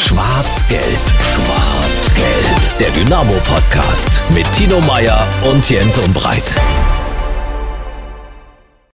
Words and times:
Schwarz-Gelb, 0.00 0.98
Schwarz-Gelb. 1.20 2.78
Der 2.80 2.88
Dynamo-Podcast 2.90 4.24
mit 4.34 4.50
Tino 4.54 4.80
Meyer 4.80 5.28
und 5.52 5.68
Jens 5.68 5.98
Umbreit. 5.98 6.58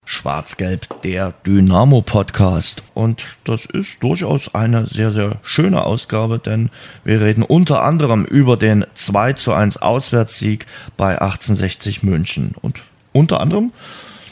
Schwarz-Gelb, 0.06 1.02
der 1.02 1.34
Dynamo-Podcast. 1.46 2.84
Und 2.94 3.26
das 3.46 3.66
ist 3.66 4.04
durchaus 4.04 4.54
eine 4.54 4.86
sehr, 4.86 5.10
sehr 5.10 5.40
schöne 5.42 5.84
Ausgabe, 5.84 6.38
denn 6.38 6.70
wir 7.04 7.20
reden 7.20 7.42
unter 7.42 7.82
anderem 7.82 8.24
über 8.24 8.56
den 8.56 8.86
2 8.94 9.34
zu 9.34 9.54
1 9.54 9.78
Auswärtssieg 9.78 10.68
bei 10.98 11.20
1860 11.20 12.04
München. 12.04 12.54
Und 12.62 12.78
unter 13.12 13.40
anderem 13.42 13.74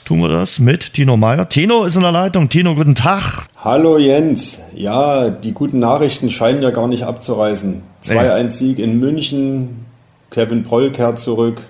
tun 0.10 0.22
wir 0.22 0.30
das 0.30 0.58
mit 0.58 0.94
Tino 0.94 1.18
Meyer. 1.18 1.48
Tino 1.50 1.84
ist 1.84 1.96
in 1.96 2.02
der 2.02 2.12
Leitung. 2.12 2.50
Tino, 2.50 2.74
guten 2.74 2.96
Tag. 2.96 3.46
Hallo 3.64 4.00
Jens. 4.00 4.60
Ja, 4.74 5.30
die 5.30 5.52
guten 5.52 5.78
Nachrichten 5.78 6.32
scheinen 6.32 6.64
ja 6.64 6.72
gar 6.72 6.88
nicht 6.88 7.04
abzureißen. 7.04 7.84
2-1-Sieg 8.04 8.80
in 8.80 9.00
München. 9.00 9.86
Kevin 10.32 10.64
Proll 10.64 10.90
kehrt 10.90 11.20
zurück. 11.20 11.62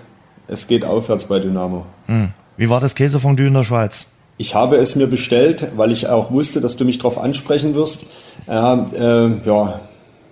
Es 0.48 0.68
geht 0.68 0.86
aufwärts 0.86 1.26
bei 1.26 1.38
Dynamo. 1.38 1.84
Hm. 2.06 2.30
Wie 2.56 2.70
war 2.70 2.80
das 2.80 2.94
Käsefondue 2.94 3.48
in 3.48 3.52
der 3.52 3.64
Schweiz? 3.64 4.06
Ich 4.38 4.54
habe 4.54 4.76
es 4.76 4.96
mir 4.96 5.06
bestellt, 5.06 5.72
weil 5.76 5.90
ich 5.92 6.06
auch 6.06 6.32
wusste, 6.32 6.62
dass 6.62 6.76
du 6.76 6.86
mich 6.86 6.96
darauf 6.96 7.18
ansprechen 7.18 7.74
wirst. 7.74 8.06
Äh, 8.48 8.52
äh, 8.54 9.32
ja, 9.44 9.80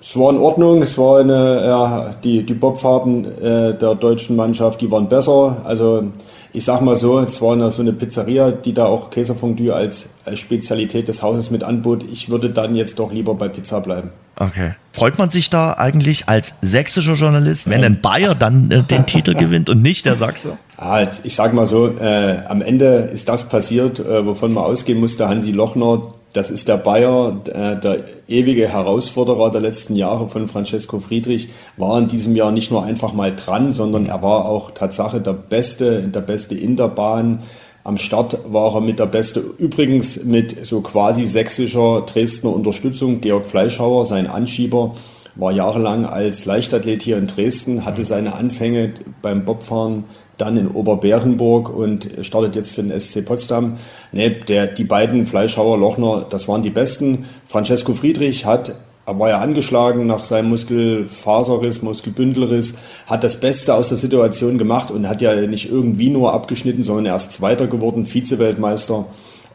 es 0.01 0.17
war 0.17 0.31
in 0.31 0.39
Ordnung. 0.39 0.83
Es 0.83 0.97
war 0.97 1.21
eine, 1.21 1.65
ja, 1.67 2.15
die, 2.23 2.45
die 2.45 2.55
Bobfahrten 2.55 3.25
äh, 3.25 3.75
der 3.75 3.95
deutschen 3.95 4.37
Mannschaft, 4.37 4.81
die 4.81 4.91
waren 4.91 5.09
besser. 5.09 5.57
Also 5.65 6.05
ich 6.53 6.65
sag 6.65 6.81
mal 6.81 6.97
so, 6.97 7.19
es 7.19 7.43
war 7.43 7.53
eine, 7.53 7.71
so 7.71 7.83
eine 7.83 7.93
Pizzeria, 7.93 8.51
die 8.51 8.73
da 8.73 8.87
auch 8.87 9.11
Käsefondue 9.11 9.75
als, 9.75 10.11
als 10.25 10.39
Spezialität 10.39 11.09
des 11.09 11.23
Hauses 11.23 11.51
mit 11.51 11.63
anbot. 11.63 12.05
Ich 12.11 12.31
würde 12.31 12.51
dann 12.51 12.75
jetzt 12.75 12.99
doch 12.99 13.13
lieber 13.13 13.35
bei 13.35 13.49
Pizza 13.49 13.81
bleiben. 13.81 14.11
Okay. 14.37 14.75
Freut 14.93 15.19
man 15.19 15.31
sich 15.31 15.51
da 15.51 15.73
eigentlich 15.73 16.29
als 16.29 16.55
sächsischer 16.63 17.15
Journalist, 17.15 17.69
wenn 17.69 17.85
ein 17.85 18.01
Bayer 18.01 18.35
dann 18.35 18.71
äh, 18.71 18.83
den 18.83 19.05
Titel 19.05 19.35
gewinnt 19.39 19.69
und 19.69 19.83
nicht 19.83 20.07
der 20.07 20.15
Sachse? 20.15 20.59
Halt, 20.79 21.21
ich 21.25 21.35
sag 21.35 21.53
mal 21.55 21.67
so, 21.67 21.89
äh, 21.89 22.39
am 22.49 22.63
Ende 22.63 23.09
ist 23.13 23.29
das 23.29 23.49
passiert, 23.49 23.99
äh, 23.99 24.25
wovon 24.25 24.53
man 24.53 24.65
ausgehen 24.65 25.01
musste. 25.01 25.29
Hansi 25.29 25.51
Lochner, 25.51 26.03
das 26.33 26.51
ist 26.51 26.69
der 26.69 26.77
Bayer, 26.77 27.41
äh, 27.47 27.81
der 27.81 28.05
ewige 28.29 28.69
Herausforderer 28.69 29.51
der 29.51 29.61
letzten 29.61 29.97
Jahre 29.97 30.29
von 30.29 30.49
Francesco 30.49 31.01
Friedrich, 31.01 31.49
war 31.77 31.99
in 31.99 32.09
diesem 32.09 32.37
Jahr 32.37 32.53
nicht 32.53 32.71
nur 32.71 32.85
einfach 32.85 33.13
mal 33.13 33.35
dran, 33.35 33.73
sondern 33.73 34.07
er 34.07 34.23
war 34.23 34.45
auch 34.45 34.71
Tatsache 34.71 35.21
der 35.21 35.33
Beste, 35.33 36.03
der 36.03 36.21
Beste 36.21 36.55
in 36.55 36.77
der 36.77 36.89
Bahn. 36.89 37.41
Am 37.85 37.97
Start 37.97 38.39
war 38.47 38.75
er 38.75 38.81
mit 38.83 38.99
der 38.99 39.07
Beste, 39.07 39.41
übrigens 39.41 40.25
mit 40.25 40.67
so 40.67 40.83
quasi 40.83 41.25
sächsischer 41.25 42.03
Dresdner 42.03 42.55
Unterstützung. 42.55 43.21
Georg 43.21 43.47
Fleischhauer, 43.47 44.05
sein 44.05 44.27
Anschieber, 44.27 44.95
war 45.37 45.53
jahrelang 45.53 46.05
als 46.05 46.45
Leichtathlet 46.45 47.03
hier 47.03 47.17
in 47.17 47.29
Dresden, 47.29 47.85
hatte 47.85 48.05
seine 48.05 48.35
Anfänge 48.35 48.93
beim 49.23 49.45
Bobfahren 49.45 50.05
dann 50.39 50.57
in 50.57 50.69
Oberbärenburg 50.69 51.69
und 51.69 52.09
startet 52.23 52.57
jetzt 52.57 52.75
für 52.75 52.83
den 52.83 52.99
SC 52.99 53.25
Potsdam. 53.25 53.77
Nee, 54.13 54.31
der, 54.31 54.67
die 54.67 54.85
beiden 54.85 55.27
Fleischhauer, 55.27 55.79
Lochner, 55.79 56.27
das 56.29 56.49
waren 56.49 56.63
die 56.63 56.71
besten. 56.71 57.27
Francesco 57.47 57.95
Friedrich 57.95 58.47
hat 58.47 58.75
er 59.09 59.19
war 59.19 59.31
ja 59.31 59.39
angeschlagen 59.39 60.07
nach 60.07 60.23
seinem 60.23 60.51
Muskelfaserriss, 60.51 61.81
Muskelbündelriss, 61.81 62.75
hat 63.07 63.25
das 63.25 63.41
Beste 63.41 63.73
aus 63.73 63.89
der 63.89 63.97
Situation 63.97 64.59
gemacht 64.59 64.91
und 64.91 65.09
hat 65.09 65.23
ja 65.23 65.35
nicht 65.47 65.71
irgendwie 65.71 66.11
nur 66.11 66.35
abgeschnitten, 66.35 66.83
sondern 66.83 67.07
er 67.07 67.17
ist 67.17 67.33
Zweiter 67.33 67.69
geworden, 67.69 68.05
Vize-Weltmeister. 68.05 69.07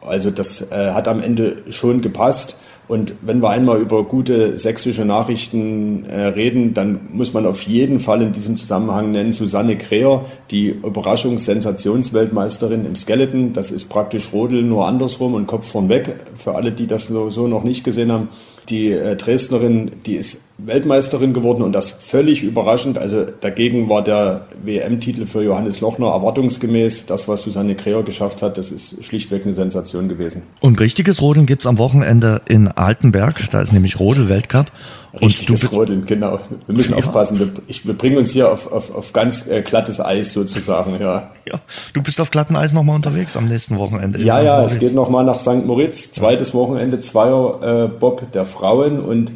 Also 0.02 0.32
das 0.32 0.72
äh, 0.72 0.94
hat 0.94 1.08
am 1.08 1.22
Ende 1.22 1.58
schon 1.70 2.02
gepasst. 2.02 2.58
Und 2.88 3.14
wenn 3.22 3.42
wir 3.42 3.50
einmal 3.50 3.80
über 3.80 4.04
gute 4.04 4.58
sächsische 4.58 5.06
Nachrichten 5.06 6.06
äh, 6.06 6.28
reden, 6.28 6.74
dann 6.74 7.02
muss 7.14 7.34
man 7.34 7.46
auf 7.46 7.62
jeden 7.64 8.00
Fall 8.00 8.22
in 8.22 8.32
diesem 8.34 8.58
Zusammenhang 8.58 9.12
nennen 9.12 9.32
Susanne 9.32 9.78
Kreher, 9.78 10.26
die 10.52 10.68
Überraschungs-Sensationsweltmeisterin 10.70 12.86
im 12.86 12.96
Skeleton. 12.96 13.54
Das 13.54 13.72
ist 13.72 13.86
praktisch 13.86 14.34
Rodel 14.34 14.64
nur 14.64 14.86
andersrum 14.86 15.34
und 15.34 15.48
Kopf 15.48 15.72
vorn 15.72 15.88
weg. 15.88 16.18
Für 16.36 16.56
alle, 16.56 16.74
die 16.74 16.88
das 16.88 17.08
so, 17.08 17.30
so 17.30 17.48
noch 17.48 17.64
nicht 17.64 17.86
gesehen 17.86 18.12
haben, 18.12 18.28
die 18.70 18.92
äh, 18.92 19.16
Dresdnerin, 19.16 19.92
die 20.06 20.16
ist 20.16 20.43
Weltmeisterin 20.58 21.34
geworden 21.34 21.64
und 21.64 21.74
das 21.74 21.90
völlig 21.90 22.44
überraschend. 22.44 22.98
Also 22.98 23.26
dagegen 23.42 23.90
war 23.90 24.04
der 24.04 24.46
WM-Titel 24.64 25.26
für 25.26 25.44
Johannes 25.44 25.82
Lochner 25.82 26.08
erwartungsgemäß. 26.08 27.08
Das, 27.08 27.28
was 27.28 27.42
Susanne 27.42 27.76
Kreher 27.76 28.04
geschafft 28.04 28.42
hat, 28.42 28.58
das 28.58 28.72
ist 28.72 29.04
schlichtweg 29.04 29.44
eine 29.44 29.54
Sensation 29.54 30.08
gewesen. 30.08 30.44
Und 30.62 30.80
richtiges 30.80 31.22
Rodeln 31.22 31.48
gibt 31.48 31.64
es 31.64 31.68
am 31.68 31.80
Wochenende 31.80 32.42
in 32.48 32.68
Altenberg. 32.68 33.50
Da 33.52 33.62
ist 33.62 33.74
nämlich 33.74 34.00
Rodel-Weltcup. 34.00 34.68
Richtiges 35.20 35.72
Rodeln, 35.72 36.06
genau. 36.06 36.40
Wir 36.66 36.76
müssen 36.76 36.94
ja. 36.94 36.98
aufpassen. 36.98 37.40
Wir, 37.40 37.50
ich, 37.68 37.86
wir, 37.86 37.94
bringen 37.94 38.18
uns 38.18 38.32
hier 38.32 38.52
auf, 38.52 38.72
auf, 38.72 38.94
auf 38.94 39.14
ganz 39.14 39.48
äh, 39.48 39.62
glattes 39.62 40.00
Eis 40.00 40.34
sozusagen. 40.34 41.00
Ja. 41.00 41.32
ja. 41.46 41.60
Du 41.94 42.02
bist 42.02 42.20
auf 42.20 42.32
glatten 42.32 42.56
Eis 42.56 42.74
nochmal 42.74 42.96
unterwegs 42.96 43.38
am 43.38 43.48
nächsten 43.48 43.78
Wochenende. 43.78 44.20
Ja, 44.22 44.42
ja, 44.42 44.64
es 44.64 44.80
geht 44.80 44.94
nochmal 44.94 45.24
nach 45.24 45.40
St. 45.40 45.66
Moritz. 45.66 46.12
Zweites 46.14 46.54
Wochenende, 46.54 47.00
Zweier 47.00 47.86
äh, 47.86 47.88
Bob 47.88 48.32
der 48.32 48.46
Frauen 48.46 49.00
und 49.00 49.32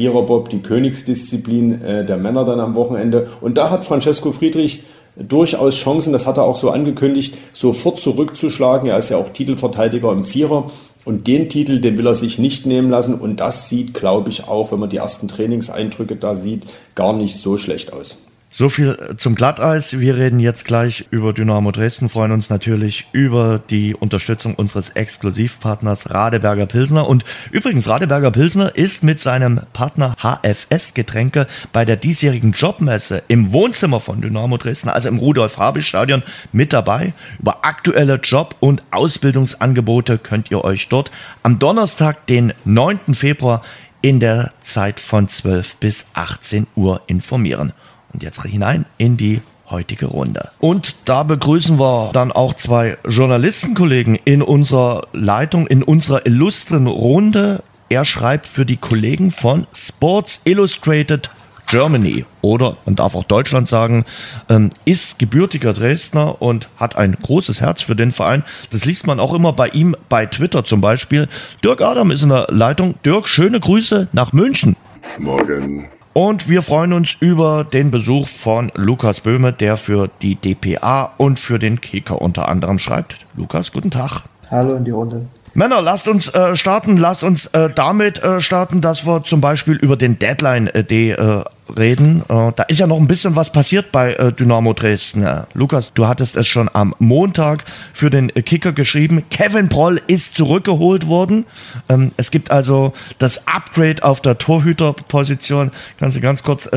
Viererbob, 0.00 0.48
die 0.48 0.60
Königsdisziplin 0.60 1.82
äh, 1.82 2.06
der 2.06 2.16
Männer 2.16 2.46
dann 2.46 2.58
am 2.58 2.74
Wochenende. 2.74 3.28
Und 3.42 3.58
da 3.58 3.68
hat 3.68 3.84
Francesco 3.84 4.32
Friedrich 4.32 4.82
durchaus 5.14 5.76
Chancen, 5.76 6.14
das 6.14 6.26
hat 6.26 6.38
er 6.38 6.44
auch 6.44 6.56
so 6.56 6.70
angekündigt, 6.70 7.34
sofort 7.52 8.00
zurückzuschlagen. 8.00 8.88
Er 8.88 8.96
ist 8.96 9.10
ja 9.10 9.18
auch 9.18 9.28
Titelverteidiger 9.28 10.10
im 10.10 10.24
Vierer. 10.24 10.70
Und 11.04 11.26
den 11.26 11.50
Titel, 11.50 11.80
den 11.80 11.98
will 11.98 12.06
er 12.06 12.14
sich 12.14 12.38
nicht 12.38 12.64
nehmen 12.64 12.88
lassen. 12.88 13.14
Und 13.14 13.40
das 13.40 13.68
sieht, 13.68 13.92
glaube 13.92 14.30
ich, 14.30 14.48
auch, 14.48 14.72
wenn 14.72 14.80
man 14.80 14.88
die 14.88 14.96
ersten 14.96 15.28
Trainingseindrücke 15.28 16.16
da 16.16 16.34
sieht, 16.34 16.64
gar 16.94 17.12
nicht 17.12 17.36
so 17.36 17.58
schlecht 17.58 17.92
aus. 17.92 18.16
So 18.52 18.68
viel 18.68 19.14
zum 19.16 19.36
Glatteis. 19.36 20.00
Wir 20.00 20.16
reden 20.16 20.40
jetzt 20.40 20.64
gleich 20.64 21.04
über 21.12 21.32
Dynamo 21.32 21.70
Dresden, 21.70 22.08
freuen 22.08 22.32
uns 22.32 22.50
natürlich 22.50 23.06
über 23.12 23.60
die 23.70 23.94
Unterstützung 23.94 24.56
unseres 24.56 24.88
Exklusivpartners 24.88 26.10
Radeberger 26.12 26.66
Pilsner. 26.66 27.06
Und 27.08 27.24
übrigens, 27.52 27.88
Radeberger 27.88 28.32
Pilsner 28.32 28.74
ist 28.74 29.04
mit 29.04 29.20
seinem 29.20 29.60
Partner 29.72 30.16
HFS 30.20 30.94
Getränke 30.94 31.46
bei 31.72 31.84
der 31.84 31.94
diesjährigen 31.94 32.50
Jobmesse 32.50 33.22
im 33.28 33.52
Wohnzimmer 33.52 34.00
von 34.00 34.20
Dynamo 34.20 34.56
Dresden, 34.56 34.88
also 34.88 35.08
im 35.08 35.18
Rudolf-Habich-Stadion, 35.18 36.24
mit 36.50 36.72
dabei. 36.72 37.12
Über 37.38 37.64
aktuelle 37.64 38.16
Job- 38.16 38.56
und 38.58 38.82
Ausbildungsangebote 38.90 40.18
könnt 40.18 40.50
ihr 40.50 40.64
euch 40.64 40.88
dort 40.88 41.12
am 41.44 41.60
Donnerstag, 41.60 42.26
den 42.26 42.52
9. 42.64 43.14
Februar, 43.14 43.62
in 44.02 44.18
der 44.18 44.50
Zeit 44.62 44.98
von 44.98 45.28
12 45.28 45.76
bis 45.76 46.06
18 46.14 46.66
Uhr 46.74 47.02
informieren. 47.06 47.72
Und 48.12 48.22
jetzt 48.22 48.42
hinein 48.42 48.86
in 48.98 49.16
die 49.16 49.40
heutige 49.70 50.06
Runde. 50.06 50.50
Und 50.58 50.96
da 51.04 51.22
begrüßen 51.22 51.78
wir 51.78 52.10
dann 52.12 52.32
auch 52.32 52.54
zwei 52.54 52.98
Journalistenkollegen 53.08 54.16
in 54.16 54.42
unserer 54.42 55.06
Leitung, 55.12 55.66
in 55.66 55.82
unserer 55.82 56.26
illustren 56.26 56.86
Runde. 56.86 57.62
Er 57.88 58.04
schreibt 58.04 58.48
für 58.48 58.66
die 58.66 58.76
Kollegen 58.76 59.30
von 59.30 59.66
Sports 59.72 60.40
Illustrated 60.44 61.30
Germany 61.70 62.24
oder 62.40 62.76
man 62.84 62.96
darf 62.96 63.14
auch 63.14 63.22
Deutschland 63.22 63.68
sagen, 63.68 64.04
ähm, 64.48 64.70
ist 64.84 65.20
gebürtiger 65.20 65.72
Dresdner 65.72 66.42
und 66.42 66.68
hat 66.76 66.96
ein 66.96 67.16
großes 67.22 67.60
Herz 67.60 67.82
für 67.82 67.94
den 67.94 68.10
Verein. 68.10 68.42
Das 68.70 68.84
liest 68.84 69.06
man 69.06 69.20
auch 69.20 69.32
immer 69.32 69.52
bei 69.52 69.68
ihm 69.68 69.94
bei 70.08 70.26
Twitter 70.26 70.64
zum 70.64 70.80
Beispiel. 70.80 71.28
Dirk 71.62 71.80
Adam 71.80 72.10
ist 72.10 72.24
in 72.24 72.30
der 72.30 72.48
Leitung. 72.50 72.96
Dirk, 73.04 73.28
schöne 73.28 73.60
Grüße 73.60 74.08
nach 74.12 74.32
München. 74.32 74.74
Morgen. 75.18 75.88
Und 76.12 76.48
wir 76.48 76.62
freuen 76.62 76.92
uns 76.92 77.16
über 77.20 77.62
den 77.62 77.92
Besuch 77.92 78.26
von 78.26 78.72
Lukas 78.74 79.20
Böhme, 79.20 79.52
der 79.52 79.76
für 79.76 80.10
die 80.22 80.34
DPA 80.34 81.12
und 81.18 81.38
für 81.38 81.60
den 81.60 81.80
Kicker 81.80 82.20
unter 82.20 82.48
anderem 82.48 82.78
schreibt. 82.80 83.16
Lukas, 83.36 83.72
guten 83.72 83.92
Tag. 83.92 84.22
Hallo 84.50 84.74
in 84.74 84.84
die 84.84 84.90
Runde. 84.90 85.26
Männer, 85.54 85.82
lasst 85.82 86.08
uns 86.08 86.28
äh, 86.28 86.56
starten. 86.56 86.96
Lasst 86.96 87.22
uns 87.22 87.46
äh, 87.46 87.70
damit 87.72 88.22
äh, 88.22 88.40
starten, 88.40 88.80
dass 88.80 89.06
wir 89.06 89.22
zum 89.22 89.40
Beispiel 89.40 89.76
über 89.76 89.96
den 89.96 90.18
Deadline-Day 90.18 91.12
äh, 91.12 91.44
reden. 91.76 92.22
Äh, 92.28 92.52
da 92.54 92.62
ist 92.68 92.80
ja 92.80 92.86
noch 92.86 92.98
ein 92.98 93.06
bisschen 93.06 93.36
was 93.36 93.52
passiert 93.52 93.92
bei 93.92 94.14
äh, 94.14 94.32
Dynamo 94.32 94.72
Dresden. 94.72 95.26
Lukas, 95.54 95.92
du 95.94 96.06
hattest 96.06 96.36
es 96.36 96.46
schon 96.46 96.68
am 96.72 96.94
Montag 96.98 97.64
für 97.92 98.10
den 98.10 98.28
Kicker 98.28 98.72
geschrieben. 98.72 99.22
Kevin 99.30 99.68
Proll 99.68 100.00
ist 100.06 100.36
zurückgeholt 100.36 101.06
worden. 101.06 101.46
Ähm, 101.88 102.12
es 102.16 102.30
gibt 102.30 102.50
also 102.50 102.92
das 103.18 103.46
Upgrade 103.46 104.02
auf 104.02 104.20
der 104.20 104.38
Torhüterposition. 104.38 105.70
Kannst 105.98 106.16
du 106.16 106.20
ganz 106.20 106.42
kurz 106.42 106.68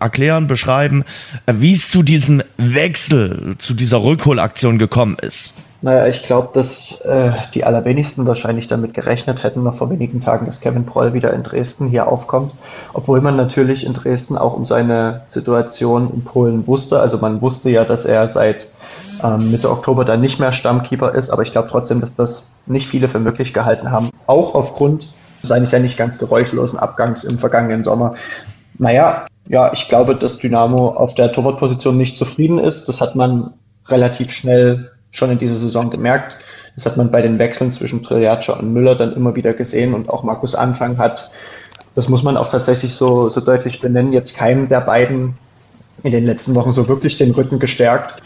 erklären, 0.00 0.46
beschreiben, 0.46 1.04
wie 1.46 1.72
es 1.72 1.90
zu 1.90 2.02
diesem 2.02 2.42
Wechsel, 2.56 3.56
zu 3.58 3.74
dieser 3.74 4.02
Rückholaktion 4.02 4.78
gekommen 4.78 5.16
ist? 5.20 5.54
Naja, 5.84 6.06
ich 6.06 6.22
glaube, 6.22 6.48
dass 6.54 6.98
äh, 7.02 7.32
die 7.52 7.64
allerwenigsten 7.64 8.26
wahrscheinlich 8.26 8.68
damit 8.68 8.94
gerechnet 8.94 9.42
hätten, 9.42 9.62
noch 9.62 9.74
vor 9.74 9.90
wenigen 9.90 10.22
Tagen, 10.22 10.46
dass 10.46 10.62
Kevin 10.62 10.86
Proll 10.86 11.12
wieder 11.12 11.34
in 11.34 11.42
Dresden 11.42 11.88
hier 11.88 12.08
aufkommt. 12.08 12.52
Obwohl 12.94 13.20
man 13.20 13.36
natürlich 13.36 13.84
in 13.84 13.92
Dresden 13.92 14.38
auch 14.38 14.54
um 14.54 14.64
seine 14.64 15.26
Situation 15.30 16.10
in 16.10 16.24
Polen 16.24 16.66
wusste. 16.66 17.00
Also 17.00 17.18
man 17.18 17.42
wusste 17.42 17.68
ja, 17.68 17.84
dass 17.84 18.06
er 18.06 18.28
seit 18.28 18.68
ähm, 19.22 19.50
Mitte 19.50 19.70
Oktober 19.70 20.06
dann 20.06 20.22
nicht 20.22 20.40
mehr 20.40 20.52
Stammkeeper 20.52 21.14
ist. 21.14 21.28
Aber 21.28 21.42
ich 21.42 21.52
glaube 21.52 21.68
trotzdem, 21.70 22.00
dass 22.00 22.14
das 22.14 22.48
nicht 22.64 22.88
viele 22.88 23.06
für 23.06 23.20
möglich 23.20 23.52
gehalten 23.52 23.90
haben. 23.90 24.08
Auch 24.26 24.54
aufgrund 24.54 25.08
seines 25.42 25.70
ja 25.70 25.80
nicht 25.80 25.98
ganz 25.98 26.16
geräuschlosen 26.16 26.78
Abgangs 26.78 27.24
im 27.24 27.38
vergangenen 27.38 27.84
Sommer. 27.84 28.14
Naja, 28.78 29.26
ja, 29.48 29.70
ich 29.74 29.90
glaube, 29.90 30.16
dass 30.16 30.38
Dynamo 30.38 30.88
auf 30.92 31.14
der 31.14 31.30
Torwartposition 31.30 31.98
nicht 31.98 32.16
zufrieden 32.16 32.58
ist. 32.58 32.88
Das 32.88 33.02
hat 33.02 33.16
man 33.16 33.52
relativ 33.86 34.30
schnell 34.30 34.92
schon 35.14 35.30
in 35.30 35.38
dieser 35.38 35.56
Saison 35.56 35.90
gemerkt. 35.90 36.36
Das 36.76 36.86
hat 36.86 36.96
man 36.96 37.10
bei 37.10 37.22
den 37.22 37.38
Wechseln 37.38 37.72
zwischen 37.72 38.02
Triaca 38.02 38.54
und 38.54 38.72
Müller 38.72 38.96
dann 38.96 39.14
immer 39.14 39.34
wieder 39.36 39.54
gesehen 39.54 39.94
und 39.94 40.10
auch 40.10 40.24
Markus 40.24 40.54
Anfang 40.54 40.98
hat, 40.98 41.30
das 41.94 42.08
muss 42.08 42.24
man 42.24 42.36
auch 42.36 42.48
tatsächlich 42.48 42.94
so, 42.96 43.28
so 43.28 43.40
deutlich 43.40 43.80
benennen, 43.80 44.12
jetzt 44.12 44.36
keinem 44.36 44.68
der 44.68 44.80
beiden 44.80 45.34
in 46.02 46.10
den 46.10 46.26
letzten 46.26 46.54
Wochen 46.56 46.72
so 46.72 46.88
wirklich 46.88 47.16
den 47.16 47.30
Rücken 47.30 47.60
gestärkt. 47.60 48.20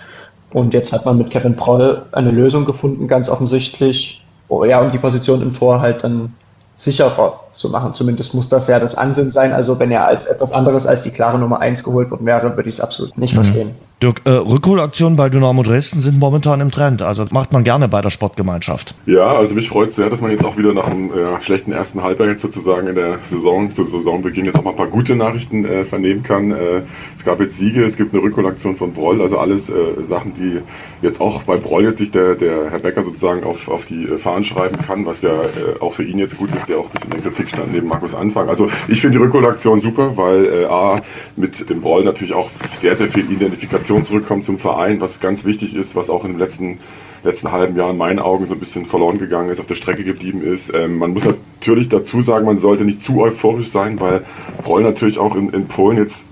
Und 0.51 0.73
jetzt 0.73 0.93
hat 0.93 1.05
man 1.05 1.19
mit 1.19 1.31
Kevin 1.31 1.57
Proll 1.57 2.03
eine 2.13 2.31
Lösung 2.31 2.65
gefunden, 2.65 3.07
ganz 3.07 3.29
offensichtlich. 3.29 4.25
Oh, 4.49 4.65
ja, 4.65 4.81
um 4.81 4.91
die 4.91 4.99
Position 4.99 5.43
im 5.43 5.53
Tor 5.53 5.83
halt 5.83 6.03
dann 6.03 6.35
sicherer 6.79 7.41
zu 7.53 7.69
machen. 7.69 7.93
Zumindest 7.93 8.33
muss 8.33 8.49
das 8.49 8.67
ja 8.67 8.79
das 8.79 8.97
Ansinn 8.97 9.31
sein. 9.31 9.53
Also 9.53 9.79
wenn 9.79 9.91
er 9.91 10.07
als 10.07 10.25
etwas 10.25 10.53
anderes 10.53 10.87
als 10.87 11.03
die 11.03 11.11
klare 11.11 11.39
Nummer 11.39 11.61
eins 11.61 11.85
geholt 11.85 12.11
worden 12.11 12.25
wäre, 12.25 12.57
würde 12.57 12.69
ich 12.71 12.77
es 12.77 12.81
absolut 12.81 13.19
nicht 13.19 13.33
mhm. 13.33 13.45
verstehen. 13.45 13.75
Dirk, 14.01 14.23
äh, 14.27 14.31
Rückholaktionen 14.31 15.17
bei 15.17 15.29
Dynamo 15.29 15.65
Dresden 15.65 15.99
sind 15.99 16.21
momentan 16.21 16.61
im 16.61 16.71
Trend. 16.71 17.03
Also 17.03 17.25
das 17.25 17.33
macht 17.33 17.53
man 17.53 17.65
gerne 17.65 17.89
bei 17.89 18.01
der 18.01 18.11
Sportgemeinschaft. 18.11 18.95
Ja, 19.07 19.27
also 19.27 19.57
mich 19.57 19.69
freut 19.69 19.89
es 19.89 19.97
sehr, 19.97 20.09
dass 20.09 20.21
man 20.21 20.31
jetzt 20.31 20.45
auch 20.45 20.57
wieder 20.57 20.73
nach 20.73 20.87
einem 20.87 21.11
äh, 21.11 21.43
schlechten 21.43 21.73
ersten 21.73 22.01
Halbjahr 22.05 22.29
jetzt 22.29 22.43
sozusagen 22.43 22.87
in 22.87 22.95
der 22.95 23.19
Saison, 23.25 23.73
zu 23.73 23.83
Saisonbeginn 23.83 24.45
jetzt 24.45 24.57
auch 24.57 24.63
mal 24.63 24.71
ein 24.71 24.77
paar 24.77 24.87
gute 24.87 25.17
Nachrichten 25.17 25.65
äh, 25.65 25.85
vernehmen 25.85 26.23
kann. 26.23 26.53
Äh, 26.53 26.83
es 27.17 27.25
gab 27.25 27.41
jetzt 27.41 27.59
Siege, 27.59 27.85
es 27.85 27.97
gibt 27.97 28.15
eine 28.15 28.23
Rückholaktion 28.23 28.77
von 28.77 28.93
Broll, 28.93 29.21
also 29.21 29.37
alles 29.41 29.69
äh, 29.69 29.75
Sachen, 30.03 30.33
die 30.35 30.61
jetzt 31.03 31.21
auch 31.21 31.43
bei 31.43 31.57
Broll 31.57 31.83
jetzt 31.83 31.99
sich 31.99 32.13
der, 32.13 32.37
der 32.37 32.71
Herr 32.71 32.79
Becker 32.79 33.03
sozusagen 33.03 33.43
auf, 33.43 33.69
auf 33.69 33.85
die 33.85 34.05
äh, 34.05 34.17
Fahnen 34.17 34.45
schreiben 34.45 34.79
kann, 34.87 35.07
was 35.07 35.23
ja 35.23 35.33
auch 35.81 35.93
für 35.93 36.05
ihn 36.05 36.19
jetzt 36.19 36.37
gut 36.37 36.55
ist, 36.55 36.69
der 36.69 36.79
auch 36.79 36.87
ein 36.87 36.93
bisschen 36.93 37.11
in 37.13 37.23
der 37.23 37.33
Kritik 37.33 37.49
stand 37.49 37.73
neben 37.73 37.89
Markus 37.89 38.15
Anfang. 38.15 38.49
Also 38.49 38.69
ich 38.87 39.01
finde 39.01 39.19
die 39.19 39.25
Rückholaktion 39.25 39.81
super, 39.81 40.17
weil 40.17 40.67
A, 40.67 41.01
mit 41.37 41.69
dem 41.69 41.81
Broll 41.81 42.05
natürlich 42.05 42.35
auch 42.35 42.49
sehr, 42.71 42.95
sehr 42.95 43.09
viel 43.09 43.31
Identifikation 43.31 43.88
zurückkommt 43.97 44.45
zum 44.45 44.59
Verein 44.59 45.01
was 45.01 45.21
ganz 45.21 45.45
wichtig 45.45 45.75
ist, 45.75 45.97
was 45.97 46.11
auch 46.11 46.23
den 46.23 46.39
letzten, 46.39 46.79
letzten 47.25 47.53
halben 47.53 47.77
Jahr 47.77 47.91
in 47.91 47.97
meinen 47.97 48.19
Augen 48.19 48.47
so 48.47 48.55
ein 48.55 48.61
bisschen 48.61 48.87
verloren 48.87 49.19
gegangen 49.19 49.49
ist, 49.49 49.61
auf 49.61 49.67
der 49.67 49.75
Strecke 49.75 50.05
geblieben 50.05 50.43
ist. 50.43 50.73
Ähm, 50.75 50.99
man 50.99 51.13
muss 51.13 51.25
natürlich 51.25 51.89
dazu 51.89 52.21
sagen, 52.21 52.47
man 52.47 52.59
sollte 52.59 52.85
nicht 52.85 53.03
zu 53.03 53.21
euphorisch 53.21 53.69
sein, 53.69 54.01
weil 54.01 54.25
Proll 54.63 54.83
natürlich 54.83 55.19
auch 55.19 55.35
in, 55.35 55.51
in 55.51 55.67
Polen 55.67 55.99
jetzt 55.99 56.27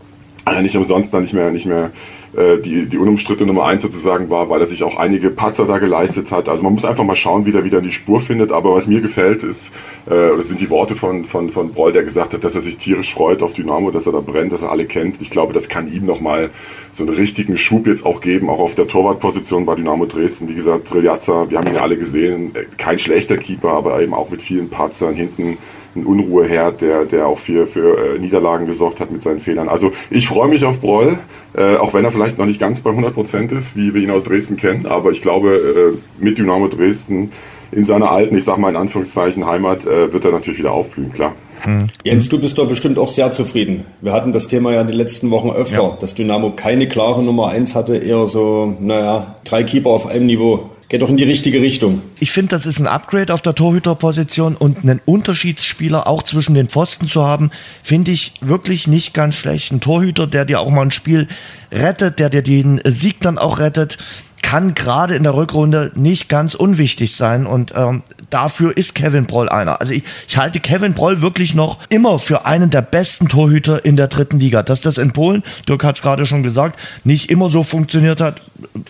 äh, 0.46 0.62
nicht 0.62 0.76
umsonst 0.76 1.12
dann 1.12 1.22
nicht 1.22 1.34
mehr, 1.34 1.50
nicht 1.50 1.66
mehr 1.66 1.90
die, 2.36 2.86
die 2.86 2.98
unumstrittene 2.98 3.46
Nummer 3.46 3.64
eins 3.66 3.82
sozusagen 3.82 4.28
war, 4.28 4.50
weil 4.50 4.60
er 4.60 4.66
sich 4.66 4.82
auch 4.82 4.96
einige 4.96 5.30
Patzer 5.30 5.64
da 5.64 5.78
geleistet 5.78 6.30
hat. 6.32 6.48
Also 6.48 6.62
man 6.62 6.74
muss 6.74 6.84
einfach 6.84 7.04
mal 7.04 7.14
schauen, 7.14 7.46
wie 7.46 7.54
er 7.54 7.64
wieder 7.64 7.78
in 7.78 7.84
die 7.84 7.92
Spur 7.92 8.20
findet. 8.20 8.52
Aber 8.52 8.74
was 8.74 8.86
mir 8.86 9.00
gefällt, 9.00 9.42
ist, 9.42 9.72
äh, 10.04 10.42
sind 10.42 10.60
die 10.60 10.68
Worte 10.68 10.96
von, 10.96 11.24
von, 11.24 11.50
von 11.50 11.72
Broll, 11.72 11.92
der 11.92 12.02
gesagt 12.02 12.34
hat, 12.34 12.44
dass 12.44 12.54
er 12.54 12.60
sich 12.60 12.76
tierisch 12.76 13.14
freut 13.14 13.42
auf 13.42 13.54
Dynamo, 13.54 13.90
dass 13.90 14.06
er 14.06 14.12
da 14.12 14.20
brennt, 14.20 14.52
dass 14.52 14.62
er 14.62 14.70
alle 14.70 14.84
kennt. 14.84 15.22
Ich 15.22 15.30
glaube, 15.30 15.54
das 15.54 15.68
kann 15.68 15.90
ihm 15.90 16.04
nochmal 16.04 16.50
so 16.92 17.04
einen 17.04 17.14
richtigen 17.14 17.56
Schub 17.56 17.86
jetzt 17.86 18.04
auch 18.04 18.20
geben, 18.20 18.50
auch 18.50 18.60
auf 18.60 18.74
der 18.74 18.86
Torwartposition 18.86 19.64
bei 19.64 19.74
Dynamo 19.74 20.04
Dresden. 20.04 20.48
Wie 20.48 20.54
gesagt, 20.54 20.88
Trilliazza, 20.88 21.48
wir 21.48 21.58
haben 21.58 21.68
ihn 21.68 21.74
ja 21.74 21.80
alle 21.80 21.96
gesehen, 21.96 22.52
kein 22.76 22.98
schlechter 22.98 23.38
Keeper, 23.38 23.70
aber 23.70 24.02
eben 24.02 24.12
auch 24.12 24.28
mit 24.28 24.42
vielen 24.42 24.68
Patzern 24.68 25.14
hinten 25.14 25.56
ein 25.96 26.04
Unruheherd, 26.04 26.80
der, 26.80 27.04
der 27.04 27.26
auch 27.26 27.38
für, 27.38 27.66
für 27.66 28.16
äh, 28.16 28.18
Niederlagen 28.18 28.66
gesorgt 28.66 29.00
hat 29.00 29.10
mit 29.10 29.22
seinen 29.22 29.40
Fehlern. 29.40 29.68
Also 29.68 29.92
ich 30.10 30.28
freue 30.28 30.48
mich 30.48 30.64
auf 30.64 30.80
Broll, 30.80 31.18
äh, 31.56 31.76
auch 31.76 31.94
wenn 31.94 32.04
er 32.04 32.10
vielleicht 32.10 32.38
noch 32.38 32.46
nicht 32.46 32.60
ganz 32.60 32.80
bei 32.80 32.90
100 32.90 33.14
Prozent 33.14 33.52
ist, 33.52 33.76
wie 33.76 33.94
wir 33.94 34.02
ihn 34.02 34.10
aus 34.10 34.24
Dresden 34.24 34.56
kennen. 34.56 34.86
Aber 34.86 35.10
ich 35.10 35.22
glaube, 35.22 35.54
äh, 35.54 36.22
mit 36.22 36.38
Dynamo 36.38 36.68
Dresden 36.68 37.32
in 37.72 37.84
seiner 37.84 38.10
alten, 38.10 38.36
ich 38.36 38.44
sag 38.44 38.58
mal 38.58 38.70
in 38.70 38.76
Anführungszeichen, 38.76 39.46
Heimat, 39.46 39.84
äh, 39.84 40.12
wird 40.12 40.24
er 40.24 40.32
natürlich 40.32 40.58
wieder 40.58 40.72
aufblühen, 40.72 41.12
klar. 41.12 41.34
Hm. 41.62 41.86
Jens, 42.04 42.28
du 42.28 42.38
bist 42.38 42.58
doch 42.58 42.68
bestimmt 42.68 42.98
auch 42.98 43.08
sehr 43.08 43.30
zufrieden. 43.32 43.84
Wir 44.00 44.12
hatten 44.12 44.30
das 44.30 44.46
Thema 44.46 44.72
ja 44.72 44.82
in 44.82 44.86
den 44.86 44.96
letzten 44.96 45.30
Wochen 45.30 45.50
öfter, 45.50 45.82
ja. 45.82 45.96
dass 45.98 46.14
Dynamo 46.14 46.50
keine 46.50 46.86
klare 46.86 47.22
Nummer 47.22 47.48
1 47.48 47.74
hatte, 47.74 47.96
eher 47.96 48.26
so, 48.26 48.76
naja, 48.80 49.36
drei 49.44 49.64
Keeper 49.64 49.90
auf 49.90 50.06
einem 50.06 50.26
Niveau 50.26 50.70
geht 50.88 51.02
doch 51.02 51.08
in 51.08 51.16
die 51.16 51.24
richtige 51.24 51.60
Richtung. 51.60 52.02
Ich 52.20 52.30
finde, 52.30 52.50
das 52.50 52.66
ist 52.66 52.78
ein 52.78 52.86
Upgrade 52.86 53.34
auf 53.34 53.42
der 53.42 53.54
Torhüterposition 53.54 54.54
und 54.54 54.78
einen 54.78 55.00
Unterschiedsspieler 55.04 56.06
auch 56.06 56.22
zwischen 56.22 56.54
den 56.54 56.68
Pfosten 56.68 57.08
zu 57.08 57.24
haben, 57.24 57.50
finde 57.82 58.12
ich 58.12 58.34
wirklich 58.40 58.86
nicht 58.86 59.12
ganz 59.12 59.34
schlecht. 59.34 59.72
Ein 59.72 59.80
Torhüter, 59.80 60.26
der 60.26 60.44
dir 60.44 60.60
auch 60.60 60.70
mal 60.70 60.82
ein 60.82 60.90
Spiel 60.92 61.26
rettet, 61.72 62.18
der 62.18 62.30
dir 62.30 62.42
den 62.42 62.80
Sieg 62.84 63.20
dann 63.20 63.38
auch 63.38 63.58
rettet, 63.58 63.98
kann 64.46 64.76
gerade 64.76 65.16
in 65.16 65.24
der 65.24 65.34
Rückrunde 65.34 65.90
nicht 65.96 66.28
ganz 66.28 66.54
unwichtig 66.54 67.16
sein 67.16 67.46
und 67.46 67.72
ähm, 67.74 68.04
dafür 68.30 68.76
ist 68.76 68.94
Kevin 68.94 69.26
Broll 69.26 69.48
einer. 69.48 69.80
Also 69.80 69.92
ich, 69.92 70.04
ich 70.28 70.36
halte 70.36 70.60
Kevin 70.60 70.94
Broll 70.94 71.20
wirklich 71.20 71.56
noch 71.56 71.78
immer 71.88 72.20
für 72.20 72.46
einen 72.46 72.70
der 72.70 72.82
besten 72.82 73.26
Torhüter 73.26 73.84
in 73.84 73.96
der 73.96 74.06
dritten 74.06 74.38
Liga. 74.38 74.62
Dass 74.62 74.80
das 74.80 74.98
in 74.98 75.12
Polen, 75.12 75.42
Dirk 75.68 75.82
hat 75.82 75.96
es 75.96 76.02
gerade 76.02 76.26
schon 76.26 76.44
gesagt, 76.44 76.78
nicht 77.02 77.28
immer 77.28 77.50
so 77.50 77.64
funktioniert 77.64 78.20
hat, 78.20 78.40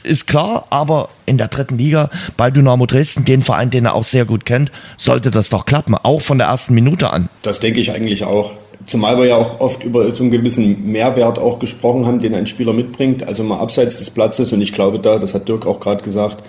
ist 0.03 0.27
klar, 0.27 0.67
aber 0.69 1.09
in 1.25 1.39
der 1.39 1.49
dritten 1.49 1.79
Liga 1.79 2.11
bei 2.37 2.51
Dynamo 2.51 2.85
Dresden, 2.85 3.25
den 3.25 3.41
Verein, 3.41 3.71
den 3.71 3.87
er 3.87 3.95
auch 3.95 4.05
sehr 4.05 4.27
gut 4.27 4.45
kennt, 4.45 4.71
sollte 4.99 5.31
das 5.31 5.49
doch 5.49 5.65
klappen, 5.65 5.95
auch 5.95 6.21
von 6.21 6.37
der 6.37 6.49
ersten 6.49 6.75
Minute 6.75 7.09
an. 7.09 7.31
Das 7.41 7.61
denke 7.61 7.81
ich 7.81 7.93
eigentlich 7.93 8.25
auch. 8.25 8.53
Zumal 8.87 9.19
wir 9.19 9.27
ja 9.27 9.37
auch 9.37 9.61
oft 9.61 9.85
über 9.85 10.09
so 10.11 10.23
einen 10.23 10.31
gewissen 10.31 10.93
Mehrwert 10.93 11.41
auch 11.41 11.59
gesprochen 11.59 12.07
haben, 12.07 12.21
den 12.21 12.35
ein 12.35 12.47
Spieler 12.47 12.73
mitbringt, 12.73 13.27
also 13.27 13.43
mal 13.43 13.59
abseits 13.59 13.97
des 13.97 14.11
Platzes. 14.11 14.53
Und 14.53 14.61
ich 14.61 14.73
glaube 14.73 15.01
da, 15.01 15.19
das 15.19 15.35
hat 15.35 15.49
Dirk 15.49 15.67
auch 15.67 15.81
gerade 15.81 16.05
gesagt, 16.05 16.45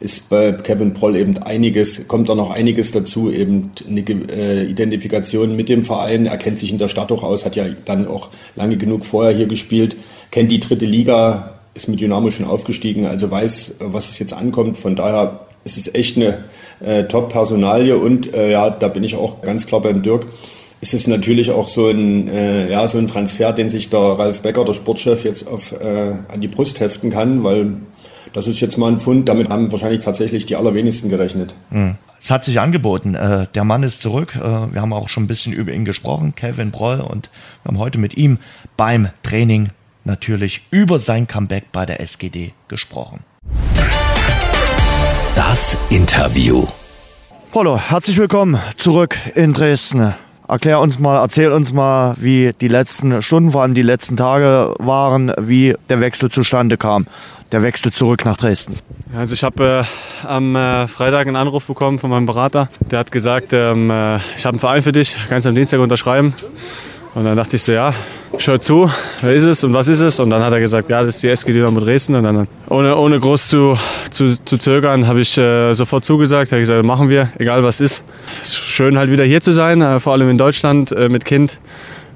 ist 0.00 0.28
bei 0.30 0.52
Kevin 0.52 0.94
Proll 0.94 1.16
eben 1.16 1.38
einiges, 1.38 2.08
kommt 2.08 2.28
da 2.28 2.34
noch 2.34 2.50
einiges 2.50 2.90
dazu, 2.90 3.30
eben 3.30 3.72
eine 3.88 4.00
äh, 4.00 4.64
Identifikation 4.64 5.54
mit 5.54 5.68
dem 5.68 5.82
Verein. 5.82 6.26
Er 6.26 6.38
kennt 6.38 6.58
sich 6.58 6.72
in 6.72 6.78
der 6.78 6.88
Stadt 6.88 7.12
auch 7.12 7.22
aus, 7.22 7.44
hat 7.44 7.56
ja 7.56 7.66
dann 7.84 8.08
auch 8.08 8.28
lange 8.56 8.76
genug 8.76 9.04
vorher 9.04 9.34
hier 9.34 9.46
gespielt, 9.46 9.96
kennt 10.30 10.50
die 10.50 10.60
dritte 10.60 10.86
Liga, 10.86 11.54
ist 11.74 11.88
mit 11.88 12.00
Dynamo 12.00 12.30
schon 12.30 12.46
aufgestiegen, 12.46 13.06
also 13.06 13.30
weiß, 13.30 13.76
was 13.80 14.08
es 14.08 14.18
jetzt 14.18 14.32
ankommt. 14.32 14.76
Von 14.76 14.96
daher 14.96 15.40
ist 15.64 15.76
es 15.76 15.94
echt 15.94 16.16
eine 16.16 16.44
äh, 16.80 17.04
Top-Personalie 17.04 17.96
und 17.96 18.34
äh, 18.34 18.50
ja, 18.50 18.70
da 18.70 18.88
bin 18.88 19.04
ich 19.04 19.14
auch 19.14 19.42
ganz 19.42 19.66
klar 19.66 19.82
beim 19.82 20.02
Dirk 20.02 20.26
ist 20.82 20.94
es 20.94 21.06
natürlich 21.06 21.52
auch 21.52 21.68
so 21.68 21.88
ein, 21.88 22.26
äh, 22.26 22.70
ja, 22.70 22.86
so 22.88 22.98
ein 22.98 23.06
Transfer, 23.06 23.52
den 23.52 23.70
sich 23.70 23.88
der 23.88 24.00
Ralf 24.00 24.42
Becker, 24.42 24.64
der 24.64 24.74
Sportchef, 24.74 25.24
jetzt 25.24 25.46
auf, 25.46 25.72
äh, 25.72 26.14
an 26.28 26.40
die 26.40 26.48
Brust 26.48 26.80
heften 26.80 27.08
kann, 27.08 27.44
weil 27.44 27.76
das 28.32 28.48
ist 28.48 28.60
jetzt 28.60 28.76
mal 28.78 28.90
ein 28.90 28.98
Fund, 28.98 29.28
damit 29.28 29.48
haben 29.48 29.70
wahrscheinlich 29.70 30.00
tatsächlich 30.00 30.44
die 30.44 30.56
allerwenigsten 30.56 31.08
gerechnet. 31.08 31.54
Mhm. 31.70 31.94
Es 32.20 32.30
hat 32.30 32.44
sich 32.44 32.58
angeboten. 32.58 33.14
Äh, 33.14 33.46
der 33.54 33.62
Mann 33.62 33.84
ist 33.84 34.02
zurück. 34.02 34.34
Äh, 34.34 34.40
wir 34.40 34.80
haben 34.80 34.92
auch 34.92 35.08
schon 35.08 35.24
ein 35.24 35.28
bisschen 35.28 35.52
über 35.52 35.72
ihn 35.72 35.84
gesprochen, 35.84 36.34
Kevin 36.34 36.72
Broll, 36.72 37.00
und 37.00 37.30
wir 37.62 37.68
haben 37.68 37.78
heute 37.78 37.98
mit 37.98 38.16
ihm 38.16 38.38
beim 38.76 39.08
Training 39.22 39.70
natürlich 40.04 40.62
über 40.72 40.98
sein 40.98 41.28
Comeback 41.28 41.70
bei 41.70 41.86
der 41.86 42.00
SGD 42.00 42.52
gesprochen. 42.66 43.20
Das 45.36 45.78
Interview. 45.90 46.66
Polo, 47.52 47.78
herzlich 47.78 48.16
willkommen 48.16 48.58
zurück 48.76 49.16
in 49.36 49.52
Dresden. 49.52 50.14
Erklär 50.52 50.80
uns 50.80 50.98
mal, 50.98 51.18
erzähl 51.18 51.50
uns 51.50 51.72
mal, 51.72 52.14
wie 52.18 52.52
die 52.60 52.68
letzten 52.68 53.22
Stunden, 53.22 53.52
vor 53.52 53.62
allem 53.62 53.72
die 53.72 53.80
letzten 53.80 54.18
Tage 54.18 54.74
waren, 54.78 55.32
wie 55.38 55.74
der 55.88 56.02
Wechsel 56.02 56.30
zustande 56.30 56.76
kam, 56.76 57.06
der 57.52 57.62
Wechsel 57.62 57.90
zurück 57.90 58.26
nach 58.26 58.36
Dresden. 58.36 58.78
Also 59.16 59.32
ich 59.32 59.44
habe 59.44 59.86
äh, 60.22 60.26
am 60.26 60.54
äh, 60.54 60.86
Freitag 60.88 61.26
einen 61.26 61.36
Anruf 61.36 61.66
bekommen 61.66 61.98
von 61.98 62.10
meinem 62.10 62.26
Berater. 62.26 62.68
Der 62.90 62.98
hat 62.98 63.10
gesagt, 63.10 63.54
ähm, 63.54 63.88
äh, 63.88 64.16
ich 64.36 64.44
habe 64.44 64.50
einen 64.50 64.58
Verein 64.58 64.82
für 64.82 64.92
dich, 64.92 65.16
kannst 65.26 65.46
du 65.46 65.48
am 65.48 65.54
Dienstag 65.54 65.80
unterschreiben. 65.80 66.34
Und 67.14 67.24
dann 67.24 67.38
dachte 67.38 67.56
ich 67.56 67.62
so, 67.62 67.72
ja, 67.72 67.94
schau 68.38 68.56
zu, 68.56 68.90
wer 69.20 69.34
ist 69.34 69.44
es 69.44 69.64
und 69.64 69.74
was 69.74 69.88
ist 69.88 70.00
es? 70.00 70.20
Und 70.20 70.30
dann 70.30 70.42
hat 70.42 70.52
er 70.52 70.60
gesagt, 70.60 70.90
ja, 70.90 71.02
das 71.02 71.16
ist 71.16 71.22
die 71.22 71.28
SG 71.28 71.52
Dynamo 71.52 71.80
Dresden. 71.80 72.14
Und 72.16 72.24
dann, 72.24 72.48
ohne, 72.68 72.96
ohne 72.96 73.20
groß 73.20 73.48
zu, 73.48 73.78
zu, 74.10 74.42
zu 74.44 74.58
zögern, 74.58 75.06
habe 75.06 75.20
ich 75.20 75.36
äh, 75.38 75.72
sofort 75.72 76.04
zugesagt. 76.04 76.52
Habe 76.52 76.60
gesagt, 76.60 76.84
machen 76.84 77.08
wir, 77.08 77.32
egal 77.38 77.62
was 77.62 77.80
ist. 77.80 78.04
Es 78.40 78.48
ist 78.48 78.58
schön 78.58 78.98
halt 78.98 79.10
wieder 79.10 79.24
hier 79.24 79.40
zu 79.40 79.52
sein, 79.52 79.82
äh, 79.82 80.00
vor 80.00 80.12
allem 80.12 80.30
in 80.30 80.38
Deutschland 80.38 80.92
äh, 80.92 81.08
mit 81.08 81.24
Kind. 81.24 81.58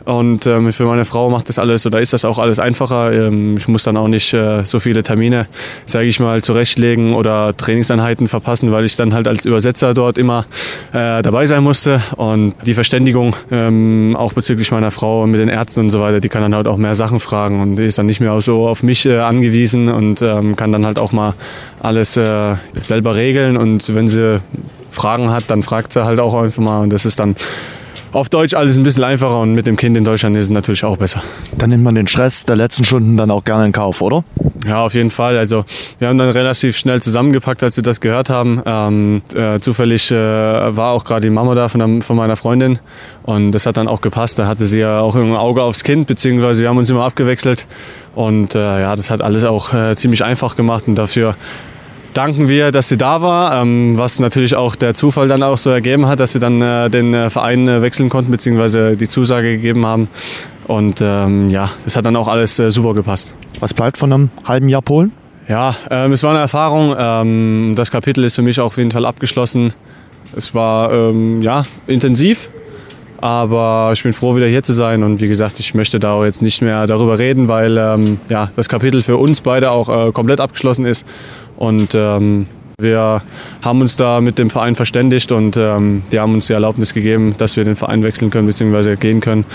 Und 0.07 0.47
ähm, 0.47 0.73
für 0.73 0.85
meine 0.85 1.05
Frau 1.05 1.31
macht 1.31 1.49
das 1.49 1.59
alles 1.59 1.85
oder 1.85 2.01
ist 2.01 2.13
das 2.13 2.25
auch 2.25 2.39
alles 2.39 2.61
einfacher. 2.61 3.13
Ähm, 3.13 3.57
ich 3.57 3.67
muss 3.67 3.83
dann 3.83 3.97
auch 3.97 4.07
nicht 4.07 4.33
äh, 4.33 4.65
so 4.65 4.79
viele 4.79 5.03
Termine, 5.03 5.47
sage 5.85 6.07
ich 6.07 6.21
mal, 6.21 6.45
zurechtlegen 6.45 7.13
oder 7.13 7.57
Trainingseinheiten 7.57 8.29
verpassen, 8.29 8.71
weil 8.71 8.85
ich 8.85 8.95
dann 8.95 9.13
halt 9.13 9.27
als 9.27 9.45
Übersetzer 9.45 9.95
dort 9.95 10.17
immer 10.17 10.47
äh, 10.93 11.23
dabei 11.23 11.47
sein 11.47 11.65
musste. 11.65 12.01
Und 12.15 12.53
die 12.65 12.75
Verständigung, 12.75 13.35
ähm, 13.51 14.15
auch 14.17 14.33
bezüglich 14.33 14.71
meiner 14.71 14.93
Frau 14.93 15.27
mit 15.27 15.41
den 15.41 15.49
Ärzten 15.49 15.81
und 15.81 15.91
so 15.91 16.01
weiter, 16.01 16.21
die 16.21 16.29
kann 16.29 16.41
dann 16.41 16.55
halt 16.55 16.69
auch 16.69 16.77
mehr 16.77 16.95
Sachen 16.95 17.19
fragen 17.19 17.61
und 17.61 17.75
die 17.75 17.87
ist 17.87 17.99
dann 17.99 18.07
nicht 18.07 18.21
mehr 18.21 18.41
so 18.41 18.69
auf 18.69 18.85
mich 18.85 19.07
äh, 19.07 19.19
angewiesen 19.19 19.89
und 19.89 20.23
ähm, 20.23 20.55
kann 20.55 20.71
dann 20.71 20.87
halt 20.87 21.01
auch 21.01 21.11
mal 21.11 21.35
alles 21.83 22.17
äh, 22.17 22.55
selber 22.81 23.17
regeln. 23.17 23.57
Und 23.57 23.93
wenn 23.93 24.07
sie 24.07 24.41
Fragen 24.93 25.31
hat, 25.31 25.45
dann 25.49 25.65
fragt 25.65 25.93
sie 25.93 26.05
halt 26.05 26.21
auch 26.21 26.35
einfach 26.41 26.63
mal. 26.63 26.83
Und 26.83 26.91
das 26.91 27.05
ist 27.05 27.19
dann 27.19 27.35
auf 28.13 28.29
Deutsch 28.29 28.55
alles 28.55 28.77
ein 28.77 28.83
bisschen 28.83 29.05
einfacher 29.05 29.41
und 29.41 29.55
mit 29.55 29.67
dem 29.67 29.77
Kind 29.77 29.97
in 29.97 30.05
Deutschland 30.05 30.37
ist 30.37 30.47
es 30.47 30.51
natürlich 30.51 30.85
auch 30.85 30.97
besser. 30.97 31.23
Dann 31.57 31.71
nimmt 31.71 31.85
man 31.85 31.95
den 31.95 32.07
Stress 32.07 32.45
der 32.45 32.57
letzten 32.57 32.85
Stunden 32.85 33.17
dann 33.17 33.31
auch 33.31 33.45
gerne 33.45 33.67
in 33.67 33.73
Kauf, 33.73 34.01
oder? 34.01 34.25
Ja, 34.67 34.85
auf 34.85 34.95
jeden 34.95 35.11
Fall. 35.11 35.37
Also 35.39 35.65
wir 35.99 36.09
haben 36.09 36.19
dann 36.19 36.31
relativ 36.31 36.77
schnell 36.77 37.01
zusammengepackt, 37.01 37.63
als 37.63 37.77
wir 37.77 37.85
das 37.85 38.01
gehört 38.01 38.31
haben. 38.31 38.63
Ähm, 38.67 39.23
äh, 39.35 39.61
zufällig 39.61 40.11
äh, 40.11 40.17
war 40.17 40.93
auch 40.93 41.05
gerade 41.05 41.23
die 41.23 41.31
Mama 41.31 41.55
da 41.55 41.69
von, 41.69 41.79
der, 41.79 42.03
von, 42.03 42.17
meiner 42.17 42.37
Freundin 42.37 42.79
und 43.23 43.53
das 43.53 43.67
hat 43.67 43.77
dann 43.77 43.89
auch 43.89 44.01
gepasst. 44.01 44.39
Da 44.39 44.47
hatte 44.47 44.67
sie 44.67 44.81
ja 44.81 45.01
auch 45.01 45.15
ein 45.15 45.37
Auge 45.37 45.63
aufs 45.63 45.85
Kind, 45.85 46.07
beziehungsweise 46.07 46.63
wir 46.63 46.69
haben 46.69 46.79
uns 46.79 46.91
immer 46.91 47.05
abgewechselt 47.05 47.67
und 48.15 48.55
äh, 48.55 48.81
ja, 48.81 48.97
das 48.97 49.11
hat 49.11 49.23
alles 49.23 49.45
auch 49.45 49.73
äh, 49.73 49.95
ziemlich 49.95 50.25
einfach 50.25 50.57
gemacht 50.57 50.89
und 50.89 50.97
dafür 50.97 51.37
danken 52.17 52.49
wir, 52.49 52.73
dass 52.73 52.89
sie 52.89 52.97
da 52.97 53.21
war, 53.21 53.61
ähm, 53.61 53.97
was 53.97 54.21
natürlich 54.21 54.57
auch 54.57 54.75
der 54.75 54.95
Zufall 54.95 55.29
dann 55.29 55.43
auch 55.43 55.59
so 55.59 55.71
ergeben 55.71 56.07
hat, 56.07 56.21
dass 56.21 56.33
sie 56.33 56.39
dann 56.39 56.63
äh, 56.63 56.89
den 56.89 57.13
äh, 57.13 57.31
Verein 57.31 57.69
äh, 57.69 57.83
wechseln 57.83 58.09
konnten, 58.09 58.31
beziehungsweise 58.31 58.97
die 58.97 59.07
Zusage 59.07 59.57
gegeben 59.57 59.85
haben. 59.85 60.09
Und 60.67 61.01
ähm, 61.03 61.51
ja, 61.51 61.71
es 61.85 61.97
hat 61.97 62.07
dann 62.07 62.17
auch 62.17 62.29
alles 62.29 62.59
äh, 62.59 62.71
super 62.71 62.95
gepasst. 62.95 63.35
Was 63.61 63.75
bleibt 63.75 63.99
von 63.99 64.13
einem 64.13 64.31
halben 64.45 64.69
Jahr 64.69 64.83
Polen? 64.83 65.13
Ja, 65.49 65.77
ähm, 65.91 66.13
es 66.13 66.23
war 66.23 66.31
eine 66.31 66.41
Erfahrung. 66.41 66.95
Ähm, 66.99 67.75
das 67.77 67.91
Kapitel 67.91 68.25
ist 68.25 68.35
für 68.35 68.43
mich 68.43 68.59
auch 68.61 68.67
auf 68.67 68.79
jeden 68.79 68.91
Fall 68.91 69.05
abgeschlossen. 69.05 69.75
Es 70.35 70.55
war 70.55 70.93
ähm, 70.93 71.41
ja 71.43 71.65
intensiv, 71.87 72.51
aber 73.21 73.91
ich 73.93 74.03
bin 74.03 74.13
froh, 74.13 74.35
wieder 74.35 74.47
hier 74.47 74.63
zu 74.63 74.73
sein. 74.73 75.03
Und 75.05 75.21
wie 75.21 75.29
gesagt, 75.29 75.61
ich 75.61 75.75
möchte 75.75 76.01
da 76.01 76.25
jetzt 76.25 76.43
nicht 76.43 76.63
mehr 76.63 76.87
darüber 76.87 77.19
reden, 77.19 77.47
weil 77.47 77.77
ähm, 77.79 78.19
ja, 78.29 78.51
das 78.57 78.69
Kapitel 78.69 79.03
für 79.03 79.19
uns 79.19 79.41
beide 79.41 79.71
auch 79.71 80.09
äh, 80.09 80.13
komplett 80.13 80.41
abgeschlossen 80.41 80.85
ist. 80.85 81.07
Und 81.57 81.95
ähm, 81.95 82.47
wir 82.79 83.23
haben 83.63 83.81
uns 83.81 83.97
da 83.97 84.21
mit 84.21 84.39
dem 84.39 84.51
Verein 84.51 84.75
verständigt 84.75 85.33
und 85.33 85.57
ähm, 85.57 86.03
die 86.13 86.21
haben 86.21 86.35
uns 86.35 86.47
die 86.47 86.53
Erlaubnis 86.53 86.93
gegeben, 86.93 87.35
dass 87.39 87.57
wir 87.57 87.65
den 87.65 87.75
Verein 87.75 88.03
wechseln 88.03 88.31
können 88.31 88.47
bzw. 88.47 88.97
gehen 88.97 89.21
können. 89.21 89.47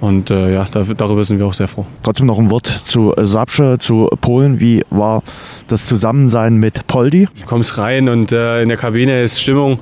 Und 0.00 0.30
äh, 0.30 0.54
ja, 0.54 0.68
da, 0.70 0.84
darüber 0.96 1.24
sind 1.24 1.40
wir 1.40 1.46
auch 1.46 1.54
sehr 1.54 1.66
froh. 1.66 1.84
Trotzdem 2.04 2.26
noch 2.26 2.38
ein 2.38 2.50
Wort 2.50 2.66
zu 2.66 3.12
Sapsche, 3.16 3.78
zu 3.80 4.08
Polen. 4.20 4.60
Wie 4.60 4.84
war 4.90 5.24
das 5.66 5.86
Zusammensein 5.86 6.58
mit 6.58 6.86
Poldi? 6.86 7.26
Du 7.40 7.46
kommst 7.46 7.78
rein 7.78 8.08
und 8.08 8.30
äh, 8.30 8.62
in 8.62 8.68
der 8.68 8.78
Kabine 8.78 9.22
ist 9.22 9.40
Stimmung. 9.40 9.80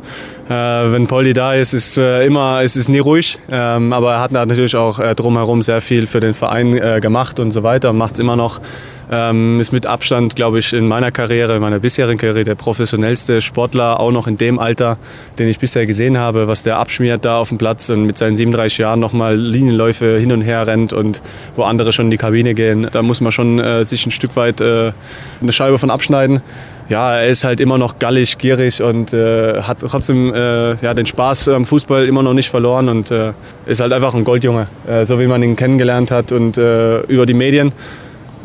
Äh, 0.48 0.52
wenn 0.52 1.06
Poldi 1.06 1.34
da 1.34 1.52
ist, 1.52 1.74
ist 1.74 1.98
äh, 1.98 2.24
immer, 2.24 2.62
ist 2.62 2.76
es 2.76 2.88
nie 2.88 3.00
ruhig. 3.00 3.38
Ähm, 3.50 3.92
aber 3.92 4.14
er 4.14 4.20
hat 4.20 4.32
natürlich 4.32 4.74
auch 4.74 5.00
äh, 5.00 5.14
drumherum 5.14 5.60
sehr 5.60 5.82
viel 5.82 6.06
für 6.06 6.20
den 6.20 6.32
Verein 6.32 6.74
äh, 6.74 7.00
gemacht 7.02 7.38
und 7.38 7.50
so 7.50 7.62
weiter 7.62 7.90
und 7.90 7.98
macht 7.98 8.14
es 8.14 8.18
immer 8.18 8.36
noch. 8.36 8.62
Ähm, 9.10 9.60
ist 9.60 9.72
mit 9.72 9.86
Abstand, 9.86 10.34
glaube 10.34 10.58
ich, 10.58 10.72
in 10.72 10.88
meiner 10.88 11.10
Karriere, 11.10 11.56
in 11.56 11.62
meiner 11.62 11.78
bisherigen 11.78 12.18
Karriere 12.18 12.44
der 12.44 12.54
professionellste 12.56 13.40
Sportler, 13.40 14.00
auch 14.00 14.10
noch 14.10 14.26
in 14.26 14.36
dem 14.36 14.58
Alter, 14.58 14.98
den 15.38 15.48
ich 15.48 15.58
bisher 15.58 15.86
gesehen 15.86 16.18
habe, 16.18 16.48
was 16.48 16.64
der 16.64 16.78
abschmiert 16.78 17.24
da 17.24 17.38
auf 17.38 17.50
dem 17.50 17.58
Platz 17.58 17.88
und 17.88 18.04
mit 18.04 18.18
seinen 18.18 18.34
37 18.34 18.78
Jahren 18.78 18.98
nochmal 18.98 19.36
Linienläufe 19.36 20.18
hin 20.18 20.32
und 20.32 20.42
her 20.42 20.66
rennt 20.66 20.92
und 20.92 21.22
wo 21.54 21.62
andere 21.62 21.92
schon 21.92 22.06
in 22.06 22.10
die 22.10 22.16
Kabine 22.16 22.54
gehen. 22.54 22.88
Da 22.90 23.02
muss 23.02 23.20
man 23.20 23.32
schon 23.32 23.58
äh, 23.60 23.84
sich 23.84 24.04
ein 24.06 24.10
Stück 24.10 24.34
weit 24.36 24.60
äh, 24.60 24.92
eine 25.40 25.52
Scheibe 25.52 25.78
von 25.78 25.90
abschneiden 25.90 26.40
ja, 26.88 27.16
er 27.16 27.28
ist 27.28 27.44
halt 27.44 27.60
immer 27.60 27.78
noch 27.78 27.98
gallig, 27.98 28.38
gierig 28.38 28.80
und 28.80 29.12
äh, 29.12 29.62
hat 29.62 29.80
trotzdem 29.80 30.32
äh, 30.32 30.74
ja, 30.76 30.94
den 30.94 31.06
Spaß 31.06 31.48
am 31.48 31.64
Fußball 31.64 32.06
immer 32.06 32.22
noch 32.22 32.34
nicht 32.34 32.48
verloren 32.48 32.88
und 32.88 33.10
äh, 33.10 33.32
ist 33.66 33.80
halt 33.80 33.92
einfach 33.92 34.14
ein 34.14 34.24
Goldjunge, 34.24 34.66
äh, 34.86 35.04
so 35.04 35.18
wie 35.18 35.26
man 35.26 35.42
ihn 35.42 35.56
kennengelernt 35.56 36.10
hat 36.10 36.32
und 36.32 36.56
über 36.56 37.26
die 37.26 37.34
Medien. 37.34 37.72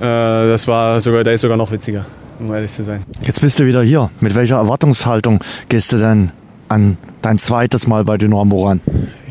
Äh, 0.02 0.04
das 0.04 0.68
war 0.68 1.00
sogar, 1.00 1.24
der 1.24 1.34
ist 1.34 1.42
sogar 1.42 1.58
noch 1.58 1.72
witziger, 1.72 2.06
um 2.40 2.52
ehrlich 2.52 2.72
zu 2.72 2.84
sein. 2.84 3.04
Jetzt 3.22 3.40
bist 3.40 3.60
du 3.60 3.68
wieder 3.68 3.84
hier. 3.84 4.10
Mit 4.20 4.34
welcher 4.34 4.56
Erwartungshaltung 4.56 5.40
gehst 5.70 5.94
du 5.94 5.98
denn 5.98 6.32
an 6.70 6.98
dein 7.22 7.38
zweites 7.38 7.86
Mal 7.86 8.04
bei 8.04 8.18
Dynamo 8.18 8.68
ran? 8.68 8.82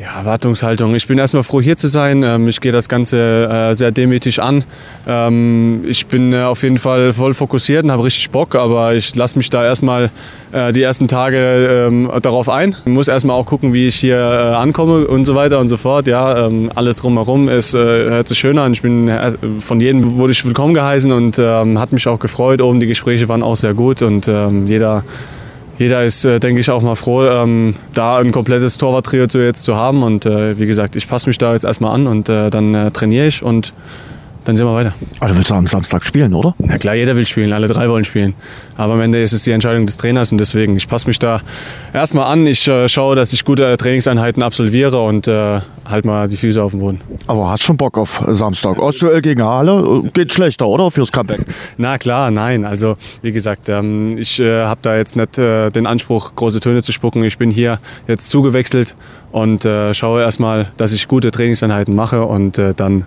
Ja, 0.01 0.19
Erwartungshaltung. 0.19 0.95
Ich 0.95 1.07
bin 1.07 1.19
erstmal 1.19 1.43
froh, 1.43 1.61
hier 1.61 1.77
zu 1.77 1.87
sein. 1.87 2.23
Ähm, 2.23 2.49
ich 2.49 2.63
gehe 2.63 2.73
das 2.73 2.89
Ganze 2.89 3.69
äh, 3.71 3.75
sehr 3.75 3.91
demütig 3.91 4.41
an. 4.41 4.65
Ähm, 5.07 5.85
ich 5.87 6.07
bin 6.07 6.33
äh, 6.33 6.45
auf 6.45 6.63
jeden 6.63 6.79
Fall 6.79 7.13
voll 7.13 7.35
fokussiert 7.35 7.85
und 7.85 7.93
habe 7.93 8.05
richtig 8.05 8.31
Bock, 8.31 8.55
aber 8.55 8.95
ich 8.95 9.15
lasse 9.15 9.37
mich 9.37 9.51
da 9.51 9.63
erstmal 9.63 10.09
äh, 10.53 10.73
die 10.73 10.81
ersten 10.81 11.07
Tage 11.07 11.89
ähm, 11.89 12.11
darauf 12.23 12.49
ein. 12.49 12.77
Ich 12.87 12.93
muss 12.93 13.09
erstmal 13.09 13.37
auch 13.37 13.45
gucken, 13.45 13.75
wie 13.75 13.89
ich 13.89 13.97
hier 13.97 14.19
ankomme 14.59 15.07
und 15.07 15.27
so 15.27 15.35
weiter 15.35 15.61
und 15.61 15.69
so 15.69 15.77
fort. 15.77 16.07
Ja, 16.07 16.49
alles 16.75 16.97
drumherum 16.97 17.51
ist, 17.51 17.75
hört 17.75 18.27
sich 18.27 18.39
schön 18.39 18.57
an. 18.57 18.73
Ich 18.73 18.81
bin 18.81 19.11
von 19.59 19.81
jedem 19.81 20.17
wurde 20.17 20.33
ich 20.33 20.45
willkommen 20.47 20.73
geheißen 20.73 21.13
und 21.13 21.39
hat 21.39 21.93
mich 21.93 22.09
auch 22.09 22.19
gefreut. 22.19 22.63
Oben 22.63 22.81
die 22.81 22.87
Gespräche 22.87 23.29
waren 23.29 23.43
auch 23.43 23.57
sehr 23.57 23.75
gut 23.75 24.03
und 24.03 24.31
jeder 24.67 25.05
jeder 25.81 26.05
ist, 26.05 26.27
äh, 26.27 26.39
denke 26.39 26.61
ich, 26.61 26.71
auch 26.71 26.83
mal 26.83 26.95
froh, 26.95 27.25
ähm, 27.25 27.75
da 27.95 28.19
ein 28.19 28.33
komplettes 28.33 28.77
Torwarttrio 28.77 29.27
zu 29.29 29.39
jetzt 29.39 29.65
zu 29.65 29.77
haben. 29.77 30.03
Und 30.03 30.27
äh, 30.27 30.59
wie 30.59 30.67
gesagt, 30.67 30.95
ich 30.95 31.09
passe 31.09 31.29
mich 31.29 31.39
da 31.39 31.53
jetzt 31.53 31.65
erstmal 31.65 31.95
an 31.95 32.07
und 32.07 32.29
äh, 32.29 32.51
dann 32.51 32.75
äh, 32.75 32.91
trainiere 32.91 33.27
ich 33.27 33.43
und 33.43 33.73
dann 34.45 34.57
sehen 34.57 34.67
wir 34.67 34.75
weiter. 34.75 34.95
Also 35.21 35.37
willst 35.37 35.51
du 35.51 35.55
am 35.55 35.67
Samstag 35.67 36.05
spielen, 36.05 36.35
oder? 36.35 36.55
Na 36.59 36.79
klar, 36.79 36.95
jeder 36.95 37.17
will 37.17 37.27
spielen, 37.27 37.53
alle 37.53 37.69
drei 37.69 37.89
wollen 37.89 38.05
spielen. 38.05 38.35
Aber 38.77 38.95
am 38.95 39.01
Ende 39.01 39.23
ist 39.23 39.33
es 39.33 39.45
die 39.45 39.51
Entscheidung 39.51 39.87
des 39.87 39.99
Trainers 39.99 40.33
und 40.33 40.39
deswegen, 40.39 40.77
ich 40.77 40.89
passe 40.89 41.07
mich 41.07 41.19
da 41.19 41.41
erstmal 41.93 42.27
an. 42.33 42.47
Ich 42.47 42.67
äh, 42.67 42.89
schaue, 42.89 43.17
dass 43.17 43.33
ich 43.33 43.45
gute 43.45 43.77
Trainingseinheiten 43.77 44.43
absolviere 44.43 45.03
und 45.03 45.29
äh, 45.29 45.61
halt 45.85 46.05
mal 46.05 46.29
die 46.29 46.37
Füße 46.37 46.63
auf 46.63 46.71
den 46.71 46.81
Boden. 46.81 47.01
Aber 47.27 47.51
hast 47.51 47.63
schon 47.63 47.77
Bock 47.77 47.99
auf 47.99 48.23
Samstag? 48.29 48.79
Ostduell 48.79 49.21
gegen 49.21 49.43
Halle 49.43 50.05
geht 50.15 50.33
schlechter, 50.33 50.67
oder? 50.67 50.91
Fürs 50.91 51.13
Comeback? 51.13 51.41
Na 51.77 51.99
klar, 51.99 52.31
nein. 52.31 52.65
Also 52.65 52.97
wie 53.23 53.33
gesagt, 53.33 53.69
ähm, 53.69 54.17
ich 54.17 54.41
äh, 54.41 54.65
habe 54.65 54.81
da 54.83 54.97
jetzt 54.97 55.17
nicht 55.17 55.37
äh, 55.39 55.71
den 55.71 55.87
Anspruch, 55.87 56.35
große 56.35 56.61
Töne 56.61 56.83
zu 56.83 56.93
spucken. 56.93 57.23
Ich 57.25 57.37
bin 57.37 57.51
hier 57.51 57.79
jetzt 58.09 58.31
zugewechselt 58.31 58.95
und 59.33 59.65
äh, 59.65 59.93
schaue 59.93 60.23
erstmal, 60.23 60.71
dass 60.77 60.93
ich 60.93 61.09
gute 61.09 61.31
Trainingseinheiten 61.31 61.95
mache 61.95 62.25
und 62.25 62.59
äh, 62.59 62.75
dann 62.75 63.05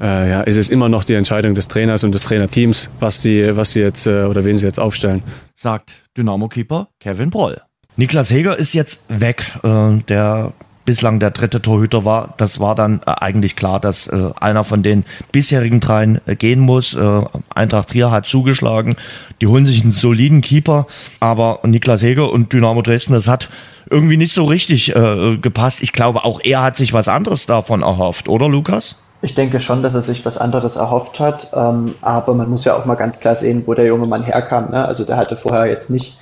äh, 0.00 0.30
ja, 0.30 0.40
ist 0.42 0.56
es 0.56 0.70
immer 0.70 0.88
noch 0.88 1.04
die 1.04 1.14
Entscheidung 1.14 1.54
des 1.54 1.68
Trainers 1.68 2.04
und 2.04 2.12
des 2.12 2.22
Trainerteams, 2.22 2.90
was 3.00 3.22
die, 3.22 3.56
was 3.56 3.72
die 3.72 3.80
jetzt 3.80 4.06
äh, 4.06 4.24
oder 4.24 4.44
wen 4.44 4.56
sie 4.56 4.66
jetzt 4.66 4.80
aufstellen. 4.80 5.22
Sagt 5.54 5.92
Dynamo-Keeper 6.16 6.88
Kevin 6.98 7.30
Broll. 7.30 7.60
Niklas 7.96 8.30
Heger 8.30 8.56
ist 8.56 8.72
jetzt 8.72 9.04
weg. 9.08 9.44
Äh, 9.62 9.98
der 10.08 10.52
bislang 10.84 11.20
der 11.20 11.30
dritte 11.30 11.62
Torhüter 11.62 12.04
war. 12.04 12.34
Das 12.36 12.58
war 12.58 12.74
dann 12.74 13.00
äh, 13.06 13.12
eigentlich 13.12 13.54
klar, 13.54 13.78
dass 13.78 14.06
äh, 14.06 14.30
einer 14.40 14.64
von 14.64 14.82
den 14.82 15.04
bisherigen 15.32 15.80
dreien 15.80 16.20
äh, 16.26 16.34
gehen 16.34 16.60
muss. 16.60 16.94
Äh, 16.94 17.22
Eintracht 17.54 17.90
Trier 17.90 18.10
hat 18.10 18.26
zugeschlagen. 18.26 18.96
Die 19.40 19.46
holen 19.46 19.66
sich 19.66 19.82
einen 19.82 19.92
soliden 19.92 20.40
Keeper. 20.40 20.86
Aber 21.20 21.60
Niklas 21.64 22.02
Heger 22.02 22.32
und 22.32 22.52
Dynamo 22.52 22.82
Dresden, 22.82 23.12
das 23.12 23.28
hat 23.28 23.50
irgendwie 23.88 24.16
nicht 24.16 24.32
so 24.32 24.44
richtig 24.44 24.94
äh, 24.96 25.36
gepasst. 25.36 25.82
Ich 25.82 25.92
glaube, 25.92 26.24
auch 26.24 26.40
er 26.42 26.62
hat 26.62 26.76
sich 26.76 26.92
was 26.92 27.08
anderes 27.08 27.46
davon 27.46 27.82
erhofft, 27.82 28.28
oder 28.28 28.48
Lukas? 28.48 28.96
Ich 29.22 29.34
denke 29.34 29.60
schon, 29.60 29.82
dass 29.82 29.94
er 29.94 30.00
sich 30.00 30.24
was 30.24 30.38
anderes 30.38 30.76
erhofft 30.76 31.20
hat, 31.20 31.50
ähm, 31.54 31.94
aber 32.00 32.34
man 32.34 32.48
muss 32.48 32.64
ja 32.64 32.74
auch 32.74 32.86
mal 32.86 32.94
ganz 32.94 33.20
klar 33.20 33.36
sehen, 33.36 33.64
wo 33.66 33.74
der 33.74 33.84
junge 33.84 34.06
Mann 34.06 34.22
herkam. 34.22 34.70
Ne? 34.70 34.84
Also 34.84 35.04
der 35.04 35.18
hatte 35.18 35.36
vorher 35.36 35.66
jetzt 35.66 35.90
nicht 35.90 36.16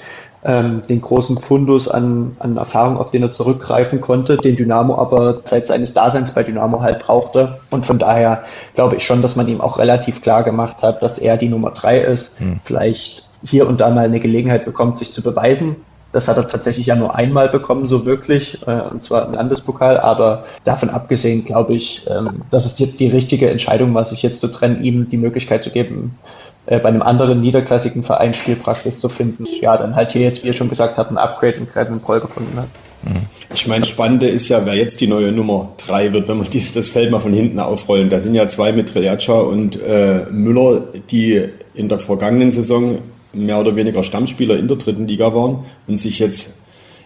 ähm, 0.44 0.82
den 0.88 1.00
großen 1.00 1.38
Fundus 1.38 1.88
an, 1.88 2.36
an 2.38 2.56
Erfahrung, 2.56 2.96
auf 2.96 3.10
den 3.10 3.22
er 3.22 3.30
zurückgreifen 3.30 4.00
konnte, 4.00 4.36
den 4.36 4.56
Dynamo 4.56 4.96
aber 4.96 5.40
seit 5.44 5.66
seines 5.66 5.94
Daseins 5.94 6.32
bei 6.32 6.42
Dynamo 6.42 6.80
halt 6.80 7.00
brauchte. 7.00 7.60
Und 7.70 7.86
von 7.86 7.98
daher 7.98 8.44
glaube 8.74 8.96
ich 8.96 9.04
schon, 9.04 9.22
dass 9.22 9.36
man 9.36 9.48
ihm 9.48 9.60
auch 9.60 9.78
relativ 9.78 10.22
klar 10.22 10.42
gemacht 10.42 10.82
hat, 10.82 11.02
dass 11.02 11.18
er 11.18 11.36
die 11.36 11.48
Nummer 11.48 11.70
drei 11.70 11.98
ist, 12.00 12.32
hm. 12.38 12.60
vielleicht 12.64 13.24
hier 13.44 13.68
und 13.68 13.80
da 13.80 13.90
mal 13.90 14.04
eine 14.04 14.20
Gelegenheit 14.20 14.64
bekommt, 14.64 14.96
sich 14.96 15.12
zu 15.12 15.22
beweisen. 15.22 15.76
Das 16.12 16.26
hat 16.26 16.38
er 16.38 16.48
tatsächlich 16.48 16.86
ja 16.86 16.96
nur 16.96 17.14
einmal 17.14 17.48
bekommen, 17.48 17.86
so 17.86 18.06
wirklich, 18.06 18.58
äh, 18.66 18.80
und 18.90 19.04
zwar 19.04 19.26
im 19.26 19.34
Landespokal. 19.34 19.98
Aber 20.00 20.44
davon 20.64 20.90
abgesehen 20.90 21.44
glaube 21.44 21.74
ich, 21.74 22.06
ähm, 22.08 22.42
dass 22.50 22.64
es 22.64 22.74
die, 22.74 22.86
die 22.86 23.08
richtige 23.08 23.50
Entscheidung 23.50 23.92
war, 23.94 24.04
sich 24.04 24.22
jetzt 24.22 24.40
zu 24.40 24.48
trennen, 24.48 24.82
ihm 24.82 25.10
die 25.10 25.18
Möglichkeit 25.18 25.62
zu 25.62 25.70
geben, 25.70 26.18
äh, 26.66 26.78
bei 26.78 26.88
einem 26.88 27.02
anderen 27.02 27.40
niederklassigen 27.40 28.04
Verein 28.04 28.34
Spielpraxis 28.34 29.00
zu 29.00 29.08
finden. 29.08 29.46
Ja, 29.60 29.76
dann 29.76 29.96
halt 29.96 30.12
hier 30.12 30.22
jetzt, 30.22 30.42
wie 30.42 30.48
ihr 30.48 30.52
schon 30.54 30.68
gesagt 30.68 30.98
habt, 30.98 31.10
ein 31.10 31.18
Upgrade 31.18 31.54
in 31.54 31.70
Kevin 31.70 32.00
Proll 32.00 32.20
gefunden 32.20 32.58
hat. 32.58 32.68
Mhm. 33.02 33.26
Ich 33.54 33.66
meine, 33.66 33.80
das 33.80 33.88
Spannende 33.88 34.28
ist 34.28 34.48
ja, 34.48 34.64
wer 34.64 34.74
jetzt 34.74 35.00
die 35.00 35.06
neue 35.06 35.32
Nummer 35.32 35.70
3 35.86 36.12
wird, 36.12 36.28
wenn 36.28 36.38
wir 36.38 36.44
dieses, 36.50 36.72
das 36.72 36.88
Feld 36.88 37.10
mal 37.10 37.20
von 37.20 37.32
hinten 37.32 37.58
aufrollen. 37.58 38.10
Da 38.10 38.18
sind 38.18 38.34
ja 38.34 38.46
zwei 38.48 38.72
mit 38.72 38.88
Triljatscha 38.90 39.34
und 39.34 39.80
äh, 39.82 40.26
Müller, 40.30 40.82
die 41.10 41.48
in 41.74 41.88
der 41.88 41.98
vergangenen 41.98 42.52
Saison 42.52 42.98
mehr 43.32 43.58
oder 43.58 43.76
weniger 43.76 44.02
Stammspieler 44.02 44.56
in 44.58 44.68
der 44.68 44.76
dritten 44.76 45.06
Liga 45.06 45.34
waren 45.34 45.60
und 45.86 45.98
sich 45.98 46.18
jetzt 46.18 46.54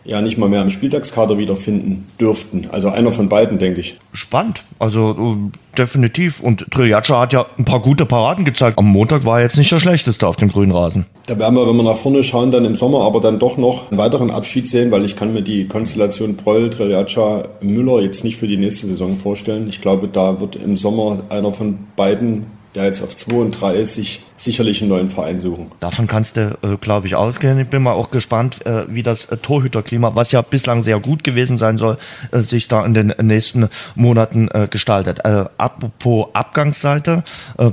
ja 0.05 0.21
nicht 0.21 0.37
mal 0.37 0.49
mehr 0.49 0.63
im 0.63 0.71
Spieltagskader 0.71 1.39
wiederfinden 1.39 2.09
dürften. 2.19 2.69
Also 2.73 2.89
einer 2.89 3.13
von 3.13 3.29
beiden, 3.29 3.59
denke 3.59 3.81
ich. 3.81 3.99
Spannend. 4.13 4.65
Also 4.79 5.13
äh, 5.13 5.77
definitiv. 5.79 6.41
Und 6.41 6.67
Triljatscha 6.71 7.21
hat 7.21 7.33
ja 7.33 7.47
ein 7.57 7.65
paar 7.65 7.81
gute 7.81 8.05
Paraden 8.05 8.45
gezeigt. 8.45 8.79
Am 8.79 8.87
Montag 8.87 9.25
war 9.25 9.39
er 9.39 9.45
jetzt 9.45 9.57
nicht 9.57 9.71
der 9.71 9.81
schlechteste 9.81 10.27
auf 10.27 10.37
dem 10.37 10.49
grünen 10.49 10.73
Rasen. 10.73 11.07
Da 11.27 11.39
werden 11.39 11.55
wir, 11.55 11.67
wenn 11.69 11.77
wir 11.77 11.85
nach 11.85 11.97
vorne 11.97 12.25
schauen, 12.25 12.51
dann 12.51 12.65
im 12.65 12.75
Sommer 12.75 13.03
aber 13.03 13.21
dann 13.21 13.39
doch 13.39 13.57
noch 13.57 13.91
einen 13.91 13.99
weiteren 13.99 14.31
Abschied 14.31 14.69
sehen, 14.69 14.91
weil 14.91 15.05
ich 15.05 15.15
kann 15.15 15.33
mir 15.33 15.43
die 15.43 15.69
Konstellation 15.69 16.37
Proll, 16.37 16.71
Triljatscha, 16.71 17.45
Müller 17.61 18.01
jetzt 18.01 18.25
nicht 18.25 18.37
für 18.37 18.49
die 18.49 18.57
nächste 18.57 18.87
Saison 18.89 19.17
vorstellen. 19.17 19.69
Ich 19.69 19.81
glaube, 19.81 20.09
da 20.09 20.41
wird 20.41 20.57
im 20.57 20.77
Sommer 20.77 21.19
einer 21.29 21.53
von 21.53 21.79
beiden 21.95 22.47
der 22.75 22.85
jetzt 22.85 23.03
auf 23.03 23.15
2 23.15 23.35
und 23.37 23.51
3 23.53 23.75
ist, 23.75 23.95
sich 23.95 24.23
sicherlich 24.37 24.81
einen 24.81 24.91
neuen 24.91 25.09
Verein 25.09 25.41
suchen. 25.41 25.71
Davon 25.81 26.07
kannst 26.07 26.37
du, 26.37 26.57
äh, 26.63 26.77
glaube 26.81 27.07
ich, 27.07 27.15
ausgehen. 27.15 27.59
Ich 27.61 27.69
bin 27.69 27.83
mal 27.83 27.93
auch 27.93 28.11
gespannt, 28.11 28.65
äh, 28.67 28.85
wie 28.89 29.03
das 29.03 29.27
äh, 29.27 29.37
Torhüterklima, 29.37 30.15
was 30.15 30.33
ja 30.33 30.43
bislang 30.43 30.83
sehr 30.83 30.99
gut 30.99 31.23
gewesen 31.23 31.59
sein 31.59 31.79
soll, 31.79 31.99
sich 32.33 32.69
da 32.69 32.85
in 32.85 32.95
den 32.95 33.15
nächsten 33.21 33.69
Monaten 33.95 34.49
gestaltet. 34.71 35.25
Apropos 35.25 36.29
Abgangsseite, 36.33 37.25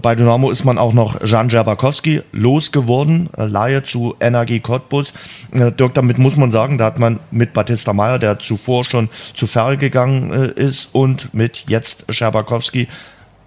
bei 0.01 0.15
Dynamo 0.15 0.51
ist 0.51 0.63
man 0.65 0.77
auch 0.77 0.93
noch 0.93 1.23
Jan 1.25 1.49
Jabakowski 1.49 2.21
losgeworden, 2.31 3.29
Laie 3.35 3.83
zu 3.83 4.15
Energie 4.19 4.59
Cottbus. 4.59 5.13
Dirk, 5.53 5.93
damit 5.93 6.17
muss 6.17 6.35
man 6.35 6.51
sagen, 6.51 6.77
da 6.77 6.85
hat 6.85 6.99
man 6.99 7.19
mit 7.31 7.53
Batista 7.53 7.93
Meyer, 7.93 8.19
der 8.19 8.39
zuvor 8.39 8.83
schon 8.83 9.09
zu 9.33 9.47
Ferl 9.47 9.77
gegangen 9.77 10.31
ist, 10.31 10.89
und 10.93 11.33
mit 11.33 11.65
jetzt 11.67 12.05
Jabakowski 12.09 12.87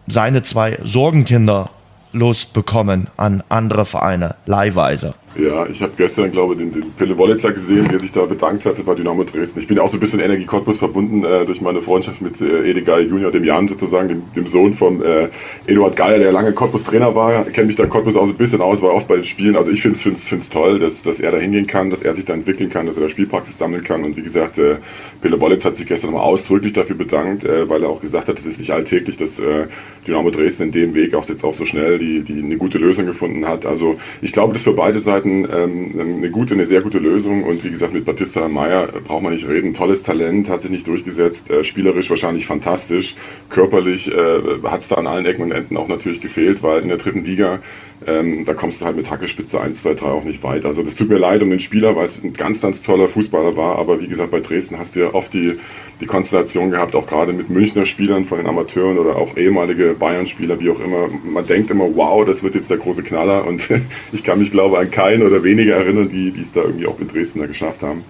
seine 0.07 0.43
zwei 0.43 0.79
Sorgenkinder 0.83 1.71
losbekommen 2.13 3.09
an 3.17 3.43
andere 3.49 3.85
Vereine, 3.85 4.35
leihweise. 4.47 5.11
Ja, 5.37 5.67
ich 5.67 5.81
habe 5.81 5.93
gestern, 5.97 6.31
glaube 6.31 6.53
ich, 6.53 6.61
den, 6.61 6.73
den 6.73 6.93
Pelle 6.93 7.17
Wollitzer 7.17 7.53
gesehen, 7.53 7.89
der 7.89 7.99
sich 7.99 8.13
da 8.13 8.27
bedankt 8.27 8.67
hatte 8.67 8.83
bei 8.83 8.95
Dynamo 8.95 9.25
Dresden. 9.25 9.61
Ich 9.61 9.67
bin 9.67 9.79
auch 9.79 9.89
so 9.89 9.97
ein 9.97 10.01
bisschen 10.01 10.21
Energie 10.21 10.45
Cottbus 10.45 10.79
verbunden 10.79 11.25
äh, 11.25 11.47
durch 11.47 11.63
meine 11.63 11.81
Freundschaft 11.81 12.21
mit 12.21 12.41
äh, 12.43 12.69
Ede 12.69 12.83
Geier 12.83 13.01
Junior, 13.01 13.33
dem 13.33 13.45
Jan 13.45 13.67
sozusagen, 13.67 14.09
dem, 14.09 14.23
dem 14.37 14.47
Sohn 14.47 14.75
von 14.75 15.03
äh, 15.03 15.29
Eduard 15.67 15.97
Geier, 15.97 16.19
der 16.19 16.33
lange 16.33 16.53
Cottbus 16.53 16.85
Trainer 16.85 17.15
war. 17.15 17.45
Kenne 17.45 17.69
mich 17.69 17.77
da 17.77 17.87
Cottbus 17.87 18.15
auch 18.15 18.27
so 18.27 18.33
ein 18.33 18.37
bisschen 18.37 18.61
aus, 18.61 18.83
war 18.83 18.93
oft 18.93 19.09
bei 19.09 19.15
den 19.15 19.25
Spielen. 19.25 19.57
Also 19.57 19.71
ich 19.71 19.81
finde 19.81 19.99
es 19.99 20.51
toll, 20.51 20.79
dass, 20.79 21.03
dass 21.03 21.19
er 21.19 21.33
da 21.33 21.39
hingehen 21.39 21.67
kann, 21.67 21.89
dass 21.89 22.03
er 22.03 22.13
sich 22.13 22.27
da 22.27 22.35
entwickeln 22.35 22.69
kann, 22.69 22.87
dass 22.87 22.99
er 22.99 23.05
da 23.05 23.09
Spielpraxis 23.09 23.57
sammeln 23.57 23.85
kann. 23.85 24.05
Und 24.05 24.19
wie 24.19 24.23
gesagt, 24.23 24.59
äh, 24.59 24.77
Pelle 25.23 25.41
Wollitz 25.41 25.65
hat 25.65 25.77
sich 25.77 25.87
gestern 25.87 26.11
nochmal 26.11 26.27
ausdrücklich 26.27 26.75
dafür 26.75 26.97
bedankt, 26.97 27.45
äh, 27.45 27.69
weil 27.71 27.85
er 27.85 27.89
auch 27.89 28.03
gesagt 28.03 28.29
hat, 28.29 28.39
es 28.39 28.45
ist 28.45 28.59
nicht 28.59 28.71
alltäglich, 28.71 29.17
dass 29.17 29.39
äh, 29.39 29.67
Dynamo 30.07 30.31
Dresden 30.31 30.65
in 30.65 30.73
dem 30.73 30.95
Weg 30.95 31.15
auch 31.15 31.27
jetzt 31.27 31.45
auch 31.45 31.55
so 31.55 31.65
schnell 31.65 31.99
die, 31.99 32.21
die 32.21 32.43
eine 32.43 32.57
gute 32.57 32.79
Lösung 32.79 33.07
gefunden 33.07 33.47
hat. 33.47 33.65
Also 33.65 33.97
ich 34.21 34.33
glaube, 34.33 34.53
das 34.53 34.65
für 34.65 34.75
beide 34.75 34.99
Seiten 34.99 35.22
ähm, 35.25 36.17
eine 36.19 36.31
gute, 36.31 36.55
eine 36.55 36.67
sehr 36.67 36.81
gute 36.81 36.99
Lösung. 36.99 37.45
Und 37.45 37.65
wie 37.65 37.71
gesagt, 37.71 37.93
mit 37.93 38.05
Batista 38.05 38.49
Meyer 38.49 38.87
braucht 38.87 39.23
man 39.23 39.33
nicht 39.33 39.49
reden. 39.49 39.73
Tolles 39.73 40.03
Talent, 40.03 40.49
hat 40.51 40.63
sich 40.63 40.71
nicht 40.71 40.87
durchgesetzt, 40.87 41.51
äh, 41.51 41.65
spielerisch 41.65 42.11
wahrscheinlich 42.11 42.47
fantastisch. 42.47 43.17
Körperlich 43.49 44.13
äh, 44.13 44.41
hat 44.65 44.81
es 44.81 44.89
da 44.89 44.97
an 44.97 45.07
allen 45.07 45.27
Ecken 45.27 45.43
und 45.43 45.53
Enden 45.53 45.77
auch 45.77 45.89
natürlich 45.89 46.21
gefehlt, 46.21 46.63
weil 46.63 46.83
in 46.83 46.89
der 46.89 46.99
dritten 46.99 47.25
Liga 47.25 47.61
ähm, 48.07 48.45
da 48.45 48.55
kommst 48.55 48.81
du 48.81 48.85
halt 48.85 48.97
mit 48.97 49.11
Hackespitze 49.11 49.61
1, 49.61 49.81
2, 49.83 49.95
3 49.95 50.07
auch 50.07 50.25
nicht 50.25 50.43
weit. 50.43 50.65
Also 50.65 50.83
das 50.83 50.95
tut 50.95 51.09
mir 51.09 51.19
leid 51.19 51.43
um 51.43 51.51
den 51.51 51.61
Spieler, 51.61 51.97
weil 51.97 52.05
es 52.05 52.23
ein 52.23 52.33
ganz, 52.33 52.61
ganz 52.61 52.83
toller 52.83 53.09
Fußballer 53.09 53.57
war. 53.57 53.79
Aber 53.79 54.01
wie 54.01 54.09
gesagt, 54.09 54.31
bei 54.31 54.41
Dresden 54.41 54.79
hast 54.79 54.97
du 54.97 55.01
ja 55.01 55.15
oft 55.15 55.33
die, 55.35 55.59
die 56.01 56.07
Konstellation 56.07 56.71
gehabt, 56.71 56.95
auch 56.95 57.07
gerade 57.07 57.33
mit 57.33 57.51
Münchner 57.51 57.85
Spielern 57.85 58.25
von 58.25 58.39
den 58.39 58.47
Amateuren 58.47 58.99
oder 58.99 59.17
auch 59.17 59.37
ehemalige 59.37 59.95
Bayern-Spieler, 59.99 60.61
wie 60.61 60.71
auch 60.71 60.81
immer. 60.81 61.09
Man 61.25 61.47
denkt 61.47 61.71
immer, 61.71 61.89
wow, 61.95 62.25
das 62.25 62.43
wird 62.43 62.55
jetzt 62.55 62.71
der 62.71 62.79
große 62.79 63.03
Knaller. 63.03 63.47
Und 63.47 63.69
ich 64.13 64.25
kann 64.25 64.39
mich, 64.39 64.51
glaube 64.51 64.79
an 64.79 64.91
keinen 64.91 65.23
oder 65.23 65.43
wenige 65.45 65.73
erinnern, 65.73 66.09
die 66.09 66.33
es 66.41 66.53
da 66.53 66.63
irgendwie 66.63 66.87
auch 66.87 67.01
in 67.01 67.09
Dresden 67.09 67.41
da 67.41 67.47
geschafft 67.47 67.83
haben. 67.83 68.05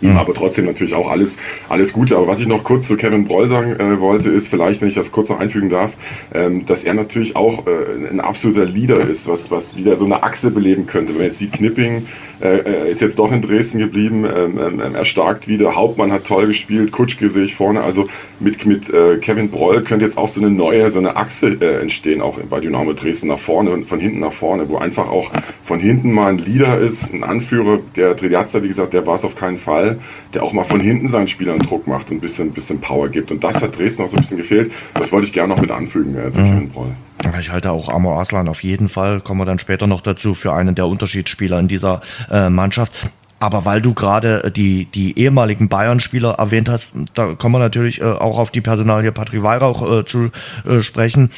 Mhm. 0.00 0.16
Aber 0.16 0.34
trotzdem 0.34 0.66
natürlich 0.66 0.94
auch 0.94 1.10
alles, 1.10 1.36
alles 1.68 1.92
Gute. 1.92 2.16
Aber 2.16 2.26
was 2.26 2.40
ich 2.40 2.46
noch 2.46 2.64
kurz 2.64 2.86
zu 2.86 2.96
Kevin 2.96 3.24
Broll 3.24 3.48
sagen 3.48 3.78
äh, 3.78 4.00
wollte, 4.00 4.30
ist 4.30 4.48
vielleicht, 4.48 4.80
wenn 4.80 4.88
ich 4.88 4.94
das 4.94 5.12
kurz 5.12 5.28
noch 5.28 5.40
einfügen 5.40 5.68
darf, 5.68 5.96
ähm, 6.34 6.64
dass 6.66 6.84
er 6.84 6.94
natürlich 6.94 7.36
auch 7.36 7.66
äh, 7.66 8.08
ein 8.10 8.20
absoluter 8.20 8.64
Leader 8.64 9.08
ist, 9.08 9.28
was, 9.28 9.50
was 9.50 9.76
wieder 9.76 9.96
so 9.96 10.04
eine 10.04 10.22
Achse 10.22 10.50
beleben 10.50 10.86
könnte. 10.86 11.12
Wenn 11.12 11.18
man 11.18 11.26
jetzt 11.26 11.38
sieht, 11.38 11.52
Knipping 11.52 12.06
äh, 12.42 12.90
ist 12.90 13.00
jetzt 13.00 13.18
doch 13.18 13.32
in 13.32 13.42
Dresden 13.42 13.78
geblieben, 13.78 14.24
ähm, 14.24 14.58
ähm, 14.58 14.94
er 14.94 15.04
starkt 15.04 15.48
wieder, 15.48 15.74
Hauptmann 15.76 16.12
hat 16.12 16.24
toll 16.26 16.46
gespielt, 16.46 16.92
Kutschke 16.92 17.28
sehe 17.28 17.44
ich 17.44 17.54
vorne. 17.54 17.82
Also 17.82 18.08
mit, 18.38 18.66
mit 18.66 18.88
äh, 18.90 19.18
Kevin 19.18 19.50
Broll 19.50 19.82
könnte 19.82 20.04
jetzt 20.04 20.18
auch 20.18 20.28
so 20.28 20.40
eine 20.40 20.50
neue, 20.50 20.90
so 20.90 20.98
eine 20.98 21.16
Achse 21.16 21.48
äh, 21.60 21.80
entstehen, 21.80 22.20
auch 22.20 22.38
bei 22.38 22.60
Dynamo 22.60 22.92
Dresden 22.92 23.28
nach 23.28 23.38
vorne 23.38 23.70
und 23.70 23.86
von 23.86 24.00
hinten 24.00 24.20
nach 24.20 24.32
vorne, 24.32 24.68
wo 24.68 24.78
einfach 24.78 25.08
auch 25.08 25.30
von 25.62 25.80
hinten 25.80 26.12
mal 26.12 26.30
ein 26.30 26.38
Leader 26.38 26.78
ist, 26.78 27.12
ein 27.12 27.24
Anführer. 27.24 27.78
Der 27.96 28.16
Triazza, 28.16 28.62
wie 28.62 28.68
gesagt, 28.68 28.94
der 28.94 29.06
war 29.06 29.14
es 29.14 29.24
auf 29.24 29.36
keinen 29.36 29.58
Fall, 29.58 29.98
der 30.34 30.42
auch 30.42 30.52
mal 30.52 30.64
von 30.64 30.80
hinten 30.80 31.08
seinen 31.08 31.28
Spielern 31.28 31.58
Druck 31.58 31.86
macht 31.86 32.10
und 32.10 32.18
ein 32.18 32.20
bisschen, 32.20 32.52
bisschen 32.52 32.80
Power 32.80 33.08
gibt. 33.08 33.30
Und 33.30 33.44
das 33.44 33.62
hat 33.62 33.78
Dresden 33.78 34.02
auch 34.02 34.08
so 34.08 34.16
ein 34.16 34.22
bisschen 34.22 34.38
gefehlt. 34.38 34.72
Das 34.94 35.12
wollte 35.12 35.26
ich 35.26 35.32
gerne 35.32 35.54
noch 35.54 35.60
mit 35.60 35.70
anfügen 35.70 36.16
äh, 36.16 36.30
zu 36.30 36.40
mhm. 36.40 36.46
Kevin 36.46 36.70
Broll. 36.70 36.96
Ich 37.40 37.50
halte 37.50 37.70
auch 37.70 37.88
Amor 37.88 38.18
Aslan 38.18 38.48
auf 38.48 38.62
jeden 38.62 38.88
Fall, 38.88 39.20
kommen 39.20 39.40
wir 39.40 39.44
dann 39.44 39.58
später 39.58 39.86
noch 39.86 40.00
dazu, 40.00 40.34
für 40.34 40.52
einen 40.52 40.74
der 40.74 40.86
Unterschiedsspieler 40.86 41.58
in 41.58 41.68
dieser 41.68 42.00
äh, 42.30 42.48
Mannschaft. 42.48 43.10
Aber 43.42 43.64
weil 43.64 43.80
du 43.80 43.94
gerade 43.94 44.52
die, 44.54 44.84
die 44.84 45.18
ehemaligen 45.18 45.70
Bayern-Spieler 45.70 46.32
erwähnt 46.32 46.68
hast, 46.68 46.92
da 47.14 47.34
kommen 47.34 47.54
wir 47.54 47.58
natürlich 47.58 48.02
äh, 48.02 48.04
auch 48.04 48.38
auf 48.38 48.50
die 48.50 48.60
Personalie 48.60 49.12
Patrick 49.12 49.42
Weihrauch 49.42 50.00
äh, 50.00 50.04
zu 50.04 50.30
äh, 50.68 50.80
sprechen. 50.82 51.30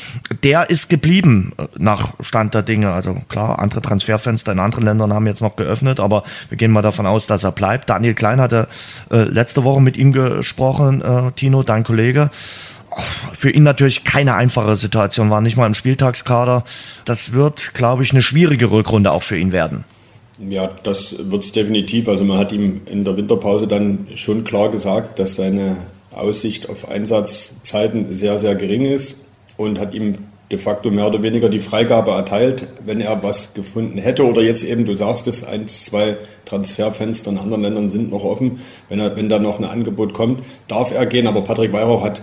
Der 0.43 0.69
ist 0.69 0.91
geblieben 0.91 1.53
äh, 1.59 1.67
nach 1.79 2.15
Stand 2.21 2.55
der 2.55 2.63
Dinge. 2.63 2.91
Also 2.93 3.15
klar, 3.29 3.61
andere 3.61 3.83
Transferfenster 3.83 4.51
in 4.51 4.59
anderen 4.59 4.85
Ländern 4.85 5.15
haben 5.15 5.29
jetzt 5.29 5.43
noch 5.43 5.55
geöffnet, 5.55 6.01
aber 6.01 6.25
wir 6.49 6.59
gehen 6.59 6.73
mal 6.73 6.83
davon 6.83 7.07
aus, 7.07 7.29
dass 7.29 7.45
er 7.45 7.53
bleibt. 7.53 7.89
Daniel 7.89 8.15
Klein 8.15 8.41
hatte 8.41 8.67
äh, 9.13 9.23
letzte 9.23 9.63
Woche 9.63 9.81
mit 9.81 9.97
ihm 9.97 10.11
gesprochen, 10.11 11.03
äh, 11.03 11.31
Tino, 11.33 11.63
dein 11.63 11.85
Kollege 11.85 12.31
für 13.33 13.51
ihn 13.51 13.63
natürlich 13.63 14.05
keine 14.05 14.35
einfache 14.35 14.77
Situation, 14.77 15.31
war 15.31 15.41
nicht 15.41 15.57
mal 15.57 15.67
im 15.67 15.75
Spieltagskader. 15.75 16.65
Das 17.05 17.33
wird, 17.33 17.75
glaube 17.75 18.03
ich, 18.03 18.13
eine 18.13 18.23
schwierige 18.23 18.71
Rückrunde 18.71 19.13
auch 19.13 19.23
für 19.23 19.37
ihn 19.37 19.53
werden. 19.53 19.85
Ja, 20.39 20.71
das 20.83 21.17
wird 21.19 21.45
es 21.45 21.53
definitiv. 21.53 22.09
Also 22.09 22.25
man 22.25 22.39
hat 22.39 22.53
ihm 22.53 22.81
in 22.87 23.05
der 23.05 23.17
Winterpause 23.17 23.67
dann 23.67 24.07
schon 24.17 24.45
klar 24.45 24.71
gesagt, 24.71 25.19
dass 25.19 25.37
seine 25.37 25.77
Aussicht 26.11 26.69
auf 26.69 26.89
Einsatzzeiten 26.89 28.15
sehr, 28.15 28.39
sehr 28.39 28.55
gering 28.55 28.85
ist 28.85 29.19
und 29.57 29.79
hat 29.79 29.95
ihm 29.95 30.19
de 30.51 30.59
facto 30.59 30.91
mehr 30.91 31.07
oder 31.07 31.23
weniger 31.23 31.49
die 31.49 31.61
Freigabe 31.61 32.11
erteilt, 32.11 32.69
wenn 32.85 33.01
er 33.01 33.23
was 33.23 33.55
gefunden 33.55 33.99
hätte 33.99 34.27
oder 34.27 34.43
jetzt 34.43 34.63
eben, 34.63 34.85
du 34.85 34.95
sagst 34.95 35.27
es, 35.27 35.45
eins, 35.45 35.87
zwei 35.87 36.19
Transferfenster 36.45 37.31
in 37.31 37.39
anderen 37.39 37.63
Ländern 37.63 37.89
sind 37.89 38.11
noch 38.11 38.23
offen. 38.23 38.61
Wenn, 38.89 39.01
er, 39.01 39.17
wenn 39.17 39.31
da 39.31 39.39
noch 39.39 39.59
ein 39.59 39.65
Angebot 39.65 40.13
kommt, 40.13 40.45
darf 40.69 40.93
er 40.93 41.07
gehen. 41.07 41.27
Aber 41.27 41.43
Patrick 41.43 41.73
Weihrauch 41.73 42.05
hat 42.05 42.21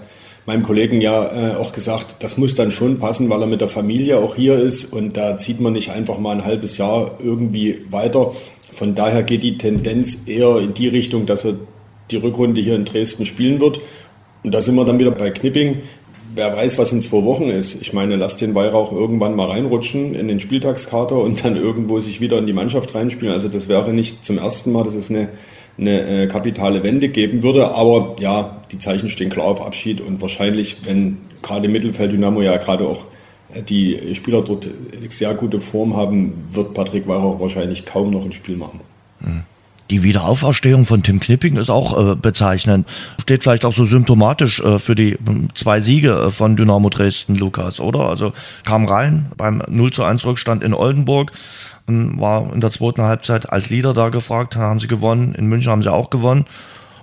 meinem 0.49 0.63
Kollegen 0.63 0.99
ja 0.99 1.51
äh, 1.51 1.55
auch 1.57 1.73
gesagt, 1.73 2.15
das 2.21 2.38
muss 2.38 2.55
dann 2.55 2.71
schon 2.71 2.97
passen, 2.97 3.29
weil 3.29 3.39
er 3.39 3.47
mit 3.47 3.62
der 3.62 3.67
Familie 3.67 4.17
auch 4.17 4.35
hier 4.35 4.55
ist 4.55 4.85
und 4.85 5.15
da 5.15 5.38
zieht 5.38 5.59
man 5.62 5.73
nicht 5.73 5.91
einfach 5.91 6.17
mal 6.17 6.35
ein 6.35 6.43
halbes 6.43 6.79
Jahr 6.79 7.12
irgendwie 7.23 7.83
weiter. 7.91 8.31
Von 8.73 8.95
daher 8.95 9.21
geht 9.21 9.43
die 9.43 9.59
Tendenz 9.59 10.27
eher 10.27 10.57
in 10.57 10.73
die 10.73 10.88
Richtung, 10.88 11.27
dass 11.27 11.45
er 11.45 11.53
die 12.09 12.15
Rückrunde 12.15 12.62
hier 12.62 12.75
in 12.75 12.85
Dresden 12.85 13.27
spielen 13.27 13.62
wird. 13.62 13.79
Und 14.43 14.51
da 14.51 14.62
sind 14.62 14.73
wir 14.73 14.85
dann 14.85 14.97
wieder 14.97 15.12
bei 15.12 15.29
Knipping. 15.29 15.83
Wer 16.33 16.55
weiß, 16.55 16.79
was 16.79 16.91
in 16.93 17.01
zwei 17.01 17.23
Wochen 17.25 17.49
ist. 17.49 17.79
Ich 17.79 17.93
meine, 17.93 18.15
lass 18.15 18.38
den 18.38 18.55
Weihrauch 18.55 18.91
irgendwann 18.91 19.35
mal 19.35 19.51
reinrutschen 19.51 20.15
in 20.15 20.27
den 20.27 20.39
Spieltagskater 20.39 21.17
und 21.17 21.45
dann 21.45 21.57
irgendwo 21.57 21.99
sich 21.99 22.21
wieder 22.21 22.39
in 22.39 22.47
die 22.47 22.53
Mannschaft 22.53 22.95
reinspielen. 22.95 23.35
Also 23.35 23.49
das 23.49 23.67
wäre 23.67 23.93
nicht 23.93 24.25
zum 24.25 24.39
ersten 24.39 24.71
Mal. 24.71 24.83
Das 24.83 24.95
ist 24.95 25.12
eine 25.12 25.29
eine 25.80 26.24
äh, 26.24 26.28
kapitale 26.28 26.84
Wende 26.84 27.10
geben 27.10 27.44
würde. 27.44 27.72
Aber 27.72 28.15
ja, 28.20 28.58
die 28.72 28.80
Zeichen 28.80 29.10
stehen 29.10 29.30
klar 29.30 29.48
auf 29.48 29.65
Abschied 29.65 30.02
und 30.02 30.22
wahrscheinlich, 30.22 30.78
wenn 30.84 31.18
gerade 31.42 31.68
Mittelfeld 31.68 32.12
Dynamo 32.12 32.42
ja 32.42 32.58
gerade 32.58 32.88
auch 32.88 33.06
äh, 33.54 33.62
die 33.62 34.13
Spieler 34.13 34.42
dort 34.42 34.68
sehr 35.10 35.34
gute 35.34 35.60
Form 35.60 35.96
haben, 35.96 36.34
wird 36.52 36.74
Patrick 36.74 37.08
Weihrauch 37.08 37.39
wahrscheinlich 37.39 37.86
kaum 37.86 38.12
noch 38.12 38.26
ein 38.26 38.32
Spiel 38.32 38.58
machen. 38.58 38.82
Hm. 39.22 39.44
Die 39.89 40.04
Wiederauferstehung 40.04 40.86
von 40.86 41.02
Tim 41.02 41.20
Knipping 41.20 41.58
ist 41.58 41.72
auch 41.72 42.12
äh, 42.12 42.15
bezeichnend. 42.15 42.88
Steht 43.20 43.42
vielleicht 43.42 43.65
auch 43.65 43.74
so 43.74 43.86
symptomatisch 43.86 44.60
äh, 44.60 44.78
für 44.78 44.94
die 44.94 45.18
zwei 45.56 45.80
Siege 45.80 46.12
äh, 46.12 46.32
von 46.32 46.56
Dynamo 46.56 46.89
Dresden, 46.89 47.36
Lukas, 47.36 47.80
oder? 47.80 48.02
Also 48.02 48.34
kam 48.65 48.86
rein 48.86 49.32
beim 49.36 49.63
0 49.68 49.92
zu 49.92 50.04
1 50.04 50.26
Rückstand 50.26 50.63
in 50.63 50.76
Oldenburg, 50.76 51.32
war 51.89 52.54
in 52.54 52.62
der 52.62 52.71
zweiten 52.71 53.02
Halbzeit 53.02 53.52
als 53.52 53.69
Leader 53.69 53.93
da 53.93 54.10
gefragt, 54.10 54.56
haben 54.56 54.80
sie 54.80 54.88
gewonnen, 54.88 55.34
in 55.36 55.47
München 55.47 55.71
haben 55.71 55.84
sie 55.84 55.91
auch 55.91 56.10
gewonnen. 56.10 56.45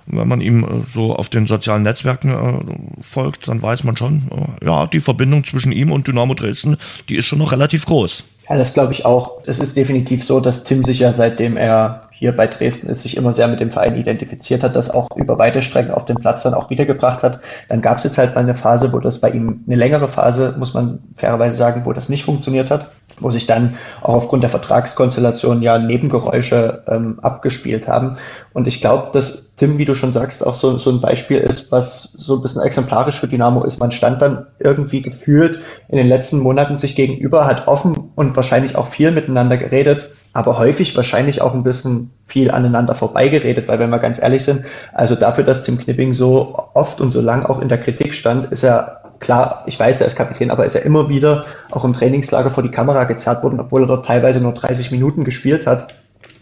Und 0.07 0.17
wenn 0.17 0.27
man 0.27 0.41
ihm 0.41 0.63
äh, 0.63 0.67
so 0.85 1.15
auf 1.15 1.29
den 1.29 1.47
sozialen 1.47 1.83
Netzwerken 1.83 2.29
äh, 2.31 3.03
folgt, 3.03 3.47
dann 3.47 3.61
weiß 3.61 3.83
man 3.83 3.97
schon, 3.97 4.23
äh, 4.61 4.65
ja, 4.65 4.87
die 4.87 5.01
Verbindung 5.01 5.43
zwischen 5.43 5.71
ihm 5.71 5.91
und 5.91 6.07
Dynamo 6.07 6.33
Dresden, 6.33 6.77
die 7.09 7.15
ist 7.15 7.25
schon 7.25 7.39
noch 7.39 7.51
relativ 7.51 7.85
groß. 7.85 8.23
Ja, 8.49 8.55
das 8.55 8.73
glaube 8.73 8.93
ich 8.93 9.03
auch. 9.03 9.41
Es 9.45 9.59
ist 9.59 9.75
definitiv 9.75 10.23
so, 10.23 10.39
dass 10.39 10.63
Tim 10.63 10.85
sich 10.85 10.99
ja 10.99 11.11
seitdem 11.11 11.57
er 11.57 12.01
hier 12.11 12.33
bei 12.33 12.47
Dresden 12.47 12.87
ist, 12.87 13.01
sich 13.01 13.17
immer 13.17 13.33
sehr 13.33 13.49
mit 13.49 13.59
dem 13.59 13.71
Verein 13.71 13.97
identifiziert 13.97 14.63
hat, 14.63 14.75
das 14.75 14.89
auch 14.89 15.09
über 15.17 15.37
weite 15.37 15.61
Strecken 15.61 15.91
auf 15.91 16.05
den 16.05 16.15
Platz 16.15 16.43
dann 16.43 16.53
auch 16.53 16.69
wiedergebracht 16.69 17.23
hat. 17.23 17.41
Dann 17.67 17.81
gab 17.81 17.97
es 17.97 18.05
jetzt 18.05 18.17
halt 18.17 18.35
mal 18.35 18.41
eine 18.41 18.55
Phase, 18.55 18.93
wo 18.93 18.99
das 18.99 19.19
bei 19.19 19.31
ihm, 19.31 19.65
eine 19.67 19.75
längere 19.75 20.07
Phase, 20.07 20.55
muss 20.57 20.73
man 20.73 20.99
fairerweise 21.15 21.57
sagen, 21.57 21.81
wo 21.85 21.91
das 21.91 22.07
nicht 22.07 22.23
funktioniert 22.23 22.71
hat 22.71 22.89
wo 23.19 23.29
sich 23.31 23.45
dann 23.45 23.77
auch 24.01 24.13
aufgrund 24.13 24.43
der 24.43 24.49
Vertragskonstellation 24.49 25.61
ja 25.61 25.77
Nebengeräusche 25.79 26.83
ähm, 26.87 27.19
abgespielt 27.21 27.87
haben. 27.87 28.17
Und 28.53 28.67
ich 28.67 28.81
glaube, 28.81 29.09
dass 29.13 29.47
Tim, 29.55 29.79
wie 29.79 29.85
du 29.85 29.95
schon 29.95 30.13
sagst, 30.13 30.45
auch 30.45 30.53
so, 30.53 30.77
so 30.77 30.91
ein 30.91 31.01
Beispiel 31.01 31.37
ist, 31.37 31.71
was 31.71 32.13
so 32.15 32.35
ein 32.35 32.41
bisschen 32.41 32.61
exemplarisch 32.61 33.19
für 33.19 33.27
Dynamo 33.27 33.63
ist. 33.63 33.79
Man 33.79 33.91
stand 33.91 34.21
dann 34.21 34.45
irgendwie 34.59 35.01
gefühlt 35.01 35.59
in 35.89 35.97
den 35.97 36.07
letzten 36.07 36.39
Monaten 36.39 36.77
sich 36.77 36.95
gegenüber, 36.95 37.47
hat 37.47 37.67
offen 37.67 38.11
und 38.15 38.35
wahrscheinlich 38.35 38.75
auch 38.75 38.87
viel 38.87 39.11
miteinander 39.11 39.57
geredet, 39.57 40.11
aber 40.33 40.59
häufig 40.59 40.95
wahrscheinlich 40.95 41.41
auch 41.41 41.55
ein 41.55 41.63
bisschen 41.63 42.11
viel 42.27 42.51
aneinander 42.51 42.93
vorbeigeredet, 42.93 43.67
weil 43.67 43.79
wenn 43.79 43.89
wir 43.89 43.97
ganz 43.97 44.21
ehrlich 44.21 44.43
sind, 44.43 44.65
also 44.93 45.15
dafür, 45.15 45.43
dass 45.43 45.63
Tim 45.63 45.79
Knipping 45.79 46.13
so 46.13 46.55
oft 46.75 47.01
und 47.01 47.11
so 47.11 47.21
lang 47.21 47.43
auch 47.43 47.59
in 47.59 47.69
der 47.69 47.79
Kritik 47.79 48.13
stand, 48.13 48.51
ist 48.51 48.63
er 48.63 48.96
klar, 49.19 49.63
ich 49.65 49.79
weiß, 49.79 50.01
er 50.01 50.07
ist 50.07 50.15
Kapitän, 50.15 50.51
aber 50.51 50.65
ist 50.65 50.75
er 50.75 50.85
immer 50.85 51.09
wieder 51.09 51.45
auch 51.71 51.83
im 51.83 51.93
Trainingslager 51.93 52.51
vor 52.51 52.63
die 52.63 52.71
Kamera 52.71 53.05
gezerrt 53.05 53.43
worden, 53.43 53.59
obwohl 53.59 53.83
er 53.83 53.87
dort 53.87 54.05
teilweise 54.05 54.41
nur 54.41 54.53
30 54.53 54.91
Minuten 54.91 55.23
gespielt 55.23 55.67
hat. 55.67 55.95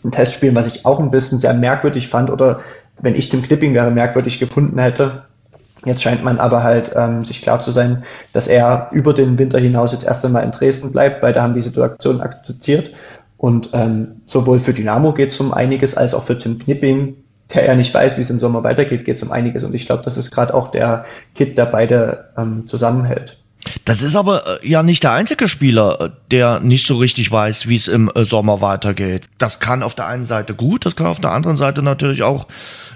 Ein 0.04 0.12
Testspiel, 0.12 0.54
was 0.56 0.68
ich 0.68 0.86
auch 0.86 1.00
ein 1.00 1.12
bisschen 1.12 1.40
sehr 1.40 1.54
merkwürdig 1.54 2.08
fand 2.08 2.30
oder 2.30 2.60
wenn 3.02 3.16
ich 3.16 3.30
Tim 3.30 3.42
Knipping 3.42 3.74
wäre, 3.74 3.92
merkwürdig 3.92 4.40
gefunden 4.40 4.80
hätte. 4.80 5.24
Jetzt 5.84 6.02
scheint 6.02 6.24
man 6.24 6.40
aber 6.40 6.64
halt 6.64 6.92
ähm, 6.96 7.24
sich 7.24 7.42
klar 7.42 7.60
zu 7.60 7.72
sein, 7.72 8.04
dass 8.34 8.48
er 8.48 8.90
über 8.92 9.14
den 9.14 9.38
Winter 9.38 9.60
hinaus 9.60 9.92
jetzt 9.92 10.06
erst 10.06 10.26
einmal 10.26 10.44
in 10.44 10.52
Dresden 10.52 10.92
bleibt. 10.92 11.22
Beide 11.22 11.42
haben 11.42 11.54
die 11.54 11.62
Situation 11.62 12.22
akzeptiert. 12.22 12.92
Und 13.38 13.70
ähm, 13.74 14.22
sowohl 14.26 14.60
für 14.60 14.74
Dynamo 14.74 15.14
geht 15.14 15.30
es 15.30 15.40
um 15.40 15.54
einiges, 15.54 15.96
als 15.96 16.14
auch 16.14 16.24
für 16.24 16.40
Tim 16.40 16.58
Knipping, 16.58 17.18
der 17.54 17.66
ja 17.66 17.76
nicht 17.76 17.94
weiß, 17.94 18.18
wie 18.18 18.22
es 18.22 18.30
im 18.30 18.40
Sommer 18.40 18.64
weitergeht, 18.64 19.06
geht 19.06 19.18
es 19.18 19.24
um 19.24 19.32
einiges. 19.32 19.64
Und 19.64 19.76
ich 19.76 19.86
glaube, 19.86 20.04
das 20.04 20.18
ist 20.18 20.32
gerade 20.32 20.54
auch 20.54 20.72
der 20.72 21.06
Kit, 21.36 21.58
der 21.58 21.66
beide 21.66 22.30
ähm, 22.38 22.66
zusammenhält. 22.68 23.38
Das 23.84 24.02
ist 24.02 24.16
aber 24.16 24.62
äh, 24.64 24.68
ja 24.68 24.84
nicht 24.84 25.04
der 25.04 25.14
einzige 25.14 25.48
Spieler, 25.48 26.00
äh, 26.00 26.10
der 26.32 26.60
nicht 26.60 26.86
so 26.86 26.96
richtig 26.96 27.32
weiß, 27.32 27.68
wie 27.68 27.76
es 27.76 27.88
im 27.88 28.12
äh, 28.14 28.24
Sommer 28.24 28.62
weitergeht. 28.62 29.28
Das 29.38 29.60
kann 29.60 29.84
auf 29.84 29.96
der 29.96 30.08
einen 30.08 30.24
Seite 30.24 30.54
gut, 30.54 30.86
das 30.86 30.96
kann 30.96 31.08
auf 31.08 31.20
der 31.20 31.32
anderen 31.32 31.58
Seite 31.58 31.82
natürlich 31.82 32.24
auch 32.24 32.48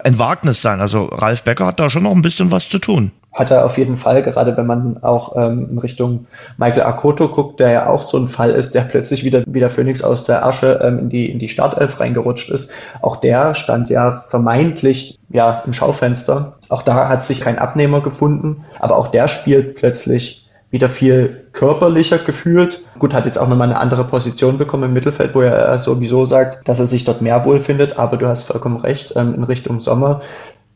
ein 0.03 0.19
Wagnis 0.19 0.61
sein. 0.61 0.79
Also 0.81 1.05
Ralf 1.05 1.43
Becker 1.43 1.65
hat 1.65 1.79
da 1.79 1.89
schon 1.89 2.03
noch 2.03 2.11
ein 2.11 2.21
bisschen 2.21 2.51
was 2.51 2.69
zu 2.69 2.79
tun. 2.79 3.11
Hat 3.31 3.51
er 3.51 3.63
auf 3.63 3.77
jeden 3.77 3.95
Fall, 3.95 4.23
gerade 4.23 4.57
wenn 4.57 4.65
man 4.65 5.03
auch 5.03 5.35
ähm, 5.35 5.69
in 5.71 5.77
Richtung 5.77 6.25
Michael 6.57 6.81
Akoto 6.81 7.27
guckt, 7.27 7.59
der 7.59 7.71
ja 7.71 7.87
auch 7.87 8.01
so 8.01 8.17
ein 8.17 8.27
Fall 8.27 8.51
ist, 8.51 8.73
der 8.73 8.81
plötzlich 8.81 9.23
wieder 9.23 9.43
wie 9.45 9.59
der 9.59 9.69
Phoenix 9.69 10.01
aus 10.01 10.23
der 10.23 10.45
Asche 10.45 10.79
ähm, 10.83 10.99
in, 10.99 11.09
die, 11.09 11.31
in 11.31 11.37
die 11.37 11.47
Startelf 11.47 11.99
reingerutscht 11.99 12.49
ist. 12.49 12.71
Auch 13.01 13.17
der 13.17 13.53
stand 13.53 13.89
ja 13.89 14.23
vermeintlich 14.29 15.19
ja 15.29 15.61
im 15.65 15.73
Schaufenster. 15.73 16.57
Auch 16.69 16.81
da 16.81 17.07
hat 17.07 17.23
sich 17.23 17.41
kein 17.41 17.59
Abnehmer 17.59 18.01
gefunden, 18.01 18.65
aber 18.79 18.97
auch 18.97 19.07
der 19.07 19.27
spielt 19.27 19.75
plötzlich 19.75 20.49
wieder 20.71 20.89
viel 20.89 21.47
körperlicher 21.51 22.19
gefühlt. 22.19 22.83
Gut, 22.99 23.13
hat 23.13 23.25
jetzt 23.25 23.39
auch 23.39 23.47
nochmal 23.47 23.69
eine 23.69 23.79
andere 23.79 24.03
Position 24.03 24.57
bekommen 24.57 24.83
im 24.83 24.93
Mittelfeld, 24.93 25.33
wo 25.33 25.41
er 25.41 25.77
sowieso 25.79 26.25
sagt, 26.25 26.67
dass 26.67 26.79
er 26.79 26.85
sich 26.85 27.05
dort 27.05 27.21
mehr 27.21 27.43
wohlfindet. 27.45 27.97
Aber 27.97 28.17
du 28.17 28.27
hast 28.27 28.43
vollkommen 28.43 28.77
recht, 28.77 29.13
ähm, 29.15 29.33
in 29.33 29.43
Richtung 29.43 29.79
Sommer 29.79 30.21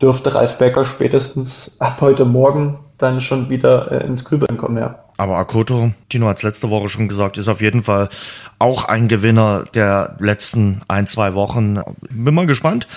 dürfte 0.03 0.35
Ralf 0.35 0.57
Becker 0.57 0.83
spätestens 0.83 1.77
ab 1.79 2.01
heute 2.01 2.25
Morgen 2.25 2.82
dann 2.97 3.21
schon 3.21 3.49
wieder 3.49 3.91
äh, 3.91 4.06
ins 4.06 4.25
Grübeln 4.25 4.58
kommen, 4.58 4.77
ja. 4.77 4.99
Aber 5.17 5.38
Akoto, 5.38 5.93
Tino 6.10 6.27
hat 6.27 6.38
es 6.38 6.43
letzte 6.43 6.69
Woche 6.69 6.89
schon 6.89 7.08
gesagt, 7.08 7.38
ist 7.38 7.47
auf 7.47 7.62
jeden 7.62 7.84
Fall 7.84 8.10
auch 8.58 8.86
ein 8.86 9.08
Gewinner 9.08 9.65
der 9.75 10.15
letzten 10.19 10.82
ein, 10.88 11.06
zwei 11.06 11.36
Wochen. 11.36 11.79
Bin 12.10 12.34
mal 12.34 12.47
gespannt, 12.47 12.88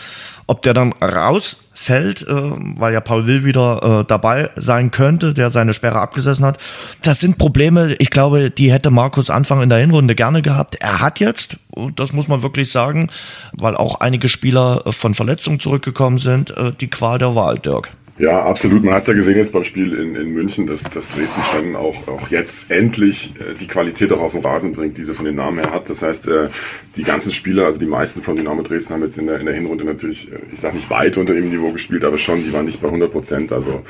ob 0.46 0.62
der 0.62 0.72
dann 0.72 0.92
rausfällt, 0.94 2.22
äh, 2.22 2.26
weil 2.32 2.94
ja 2.94 3.00
Paul 3.00 3.26
Will 3.26 3.44
wieder 3.44 4.00
äh, 4.00 4.04
dabei 4.06 4.50
sein 4.56 4.90
könnte, 4.90 5.34
der 5.34 5.50
seine 5.50 5.74
Sperre 5.74 6.00
abgesessen 6.00 6.44
hat. 6.44 6.58
Das 7.02 7.20
sind 7.20 7.36
Probleme, 7.36 7.94
ich 7.98 8.10
glaube, 8.10 8.50
die 8.50 8.72
hätte 8.72 8.90
Markus 8.90 9.28
Anfang 9.28 9.60
in 9.60 9.68
der 9.68 9.78
Hinrunde 9.78 10.14
gerne 10.14 10.40
gehabt. 10.40 10.76
Er 10.76 11.00
hat 11.00 11.20
jetzt, 11.20 11.58
das 11.96 12.12
muss 12.12 12.28
man 12.28 12.42
wirklich 12.42 12.70
sagen, 12.70 13.10
weil 13.52 13.76
auch 13.76 14.00
einige 14.00 14.28
Spieler 14.28 14.82
äh, 14.86 14.92
von 14.92 15.12
Verletzungen 15.12 15.60
zurückgekommen 15.60 16.18
sind, 16.18 16.56
äh, 16.56 16.72
die 16.72 16.88
Qual 16.88 17.18
der 17.18 17.34
Wahl, 17.34 17.58
Dirk. 17.58 17.90
Ja, 18.18 18.46
absolut. 18.46 18.82
Man 18.82 18.94
hat 18.94 19.02
es 19.02 19.08
ja 19.08 19.14
gesehen 19.14 19.36
jetzt 19.36 19.52
beim 19.52 19.62
Spiel 19.64 19.92
in, 19.92 20.16
in 20.16 20.32
München, 20.32 20.66
dass, 20.66 20.84
dass 20.84 21.10
Dresden 21.10 21.42
schon 21.42 21.76
auch, 21.76 22.08
auch 22.08 22.28
jetzt 22.28 22.70
endlich 22.70 23.34
äh, 23.38 23.52
die 23.52 23.66
Qualität 23.66 24.10
auch 24.10 24.20
auf 24.20 24.32
den 24.32 24.40
Rasen 24.40 24.72
bringt, 24.72 24.96
die 24.96 25.02
sie 25.02 25.12
von 25.12 25.26
den 25.26 25.34
Namen 25.34 25.58
her 25.58 25.70
hat. 25.70 25.90
Das 25.90 26.00
heißt, 26.00 26.26
äh, 26.28 26.48
die 26.96 27.02
ganzen 27.02 27.30
Spieler, 27.30 27.66
also 27.66 27.78
die 27.78 27.86
meisten 27.86 28.22
von 28.22 28.36
Dynamo 28.36 28.62
Dresden 28.62 28.94
haben 28.94 29.02
jetzt 29.02 29.18
in 29.18 29.26
der, 29.26 29.38
in 29.38 29.44
der 29.44 29.54
Hinrunde 29.54 29.84
natürlich, 29.84 30.32
äh, 30.32 30.36
ich 30.50 30.60
sage 30.60 30.76
nicht 30.76 30.88
weit 30.88 31.18
unter 31.18 31.34
dem 31.34 31.50
Niveau 31.50 31.72
gespielt, 31.72 32.04
aber 32.04 32.16
schon, 32.16 32.42
die 32.42 32.54
waren 32.54 32.64
nicht 32.64 32.80
bei 32.80 32.88
100 32.88 33.10
Prozent. 33.10 33.52
Also 33.52 33.82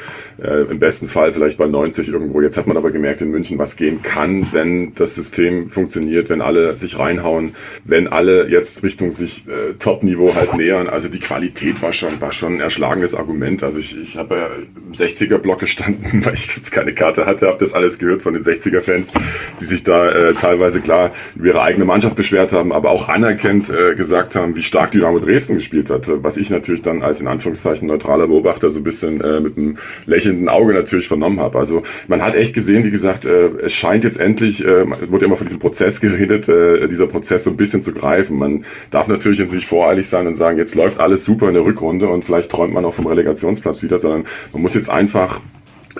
äh, 0.42 0.62
im 0.62 0.80
besten 0.80 1.06
Fall 1.06 1.30
vielleicht 1.30 1.56
bei 1.56 1.68
90 1.68 2.08
irgendwo. 2.08 2.40
Jetzt 2.40 2.56
hat 2.56 2.66
man 2.66 2.76
aber 2.76 2.90
gemerkt 2.90 3.22
in 3.22 3.30
München, 3.30 3.58
was 3.58 3.76
gehen 3.76 4.02
kann, 4.02 4.48
wenn 4.50 4.92
das 4.96 5.14
System 5.14 5.70
funktioniert, 5.70 6.30
wenn 6.30 6.40
alle 6.40 6.76
sich 6.76 6.98
reinhauen, 6.98 7.54
wenn 7.84 8.08
alle 8.08 8.48
jetzt 8.48 8.82
Richtung 8.82 9.12
sich 9.12 9.46
äh, 9.46 9.74
Top-Niveau 9.78 10.34
halt 10.34 10.56
nähern. 10.56 10.88
Also 10.88 11.08
die 11.08 11.20
Qualität 11.20 11.80
war 11.80 11.92
schon, 11.92 12.20
war 12.20 12.32
schon 12.32 12.54
ein 12.54 12.60
erschlagendes 12.60 13.14
Argument. 13.14 13.62
Also 13.62 13.78
ich, 13.78 13.96
ich 13.96 14.15
habe 14.16 14.36
ja 14.36 14.46
im 14.46 14.92
60er-Block 14.92 15.60
gestanden, 15.60 16.24
weil 16.24 16.34
ich 16.34 16.54
jetzt 16.54 16.70
keine 16.70 16.94
Karte 16.94 17.26
hatte, 17.26 17.46
habe 17.46 17.58
das 17.58 17.72
alles 17.72 17.98
gehört 17.98 18.22
von 18.22 18.34
den 18.34 18.42
60er-Fans, 18.42 19.12
die 19.60 19.64
sich 19.64 19.82
da 19.82 20.08
äh, 20.08 20.34
teilweise 20.34 20.80
klar 20.80 21.12
über 21.34 21.46
ihre 21.46 21.62
eigene 21.62 21.84
Mannschaft 21.84 22.16
beschwert 22.16 22.52
haben, 22.52 22.72
aber 22.72 22.90
auch 22.90 23.08
anerkennt 23.08 23.70
äh, 23.70 23.94
gesagt 23.94 24.34
haben, 24.34 24.56
wie 24.56 24.62
stark 24.62 24.92
Dynamo 24.92 25.18
Dresden 25.18 25.54
gespielt 25.54 25.90
hat, 25.90 26.10
was 26.22 26.36
ich 26.36 26.50
natürlich 26.50 26.82
dann 26.82 27.02
als 27.02 27.20
in 27.20 27.28
Anführungszeichen 27.28 27.88
neutraler 27.88 28.26
Beobachter 28.26 28.70
so 28.70 28.80
ein 28.80 28.84
bisschen 28.84 29.20
äh, 29.20 29.40
mit 29.40 29.56
einem 29.56 29.76
lächelnden 30.06 30.48
Auge 30.48 30.74
natürlich 30.74 31.08
vernommen 31.08 31.40
habe. 31.40 31.58
Also 31.58 31.82
man 32.08 32.22
hat 32.22 32.34
echt 32.34 32.54
gesehen, 32.54 32.84
wie 32.84 32.90
gesagt, 32.90 33.24
äh, 33.24 33.48
es 33.62 33.72
scheint 33.72 34.04
jetzt 34.04 34.18
endlich, 34.18 34.64
äh, 34.64 34.84
wurde 35.10 35.26
immer 35.26 35.36
von 35.36 35.46
diesem 35.46 35.60
Prozess 35.60 36.00
geredet, 36.00 36.48
äh, 36.48 36.88
dieser 36.88 37.06
Prozess 37.06 37.44
so 37.44 37.50
ein 37.50 37.56
bisschen 37.56 37.82
zu 37.82 37.92
greifen. 37.92 38.38
Man 38.38 38.64
darf 38.90 39.08
natürlich 39.08 39.38
jetzt 39.38 39.52
nicht 39.52 39.66
voreilig 39.66 40.08
sein 40.08 40.26
und 40.26 40.34
sagen, 40.34 40.58
jetzt 40.58 40.74
läuft 40.74 41.00
alles 41.00 41.24
super 41.24 41.48
in 41.48 41.54
der 41.54 41.64
Rückrunde 41.64 42.08
und 42.08 42.24
vielleicht 42.24 42.50
träumt 42.50 42.72
man 42.72 42.84
auch 42.84 42.94
vom 42.94 43.06
Relegationsplatz 43.06 43.82
wieder, 43.82 43.98
sondern 44.06 44.24
man 44.52 44.62
muss 44.62 44.74
jetzt 44.74 44.88
einfach 44.88 45.40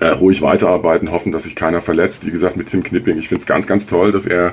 äh, 0.01 0.09
ruhig 0.09 0.42
weiterarbeiten, 0.42 1.11
hoffen, 1.11 1.33
dass 1.33 1.45
sich 1.45 1.57
keiner 1.57 1.81
verletzt. 1.81 2.27
Wie 2.27 2.31
gesagt, 2.31 2.57
mit 2.57 2.69
Tim 2.69 2.83
Knipping. 2.83 3.19
Ich 3.19 3.29
finde 3.29 3.40
es 3.40 3.47
ganz, 3.47 3.66
ganz 3.66 3.87
toll, 3.87 4.12
dass 4.12 4.27
er 4.27 4.53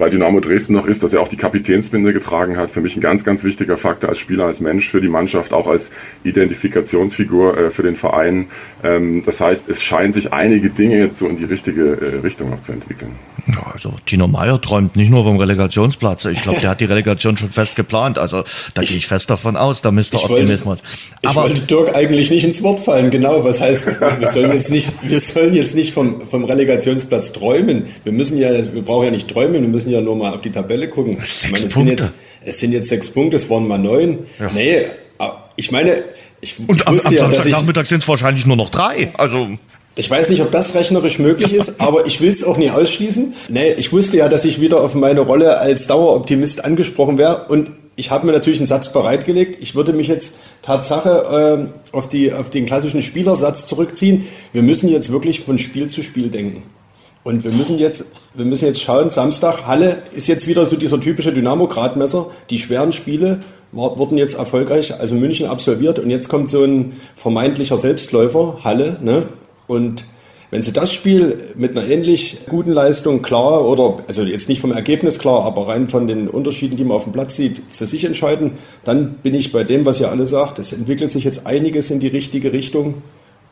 bei 0.00 0.08
Dynamo 0.08 0.40
Dresden 0.40 0.72
noch 0.72 0.86
ist, 0.86 1.02
dass 1.02 1.12
er 1.12 1.20
auch 1.20 1.28
die 1.28 1.36
Kapitänsbinde 1.36 2.14
getragen 2.14 2.56
hat. 2.56 2.70
Für 2.70 2.80
mich 2.80 2.96
ein 2.96 3.02
ganz, 3.02 3.22
ganz 3.22 3.44
wichtiger 3.44 3.76
Faktor 3.76 4.08
als 4.08 4.18
Spieler, 4.18 4.46
als 4.46 4.58
Mensch 4.58 4.88
für 4.90 5.02
die 5.02 5.08
Mannschaft, 5.08 5.52
auch 5.52 5.68
als 5.68 5.90
Identifikationsfigur 6.24 7.56
äh, 7.56 7.70
für 7.70 7.82
den 7.82 7.96
Verein. 7.96 8.46
Ähm, 8.82 9.22
das 9.26 9.42
heißt, 9.42 9.68
es 9.68 9.82
scheinen 9.82 10.10
sich 10.10 10.32
einige 10.32 10.70
Dinge 10.70 10.98
jetzt 10.98 11.18
so 11.18 11.28
in 11.28 11.36
die 11.36 11.44
richtige 11.44 11.82
äh, 11.82 12.20
Richtung 12.22 12.48
noch 12.48 12.60
zu 12.60 12.72
entwickeln. 12.72 13.12
Ja, 13.52 13.72
also 13.74 13.92
Tino 14.06 14.26
Meyer 14.26 14.58
träumt 14.60 14.96
nicht 14.96 15.10
nur 15.10 15.22
vom 15.24 15.36
Relegationsplatz. 15.36 16.24
Ich 16.24 16.42
glaube, 16.42 16.60
der 16.60 16.70
hat 16.70 16.80
die 16.80 16.86
Relegation 16.86 17.36
schon 17.36 17.50
fest 17.50 17.76
geplant. 17.76 18.16
Also 18.16 18.44
da 18.72 18.80
gehe 18.80 18.96
ich 18.96 19.06
fest 19.06 19.28
davon 19.28 19.58
aus, 19.58 19.82
da 19.82 19.90
müsste 19.90 20.16
Optimismus. 20.16 20.78
Wollte, 20.78 21.28
Aber 21.28 21.46
ich 21.46 21.50
wollte 21.50 21.60
Dirk 21.66 21.94
eigentlich 21.94 22.30
nicht 22.30 22.44
ins 22.44 22.62
Wort 22.62 22.80
fallen, 22.80 23.10
genau. 23.10 23.44
Was 23.44 23.60
heißt, 23.60 23.86
wir 24.18 24.28
sollen 24.28 24.52
jetzt 24.52 24.70
nicht, 24.70 24.92
wir 25.02 25.20
sollen 25.20 25.52
jetzt 25.52 25.74
nicht 25.74 25.92
vom, 25.92 26.22
vom 26.26 26.44
Relegationsplatz 26.44 27.32
träumen. 27.34 27.84
Wir 28.04 28.12
müssen 28.12 28.38
ja, 28.38 28.50
wir 28.50 28.82
brauchen 28.82 29.04
ja 29.04 29.10
nicht 29.10 29.28
träumen, 29.28 29.60
wir 29.60 29.68
müssen 29.68 29.89
müssen 29.90 29.94
ja 29.94 30.00
nur 30.00 30.16
mal 30.16 30.34
auf 30.34 30.42
die 30.42 30.50
Tabelle 30.50 30.88
gucken. 30.88 31.16
Sechs 31.16 31.44
ich 31.44 31.50
meine, 31.50 31.66
es, 31.66 31.72
Punkte. 31.72 31.96
Sind 31.96 31.98
jetzt, 31.98 32.12
es 32.44 32.60
sind 32.60 32.72
jetzt 32.72 32.88
sechs 32.88 33.10
Punkte, 33.10 33.36
es 33.36 33.50
waren 33.50 33.66
mal 33.66 33.78
neun. 33.78 34.18
Ja. 34.38 34.50
Nee, 34.52 34.86
ich 35.56 35.70
meine, 35.70 36.02
ich, 36.40 36.56
Und 36.66 36.80
ich 36.80 36.86
am, 36.86 36.98
am 36.98 37.12
ja, 37.12 37.20
Samstagnachmittag 37.20 37.86
sind 37.86 38.02
es 38.02 38.08
wahrscheinlich 38.08 38.46
nur 38.46 38.56
noch 38.56 38.70
drei. 38.70 39.10
Also 39.14 39.46
ich 39.96 40.10
weiß 40.10 40.30
nicht, 40.30 40.40
ob 40.40 40.50
das 40.52 40.74
rechnerisch 40.74 41.18
möglich 41.18 41.52
ist, 41.52 41.74
aber 41.80 42.06
ich 42.06 42.20
will 42.20 42.30
es 42.30 42.44
auch 42.44 42.56
nie 42.56 42.70
ausschließen. 42.70 43.34
Nee, 43.48 43.72
ich 43.72 43.92
wusste 43.92 44.18
ja, 44.18 44.28
dass 44.28 44.44
ich 44.44 44.60
wieder 44.60 44.80
auf 44.80 44.94
meine 44.94 45.20
Rolle 45.20 45.58
als 45.58 45.86
Daueroptimist 45.86 46.64
angesprochen 46.64 47.18
wäre 47.18 47.46
und 47.48 47.72
ich 47.96 48.10
habe 48.10 48.24
mir 48.24 48.32
natürlich 48.32 48.60
einen 48.60 48.66
Satz 48.66 48.92
bereitgelegt. 48.92 49.58
Ich 49.60 49.74
würde 49.74 49.92
mich 49.92 50.08
jetzt 50.08 50.36
Tatsache 50.62 51.68
äh, 51.92 51.94
auf, 51.94 52.08
die, 52.08 52.32
auf 52.32 52.48
den 52.48 52.64
klassischen 52.64 53.02
Spielersatz 53.02 53.66
zurückziehen. 53.66 54.26
Wir 54.54 54.62
müssen 54.62 54.88
jetzt 54.88 55.12
wirklich 55.12 55.40
von 55.40 55.58
Spiel 55.58 55.88
zu 55.88 56.02
Spiel 56.02 56.30
denken. 56.30 56.62
Und 57.22 57.44
wir 57.44 57.52
müssen 57.52 57.78
jetzt, 57.78 58.06
wir 58.34 58.44
müssen 58.44 58.64
jetzt 58.66 58.80
schauen, 58.80 59.10
Samstag, 59.10 59.66
Halle 59.66 60.02
ist 60.12 60.26
jetzt 60.26 60.46
wieder 60.46 60.64
so 60.64 60.76
dieser 60.76 61.00
typische 61.00 61.32
Dynamo-Gradmesser. 61.32 62.30
Die 62.48 62.58
schweren 62.58 62.92
Spiele 62.92 63.42
wurden 63.72 64.18
jetzt 64.18 64.34
erfolgreich, 64.34 64.98
also 64.98 65.14
München 65.14 65.46
absolviert 65.46 65.98
und 65.98 66.10
jetzt 66.10 66.28
kommt 66.28 66.50
so 66.50 66.64
ein 66.64 66.94
vermeintlicher 67.14 67.76
Selbstläufer, 67.76 68.58
Halle, 68.64 68.96
ne? 69.00 69.26
Und 69.68 70.04
wenn 70.50 70.62
sie 70.62 70.72
das 70.72 70.92
Spiel 70.92 71.38
mit 71.54 71.76
einer 71.76 71.88
ähnlich 71.88 72.38
guten 72.48 72.72
Leistung 72.72 73.22
klar 73.22 73.64
oder, 73.64 73.98
also 74.08 74.24
jetzt 74.24 74.48
nicht 74.48 74.60
vom 74.60 74.72
Ergebnis 74.72 75.20
klar, 75.20 75.44
aber 75.44 75.68
rein 75.68 75.88
von 75.88 76.08
den 76.08 76.26
Unterschieden, 76.26 76.76
die 76.76 76.82
man 76.82 76.96
auf 76.96 77.04
dem 77.04 77.12
Platz 77.12 77.36
sieht, 77.36 77.62
für 77.70 77.86
sich 77.86 78.04
entscheiden, 78.04 78.52
dann 78.82 79.14
bin 79.22 79.34
ich 79.34 79.52
bei 79.52 79.62
dem, 79.62 79.86
was 79.86 80.00
ihr 80.00 80.10
alle 80.10 80.26
sagt. 80.26 80.58
Es 80.58 80.72
entwickelt 80.72 81.12
sich 81.12 81.22
jetzt 81.22 81.46
einiges 81.46 81.92
in 81.92 82.00
die 82.00 82.08
richtige 82.08 82.52
Richtung. 82.52 82.94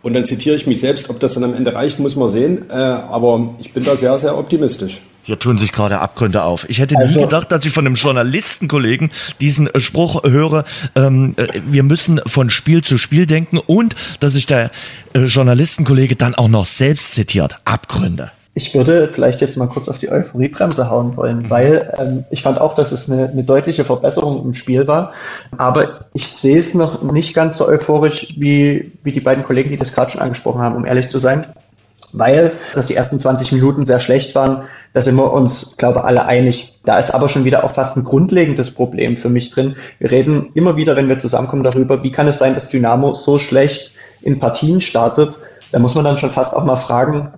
Und 0.03 0.15
dann 0.15 0.25
zitiere 0.25 0.55
ich 0.55 0.67
mich 0.67 0.81
selbst, 0.81 1.11
ob 1.11 1.19
das 1.21 1.35
dann 1.35 1.45
am 1.45 1.55
Ende 1.55 1.75
reicht, 1.75 1.99
muss 1.99 2.17
man 2.17 2.29
sehen. 2.29 2.67
Äh, 2.71 2.75
aber 2.75 3.55
ich 3.59 3.73
bin 3.73 3.85
da 3.85 3.97
sehr, 3.97 4.19
sehr 4.19 4.39
optimistisch. 4.39 5.03
Hier 5.25 5.39
tun 5.39 5.59
sich 5.59 5.73
gerade 5.73 5.99
Abgründe 5.99 6.43
auf. 6.43 6.65
Ich 6.71 6.79
hätte 6.79 6.97
also, 6.97 7.19
nie 7.19 7.25
gedacht, 7.25 7.53
dass 7.53 7.65
ich 7.65 7.73
von 7.73 7.85
einem 7.85 7.97
Journalistenkollegen 7.97 9.11
diesen 9.43 9.69
Spruch 9.77 10.23
höre, 10.25 10.65
ähm, 10.95 11.35
äh, 11.37 11.49
wir 11.67 11.83
müssen 11.83 12.21
von 12.27 12.49
Spiel 12.49 12.83
zu 12.83 12.97
Spiel 12.97 13.27
denken 13.27 13.59
und 13.59 13.95
dass 14.21 14.33
sich 14.33 14.47
der 14.47 14.71
äh, 15.13 15.25
Journalistenkollege 15.25 16.17
dann 16.17 16.35
auch 16.35 16.49
noch 16.49 16.65
selbst 16.65 17.13
zitiert. 17.13 17.57
Abgründe. 17.67 18.31
Ich 18.59 18.75
würde 18.75 19.09
vielleicht 19.13 19.41
jetzt 19.41 19.57
mal 19.57 19.69
kurz 19.69 19.89
auf 19.89 20.01
die 20.01 20.11
Euphoriebremse 20.11 20.91
hauen 20.91 21.17
wollen, 21.17 21.43
mhm. 21.43 21.51
weil 21.51 21.95
ähm, 21.97 22.25
ich 22.29 22.43
fand 22.43 22.61
auch, 22.61 22.75
dass 22.75 22.91
es 22.91 23.09
eine, 23.09 23.29
eine 23.29 23.45
deutliche 23.45 23.85
Verbesserung 23.85 24.45
im 24.45 24.53
Spiel 24.53 24.89
war. 24.89 25.13
Aber 25.57 26.07
ich 26.13 26.27
sehe 26.27 26.59
es 26.59 26.75
noch 26.75 27.01
nicht 27.03 27.35
ganz 27.35 27.57
so 27.57 27.69
euphorisch 27.69 28.35
wie, 28.37 28.91
wie 29.05 29.13
die 29.13 29.21
beiden 29.21 29.45
Kollegen, 29.45 29.71
die 29.71 29.77
das 29.77 29.93
gerade 29.93 30.11
schon 30.11 30.21
angesprochen 30.21 30.61
haben, 30.61 30.75
um 30.75 30.85
ehrlich 30.85 31.09
zu 31.09 31.19
sein. 31.19 31.47
Weil, 32.13 32.51
dass 32.75 32.89
die 32.89 32.97
ersten 32.97 33.21
20 33.21 33.53
Minuten 33.53 33.87
sehr 33.87 34.01
schlecht 34.01 34.35
waren, 34.35 34.65
da 34.93 35.03
sind 35.03 35.15
wir 35.15 35.33
uns, 35.33 35.77
glaube 35.77 36.01
ich, 36.01 36.05
alle 36.05 36.27
einig. 36.27 36.81
Da 36.85 36.99
ist 36.99 37.13
aber 37.13 37.29
schon 37.29 37.45
wieder 37.45 37.63
auch 37.63 37.71
fast 37.71 37.97
ein 37.97 38.03
grundlegendes 38.03 38.73
Problem 38.73 39.17
für 39.17 39.29
mich 39.29 39.51
drin. 39.51 39.77
Wir 40.01 40.11
reden 40.11 40.51
immer 40.55 40.77
wieder, 40.77 40.97
wenn 40.97 41.09
wir 41.09 41.21
zusammenkommen, 41.21 41.63
darüber, 41.63 42.03
wie 42.03 42.11
kann 42.11 42.27
es 42.27 42.39
sein, 42.39 42.55
dass 42.55 42.69
Dynamo 42.69 43.15
so 43.15 43.39
schlecht 43.39 43.93
in 44.21 44.41
Partien 44.41 44.81
startet. 44.81 45.39
Da 45.71 45.79
muss 45.79 45.95
man 45.95 46.03
dann 46.03 46.19
schon 46.19 46.31
fast 46.31 46.57
auch 46.57 46.65
mal 46.65 46.75
fragen, 46.75 47.31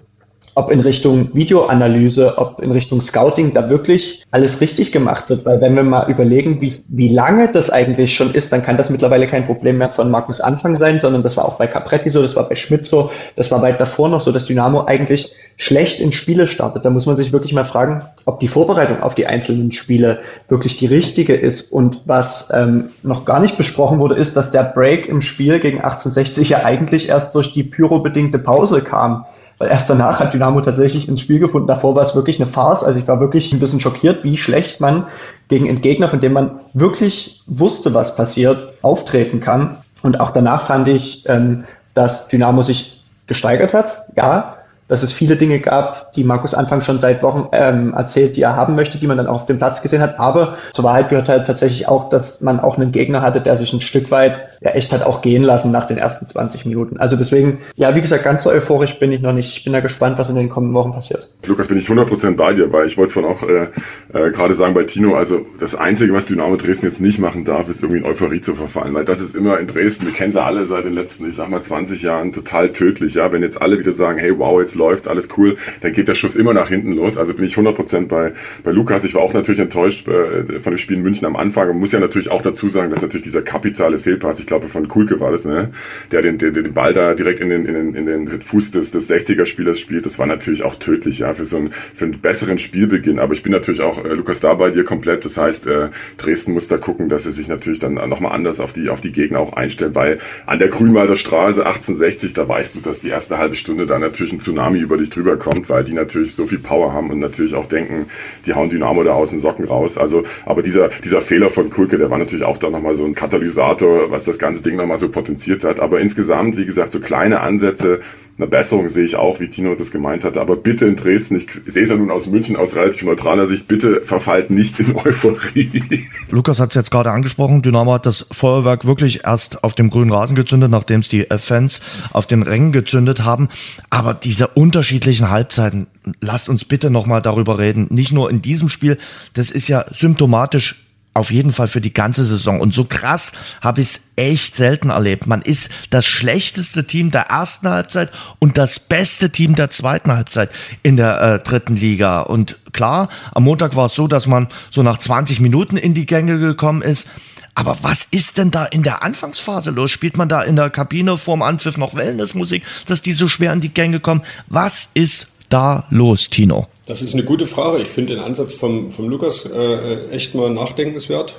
ob 0.54 0.70
in 0.70 0.80
Richtung 0.80 1.34
Videoanalyse, 1.34 2.38
ob 2.38 2.60
in 2.60 2.72
Richtung 2.72 3.00
Scouting 3.00 3.52
da 3.52 3.70
wirklich 3.70 4.22
alles 4.30 4.60
richtig 4.60 4.92
gemacht 4.92 5.28
wird. 5.30 5.44
Weil 5.44 5.60
wenn 5.60 5.76
wir 5.76 5.84
mal 5.84 6.10
überlegen, 6.10 6.60
wie, 6.60 6.82
wie 6.88 7.08
lange 7.08 7.48
das 7.48 7.70
eigentlich 7.70 8.14
schon 8.14 8.34
ist, 8.34 8.52
dann 8.52 8.62
kann 8.62 8.76
das 8.76 8.90
mittlerweile 8.90 9.26
kein 9.26 9.46
Problem 9.46 9.78
mehr 9.78 9.90
von 9.90 10.10
Markus 10.10 10.40
Anfang 10.40 10.76
sein, 10.76 11.00
sondern 11.00 11.22
das 11.22 11.36
war 11.36 11.44
auch 11.44 11.54
bei 11.54 11.66
Capretti 11.66 12.10
so, 12.10 12.20
das 12.20 12.36
war 12.36 12.48
bei 12.48 12.56
Schmidt 12.56 12.84
so, 12.84 13.10
das 13.36 13.50
war 13.50 13.62
weit 13.62 13.80
davor 13.80 14.08
noch 14.08 14.20
so, 14.20 14.32
dass 14.32 14.46
Dynamo 14.46 14.84
eigentlich 14.86 15.32
schlecht 15.56 16.00
in 16.00 16.10
Spiele 16.10 16.46
startet. 16.46 16.84
Da 16.84 16.90
muss 16.90 17.06
man 17.06 17.16
sich 17.16 17.32
wirklich 17.32 17.52
mal 17.52 17.64
fragen, 17.64 18.08
ob 18.24 18.40
die 18.40 18.48
Vorbereitung 18.48 19.02
auf 19.02 19.14
die 19.14 19.26
einzelnen 19.26 19.72
Spiele 19.72 20.20
wirklich 20.48 20.78
die 20.78 20.86
richtige 20.86 21.34
ist. 21.34 21.70
Und 21.70 22.02
was 22.06 22.48
ähm, 22.52 22.90
noch 23.02 23.24
gar 23.24 23.40
nicht 23.40 23.56
besprochen 23.56 23.98
wurde, 23.98 24.14
ist, 24.14 24.36
dass 24.36 24.50
der 24.50 24.62
Break 24.62 25.06
im 25.06 25.20
Spiel 25.20 25.60
gegen 25.60 25.78
1860 25.78 26.48
ja 26.48 26.64
eigentlich 26.64 27.08
erst 27.08 27.34
durch 27.34 27.52
die 27.52 27.62
pyrobedingte 27.62 28.38
Pause 28.38 28.80
kam 28.80 29.26
weil 29.60 29.68
erst 29.68 29.90
danach 29.90 30.20
hat 30.20 30.32
Dynamo 30.32 30.62
tatsächlich 30.62 31.06
ins 31.06 31.20
Spiel 31.20 31.38
gefunden. 31.38 31.68
Davor 31.68 31.94
war 31.94 32.02
es 32.02 32.14
wirklich 32.14 32.40
eine 32.40 32.50
Farce. 32.50 32.82
Also 32.82 32.98
ich 32.98 33.06
war 33.06 33.20
wirklich 33.20 33.52
ein 33.52 33.60
bisschen 33.60 33.78
schockiert, 33.78 34.24
wie 34.24 34.38
schlecht 34.38 34.80
man 34.80 35.04
gegen 35.48 35.68
einen 35.68 35.82
Gegner, 35.82 36.08
von 36.08 36.20
dem 36.20 36.32
man 36.32 36.60
wirklich 36.72 37.42
wusste, 37.46 37.92
was 37.92 38.16
passiert, 38.16 38.72
auftreten 38.80 39.40
kann. 39.40 39.76
Und 40.02 40.18
auch 40.18 40.30
danach 40.30 40.64
fand 40.64 40.88
ich, 40.88 41.28
ähm, 41.28 41.64
dass 41.92 42.28
Dynamo 42.28 42.62
sich 42.62 43.04
gesteigert 43.26 43.74
hat. 43.74 44.06
Ja, 44.16 44.56
dass 44.90 45.04
es 45.04 45.12
viele 45.12 45.36
Dinge 45.36 45.60
gab, 45.60 46.12
die 46.14 46.24
Markus 46.24 46.52
Anfang 46.52 46.82
schon 46.82 46.98
seit 46.98 47.22
Wochen 47.22 47.48
ähm, 47.52 47.94
erzählt, 47.94 48.36
die 48.36 48.42
er 48.42 48.56
haben 48.56 48.74
möchte, 48.74 48.98
die 48.98 49.06
man 49.06 49.16
dann 49.16 49.28
auch 49.28 49.36
auf 49.36 49.46
dem 49.46 49.58
Platz 49.58 49.82
gesehen 49.82 50.02
hat. 50.02 50.18
Aber 50.18 50.56
zur 50.72 50.84
Wahrheit 50.84 51.10
gehört 51.10 51.28
halt 51.28 51.46
tatsächlich 51.46 51.86
auch, 51.86 52.10
dass 52.10 52.40
man 52.40 52.58
auch 52.58 52.76
einen 52.76 52.90
Gegner 52.90 53.22
hatte, 53.22 53.40
der 53.40 53.56
sich 53.56 53.72
ein 53.72 53.80
Stück 53.80 54.10
weit 54.10 54.48
ja 54.60 54.72
echt 54.72 54.92
hat 54.92 55.02
auch 55.02 55.22
gehen 55.22 55.42
lassen 55.42 55.70
nach 55.70 55.86
den 55.86 55.96
ersten 55.96 56.26
20 56.26 56.66
Minuten. 56.66 56.98
Also 56.98 57.16
deswegen, 57.16 57.58
ja, 57.76 57.94
wie 57.94 58.00
gesagt, 58.00 58.24
ganz 58.24 58.42
so 58.42 58.50
euphorisch 58.50 58.98
bin 58.98 59.12
ich 59.12 59.20
noch 59.20 59.32
nicht. 59.32 59.56
Ich 59.56 59.64
bin 59.64 59.72
da 59.72 59.80
gespannt, 59.80 60.18
was 60.18 60.28
in 60.28 60.36
den 60.36 60.50
kommenden 60.50 60.74
Wochen 60.74 60.92
passiert. 60.92 61.30
Lukas, 61.46 61.68
bin 61.68 61.78
ich 61.78 61.86
100% 61.86 62.36
bei 62.36 62.52
dir, 62.52 62.72
weil 62.72 62.86
ich 62.86 62.98
wollte 62.98 63.08
es 63.08 63.14
von 63.14 63.24
auch 63.24 63.42
äh, 63.44 63.68
äh, 64.12 64.30
gerade 64.32 64.54
sagen 64.54 64.74
bei 64.74 64.82
Tino, 64.82 65.14
also 65.14 65.46
das 65.60 65.76
Einzige, 65.76 66.12
was 66.12 66.26
Dynamo 66.26 66.56
Dresden 66.56 66.86
jetzt 66.86 67.00
nicht 67.00 67.20
machen 67.20 67.44
darf, 67.44 67.68
ist 67.68 67.82
irgendwie 67.82 68.00
in 68.00 68.06
Euphorie 68.06 68.40
zu 68.40 68.54
verfallen, 68.54 68.92
weil 68.92 69.04
das 69.04 69.20
ist 69.20 69.36
immer 69.36 69.58
in 69.60 69.68
Dresden, 69.68 70.04
wir 70.04 70.12
kennen 70.12 70.32
sie 70.32 70.42
alle 70.42 70.66
seit 70.66 70.84
den 70.84 70.94
letzten, 70.94 71.28
ich 71.28 71.36
sag 71.36 71.48
mal, 71.48 71.62
20 71.62 72.02
Jahren 72.02 72.32
total 72.32 72.70
tödlich, 72.70 73.14
ja. 73.14 73.32
Wenn 73.32 73.42
jetzt 73.42 73.62
alle 73.62 73.78
wieder 73.78 73.92
sagen, 73.92 74.18
hey, 74.18 74.36
wow, 74.36 74.60
jetzt 74.60 74.74
läuft's, 74.80 75.06
alles 75.06 75.28
cool, 75.36 75.56
dann 75.80 75.92
geht 75.92 76.08
der 76.08 76.14
Schuss 76.14 76.34
immer 76.34 76.52
nach 76.52 76.68
hinten 76.68 76.92
los. 76.92 77.16
Also 77.18 77.34
bin 77.34 77.44
ich 77.44 77.54
100% 77.54 78.08
bei, 78.08 78.32
bei 78.64 78.72
Lukas. 78.72 79.04
Ich 79.04 79.14
war 79.14 79.22
auch 79.22 79.32
natürlich 79.32 79.60
enttäuscht 79.60 80.08
äh, 80.08 80.60
von 80.60 80.72
dem 80.72 80.78
Spiel 80.78 80.96
in 80.96 81.02
München 81.02 81.26
am 81.26 81.36
Anfang 81.36 81.68
Man 81.68 81.78
muss 81.78 81.92
ja 81.92 82.00
natürlich 82.00 82.30
auch 82.30 82.42
dazu 82.42 82.68
sagen, 82.68 82.90
dass 82.90 83.02
natürlich 83.02 83.24
dieser 83.24 83.42
kapitale 83.42 83.98
Fehlpass, 83.98 84.40
ich 84.40 84.46
glaube 84.46 84.68
von 84.68 84.88
Kulke 84.88 85.20
war 85.20 85.30
das, 85.30 85.44
ne? 85.44 85.70
der 86.10 86.22
den, 86.22 86.38
den, 86.38 86.54
den 86.54 86.72
Ball 86.74 86.92
da 86.92 87.14
direkt 87.14 87.40
in 87.40 87.48
den, 87.48 87.66
in 87.66 87.74
den, 87.74 87.94
in 87.94 88.06
den 88.06 88.40
Fuß 88.40 88.70
des, 88.72 88.90
des 88.90 89.10
60er-Spielers 89.10 89.78
spielt, 89.78 90.06
das 90.06 90.18
war 90.18 90.26
natürlich 90.26 90.62
auch 90.62 90.74
tödlich, 90.74 91.20
ja, 91.20 91.32
für 91.32 91.44
so 91.44 91.58
einen, 91.58 91.70
für 91.94 92.06
einen 92.06 92.20
besseren 92.20 92.58
Spielbeginn. 92.58 93.18
Aber 93.18 93.34
ich 93.34 93.42
bin 93.42 93.52
natürlich 93.52 93.82
auch, 93.82 94.04
äh, 94.04 94.14
Lukas, 94.14 94.40
da 94.40 94.54
bei 94.54 94.70
dir 94.70 94.84
komplett. 94.84 95.24
Das 95.24 95.36
heißt, 95.36 95.66
äh, 95.66 95.90
Dresden 96.16 96.52
muss 96.52 96.68
da 96.68 96.78
gucken, 96.78 97.08
dass 97.08 97.24
sie 97.24 97.32
sich 97.32 97.48
natürlich 97.48 97.78
dann 97.78 97.94
nochmal 97.94 98.32
anders 98.32 98.60
auf 98.60 98.72
die, 98.72 98.88
auf 98.88 99.00
die 99.00 99.12
Gegner 99.12 99.40
auch 99.40 99.52
einstellen, 99.52 99.94
weil 99.94 100.18
an 100.46 100.58
der 100.58 100.68
Grünwalder 100.68 101.16
Straße 101.16 101.64
1860, 101.64 102.32
da 102.32 102.48
weißt 102.48 102.76
du, 102.76 102.80
dass 102.80 103.00
die 103.00 103.08
erste 103.08 103.38
halbe 103.38 103.54
Stunde 103.54 103.86
da 103.86 103.98
natürlich 103.98 104.32
ein 104.32 104.40
Tsunami 104.40 104.69
über 104.78 104.96
dich 104.96 105.10
drüber 105.10 105.36
kommt, 105.36 105.68
weil 105.68 105.82
die 105.84 105.94
natürlich 105.94 106.34
so 106.34 106.46
viel 106.46 106.58
Power 106.58 106.92
haben 106.92 107.10
und 107.10 107.18
natürlich 107.18 107.54
auch 107.54 107.66
denken, 107.66 108.06
die 108.46 108.54
hauen 108.54 108.70
Dynamo 108.70 109.02
da 109.02 109.12
aus 109.12 109.30
den 109.30 109.40
Socken 109.40 109.64
raus. 109.64 109.98
Also, 109.98 110.22
aber 110.46 110.62
dieser, 110.62 110.88
dieser 110.88 111.20
Fehler 111.20 111.48
von 111.48 111.70
Kulke, 111.70 111.98
der 111.98 112.10
war 112.10 112.18
natürlich 112.18 112.44
auch 112.44 112.58
da 112.58 112.70
nochmal 112.70 112.94
so 112.94 113.04
ein 113.04 113.14
Katalysator, 113.14 114.10
was 114.10 114.24
das 114.24 114.38
ganze 114.38 114.62
Ding 114.62 114.76
nochmal 114.76 114.98
so 114.98 115.08
potenziert 115.08 115.64
hat. 115.64 115.80
Aber 115.80 116.00
insgesamt, 116.00 116.56
wie 116.56 116.66
gesagt, 116.66 116.92
so 116.92 117.00
kleine 117.00 117.40
Ansätze, 117.40 118.00
eine 118.40 118.50
Besserung 118.50 118.88
sehe 118.88 119.04
ich 119.04 119.16
auch, 119.16 119.38
wie 119.38 119.48
Tino 119.48 119.74
das 119.74 119.90
gemeint 119.90 120.24
hatte. 120.24 120.40
Aber 120.40 120.56
bitte 120.56 120.86
in 120.86 120.96
Dresden, 120.96 121.36
ich 121.36 121.52
sehe 121.66 121.82
es 121.82 121.90
ja 121.90 121.96
nun 121.96 122.10
aus 122.10 122.26
München 122.26 122.56
aus 122.56 122.74
relativ 122.74 123.02
neutraler 123.02 123.44
Sicht, 123.46 123.68
bitte 123.68 124.02
verfallt 124.02 124.50
nicht 124.50 124.80
in 124.80 124.96
Euphorie. 125.04 126.08
Lukas 126.30 126.58
hat 126.58 126.70
es 126.70 126.74
jetzt 126.74 126.90
gerade 126.90 127.10
angesprochen, 127.10 127.60
Dynamo 127.60 127.92
hat 127.92 128.06
das 128.06 128.26
Feuerwerk 128.30 128.86
wirklich 128.86 129.24
erst 129.24 129.62
auf 129.62 129.74
dem 129.74 129.90
grünen 129.90 130.10
Rasen 130.10 130.34
gezündet, 130.34 130.70
nachdem 130.70 131.00
es 131.00 131.08
die 131.08 131.26
Fans 131.36 131.82
auf 132.12 132.26
den 132.26 132.42
Rängen 132.42 132.72
gezündet 132.72 133.24
haben. 133.24 133.48
Aber 133.90 134.14
diese 134.14 134.48
unterschiedlichen 134.48 135.28
Halbzeiten, 135.28 135.86
lasst 136.20 136.48
uns 136.48 136.64
bitte 136.64 136.88
nochmal 136.90 137.20
darüber 137.20 137.58
reden. 137.58 137.88
Nicht 137.90 138.12
nur 138.12 138.30
in 138.30 138.40
diesem 138.40 138.70
Spiel, 138.70 138.96
das 139.34 139.50
ist 139.50 139.68
ja 139.68 139.84
symptomatisch 139.90 140.89
auf 141.20 141.30
jeden 141.30 141.52
Fall 141.52 141.68
für 141.68 141.80
die 141.80 141.92
ganze 141.92 142.24
Saison. 142.24 142.60
Und 142.60 142.74
so 142.74 142.84
krass 142.84 143.32
habe 143.60 143.80
ich 143.80 143.88
es 143.88 144.10
echt 144.16 144.56
selten 144.56 144.90
erlebt. 144.90 145.26
Man 145.26 145.42
ist 145.42 145.70
das 145.90 146.06
schlechteste 146.06 146.86
Team 146.86 147.10
der 147.10 147.22
ersten 147.22 147.68
Halbzeit 147.68 148.10
und 148.38 148.58
das 148.58 148.80
beste 148.80 149.30
Team 149.30 149.54
der 149.54 149.70
zweiten 149.70 150.12
Halbzeit 150.12 150.50
in 150.82 150.96
der 150.96 151.20
äh, 151.20 151.38
dritten 151.38 151.76
Liga. 151.76 152.20
Und 152.20 152.56
klar, 152.72 153.08
am 153.32 153.44
Montag 153.44 153.76
war 153.76 153.86
es 153.86 153.94
so, 153.94 154.08
dass 154.08 154.26
man 154.26 154.48
so 154.70 154.82
nach 154.82 154.98
20 154.98 155.40
Minuten 155.40 155.76
in 155.76 155.94
die 155.94 156.06
Gänge 156.06 156.38
gekommen 156.38 156.82
ist. 156.82 157.08
Aber 157.54 157.78
was 157.82 158.04
ist 158.04 158.38
denn 158.38 158.50
da 158.50 158.64
in 158.64 158.82
der 158.82 159.02
Anfangsphase 159.02 159.70
los? 159.70 159.90
Spielt 159.90 160.16
man 160.16 160.28
da 160.28 160.42
in 160.42 160.56
der 160.56 160.70
Kabine 160.70 161.18
vorm 161.18 161.42
Anpfiff 161.42 161.76
noch 161.76 161.94
Wellnessmusik, 161.94 162.62
dass 162.86 163.02
die 163.02 163.12
so 163.12 163.28
schwer 163.28 163.52
in 163.52 163.60
die 163.60 163.74
Gänge 163.74 164.00
kommen? 164.00 164.22
Was 164.46 164.90
ist 164.94 165.29
da 165.50 165.86
los, 165.90 166.30
Tino? 166.30 166.66
Das 166.86 167.02
ist 167.02 167.14
eine 167.14 167.24
gute 167.24 167.46
Frage. 167.46 167.82
Ich 167.82 167.88
finde 167.88 168.14
den 168.14 168.22
Ansatz 168.22 168.54
vom, 168.54 168.90
vom 168.90 169.08
Lukas 169.08 169.44
äh, 169.44 170.08
echt 170.10 170.34
mal 170.34 170.50
nachdenkenswert. 170.50 171.34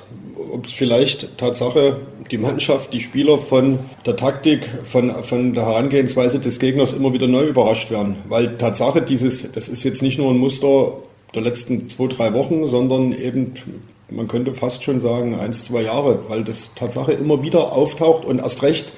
Ob 0.52 0.66
es 0.66 0.72
vielleicht 0.72 1.36
Tatsache 1.38 1.96
die 2.30 2.38
Mannschaft, 2.38 2.92
die 2.92 3.00
Spieler 3.00 3.38
von 3.38 3.78
der 4.06 4.16
Taktik, 4.16 4.68
von, 4.84 5.10
von 5.22 5.52
der 5.52 5.66
Herangehensweise 5.66 6.38
des 6.38 6.58
Gegners 6.58 6.92
immer 6.92 7.12
wieder 7.12 7.26
neu 7.26 7.44
überrascht 7.44 7.90
werden. 7.90 8.16
Weil 8.28 8.56
Tatsache 8.56 9.02
dieses, 9.02 9.52
das 9.52 9.68
ist 9.68 9.82
jetzt 9.84 10.02
nicht 10.02 10.18
nur 10.18 10.30
ein 10.30 10.38
Muster 10.38 10.92
der 11.34 11.42
letzten 11.42 11.88
zwei, 11.88 12.06
drei 12.06 12.34
Wochen, 12.34 12.66
sondern 12.66 13.12
eben, 13.12 13.54
man 14.10 14.28
könnte 14.28 14.54
fast 14.54 14.82
schon 14.82 15.00
sagen, 15.00 15.38
eins, 15.38 15.64
zwei 15.64 15.82
Jahre, 15.82 16.20
weil 16.28 16.44
das 16.44 16.72
Tatsache 16.74 17.12
immer 17.12 17.42
wieder 17.42 17.72
auftaucht 17.72 18.24
und 18.24 18.40
erst 18.40 18.62
recht 18.62 18.92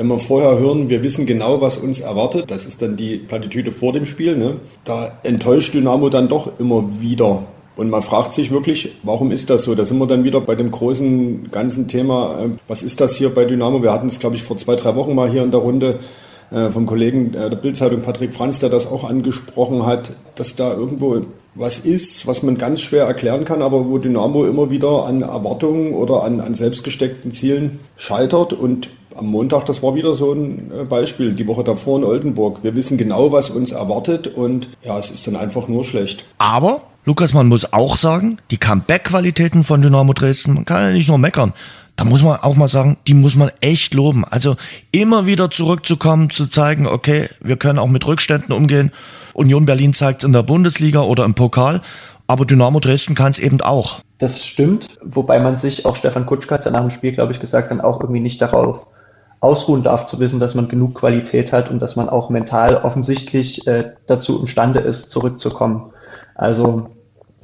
wenn 0.00 0.06
wir 0.06 0.18
vorher 0.18 0.58
hören, 0.58 0.88
wir 0.88 1.02
wissen 1.02 1.26
genau, 1.26 1.60
was 1.60 1.76
uns 1.76 2.00
erwartet, 2.00 2.50
das 2.50 2.64
ist 2.64 2.80
dann 2.80 2.96
die 2.96 3.18
Plattitüde 3.18 3.70
vor 3.70 3.92
dem 3.92 4.06
Spiel, 4.06 4.34
ne? 4.34 4.56
da 4.84 5.12
enttäuscht 5.24 5.74
Dynamo 5.74 6.08
dann 6.08 6.26
doch 6.26 6.58
immer 6.58 6.88
wieder. 7.02 7.42
Und 7.76 7.90
man 7.90 8.00
fragt 8.00 8.32
sich 8.32 8.50
wirklich, 8.50 8.92
warum 9.02 9.30
ist 9.30 9.50
das 9.50 9.64
so? 9.64 9.74
Da 9.74 9.84
sind 9.84 9.98
wir 9.98 10.06
dann 10.06 10.24
wieder 10.24 10.40
bei 10.40 10.54
dem 10.54 10.70
großen 10.70 11.50
ganzen 11.50 11.86
Thema, 11.86 12.40
äh, 12.40 12.48
was 12.66 12.82
ist 12.82 13.02
das 13.02 13.14
hier 13.14 13.28
bei 13.28 13.44
Dynamo? 13.44 13.82
Wir 13.82 13.92
hatten 13.92 14.06
es, 14.06 14.18
glaube 14.18 14.36
ich, 14.36 14.42
vor 14.42 14.56
zwei, 14.56 14.74
drei 14.74 14.96
Wochen 14.96 15.14
mal 15.14 15.28
hier 15.28 15.42
in 15.42 15.50
der 15.50 15.60
Runde 15.60 15.98
äh, 16.50 16.70
vom 16.70 16.86
Kollegen 16.86 17.34
äh, 17.34 17.50
der 17.50 17.58
Bildzeitung 17.58 18.00
Patrick 18.00 18.32
Franz, 18.32 18.58
der 18.58 18.70
das 18.70 18.90
auch 18.90 19.04
angesprochen 19.04 19.84
hat, 19.84 20.16
dass 20.34 20.56
da 20.56 20.72
irgendwo 20.72 21.20
was 21.54 21.78
ist, 21.78 22.26
was 22.26 22.42
man 22.42 22.56
ganz 22.56 22.80
schwer 22.80 23.04
erklären 23.04 23.44
kann, 23.44 23.60
aber 23.60 23.86
wo 23.86 23.98
Dynamo 23.98 24.46
immer 24.46 24.70
wieder 24.70 25.04
an 25.04 25.20
Erwartungen 25.20 25.92
oder 25.92 26.22
an, 26.22 26.40
an 26.40 26.54
selbstgesteckten 26.54 27.32
Zielen 27.32 27.80
scheitert 27.98 28.54
und 28.54 28.88
am 29.16 29.26
Montag, 29.26 29.66
das 29.66 29.82
war 29.82 29.94
wieder 29.94 30.14
so 30.14 30.32
ein 30.32 30.70
äh, 30.72 30.84
Beispiel, 30.84 31.34
die 31.34 31.46
Woche 31.46 31.64
davor 31.64 31.98
in 31.98 32.04
Oldenburg. 32.04 32.62
Wir 32.62 32.74
wissen 32.76 32.96
genau, 32.96 33.32
was 33.32 33.50
uns 33.50 33.72
erwartet 33.72 34.26
und 34.26 34.68
ja, 34.82 34.98
es 34.98 35.10
ist 35.10 35.26
dann 35.26 35.36
einfach 35.36 35.68
nur 35.68 35.84
schlecht. 35.84 36.24
Aber, 36.38 36.82
Lukas, 37.04 37.32
man 37.32 37.48
muss 37.48 37.72
auch 37.72 37.96
sagen, 37.96 38.38
die 38.50 38.56
Comeback-Qualitäten 38.56 39.64
von 39.64 39.82
Dynamo 39.82 40.12
Dresden, 40.12 40.54
man 40.54 40.64
kann 40.64 40.82
ja 40.82 40.92
nicht 40.92 41.08
nur 41.08 41.18
meckern. 41.18 41.52
Da 41.96 42.04
muss 42.04 42.22
man 42.22 42.40
auch 42.40 42.56
mal 42.56 42.68
sagen, 42.68 42.96
die 43.06 43.14
muss 43.14 43.34
man 43.34 43.50
echt 43.60 43.92
loben. 43.92 44.24
Also 44.24 44.56
immer 44.90 45.26
wieder 45.26 45.50
zurückzukommen, 45.50 46.30
zu 46.30 46.46
zeigen, 46.46 46.86
okay, 46.86 47.28
wir 47.40 47.56
können 47.56 47.78
auch 47.78 47.88
mit 47.88 48.06
Rückständen 48.06 48.54
umgehen. 48.54 48.90
Union 49.34 49.66
Berlin 49.66 49.92
zeigt 49.92 50.22
es 50.22 50.26
in 50.26 50.32
der 50.32 50.42
Bundesliga 50.42 51.02
oder 51.02 51.24
im 51.26 51.34
Pokal. 51.34 51.82
Aber 52.26 52.46
Dynamo 52.46 52.80
Dresden 52.80 53.14
kann 53.14 53.32
es 53.32 53.38
eben 53.38 53.60
auch. 53.60 54.00
Das 54.18 54.46
stimmt, 54.46 54.98
wobei 55.02 55.40
man 55.40 55.58
sich, 55.58 55.84
auch 55.84 55.96
Stefan 55.96 56.26
Kutschka 56.26 56.54
hat 56.54 56.64
ja 56.64 56.70
nach 56.70 56.80
dem 56.80 56.90
Spiel, 56.90 57.12
glaube 57.12 57.32
ich, 57.32 57.40
gesagt, 57.40 57.70
dann 57.70 57.80
auch 57.80 58.00
irgendwie 58.00 58.20
nicht 58.20 58.40
darauf 58.40 58.86
ausruhen 59.40 59.82
darf, 59.82 60.06
zu 60.06 60.20
wissen, 60.20 60.38
dass 60.38 60.54
man 60.54 60.68
genug 60.68 60.94
Qualität 60.94 61.52
hat 61.52 61.70
und 61.70 61.80
dass 61.80 61.96
man 61.96 62.08
auch 62.08 62.28
mental 62.28 62.76
offensichtlich 62.76 63.66
äh, 63.66 63.92
dazu 64.06 64.38
imstande 64.38 64.80
ist, 64.80 65.10
zurückzukommen. 65.10 65.92
Also 66.34 66.88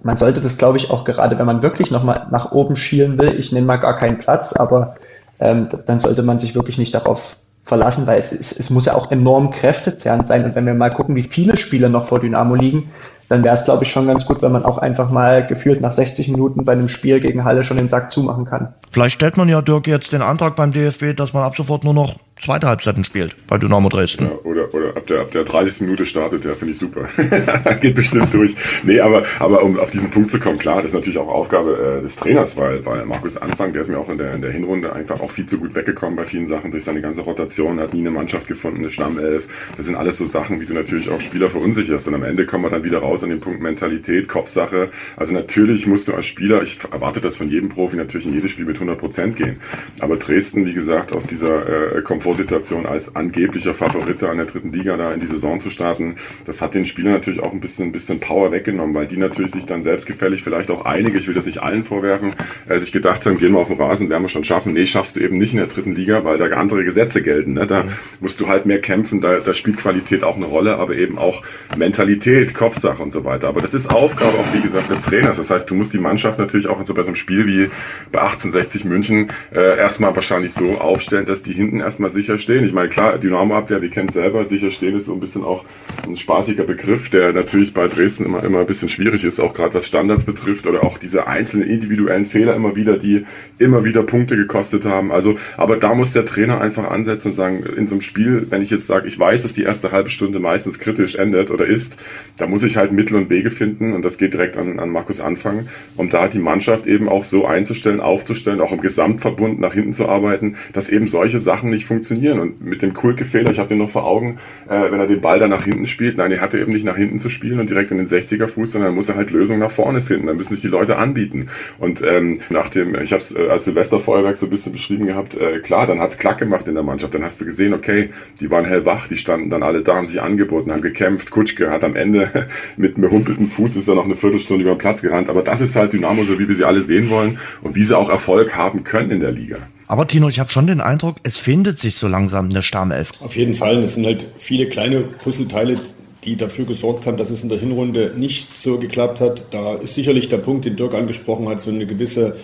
man 0.02 0.16
sollte 0.16 0.40
das, 0.40 0.59
glaube 0.59 0.78
ich, 0.78 0.90
auch 0.90 1.04
gerade, 1.04 1.38
wenn 1.38 1.46
man 1.46 1.62
wirklich 1.62 1.90
nochmal 1.90 2.26
nach 2.30 2.52
oben 2.52 2.76
schielen 2.76 3.18
will, 3.18 3.38
ich 3.38 3.50
nenne 3.50 3.66
mal 3.66 3.78
gar 3.78 3.96
keinen 3.96 4.18
Platz, 4.18 4.52
aber 4.52 4.96
ähm, 5.40 5.68
dann 5.87 6.00
sollte 6.00 6.22
man 6.22 6.38
sich 6.38 6.54
wirklich 6.54 6.78
nicht 6.78 6.94
darauf 6.94 7.38
verlassen, 7.62 8.06
weil 8.06 8.18
es, 8.18 8.30
es, 8.30 8.52
es 8.52 8.70
muss 8.70 8.85
ja 8.87 8.94
auch 8.94 9.11
enorm 9.11 9.50
kräftezehrend 9.50 10.28
sein. 10.28 10.44
Und 10.44 10.54
wenn 10.54 10.66
wir 10.66 10.74
mal 10.74 10.92
gucken, 10.92 11.16
wie 11.16 11.24
viele 11.24 11.56
Spiele 11.56 11.90
noch 11.90 12.06
vor 12.06 12.20
Dynamo 12.20 12.54
liegen, 12.54 12.90
dann 13.28 13.42
wäre 13.42 13.54
es, 13.54 13.64
glaube 13.64 13.84
ich, 13.84 13.90
schon 13.90 14.06
ganz 14.06 14.26
gut, 14.26 14.42
wenn 14.42 14.52
man 14.52 14.64
auch 14.64 14.78
einfach 14.78 15.10
mal 15.10 15.46
gefühlt 15.46 15.80
nach 15.80 15.92
60 15.92 16.28
Minuten 16.28 16.64
bei 16.64 16.72
einem 16.72 16.88
Spiel 16.88 17.20
gegen 17.20 17.44
Halle 17.44 17.64
schon 17.64 17.76
den 17.76 17.88
Sack 17.88 18.12
zumachen 18.12 18.44
kann. 18.44 18.74
Vielleicht 18.90 19.16
stellt 19.16 19.36
man 19.36 19.48
ja, 19.48 19.62
Dirk, 19.62 19.86
jetzt 19.86 20.12
den 20.12 20.22
Antrag 20.22 20.56
beim 20.56 20.72
DFB, 20.72 21.16
dass 21.16 21.32
man 21.32 21.42
ab 21.42 21.56
sofort 21.56 21.84
nur 21.84 21.94
noch 21.94 22.14
zweite 22.38 22.66
Halbzeiten 22.66 23.05
spielt 23.05 23.37
bei 23.46 23.59
Dynamo 23.59 23.88
Dresden. 23.88 24.27
Ja, 24.27 24.38
oder, 24.44 24.75
oder 24.75 24.96
ab 24.96 25.07
der, 25.07 25.20
ab 25.20 25.31
der 25.31 25.44
30. 25.44 25.83
Minute 25.83 26.05
startet, 26.05 26.44
ja, 26.44 26.55
finde 26.55 26.72
ich 26.72 26.79
super. 26.79 27.09
Geht 27.81 27.94
bestimmt 27.94 28.33
durch. 28.35 28.55
Nee, 28.83 29.01
aber, 29.01 29.25
aber 29.38 29.62
um 29.62 29.79
auf 29.79 29.90
diesen 29.90 30.11
Punkt 30.11 30.31
zu 30.31 30.38
kommen, 30.38 30.59
klar, 30.59 30.77
das 30.77 30.87
ist 30.87 30.94
natürlich 30.94 31.18
auch 31.18 31.29
Aufgabe 31.29 31.99
äh, 31.99 32.03
des 32.03 32.16
Trainers, 32.16 32.57
weil, 32.57 32.85
weil 32.85 33.07
Markus 33.07 33.37
Anfang, 33.37 33.72
der 33.72 33.83
ist 33.83 33.88
mir 33.88 33.99
auch 33.99 34.09
in 34.09 34.18
der, 34.18 34.35
in 34.35 34.42
der 34.42 34.51
Hinrunde 34.51 34.92
einfach 34.92 35.20
auch 35.20 35.31
viel 35.31 35.46
zu 35.46 35.59
gut 35.59 35.75
weggekommen 35.75 36.16
bei 36.16 36.25
vielen 36.25 36.46
Sachen 36.46 36.70
durch 36.70 36.85
seine 36.85 37.01
ganze 37.01 37.22
Rotation, 37.22 37.81
hat 37.81 37.94
nie 37.94 38.01
eine 38.01 38.11
Mannschaft 38.11 38.46
gefunden, 38.46 38.79
eine 38.79 38.90
Stammelf. 38.90 39.49
Das 39.77 39.87
sind 39.87 39.96
alles 39.96 40.18
so 40.18 40.25
Sachen, 40.25 40.61
wie 40.61 40.66
du 40.66 40.75
natürlich 40.75 41.09
auch 41.11 41.20
Spieler 41.20 41.49
verunsicherst. 41.49 42.07
Und 42.09 42.14
am 42.14 42.22
Ende 42.22 42.44
kommen 42.44 42.64
wir 42.64 42.70
dann 42.70 42.85
wieder 42.85 42.99
raus 42.99 43.25
an 43.25 43.31
den 43.31 43.40
Punkt 43.40 43.62
Mentalität, 43.62 44.29
Kopfsache. 44.29 44.90
Also 45.16 45.33
natürlich 45.33 45.87
musst 45.87 46.07
du 46.09 46.14
als 46.14 46.27
Spieler, 46.27 46.62
ich 46.62 46.79
erwarte 46.92 47.20
das 47.20 47.38
von 47.38 47.49
jedem 47.49 47.70
Profi, 47.70 47.96
natürlich 47.96 48.27
in 48.27 48.35
jedes 48.35 48.51
Spiel 48.51 48.66
mit 48.66 48.77
100 48.77 48.99
Prozent 48.99 49.37
gehen. 49.37 49.57
Aber 50.01 50.16
Dresden, 50.16 50.66
wie 50.66 50.75
gesagt, 50.75 51.12
aus 51.12 51.27
dieser 51.27 51.96
äh, 51.96 52.03
Komfortsituation 52.26 52.86
als 52.86 53.14
angeblicher 53.14 53.72
Favorit 53.72 54.20
an 54.24 54.38
der 54.38 54.46
dritten 54.46 54.72
Liga 54.72 54.96
da 54.96 55.12
in 55.12 55.20
die 55.20 55.26
Saison 55.26 55.60
zu 55.60 55.70
starten, 55.70 56.16
das 56.44 56.60
hat 56.60 56.74
den 56.74 56.84
Spielern 56.84 57.12
natürlich 57.12 57.40
auch 57.40 57.52
ein 57.52 57.60
bisschen, 57.60 57.86
ein 57.86 57.92
bisschen 57.92 58.18
Power 58.18 58.50
weggenommen, 58.50 58.96
weil 58.96 59.06
die 59.06 59.16
natürlich 59.16 59.52
sich 59.52 59.64
dann 59.64 59.80
selbstgefällig, 59.80 60.42
vielleicht 60.42 60.72
auch 60.72 60.84
einige, 60.84 61.18
ich 61.18 61.28
will 61.28 61.34
das 61.34 61.46
nicht 61.46 61.62
allen 61.62 61.84
vorwerfen, 61.84 62.34
äh, 62.68 62.78
sich 62.78 62.90
gedacht 62.90 63.24
haben, 63.26 63.38
gehen 63.38 63.52
wir 63.52 63.60
auf 63.60 63.68
den 63.68 63.80
Rasen, 63.80 64.10
werden 64.10 64.24
wir 64.24 64.28
schon 64.28 64.42
schaffen. 64.42 64.72
Nee, 64.72 64.86
schaffst 64.86 65.14
du 65.14 65.20
eben 65.20 65.38
nicht 65.38 65.52
in 65.52 65.58
der 65.58 65.68
dritten 65.68 65.94
Liga, 65.94 66.24
weil 66.24 66.36
da 66.36 66.46
andere 66.46 66.84
Gesetze 66.84 67.22
gelten. 67.22 67.52
Ne? 67.52 67.66
Da 67.66 67.84
musst 68.20 68.40
du 68.40 68.48
halt 68.48 68.66
mehr 68.66 68.80
kämpfen, 68.80 69.20
da, 69.20 69.38
da 69.38 69.54
spielt 69.54 69.76
Qualität 69.76 70.24
auch 70.24 70.34
eine 70.34 70.46
Rolle, 70.46 70.78
aber 70.78 70.96
eben 70.96 71.18
auch 71.18 71.42
Mentalität, 71.76 72.54
Kopfsache 72.54 73.00
und 73.00 73.12
so 73.12 73.24
weiter. 73.24 73.46
Aber 73.46 73.60
das 73.60 73.72
ist 73.72 73.88
Aufgabe 73.88 74.36
auch, 74.38 74.52
wie 74.52 74.60
gesagt, 74.60 74.90
des 74.90 75.02
Trainers. 75.02 75.36
Das 75.36 75.50
heißt, 75.50 75.70
du 75.70 75.76
musst 75.76 75.92
die 75.92 75.98
Mannschaft 75.98 76.40
natürlich 76.40 76.66
auch 76.66 76.80
in 76.80 76.86
so 76.86 76.94
bei 76.94 77.02
so 77.02 77.08
einem 77.08 77.16
Spiel 77.16 77.46
wie 77.46 77.70
bei 78.10 78.20
1860 78.20 78.84
München 78.84 79.30
äh, 79.54 79.78
erstmal 79.78 80.16
wahrscheinlich 80.16 80.52
so 80.52 80.78
aufstellen, 80.78 81.26
dass 81.26 81.42
die 81.42 81.52
hinten 81.52 81.80
erstmal 81.80 82.10
sicher 82.16 82.38
stehen. 82.38 82.64
Ich 82.64 82.72
meine, 82.72 82.88
klar, 82.88 83.18
Dynamo-Abwehr, 83.18 83.83
wir 83.83 83.90
kennen 83.90 84.09
es 84.09 84.14
selber, 84.14 84.44
sicher 84.44 84.70
stehen 84.70 84.96
ist 84.96 85.07
so 85.07 85.12
ein 85.12 85.20
bisschen 85.20 85.44
auch 85.44 85.64
ein 86.07 86.16
spaßiger 86.16 86.64
Begriff, 86.64 87.11
der 87.11 87.33
natürlich 87.33 87.74
bei 87.74 87.88
Dresden 87.88 88.24
immer, 88.24 88.42
immer 88.42 88.61
ein 88.61 88.66
bisschen 88.66 88.88
schwierig 88.88 89.24
ist, 89.24 89.38
auch 89.38 89.55
gerade 89.55 89.74
was 89.74 89.87
Standards 89.87 90.24
betrifft 90.24 90.66
oder 90.66 90.83
auch 90.83 90.98
diese 90.98 91.26
einzelnen 91.26 91.68
individuellen 91.68 92.26
Fehler 92.26 92.55
immer 92.55 92.74
wieder, 92.74 92.96
die 92.96 93.26
immer 93.59 93.85
wieder 93.85 94.02
Punkte 94.02 94.37
gekostet 94.37 94.85
haben. 94.85 95.12
Also, 95.12 95.38
aber 95.57 95.76
da 95.76 95.94
muss 95.94 96.12
der 96.12 96.24
Trainer 96.24 96.61
einfach 96.61 96.90
ansetzen 96.90 97.29
und 97.29 97.35
sagen, 97.35 97.64
in 97.76 97.87
so 97.87 97.94
einem 97.94 98.02
Spiel, 98.02 98.46
wenn 98.50 98.62
ich 98.62 98.70
jetzt 98.70 98.87
sage, 98.87 99.07
ich 99.07 99.18
weiß, 99.18 99.42
dass 99.42 99.52
die 99.52 99.62
erste 99.62 99.92
halbe 99.92 100.11
Stunde 100.11 100.40
meistens 100.40 100.79
kritisch 100.79 101.16
endet 101.16 101.50
oder 101.50 101.66
ist, 101.66 101.96
da 102.38 102.46
muss 102.46 102.62
ich 102.62 102.76
halt 102.76 102.92
Mittel 102.92 103.16
und 103.16 103.31
Wege 103.31 103.50
finden 103.50 103.92
und 103.92 104.05
das 104.05 104.18
geht 104.18 104.33
direkt 104.33 104.57
an, 104.57 104.79
an 104.79 104.90
Markus 104.90 105.20
Anfang, 105.20 105.68
um 105.96 106.09
da 106.09 106.29
die 106.29 106.38
Mannschaft 106.38 106.87
eben 106.87 107.09
auch 107.09 107.24
so 107.24 107.46
einzustellen, 107.46 108.00
aufzustellen, 108.00 108.61
auch 108.61 108.72
im 108.72 108.81
Gesamtverbund 108.81 109.61
nach 109.61 109.74
hinten 109.74 109.92
zu 109.92 110.09
arbeiten, 110.09 110.57
dass 110.72 110.88
eben 110.88 111.07
solche 111.07 111.40
Sachen 111.40 111.70
nicht 111.70 111.85
funktionieren. 111.85 112.06
Und 112.40 112.64
mit 112.64 112.83
dem 112.83 112.95
Kulke-Fehler, 112.95 113.51
ich 113.51 113.59
habe 113.59 113.69
den 113.69 113.79
noch 113.79 113.90
vor 113.90 114.05
Augen, 114.05 114.38
äh, 114.69 114.90
wenn 114.90 115.01
er 115.01 115.07
den 115.07 115.21
Ball 115.21 115.38
dann 115.38 115.51
nach 115.51 115.64
hinten 115.64 115.87
spielt, 115.87 116.19
nein, 116.19 116.33
er 116.33 116.40
hatte 116.40 116.59
eben 116.59 116.73
nicht 116.73 116.85
nach 116.85 116.97
hinten 116.97 117.19
zu 117.19 117.29
spielen 117.29 117.61
und 117.61 117.71
direkt 117.71 117.90
in 117.90 117.99
den 117.99 118.07
60er 118.07 118.47
Fuß, 118.47 118.73
sondern 118.73 118.95
muss 118.95 119.09
er 119.09 119.16
halt 119.16 119.31
Lösungen 119.31 119.61
nach 119.61 119.71
vorne 119.71 120.01
finden. 120.01 120.27
Dann 120.27 120.37
müssen 120.37 120.55
sich 120.55 120.62
die 120.62 120.69
Leute 120.69 120.97
anbieten. 120.97 121.47
Und 121.79 122.03
ähm, 122.03 122.38
nach 122.51 122.69
dem, 122.69 122.95
ich 122.97 123.12
habe 123.12 123.21
es 123.21 123.35
äh, 123.35 123.49
als 123.49 123.64
Silvesterfeuerwerk 123.64 124.37
so 124.37 124.47
ein 124.47 124.51
bisschen 124.51 124.73
beschrieben 124.73 125.07
gehabt, 125.07 125.37
äh, 125.37 125.61
klar, 125.61 125.87
dann 125.87 126.01
hat 126.01 126.11
es 126.11 126.19
Klack 126.19 126.38
gemacht 126.38 126.69
in 126.69 126.75
der 126.75 126.83
Mannschaft. 126.83 127.14
Dann 127.14 127.25
hast 127.25 127.40
du 127.40 127.45
gesehen, 127.45 127.75
okay, 127.75 128.11
die 128.40 128.51
waren 128.51 128.64
hellwach, 128.64 129.09
die 129.09 129.16
standen 129.16 129.51
dann 129.51 129.62
alle 129.62 129.83
da, 129.83 129.97
haben 129.97 130.07
sich 130.07 130.21
angeboten, 130.21 130.73
haben 130.73 130.83
gekämpft. 130.83 131.31
Kutschke 131.31 131.71
hat 131.71 131.85
am 131.85 131.97
Ende 131.97 132.31
mit 132.77 132.97
einem 132.97 133.11
humpelten 133.11 133.47
Fuß 133.47 133.77
ist 133.77 133.88
er 133.88 133.95
noch 133.95 134.05
eine 134.05 134.14
Viertelstunde 134.14 134.62
über 134.62 134.75
den 134.75 134.79
Platz 134.79 135.03
gerannt. 135.03 135.29
Aber 135.29 135.42
das 135.42 135.61
ist 135.61 135.77
halt 135.77 135.92
Dynamo, 135.92 136.25
so 136.25 136.38
wie 136.38 136.49
wir 136.49 136.55
sie 136.55 136.64
alle 136.64 136.81
sehen 136.81 137.11
wollen 137.11 137.38
und 137.62 137.75
wie 137.75 137.83
sie 137.83 137.97
auch 137.97 138.11
Erfolg 138.11 138.57
haben 138.57 138.85
können 138.85 139.11
in 139.11 139.21
der 139.21 139.33
Liga. 139.33 139.59
Aber 139.88 140.07
Tino, 140.07 140.29
ich 140.29 140.40
habe 140.40 140.51
schon 140.51 140.66
den 140.66 140.81
Eindruck, 140.81 141.16
es 141.22 141.37
findet 141.37 141.79
sich 141.79 141.96
so 141.96 142.09
langsam 142.09 142.51
eine 142.51 142.62
Stammelf. 142.62 143.12
Auf 143.20 143.37
jeden 143.37 143.55
Fall. 143.55 143.83
Es 143.83 143.94
sind 143.94 144.07
halt 144.07 144.27
viele 144.37 144.66
kleine 144.66 145.03
Puzzleteile, 145.03 145.79
die 146.25 146.37
dafür 146.37 146.64
gesorgt 146.64 147.07
haben, 147.07 147.16
dass 147.16 147.31
es 147.31 147.44
in 147.44 147.49
der 147.49 147.59
Hinrunde 147.59 148.12
nicht 148.16 148.57
so 148.59 148.79
geklappt 148.79 149.20
hat. 149.20 149.44
Da 149.53 149.75
ist 149.77 149.94
sicherlich 149.94 150.29
der 150.29 150.38
Punkt, 150.38 150.64
den 150.64 150.75
Dirk 150.75 150.94
angesprochen 150.94 151.49
hat, 151.49 151.61
so 151.61 151.70
eine 151.70 151.87
gewisse, 151.87 152.37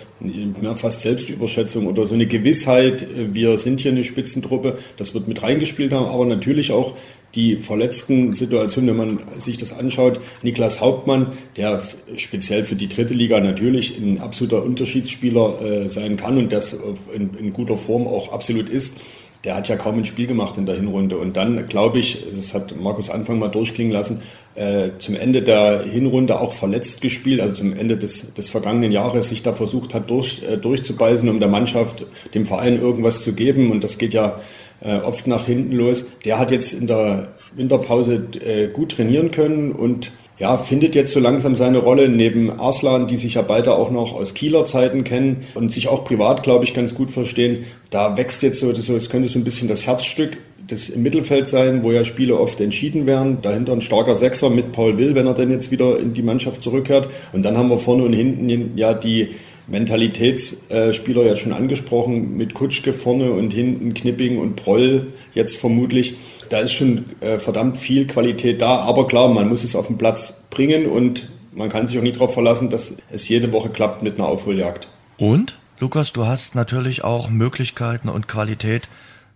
ja, 0.61 0.75
fast 0.75 1.01
Selbstüberschätzung 1.01 1.87
oder 1.87 2.05
so 2.05 2.13
eine 2.13 2.25
Gewissheit, 2.25 3.05
wir 3.33 3.57
sind 3.57 3.81
hier 3.81 3.91
eine 3.91 4.05
Spitzentruppe, 4.05 4.77
das 4.95 5.13
wird 5.13 5.27
mit 5.27 5.43
reingespielt 5.43 5.91
haben, 5.91 6.05
aber 6.05 6.25
natürlich 6.25 6.71
auch 6.71 6.95
die 7.35 7.57
verletzten 7.57 8.33
Situationen, 8.33 8.89
wenn 8.89 9.17
man 9.17 9.19
sich 9.37 9.57
das 9.57 9.73
anschaut. 9.73 10.19
Niklas 10.43 10.81
Hauptmann, 10.81 11.33
der 11.57 11.81
speziell 12.15 12.63
für 12.63 12.75
die 12.75 12.87
dritte 12.87 13.13
Liga 13.13 13.39
natürlich 13.39 13.97
ein 13.97 14.19
absoluter 14.19 14.63
Unterschiedsspieler 14.63 15.61
äh, 15.61 15.89
sein 15.89 16.17
kann 16.17 16.37
und 16.37 16.51
das 16.51 16.75
in, 17.13 17.31
in 17.37 17.53
guter 17.53 17.77
Form 17.77 18.07
auch 18.07 18.31
absolut 18.31 18.69
ist 18.69 18.99
der 19.43 19.55
hat 19.55 19.67
ja 19.67 19.75
kaum 19.75 19.97
ein 19.97 20.05
Spiel 20.05 20.27
gemacht 20.27 20.57
in 20.57 20.65
der 20.65 20.75
Hinrunde. 20.75 21.17
Und 21.17 21.35
dann, 21.35 21.65
glaube 21.65 21.99
ich, 21.99 22.23
das 22.33 22.53
hat 22.53 22.75
Markus 22.79 23.09
Anfang 23.09 23.39
mal 23.39 23.49
durchklingen 23.49 23.91
lassen, 23.91 24.21
äh, 24.55 24.91
zum 24.99 25.15
Ende 25.15 25.41
der 25.41 25.83
Hinrunde 25.83 26.39
auch 26.39 26.53
verletzt 26.53 27.01
gespielt, 27.01 27.41
also 27.41 27.55
zum 27.55 27.73
Ende 27.73 27.97
des, 27.97 28.33
des 28.33 28.49
vergangenen 28.49 28.91
Jahres 28.91 29.29
sich 29.29 29.43
da 29.43 29.53
versucht 29.53 29.93
hat, 29.93 30.09
durch, 30.09 30.43
äh, 30.49 30.57
durchzubeißen, 30.57 31.27
um 31.27 31.39
der 31.39 31.49
Mannschaft, 31.49 32.05
dem 32.33 32.45
Verein 32.45 32.79
irgendwas 32.79 33.21
zu 33.21 33.33
geben. 33.33 33.71
Und 33.71 33.83
das 33.83 33.97
geht 33.97 34.13
ja 34.13 34.39
äh, 34.83 34.97
oft 34.97 35.27
nach 35.27 35.45
hinten 35.45 35.73
los. 35.73 36.05
Der 36.25 36.39
hat 36.39 36.51
jetzt 36.51 36.73
in 36.73 36.87
der 36.87 37.29
Winterpause 37.55 38.23
äh, 38.45 38.67
gut 38.67 38.93
trainieren 38.93 39.31
können 39.31 39.71
und 39.71 40.11
ja, 40.39 40.57
findet 40.57 40.95
jetzt 40.95 41.13
so 41.13 41.19
langsam 41.19 41.55
seine 41.55 41.77
Rolle 41.77 42.09
neben 42.09 42.51
Arslan, 42.59 43.07
die 43.07 43.17
sich 43.17 43.35
ja 43.35 43.43
beide 43.43 43.75
auch 43.75 43.91
noch 43.91 44.13
aus 44.13 44.33
Kieler 44.33 44.65
Zeiten 44.65 45.03
kennen 45.03 45.45
und 45.53 45.71
sich 45.71 45.87
auch 45.87 46.03
privat, 46.03 46.43
glaube 46.43 46.65
ich, 46.65 46.73
ganz 46.73 46.95
gut 46.95 47.11
verstehen. 47.11 47.65
Da 47.91 48.17
wächst 48.17 48.43
jetzt 48.43 48.59
so, 48.59 48.71
das, 48.71 48.87
das 48.87 49.09
könnte 49.09 49.29
so 49.29 49.39
ein 49.39 49.43
bisschen 49.43 49.67
das 49.67 49.85
Herzstück 49.85 50.37
des 50.69 50.89
im 50.89 51.03
Mittelfeld 51.03 51.47
sein, 51.47 51.83
wo 51.83 51.91
ja 51.91 52.03
Spiele 52.03 52.39
oft 52.39 52.59
entschieden 52.61 53.05
werden. 53.05 53.39
Dahinter 53.41 53.73
ein 53.73 53.81
starker 53.81 54.15
Sechser 54.15 54.49
mit 54.49 54.71
Paul 54.71 54.97
Will, 54.97 55.13
wenn 55.13 55.27
er 55.27 55.33
denn 55.33 55.51
jetzt 55.51 55.71
wieder 55.71 55.99
in 55.99 56.13
die 56.13 56.21
Mannschaft 56.21 56.63
zurückkehrt. 56.63 57.09
Und 57.31 57.43
dann 57.43 57.57
haben 57.57 57.69
wir 57.69 57.79
vorne 57.79 58.03
und 58.03 58.13
hinten 58.13 58.77
ja 58.77 58.93
die 58.93 59.29
Mentalitätsspieler 59.67 61.23
ja 61.23 61.35
schon 61.35 61.53
angesprochen, 61.53 62.35
mit 62.35 62.53
Kutschke 62.53 62.93
vorne 62.93 63.31
und 63.31 63.51
hinten 63.51 63.93
Knipping 63.93 64.37
und 64.37 64.55
Proll 64.55 65.13
jetzt 65.33 65.57
vermutlich. 65.57 66.15
Da 66.49 66.59
ist 66.59 66.73
schon 66.73 67.05
äh, 67.21 67.39
verdammt 67.39 67.77
viel 67.77 68.07
Qualität 68.07 68.61
da, 68.61 68.79
aber 68.79 69.07
klar, 69.07 69.29
man 69.29 69.47
muss 69.47 69.63
es 69.63 69.75
auf 69.75 69.87
den 69.87 69.97
Platz 69.97 70.43
bringen 70.49 70.85
und 70.85 71.29
man 71.55 71.69
kann 71.69 71.87
sich 71.87 71.97
auch 71.97 72.03
nicht 72.03 72.15
darauf 72.15 72.33
verlassen, 72.33 72.69
dass 72.69 72.97
es 73.09 73.29
jede 73.29 73.53
Woche 73.53 73.69
klappt 73.69 74.01
mit 74.01 74.15
einer 74.15 74.27
Aufholjagd. 74.27 74.87
Und, 75.17 75.57
Lukas, 75.79 76.13
du 76.13 76.25
hast 76.25 76.55
natürlich 76.55 77.03
auch 77.03 77.29
Möglichkeiten 77.29 78.09
und 78.09 78.27
Qualität 78.27 78.89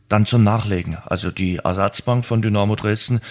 dann 0.10 0.26
zum 0.26 0.44
Nachlegen. 0.44 0.98
Also 1.06 1.32
die 1.32 1.58
Ersatzbank 1.58 2.26
von 2.26 2.42
Dynamo 2.42 2.76
Dresden 2.76 3.22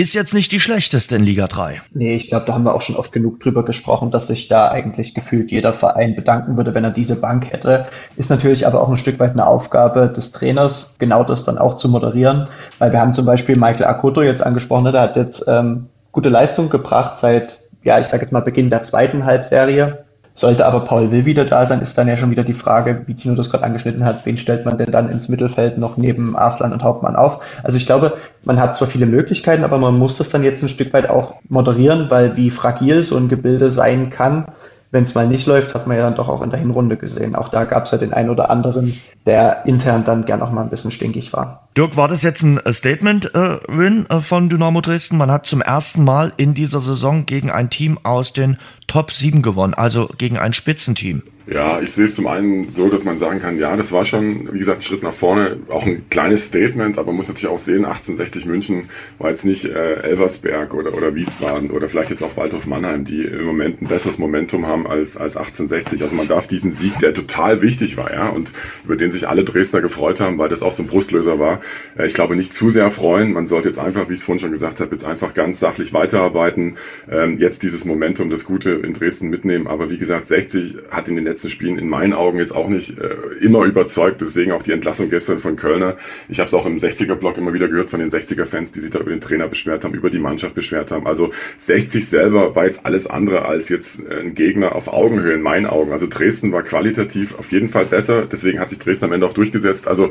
ist 0.00 0.14
jetzt 0.14 0.34
nicht 0.34 0.52
die 0.52 0.60
schlechteste 0.60 1.16
in 1.16 1.24
Liga 1.24 1.46
3. 1.46 1.80
Nee, 1.92 2.14
ich 2.14 2.28
glaube, 2.28 2.46
da 2.46 2.54
haben 2.54 2.64
wir 2.64 2.74
auch 2.74 2.82
schon 2.82 2.96
oft 2.96 3.12
genug 3.12 3.40
drüber 3.40 3.64
gesprochen, 3.64 4.10
dass 4.10 4.26
sich 4.26 4.48
da 4.48 4.68
eigentlich 4.68 5.14
gefühlt 5.14 5.50
jeder 5.50 5.72
Verein 5.72 6.14
bedanken 6.14 6.56
würde, 6.56 6.74
wenn 6.74 6.84
er 6.84 6.90
diese 6.90 7.16
Bank 7.16 7.50
hätte. 7.52 7.86
Ist 8.16 8.30
natürlich 8.30 8.66
aber 8.66 8.82
auch 8.82 8.88
ein 8.88 8.96
Stück 8.96 9.18
weit 9.18 9.32
eine 9.32 9.46
Aufgabe 9.46 10.08
des 10.08 10.32
Trainers, 10.32 10.94
genau 10.98 11.24
das 11.24 11.44
dann 11.44 11.58
auch 11.58 11.76
zu 11.76 11.88
moderieren. 11.88 12.48
Weil 12.78 12.92
wir 12.92 13.00
haben 13.00 13.14
zum 13.14 13.26
Beispiel 13.26 13.58
Michael 13.58 13.84
Akoto 13.84 14.22
jetzt 14.22 14.42
angesprochen, 14.42 14.84
ne, 14.84 14.92
der 14.92 15.02
hat 15.02 15.16
jetzt 15.16 15.44
ähm, 15.48 15.86
gute 16.12 16.28
Leistung 16.28 16.68
gebracht 16.68 17.18
seit, 17.18 17.60
ja, 17.82 17.98
ich 17.98 18.06
sage 18.06 18.22
jetzt 18.22 18.32
mal 18.32 18.40
Beginn 18.40 18.70
der 18.70 18.82
zweiten 18.82 19.24
Halbserie. 19.24 20.04
Sollte 20.38 20.66
aber 20.66 20.84
Paul 20.84 21.10
Will 21.10 21.24
wieder 21.24 21.44
da 21.44 21.66
sein, 21.66 21.80
ist 21.80 21.98
dann 21.98 22.06
ja 22.06 22.16
schon 22.16 22.30
wieder 22.30 22.44
die 22.44 22.54
Frage, 22.54 23.02
wie 23.06 23.14
Tino 23.14 23.34
das 23.34 23.50
gerade 23.50 23.64
angeschnitten 23.64 24.04
hat, 24.04 24.24
wen 24.24 24.36
stellt 24.36 24.64
man 24.64 24.78
denn 24.78 24.92
dann 24.92 25.10
ins 25.10 25.28
Mittelfeld 25.28 25.78
noch 25.78 25.96
neben 25.96 26.36
Arslan 26.36 26.72
und 26.72 26.84
Hauptmann 26.84 27.16
auf? 27.16 27.42
Also 27.64 27.76
ich 27.76 27.86
glaube, 27.86 28.12
man 28.44 28.60
hat 28.60 28.76
zwar 28.76 28.86
viele 28.86 29.06
Möglichkeiten, 29.06 29.64
aber 29.64 29.78
man 29.78 29.98
muss 29.98 30.16
das 30.16 30.28
dann 30.28 30.44
jetzt 30.44 30.62
ein 30.62 30.68
Stück 30.68 30.92
weit 30.92 31.10
auch 31.10 31.34
moderieren, 31.48 32.08
weil 32.08 32.36
wie 32.36 32.50
fragil 32.50 33.02
so 33.02 33.16
ein 33.16 33.28
Gebilde 33.28 33.72
sein 33.72 34.10
kann, 34.10 34.44
wenn 34.90 35.04
es 35.04 35.14
mal 35.14 35.26
nicht 35.26 35.46
läuft, 35.46 35.74
hat 35.74 35.86
man 35.86 35.96
ja 35.96 36.04
dann 36.04 36.14
doch 36.14 36.28
auch 36.28 36.42
in 36.42 36.50
der 36.50 36.58
Hinrunde 36.58 36.96
gesehen. 36.96 37.34
Auch 37.34 37.48
da 37.48 37.64
gab 37.64 37.84
es 37.84 37.90
ja 37.90 37.98
den 37.98 38.12
einen 38.12 38.30
oder 38.30 38.50
anderen, 38.50 39.00
der 39.26 39.66
intern 39.66 40.04
dann 40.04 40.24
gern 40.24 40.40
auch 40.40 40.50
mal 40.50 40.62
ein 40.62 40.70
bisschen 40.70 40.90
stinkig 40.90 41.32
war. 41.32 41.68
Dirk, 41.76 41.96
war 41.96 42.08
das 42.08 42.22
jetzt 42.22 42.42
ein 42.42 42.58
Statement-Win 42.66 44.06
äh, 44.08 44.14
äh, 44.14 44.20
von 44.20 44.48
Dynamo 44.48 44.80
Dresden? 44.80 45.18
Man 45.18 45.30
hat 45.30 45.46
zum 45.46 45.60
ersten 45.60 46.04
Mal 46.04 46.32
in 46.36 46.54
dieser 46.54 46.80
Saison 46.80 47.26
gegen 47.26 47.50
ein 47.50 47.68
Team 47.70 47.98
aus 48.02 48.32
den 48.32 48.56
Top 48.86 49.12
7 49.12 49.42
gewonnen, 49.42 49.74
also 49.74 50.08
gegen 50.16 50.38
ein 50.38 50.54
Spitzenteam. 50.54 51.22
Ja, 51.50 51.80
ich 51.80 51.92
sehe 51.92 52.04
es 52.04 52.14
zum 52.14 52.26
einen 52.26 52.68
so, 52.68 52.90
dass 52.90 53.04
man 53.04 53.16
sagen 53.16 53.40
kann, 53.40 53.58
ja, 53.58 53.74
das 53.74 53.90
war 53.90 54.04
schon, 54.04 54.52
wie 54.52 54.58
gesagt, 54.58 54.80
ein 54.80 54.82
Schritt 54.82 55.02
nach 55.02 55.14
vorne, 55.14 55.56
auch 55.70 55.86
ein 55.86 56.04
kleines 56.10 56.44
Statement, 56.44 56.98
aber 56.98 57.06
man 57.06 57.16
muss 57.16 57.28
natürlich 57.28 57.50
auch 57.50 57.56
sehen, 57.56 57.86
1860 57.86 58.44
München 58.44 58.88
war 59.18 59.30
jetzt 59.30 59.46
nicht 59.46 59.64
äh, 59.64 59.94
Elversberg 60.02 60.74
oder, 60.74 60.92
oder 60.92 61.14
Wiesbaden 61.14 61.70
oder 61.70 61.88
vielleicht 61.88 62.10
jetzt 62.10 62.22
auch 62.22 62.36
Waldhof 62.36 62.66
Mannheim, 62.66 63.06
die 63.06 63.24
im 63.24 63.44
Moment 63.44 63.80
ein 63.80 63.86
besseres 63.86 64.18
Momentum 64.18 64.66
haben 64.66 64.86
als, 64.86 65.16
als 65.16 65.38
1860. 65.38 66.02
Also 66.02 66.14
man 66.14 66.28
darf 66.28 66.46
diesen 66.46 66.70
Sieg, 66.70 66.98
der 66.98 67.14
total 67.14 67.62
wichtig 67.62 67.96
war, 67.96 68.12
ja, 68.12 68.28
und 68.28 68.52
über 68.84 68.96
den 68.96 69.10
sich 69.10 69.26
alle 69.26 69.42
Dresdner 69.42 69.80
gefreut 69.80 70.20
haben, 70.20 70.36
weil 70.36 70.50
das 70.50 70.62
auch 70.62 70.72
so 70.72 70.82
ein 70.82 70.86
Brustlöser 70.86 71.38
war, 71.38 71.60
äh, 71.96 72.06
ich 72.06 72.12
glaube, 72.12 72.36
nicht 72.36 72.52
zu 72.52 72.68
sehr 72.68 72.90
freuen. 72.90 73.32
Man 73.32 73.46
sollte 73.46 73.70
jetzt 73.70 73.78
einfach, 73.78 74.10
wie 74.10 74.12
ich 74.12 74.18
es 74.18 74.24
vorhin 74.24 74.40
schon 74.40 74.50
gesagt 74.50 74.80
habe, 74.80 74.90
jetzt 74.90 75.04
einfach 75.04 75.32
ganz 75.32 75.60
sachlich 75.60 75.94
weiterarbeiten, 75.94 76.76
ähm, 77.10 77.38
jetzt 77.38 77.62
dieses 77.62 77.86
Momentum, 77.86 78.28
das 78.28 78.44
Gute 78.44 78.72
in 78.72 78.92
Dresden 78.92 79.30
mitnehmen. 79.30 79.66
Aber 79.66 79.88
wie 79.88 79.96
gesagt, 79.96 80.26
60 80.26 80.76
hat 80.90 81.08
in 81.08 81.16
den 81.16 81.24
letzten 81.24 81.37
letzten 81.38 81.50
Spielen 81.50 81.78
in 81.78 81.88
meinen 81.88 82.14
Augen 82.14 82.38
jetzt 82.38 82.50
auch 82.50 82.68
nicht 82.68 82.98
äh, 82.98 83.14
immer 83.40 83.64
überzeugt. 83.64 84.20
Deswegen 84.20 84.50
auch 84.50 84.62
die 84.62 84.72
Entlassung 84.72 85.08
gestern 85.08 85.38
von 85.38 85.54
Kölner. 85.54 85.96
Ich 86.28 86.40
habe 86.40 86.48
es 86.48 86.54
auch 86.54 86.66
im 86.66 86.78
60er-Block 86.78 87.38
immer 87.38 87.52
wieder 87.52 87.68
gehört 87.68 87.90
von 87.90 88.00
den 88.00 88.08
60er-Fans, 88.08 88.72
die 88.72 88.80
sich 88.80 88.90
da 88.90 88.98
über 88.98 89.10
den 89.10 89.20
Trainer 89.20 89.46
beschwert 89.46 89.84
haben, 89.84 89.94
über 89.94 90.10
die 90.10 90.18
Mannschaft 90.18 90.56
beschwert 90.56 90.90
haben. 90.90 91.06
Also 91.06 91.30
60 91.58 92.08
selber 92.08 92.56
war 92.56 92.64
jetzt 92.64 92.84
alles 92.84 93.06
andere 93.06 93.44
als 93.44 93.68
jetzt 93.68 94.00
ein 94.10 94.34
Gegner 94.34 94.74
auf 94.74 94.88
Augenhöhe 94.88 95.34
in 95.34 95.42
meinen 95.42 95.66
Augen. 95.66 95.92
Also 95.92 96.08
Dresden 96.08 96.50
war 96.50 96.64
qualitativ 96.64 97.38
auf 97.38 97.52
jeden 97.52 97.68
Fall 97.68 97.84
besser. 97.84 98.24
Deswegen 98.24 98.58
hat 98.58 98.70
sich 98.70 98.80
Dresden 98.80 99.04
am 99.04 99.12
Ende 99.12 99.26
auch 99.26 99.32
durchgesetzt. 99.32 99.86
Also 99.86 100.10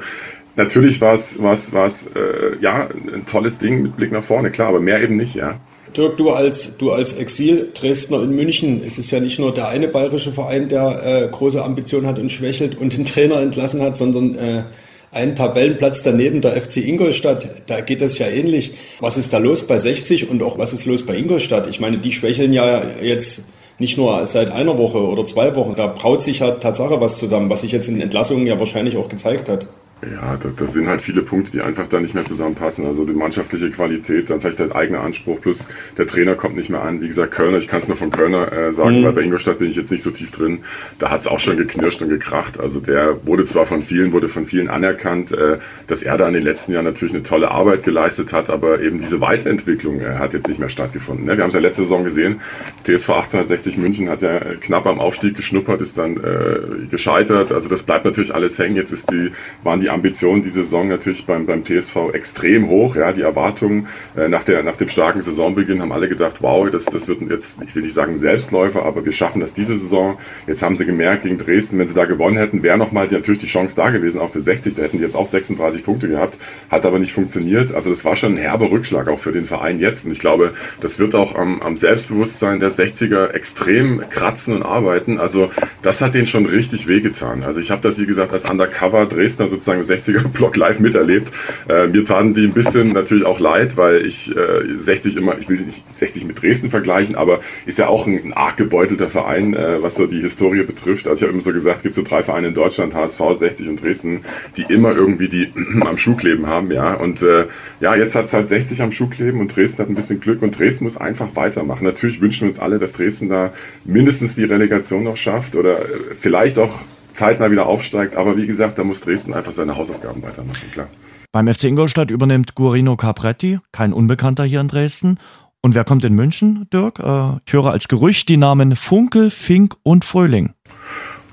natürlich 0.55 1.01
war 1.01 1.13
es, 1.13 1.41
war 1.41 1.55
äh, 1.55 2.57
ja 2.61 2.87
ein 3.13 3.25
tolles 3.25 3.57
Ding 3.57 3.81
mit 3.81 3.97
Blick 3.97 4.13
nach 4.13 4.23
vorne, 4.23 4.49
klar, 4.49 4.69
aber 4.69 4.79
mehr 4.79 5.01
eben 5.01 5.17
nicht, 5.17 5.35
ja. 5.35 5.59
Dirk, 5.97 6.17
du 6.17 6.29
als, 6.29 6.77
du 6.77 6.91
als 6.91 7.13
Exil-Dresdner 7.13 8.21
in 8.21 8.35
München, 8.35 8.81
es 8.85 8.97
ist 8.97 9.09
ja 9.11 9.19
nicht 9.19 9.39
nur 9.39 9.53
der 9.53 9.69
eine 9.69 9.87
bayerische 9.87 10.31
Verein, 10.31 10.69
der 10.69 11.03
äh, 11.03 11.27
große 11.27 11.63
Ambitionen 11.63 12.05
hat 12.05 12.19
und 12.19 12.31
schwächelt 12.31 12.79
und 12.79 12.95
den 12.95 13.05
Trainer 13.05 13.41
entlassen 13.41 13.81
hat, 13.81 13.97
sondern 13.97 14.35
äh, 14.35 14.63
einen 15.11 15.35
Tabellenplatz 15.35 16.03
daneben, 16.03 16.41
der 16.41 16.51
FC 16.61 16.77
Ingolstadt, 16.77 17.49
da 17.67 17.81
geht 17.81 18.01
das 18.01 18.19
ja 18.19 18.27
ähnlich. 18.27 18.75
Was 18.99 19.17
ist 19.17 19.33
da 19.33 19.39
los 19.39 19.65
bei 19.65 19.79
60 19.79 20.29
und 20.29 20.43
auch 20.43 20.59
was 20.59 20.73
ist 20.73 20.85
los 20.85 21.05
bei 21.05 21.15
Ingolstadt? 21.15 21.67
Ich 21.69 21.79
meine, 21.79 21.97
die 21.97 22.11
schwächeln 22.11 22.53
ja 22.53 22.83
jetzt 23.01 23.45
nicht 23.79 23.97
nur 23.97 24.25
seit 24.25 24.51
einer 24.51 24.77
Woche 24.77 24.99
oder 24.99 25.25
zwei 25.25 25.55
Wochen. 25.55 25.75
Da 25.75 25.87
braut 25.87 26.23
sich 26.23 26.39
ja 26.39 26.51
Tatsache 26.51 26.99
was 26.99 27.17
zusammen, 27.17 27.49
was 27.49 27.61
sich 27.61 27.71
jetzt 27.71 27.87
in 27.87 28.01
Entlassungen 28.01 28.45
ja 28.45 28.59
wahrscheinlich 28.59 28.97
auch 28.97 29.09
gezeigt 29.09 29.49
hat. 29.49 29.65
Ja, 30.01 30.37
da, 30.37 30.49
da 30.55 30.67
sind 30.67 30.87
halt 30.87 31.01
viele 31.01 31.23
Punkte, 31.23 31.49
die 31.49 31.61
einfach 31.61 31.87
da 31.87 31.99
nicht 31.99 32.13
mehr 32.13 32.23
zusammenpassen. 32.23 32.85
Also 32.85 33.03
die 33.03 33.13
mannschaftliche 33.13 33.71
Qualität, 33.71 34.29
dann 34.29 34.39
vielleicht 34.39 34.59
der 34.59 34.75
eigene 34.75 34.99
Anspruch, 34.99 35.41
plus 35.41 35.69
der 35.97 36.05
Trainer 36.05 36.35
kommt 36.35 36.55
nicht 36.55 36.69
mehr 36.69 36.83
an. 36.83 37.01
Wie 37.01 37.07
gesagt, 37.07 37.31
Kölner, 37.33 37.57
ich 37.57 37.67
kann 37.67 37.79
es 37.79 37.87
nur 37.87 37.97
von 37.97 38.11
Kölner 38.11 38.51
äh, 38.51 38.71
sagen, 38.71 38.99
mhm. 38.99 39.05
weil 39.05 39.13
bei 39.13 39.21
Ingolstadt 39.21 39.57
bin 39.57 39.71
ich 39.71 39.75
jetzt 39.75 39.89
nicht 39.89 40.03
so 40.03 40.11
tief 40.11 40.29
drin. 40.29 40.59
Da 40.99 41.09
hat 41.09 41.21
es 41.21 41.27
auch 41.27 41.39
schon 41.39 41.57
geknirscht 41.57 41.99
und 42.03 42.09
gekracht. 42.09 42.59
Also 42.59 42.79
der 42.79 43.25
wurde 43.25 43.43
zwar 43.45 43.65
von 43.65 43.81
vielen, 43.81 44.13
wurde 44.13 44.27
von 44.27 44.45
vielen 44.45 44.67
anerkannt, 44.67 45.31
äh, 45.31 45.57
dass 45.87 46.03
er 46.03 46.15
da 46.15 46.27
in 46.27 46.35
den 46.35 46.43
letzten 46.43 46.73
Jahren 46.73 46.85
natürlich 46.85 47.15
eine 47.15 47.23
tolle 47.23 47.49
Arbeit 47.49 47.81
geleistet 47.81 48.33
hat, 48.33 48.51
aber 48.51 48.79
eben 48.81 48.99
diese 48.99 49.19
Weiterentwicklung 49.19 49.99
äh, 49.99 50.19
hat 50.19 50.33
jetzt 50.33 50.47
nicht 50.47 50.59
mehr 50.59 50.69
stattgefunden. 50.69 51.25
Ne? 51.25 51.37
Wir 51.37 51.41
haben 51.41 51.49
es 51.49 51.55
ja 51.55 51.59
letzte 51.59 51.81
Saison 51.81 52.03
gesehen, 52.03 52.39
TSV 52.83 53.09
1860 53.09 53.77
München 53.77 54.09
hat 54.09 54.21
ja 54.21 54.39
knapp 54.61 54.85
am 54.85 54.99
Aufstieg 54.99 55.35
geschnuppert, 55.35 55.81
ist 55.81 55.97
dann 55.97 56.17
äh, 56.17 56.85
gescheitert. 56.87 57.51
Also 57.51 57.67
das 57.67 57.81
bleibt 57.81 58.05
natürlich 58.05 58.35
alles 58.35 58.59
hängen. 58.59 58.75
Jetzt 58.75 58.91
ist 58.91 59.09
die, 59.09 59.31
waren 59.63 59.79
die 59.79 59.86
die 59.87 59.91
Ambitionen 59.91 60.41
diese 60.41 60.63
Saison 60.63 60.89
natürlich 60.89 61.25
beim, 61.25 61.45
beim 61.45 61.63
TSV 61.63 62.11
extrem 62.11 62.67
hoch. 62.67 62.97
Ja, 62.97 63.13
die 63.13 63.21
Erwartungen 63.21 63.87
äh, 64.17 64.27
nach, 64.27 64.43
der, 64.43 64.61
nach 64.63 64.75
dem 64.75 64.89
starken 64.89 65.21
Saisonbeginn 65.21 65.81
haben 65.81 65.93
alle 65.93 66.09
gedacht, 66.09 66.37
wow, 66.41 66.69
das, 66.69 66.85
das 66.85 67.07
wird 67.07 67.21
jetzt, 67.21 67.61
ich 67.63 67.73
will 67.73 67.83
nicht 67.83 67.93
sagen 67.93 68.17
Selbstläufer, 68.17 68.83
aber 68.83 69.05
wir 69.05 69.13
schaffen 69.13 69.39
das 69.39 69.53
diese 69.53 69.77
Saison. 69.77 70.17
Jetzt 70.45 70.61
haben 70.61 70.75
sie 70.75 70.85
gemerkt, 70.85 71.23
gegen 71.23 71.37
Dresden, 71.37 71.79
wenn 71.79 71.87
sie 71.87 71.93
da 71.93 72.03
gewonnen 72.03 72.35
hätten, 72.35 72.63
wäre 72.63 72.77
nochmal 72.77 73.07
natürlich 73.09 73.39
die 73.39 73.47
Chance 73.47 73.77
da 73.77 73.89
gewesen, 73.89 74.19
auch 74.19 74.29
für 74.29 74.41
60. 74.41 74.75
Da 74.75 74.83
hätten 74.83 74.97
die 74.97 75.03
jetzt 75.03 75.15
auch 75.15 75.27
36 75.27 75.85
Punkte 75.85 76.09
gehabt, 76.09 76.37
hat 76.69 76.85
aber 76.85 76.99
nicht 76.99 77.13
funktioniert. 77.13 77.73
Also 77.73 77.89
das 77.89 78.03
war 78.03 78.17
schon 78.17 78.33
ein 78.33 78.37
herber 78.37 78.69
Rückschlag 78.69 79.07
auch 79.07 79.19
für 79.19 79.31
den 79.31 79.45
Verein 79.45 79.79
jetzt. 79.79 80.05
Und 80.05 80.11
ich 80.11 80.19
glaube, 80.19 80.51
das 80.81 80.99
wird 80.99 81.15
auch 81.15 81.35
am, 81.35 81.61
am 81.61 81.77
Selbstbewusstsein 81.77 82.59
der 82.59 82.71
60er 82.71 83.29
extrem 83.29 84.03
kratzen 84.09 84.53
und 84.53 84.63
arbeiten. 84.63 85.17
Also 85.17 85.49
das 85.81 86.01
hat 86.01 86.13
denen 86.13 86.25
schon 86.25 86.45
richtig 86.45 86.87
wehgetan. 86.87 87.43
Also 87.43 87.61
ich 87.61 87.71
habe 87.71 87.81
das, 87.81 87.99
wie 87.99 88.05
gesagt, 88.05 88.33
als 88.33 88.43
Undercover 88.43 89.05
Dresdner 89.05 89.47
sozusagen 89.47 89.76
sozusagen 89.83 90.17
60er-Block 90.19 90.55
live 90.57 90.79
miterlebt. 90.79 91.31
Äh, 91.69 91.87
mir 91.87 92.03
taten 92.03 92.33
die 92.33 92.45
ein 92.45 92.53
bisschen 92.53 92.93
natürlich 92.93 93.25
auch 93.25 93.39
leid, 93.39 93.77
weil 93.77 94.05
ich 94.05 94.35
äh, 94.35 94.77
60 94.77 95.17
immer, 95.17 95.37
ich 95.37 95.49
will 95.49 95.59
nicht 95.59 95.83
60 95.95 96.25
mit 96.25 96.41
Dresden 96.41 96.69
vergleichen, 96.69 97.15
aber 97.15 97.39
ist 97.65 97.77
ja 97.77 97.87
auch 97.87 98.07
ein, 98.07 98.19
ein 98.23 98.33
arg 98.33 98.57
gebeutelter 98.57 99.09
Verein, 99.09 99.53
äh, 99.53 99.81
was 99.81 99.95
so 99.95 100.07
die 100.07 100.21
Historie 100.21 100.63
betrifft. 100.63 101.07
Also 101.07 101.19
ich 101.19 101.23
habe 101.23 101.33
immer 101.33 101.43
so 101.43 101.51
gesagt, 101.51 101.77
es 101.77 101.83
gibt 101.83 101.95
so 101.95 102.03
drei 102.03 102.23
Vereine 102.23 102.47
in 102.47 102.53
Deutschland, 102.53 102.93
HSV, 102.93 103.21
60 103.33 103.69
und 103.69 103.81
Dresden, 103.81 104.21
die 104.55 104.63
immer 104.63 104.95
irgendwie 104.95 105.27
die 105.27 105.51
am 105.81 105.97
Schuh 105.97 106.15
kleben 106.15 106.47
haben, 106.47 106.71
ja. 106.71 106.93
Und 106.93 107.21
äh, 107.21 107.45
ja, 107.79 107.95
jetzt 107.95 108.15
hat 108.15 108.25
es 108.25 108.33
halt 108.33 108.47
60 108.47 108.81
am 108.81 108.91
Schuh 108.91 109.07
kleben 109.07 109.39
und 109.39 109.55
Dresden 109.55 109.79
hat 109.79 109.89
ein 109.89 109.95
bisschen 109.95 110.19
Glück 110.19 110.41
und 110.41 110.57
Dresden 110.57 110.85
muss 110.85 110.97
einfach 110.97 111.35
weitermachen. 111.35 111.83
Natürlich 111.83 112.21
wünschen 112.21 112.41
wir 112.41 112.47
uns 112.49 112.59
alle, 112.59 112.79
dass 112.79 112.93
Dresden 112.93 113.29
da 113.29 113.53
mindestens 113.85 114.35
die 114.35 114.43
Relegation 114.43 115.03
noch 115.03 115.17
schafft 115.17 115.55
oder 115.55 115.79
äh, 115.79 115.85
vielleicht 116.19 116.57
auch 116.57 116.79
zeitnah 117.17 117.51
wieder 117.51 117.65
aufsteigt. 117.65 118.15
Aber 118.15 118.37
wie 118.37 118.47
gesagt, 118.47 118.77
da 118.77 118.83
muss 118.83 119.01
Dresden 119.01 119.33
einfach 119.33 119.51
seine 119.51 119.75
Hausaufgaben 119.75 120.23
weitermachen, 120.23 120.71
klar. 120.71 120.87
Beim 121.33 121.53
FC 121.53 121.65
Ingolstadt 121.65 122.09
übernimmt 122.09 122.55
Guarino 122.55 122.95
Capretti, 122.95 123.59
kein 123.71 123.91
Unbekannter 123.91 124.45
hier 124.45 124.61
in 124.61 124.69
Dresden. 124.69 125.19
Und 125.61 125.75
wer 125.75 125.83
kommt 125.83 126.05
in 126.05 126.13
München, 126.13 126.67
Dirk? 126.71 126.99
Äh, 126.99 127.39
ich 127.45 127.53
höre 127.53 127.71
als 127.71 127.87
Gerücht 127.87 128.29
die 128.29 128.37
Namen 128.37 128.75
Funke, 128.75 129.29
Fink 129.29 129.75
und 129.83 130.05
Fröhling. 130.05 130.53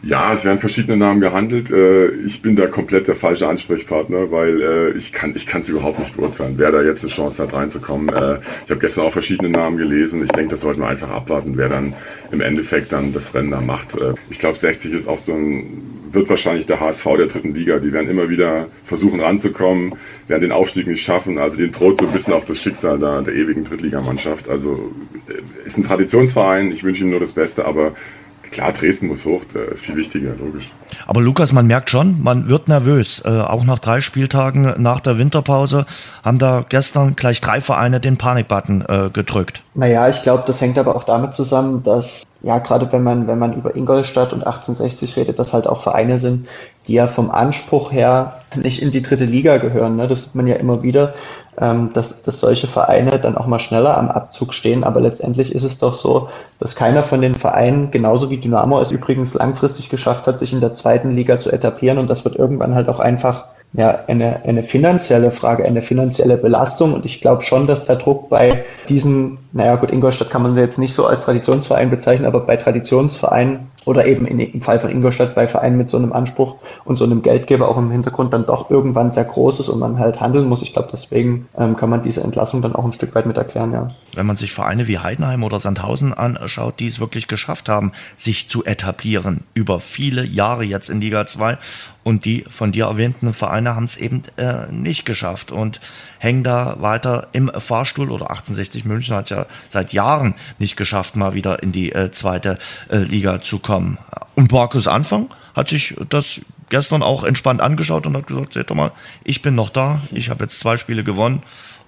Ja, 0.07 0.33
es 0.33 0.45
werden 0.45 0.59
verschiedene 0.59 0.99
Namen 0.99 1.21
gehandelt. 1.21 1.71
Äh, 1.71 2.09
ich 2.27 2.43
bin 2.43 2.57
da 2.57 2.67
komplett 2.67 3.09
der 3.09 3.15
falsche 3.15 3.49
Ansprechpartner, 3.49 4.31
weil 4.31 4.61
äh, 4.61 4.91
ich 4.91 5.13
kann 5.13 5.33
ich 5.35 5.47
kann 5.47 5.63
es 5.63 5.69
überhaupt 5.71 5.99
nicht 5.99 6.15
beurteilen, 6.15 6.55
wer 6.59 6.73
da 6.73 6.83
jetzt 6.83 7.03
eine 7.03 7.11
Chance 7.11 7.43
hat 7.43 7.55
reinzukommen. 7.55 8.11
Äh, 8.11 8.39
ich 8.65 8.71
habe 8.71 8.81
gestern 8.81 9.07
auch 9.07 9.13
verschiedene 9.13 9.49
Namen 9.49 9.79
gelesen. 9.79 10.23
Ich 10.23 10.33
denke, 10.33 10.51
das 10.51 10.61
sollten 10.61 10.83
wir 10.83 10.89
einfach 10.89 11.11
abwarten, 11.11 11.57
wer 11.57 11.71
dann 11.71 11.95
im 12.31 12.43
Endeffekt 12.43 12.93
dann 12.93 13.13
das 13.13 13.35
Rennen 13.35 13.51
da 13.51 13.63
macht. 13.63 13.97
Ich 14.29 14.39
glaube, 14.39 14.59
60 14.59 14.93
ist 14.93 15.07
auch 15.07 15.19
so 15.19 15.33
ein 15.33 15.95
wird 16.15 16.29
wahrscheinlich 16.29 16.67
der 16.67 16.79
HSV 16.79 17.05
der 17.17 17.27
dritten 17.27 17.55
Liga. 17.55 17.79
Die 17.79 17.93
werden 17.93 18.09
immer 18.09 18.29
wieder 18.29 18.69
versuchen 18.85 19.21
ranzukommen, 19.21 19.95
werden 20.29 20.43
den 20.43 20.53
Aufstieg 20.53 20.87
nicht 20.87 21.03
schaffen. 21.03 21.39
Also 21.39 21.57
den 21.57 21.73
droht 21.73 21.99
so 21.99 22.07
ein 22.07 22.13
bisschen 22.13 22.35
auch 22.35 22.45
das 22.45 22.59
Schicksal 22.61 23.01
da, 23.01 23.21
der 23.21 23.35
ewigen 23.35 23.65
Drittligamannschaft. 23.65 24.49
Also 24.49 24.93
ist 25.65 25.77
ein 25.77 25.83
Traditionsverein. 25.83 26.71
Ich 26.71 26.85
wünsche 26.85 27.03
ihm 27.03 27.11
nur 27.11 27.21
das 27.21 27.33
Beste, 27.33 27.65
aber 27.65 27.95
Klar, 28.55 28.71
Dresden 28.71 29.09
muss 29.09 29.25
hoch, 29.25 29.43
das 29.53 29.81
ist 29.81 29.85
viel 29.85 29.97
wichtiger, 29.97 30.31
logisch. 30.39 30.71
Aber 31.09 31.21
Lukas, 31.21 31.51
man 31.51 31.67
merkt 31.67 31.91
schon, 31.91 32.23
man 32.23 32.49
wird 32.49 32.69
nervös. 32.69 33.21
Äh, 33.25 33.41
auch 33.41 33.65
nach 33.65 33.81
drei 33.81 34.01
Spieltagen 34.01 34.81
nach 34.81 35.01
der 35.01 35.19
Winterpause 35.19 35.87
haben 36.23 36.39
da 36.39 36.65
gestern 36.69 37.17
gleich 37.17 37.41
drei 37.41 37.61
Vereine 37.61 37.99
den 37.99 38.17
Panikbutton 38.17 38.85
äh, 38.89 39.11
gedrückt. 39.13 39.65
Naja, 39.75 40.09
ich 40.09 40.23
glaube, 40.23 40.45
das 40.47 40.61
hängt 40.61 40.79
aber 40.79 40.95
auch 40.95 41.03
damit 41.03 41.35
zusammen, 41.35 41.83
dass 41.83 42.23
ja 42.43 42.59
gerade 42.61 42.93
wenn 42.93 43.03
man, 43.03 43.27
wenn 43.27 43.41
man 43.41 43.55
über 43.55 43.75
Ingolstadt 43.75 44.33
und 44.33 44.47
1860 44.47 45.17
redet, 45.17 45.41
das 45.41 45.53
halt 45.53 45.67
auch 45.67 45.81
Vereine 45.81 46.21
sind, 46.21 46.47
die 46.87 46.95
ja 46.95 47.07
vom 47.07 47.31
Anspruch 47.31 47.93
her 47.93 48.41
nicht 48.57 48.83
in 48.83 48.91
die 48.91 49.03
dritte 49.03 49.25
Liga 49.25 49.59
gehören. 49.59 49.97
Ne? 49.97 50.07
Das 50.09 50.25
sieht 50.25 50.35
man 50.35 50.47
ja 50.47 50.57
immer 50.57 50.83
wieder, 50.83 51.15
ähm, 51.59 51.91
dass, 51.93 52.23
dass 52.23 52.41
solche 52.41 52.67
Vereine 52.67 53.19
dann 53.19 53.37
auch 53.37 53.47
mal 53.47 53.59
schneller 53.59 53.97
am 53.97 54.11
Abzug 54.11 54.53
stehen. 54.53 54.85
Aber 54.85 55.01
letztendlich 55.01 55.55
ist 55.55 55.65
es 55.65 55.79
doch 55.79 55.95
so, 55.95 56.29
dass 56.59 56.77
keiner 56.77 57.03
von 57.03 57.21
den 57.21 57.35
Vereinen, 57.35 57.91
genauso 57.91 58.31
wie 58.31 58.39
Dynamo 58.39 58.81
es 58.81 58.91
übrigens 58.91 59.35
langfristig 59.35 59.89
geschafft 59.89 60.27
hat, 60.27 60.39
sich 60.39 60.53
in 60.53 60.61
der 60.61 60.73
zweiten 60.73 61.17
Liga 61.17 61.41
zu 61.41 61.51
etablieren. 61.51 61.99
Und 61.99 62.11
das 62.11 62.25
wird 62.25 62.37
irgendwann 62.37 62.75
halt 62.75 62.89
auch 62.89 63.01
einfach 63.01 63.47
ja, 63.73 64.01
eine, 64.07 64.45
eine 64.45 64.63
finanzielle 64.63 65.33
Frage, 65.33 65.65
eine 65.65 65.83
finanzielle 65.83 66.37
Belastung. 66.37 66.95
Und 66.95 67.05
ich 67.05 67.21
glaube 67.21 67.43
schon, 67.43 67.67
dass 67.67 67.87
der 67.87 67.97
Druck 67.97 68.29
bei 68.29 68.65
diesen, 68.89 69.39
naja 69.53 69.75
gut, 69.77 69.91
Ingolstadt 69.91 70.31
kann 70.31 70.43
man 70.43 70.57
jetzt 70.57 70.79
nicht 70.79 70.95
so 70.95 71.07
als 71.07 71.25
Traditionsverein 71.25 71.91
bezeichnen, 71.91 72.27
aber 72.27 72.41
bei 72.41 72.57
Traditionsvereinen 72.57 73.71
oder 73.85 74.07
eben 74.07 74.27
in, 74.27 74.39
im 74.39 74.63
Fall 74.63 74.81
von 74.81 74.91
Ingolstadt 74.91 75.35
bei 75.35 75.47
Vereinen 75.47 75.77
mit 75.77 75.91
so 75.91 75.97
einem 75.97 76.13
Anspruch 76.13 76.57
und 76.85 76.97
so 76.97 77.05
einem 77.05 77.23
Geldgeber 77.23 77.69
auch 77.69 77.79
im 77.79 77.91
Hintergrund 77.91 78.33
dann 78.33 78.47
doch 78.47 78.71
irgendwann 78.71 79.13
sehr 79.13 79.25
groß 79.25 79.61
ist 79.61 79.69
und 79.69 79.79
man 79.79 79.99
halt 79.99 80.21
handeln 80.21 80.49
muss. 80.49 80.63
Ich 80.63 80.73
glaube, 80.73 80.89
deswegen 80.93 81.47
ähm, 81.59 81.77
kann 81.77 81.91
man 81.91 82.03
diese 82.03 82.23
Entlassung 82.23 82.63
dann 82.63 82.75
auch 82.75 82.85
ein 82.85 82.93
Stück 82.93 83.15
weit 83.15 83.27
mit 83.27 83.37
erklären, 83.37 83.73
ja. 83.73 83.91
Wenn 84.15 84.27
man 84.27 84.37
sich 84.37 84.53
Vereine 84.53 84.87
wie 84.87 84.99
Heidenheim 84.99 85.43
oder 85.43 85.59
Sandhausen 85.59 86.15
anschaut, 86.15 86.81
die 86.81 86.87
es 86.87 87.01
wirklich 87.01 87.27
geschafft 87.27 87.69
haben, 87.69 87.93
sich 88.17 88.49
zu 88.49 88.65
etablieren 88.65 89.41
über 89.55 89.81
viele 89.81 90.25
Jahre 90.25 90.65
jetzt 90.65 90.89
in 90.89 91.01
Liga 91.01 91.27
2 91.27 91.59
und 92.05 92.27
die 92.27 92.45
von 92.49 92.71
dir 92.71 92.85
erwähnten 92.85 93.33
Vereine 93.33 93.75
haben 93.75 93.85
es 93.85 93.97
eben 93.97 94.23
äh, 94.37 94.71
nicht 94.71 95.05
geschafft 95.05 95.51
und 95.51 95.81
hängen 96.19 96.45
da 96.45 96.77
weiter 96.79 97.29
im 97.33 97.51
Fahrstuhl. 97.57 98.11
Oder 98.11 98.31
1860 98.31 98.85
München 98.85 99.17
hat 99.17 99.25
es 99.25 99.31
ja 99.31 99.47
seit 99.71 99.93
Jahren 99.93 100.35
nicht 100.59 100.77
geschafft, 100.77 101.17
mal 101.17 101.35
wieder 101.35 101.63
in 101.63 101.73
die 101.73 101.93
äh, 101.93 102.13
zweite 102.13 102.59
äh, 102.91 102.99
Liga 102.99 103.41
zu 103.41 103.59
kommen. 103.59 103.99
Und 104.35 104.53
Markus 104.53 104.87
Anfang 104.87 105.31
hat 105.55 105.71
sich 105.71 105.97
das 106.11 106.43
gestern 106.69 107.03
auch 107.03 107.25
entspannt 107.25 107.61
angeschaut 107.61 108.07
und 108.07 108.17
hat 108.17 108.27
gesagt, 108.27 108.53
seht 108.53 108.71
doch 108.71 108.75
mal, 108.75 108.93
ich 109.25 109.43
bin 109.43 109.55
noch 109.55 109.71
da, 109.71 110.01
ich 110.13 110.29
habe 110.29 110.45
jetzt 110.45 110.61
zwei 110.61 110.77
Spiele 110.77 111.05
gewonnen 111.05 111.43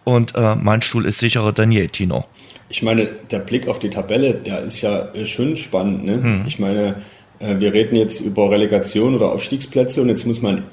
und 0.04 0.34
äh, 0.34 0.54
mein 0.54 0.82
Stuhl 0.82 1.04
ist 1.04 1.18
sicherer 1.18 1.52
denn 1.52 1.72
je, 1.72 1.88
Tino. 1.88 2.24
Ich 2.68 2.82
meine, 2.82 3.06
der 3.30 3.40
Blick 3.40 3.68
auf 3.68 3.80
die 3.80 3.90
Tabelle, 3.90 4.34
der 4.34 4.60
ist 4.60 4.80
ja 4.80 5.08
äh, 5.12 5.26
schon 5.26 5.56
spannend. 5.56 6.04
Ne? 6.04 6.14
Hm. 6.14 6.44
Ich 6.46 6.58
meine, 6.58 7.02
wir 7.38 7.72
reden 7.72 7.96
jetzt 7.96 8.20
über 8.20 8.50
Relegation 8.50 9.14
oder 9.14 9.32
Aufstiegsplätze 9.32 10.00
und 10.02 10.08
jetzt 10.08 10.26
muss 10.26 10.42
man 10.42 10.64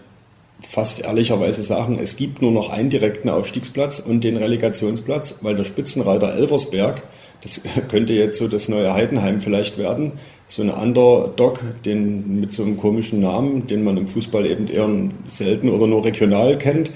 fast 0.67 1.01
ehrlicherweise 1.01 1.61
sagen, 1.61 1.99
es 2.01 2.15
gibt 2.15 2.41
nur 2.41 2.51
noch 2.51 2.69
einen 2.69 2.89
direkten 2.89 3.29
Aufstiegsplatz 3.29 3.99
und 3.99 4.23
den 4.23 4.37
Relegationsplatz, 4.37 5.39
weil 5.41 5.55
der 5.55 5.65
Spitzenreiter 5.65 6.33
Elversberg, 6.33 7.01
das 7.41 7.61
könnte 7.89 8.13
jetzt 8.13 8.37
so 8.37 8.47
das 8.47 8.69
neue 8.69 8.93
Heidenheim 8.93 9.41
vielleicht 9.41 9.77
werden, 9.77 10.13
so 10.47 10.61
ein 10.61 10.69
Underdog, 10.69 11.59
den 11.85 12.39
mit 12.39 12.51
so 12.51 12.63
einem 12.63 12.77
komischen 12.77 13.19
Namen, 13.19 13.67
den 13.67 13.83
man 13.83 13.97
im 13.97 14.07
Fußball 14.07 14.45
eben 14.45 14.67
eher 14.67 14.89
selten 15.27 15.69
oder 15.69 15.87
nur 15.87 16.05
regional 16.05 16.57
kennt, 16.57 16.91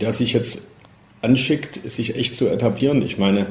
der 0.00 0.12
sich 0.12 0.32
jetzt 0.32 0.62
anschickt, 1.22 1.74
sich 1.90 2.16
echt 2.16 2.34
zu 2.36 2.48
etablieren. 2.48 3.02
Ich 3.02 3.18
meine, 3.18 3.46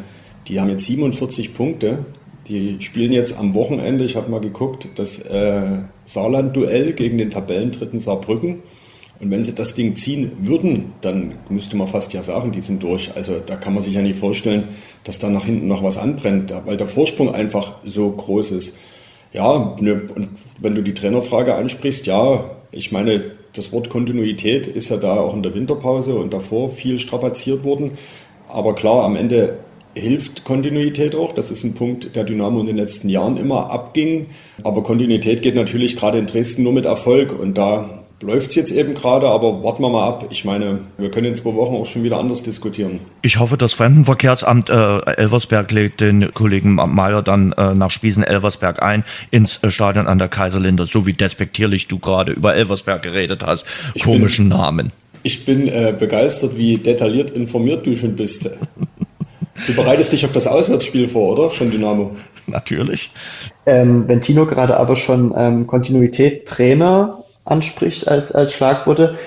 die 0.48 0.60
haben 0.60 0.70
jetzt 0.70 0.86
47 0.86 1.54
Punkte, 1.54 2.06
Die 2.50 2.78
spielen 2.80 3.12
jetzt 3.12 3.38
am 3.38 3.54
Wochenende, 3.54 4.06
ich 4.06 4.16
habe 4.16 4.32
mal 4.32 4.40
geguckt, 4.40 4.88
das 4.96 5.20
äh, 5.20 5.80
Saarland-Duell 6.06 6.94
gegen 6.94 7.18
den 7.18 7.30
Tabellendritten 7.30 8.00
Saarbrücken. 8.00 8.64
Und 9.20 9.32
wenn 9.32 9.44
sie 9.44 9.56
das 9.56 9.74
Ding 9.74 9.96
ziehen 9.96 10.32
würden, 10.44 10.94
dann 11.02 11.34
müsste 11.50 11.76
man 11.76 11.88
fast 11.88 12.14
ja 12.14 12.22
sagen, 12.22 12.52
die 12.52 12.62
sind 12.62 12.84
durch. 12.84 13.12
Also 13.16 13.42
da 13.44 13.56
kann 13.56 13.74
man 13.74 13.82
sich 13.82 13.96
ja 13.96 14.02
nicht 14.02 14.20
vorstellen, 14.20 14.66
dass 15.04 15.20
da 15.20 15.30
nach 15.30 15.46
hinten 15.46 15.68
noch 15.68 15.84
was 15.84 15.98
anbrennt, 15.98 16.54
weil 16.66 16.78
der 16.78 16.88
Vorsprung 16.88 17.34
einfach 17.34 17.78
so 17.84 18.12
groß 18.12 18.52
ist. 18.52 18.78
Ja, 19.34 19.76
ne, 19.82 20.04
und 20.16 20.30
wenn 20.62 20.76
du 20.76 20.84
die 20.84 20.94
Trainerfrage 20.94 21.56
ansprichst, 21.56 22.06
ja, 22.06 22.46
ich 22.72 22.92
meine, 22.92 23.32
das 23.54 23.72
Wort 23.74 23.90
Kontinuität 23.90 24.68
ist 24.68 24.90
ja 24.90 24.98
da 24.98 25.20
auch 25.20 25.34
in 25.34 25.44
der 25.44 25.54
Winterpause 25.54 26.16
und 26.16 26.34
davor 26.34 26.70
viel 26.70 27.00
strapaziert 27.00 27.64
worden. 27.64 27.92
Aber 28.48 28.76
klar, 28.76 29.04
am 29.04 29.16
Ende 29.16 29.58
hilft 29.96 30.44
Kontinuität 30.44 31.16
auch. 31.16 31.34
Das 31.34 31.52
ist 31.52 31.64
ein 31.64 31.74
Punkt, 31.74 32.16
der 32.16 32.24
Dynamo 32.24 32.60
in 32.60 32.68
den 32.68 32.78
letzten 32.78 33.10
Jahren 33.10 33.38
immer 33.38 33.72
abging. 33.72 34.28
Aber 34.64 34.84
Kontinuität 34.84 35.42
geht 35.42 35.56
natürlich 35.56 35.98
gerade 35.98 36.18
in 36.18 36.26
Dresden 36.26 36.64
nur 36.64 36.74
mit 36.74 36.86
Erfolg. 36.86 37.38
Und 37.38 37.58
da 37.58 38.04
läuft 38.22 38.50
es 38.50 38.56
jetzt 38.56 38.72
eben 38.72 38.94
gerade, 38.94 39.28
aber 39.28 39.64
warten 39.64 39.84
wir 39.84 39.90
mal 39.90 40.08
ab. 40.08 40.28
Ich 40.32 40.44
meine, 40.46 40.80
wir 40.98 41.12
können 41.12 41.28
in 41.28 41.36
zwei 41.36 41.54
Wochen 41.54 41.76
auch 41.76 41.86
schon 41.86 42.04
wieder 42.04 42.18
anders 42.18 42.42
diskutieren. 42.42 43.00
Ich 43.22 43.40
hoffe, 43.40 43.58
das 43.58 43.74
Fremdenverkehrsamt 43.74 44.70
äh, 44.70 45.00
Elversberg 45.18 45.72
legt 45.72 46.02
den 46.02 46.34
Kollegen 46.34 46.76
Mayer 46.76 47.22
dann 47.22 47.52
äh, 47.54 47.74
nach 47.74 47.92
Spiesen-Elversberg 47.92 48.82
ein 48.82 49.04
ins 49.32 49.64
äh, 49.64 49.70
Stadion 49.70 50.08
an 50.08 50.18
der 50.18 50.30
Kaiserlinde, 50.30 50.86
so 50.86 51.06
wie 51.06 51.14
despektierlich 51.14 51.88
du 51.88 52.00
gerade 52.00 52.32
über 52.32 52.56
Elversberg 52.56 53.04
geredet 53.04 53.44
hast. 53.46 53.66
Ich 53.94 54.04
Komischen 54.04 54.50
bin, 54.50 54.58
Namen. 54.58 54.92
Ich 55.24 55.46
bin 55.46 55.68
äh, 55.68 55.94
begeistert, 55.98 56.58
wie 56.58 56.78
detailliert 56.78 57.32
informiert 57.32 57.86
du 57.86 57.96
schon 57.96 58.16
bist. 58.16 58.50
Du 59.66 59.74
bereitest 59.76 60.12
dich 60.12 60.26
auf 60.26 60.32
das 60.32 60.48
Auswärtsspiel 60.48 61.08
vor, 61.08 61.34
oder? 61.38 61.50
Von 61.50 61.72
Dynamo. 61.72 62.16
Natürlich. 62.46 63.12
Ähm, 63.66 64.08
wenn 64.08 64.22
Tino 64.22 64.46
gerade 64.46 64.78
aber 64.78 64.96
schon 64.96 65.34
ähm, 65.36 65.68
Kontinuität 65.68 66.48
Trainer 66.48 67.24
anspricht 67.46 68.08
als, 68.08 68.32
als 68.32 68.54
Schlagworte. 68.54 69.18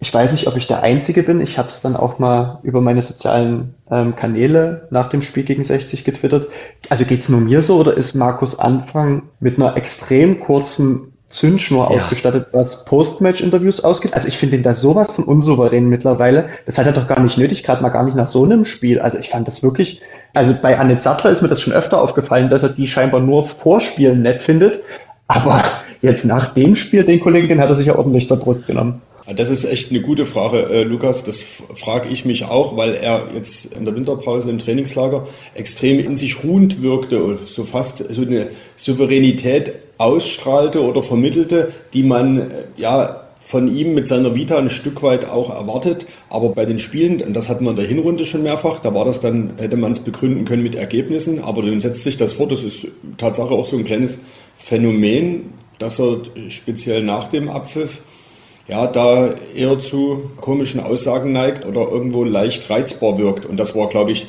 Ich 0.00 0.14
weiß 0.14 0.30
nicht, 0.32 0.46
ob 0.46 0.56
ich 0.56 0.68
der 0.68 0.82
Einzige 0.82 1.24
bin. 1.24 1.40
Ich 1.40 1.58
habe 1.58 1.68
es 1.68 1.80
dann 1.80 1.96
auch 1.96 2.20
mal 2.20 2.60
über 2.62 2.80
meine 2.80 3.02
sozialen 3.02 3.74
ähm, 3.90 4.14
Kanäle 4.14 4.86
nach 4.90 5.08
dem 5.08 5.22
Spiel 5.22 5.42
gegen 5.42 5.64
60 5.64 6.04
getwittert. 6.04 6.48
Also 6.88 7.04
geht's 7.04 7.28
nur 7.28 7.40
mir 7.40 7.62
so 7.62 7.78
oder 7.78 7.94
ist 7.94 8.14
Markus 8.14 8.58
Anfang 8.58 9.24
mit 9.40 9.56
einer 9.56 9.76
extrem 9.76 10.38
kurzen 10.38 11.12
Zündschnur 11.28 11.84
ja. 11.84 11.96
ausgestattet, 11.96 12.48
was 12.52 12.84
Postmatch-Interviews 12.86 13.80
ausgeht. 13.84 14.14
Also 14.14 14.28
ich 14.28 14.38
finde 14.38 14.56
ihn 14.56 14.62
da 14.62 14.74
sowas 14.74 15.10
von 15.10 15.24
unsouverän 15.24 15.88
mittlerweile. 15.88 16.48
Das 16.64 16.78
hat 16.78 16.86
er 16.86 16.92
doch 16.92 17.06
gar 17.06 17.20
nicht 17.20 17.36
nötig, 17.36 17.64
gerade 17.64 17.82
mal 17.82 17.90
gar 17.90 18.04
nicht 18.04 18.16
nach 18.16 18.28
so 18.28 18.44
einem 18.44 18.64
Spiel. 18.64 18.98
Also 18.98 19.18
ich 19.18 19.28
fand 19.28 19.46
das 19.46 19.62
wirklich, 19.62 20.00
also 20.32 20.54
bei 20.60 20.78
Anne 20.78 20.98
Zattler 20.98 21.30
ist 21.30 21.42
mir 21.42 21.48
das 21.48 21.60
schon 21.60 21.74
öfter 21.74 22.00
aufgefallen, 22.00 22.48
dass 22.48 22.62
er 22.62 22.70
die 22.70 22.86
scheinbar 22.86 23.20
nur 23.20 23.44
Vorspielen 23.44 24.22
nett 24.22 24.40
findet. 24.40 24.80
Aber 25.26 25.62
jetzt 26.00 26.24
nach 26.24 26.54
dem 26.54 26.74
Spiel, 26.74 27.04
den 27.04 27.20
Kollegen, 27.20 27.48
den 27.48 27.60
hat 27.60 27.68
er 27.68 27.76
sich 27.76 27.86
ja 27.86 27.96
ordentlich 27.96 28.26
zur 28.26 28.38
Brust 28.38 28.66
genommen. 28.66 29.02
Das 29.36 29.50
ist 29.50 29.66
echt 29.66 29.90
eine 29.90 30.00
gute 30.00 30.24
Frage, 30.24 30.70
äh, 30.70 30.82
Lukas. 30.84 31.22
Das 31.22 31.44
frage 31.74 32.08
ich 32.08 32.24
mich 32.24 32.46
auch, 32.46 32.78
weil 32.78 32.94
er 32.94 33.26
jetzt 33.34 33.76
in 33.76 33.84
der 33.84 33.94
Winterpause 33.94 34.48
im 34.48 34.58
Trainingslager 34.58 35.26
extrem 35.54 36.00
in 36.00 36.16
sich 36.16 36.42
ruhend 36.42 36.80
wirkte 36.80 37.22
und 37.22 37.38
so 37.46 37.64
fast 37.64 37.98
so 37.98 38.22
eine 38.22 38.48
Souveränität 38.76 39.74
ausstrahlte 39.98 40.82
oder 40.82 41.02
vermittelte, 41.02 41.72
die 41.92 42.02
man 42.02 42.38
äh, 42.38 42.44
ja 42.76 43.24
von 43.40 43.74
ihm 43.74 43.94
mit 43.94 44.06
seiner 44.06 44.34
Vita 44.34 44.58
ein 44.58 44.68
Stück 44.68 45.02
weit 45.02 45.26
auch 45.26 45.50
erwartet. 45.50 46.06
Aber 46.28 46.50
bei 46.50 46.66
den 46.66 46.78
Spielen, 46.78 47.22
und 47.22 47.34
das 47.34 47.48
hatten 47.48 47.64
wir 47.64 47.70
in 47.70 47.76
der 47.76 47.86
Hinrunde 47.86 48.26
schon 48.26 48.42
mehrfach, 48.42 48.78
da 48.80 48.92
war 48.92 49.06
das 49.06 49.20
dann, 49.20 49.54
hätte 49.58 49.78
man 49.78 49.92
es 49.92 50.00
begründen 50.00 50.44
können 50.44 50.62
mit 50.62 50.74
Ergebnissen, 50.74 51.42
aber 51.42 51.62
dann 51.62 51.80
setzt 51.80 52.02
sich 52.02 52.16
das 52.16 52.34
fort. 52.34 52.52
Das 52.52 52.62
ist 52.62 52.86
Tatsache 53.16 53.50
auch 53.50 53.64
so 53.64 53.76
ein 53.76 53.84
kleines 53.84 54.18
Phänomen, 54.56 55.54
dass 55.78 55.98
er 55.98 56.18
speziell 56.50 57.02
nach 57.02 57.28
dem 57.28 57.48
Abpfiff 57.48 58.02
ja, 58.68 58.86
da 58.86 59.30
eher 59.56 59.80
zu 59.80 60.30
komischen 60.42 60.80
Aussagen 60.80 61.32
neigt 61.32 61.64
oder 61.64 61.88
irgendwo 61.88 62.24
leicht 62.24 62.68
reizbar 62.68 63.16
wirkt. 63.16 63.46
Und 63.46 63.56
das 63.56 63.74
war, 63.74 63.88
glaube 63.88 64.12
ich, 64.12 64.26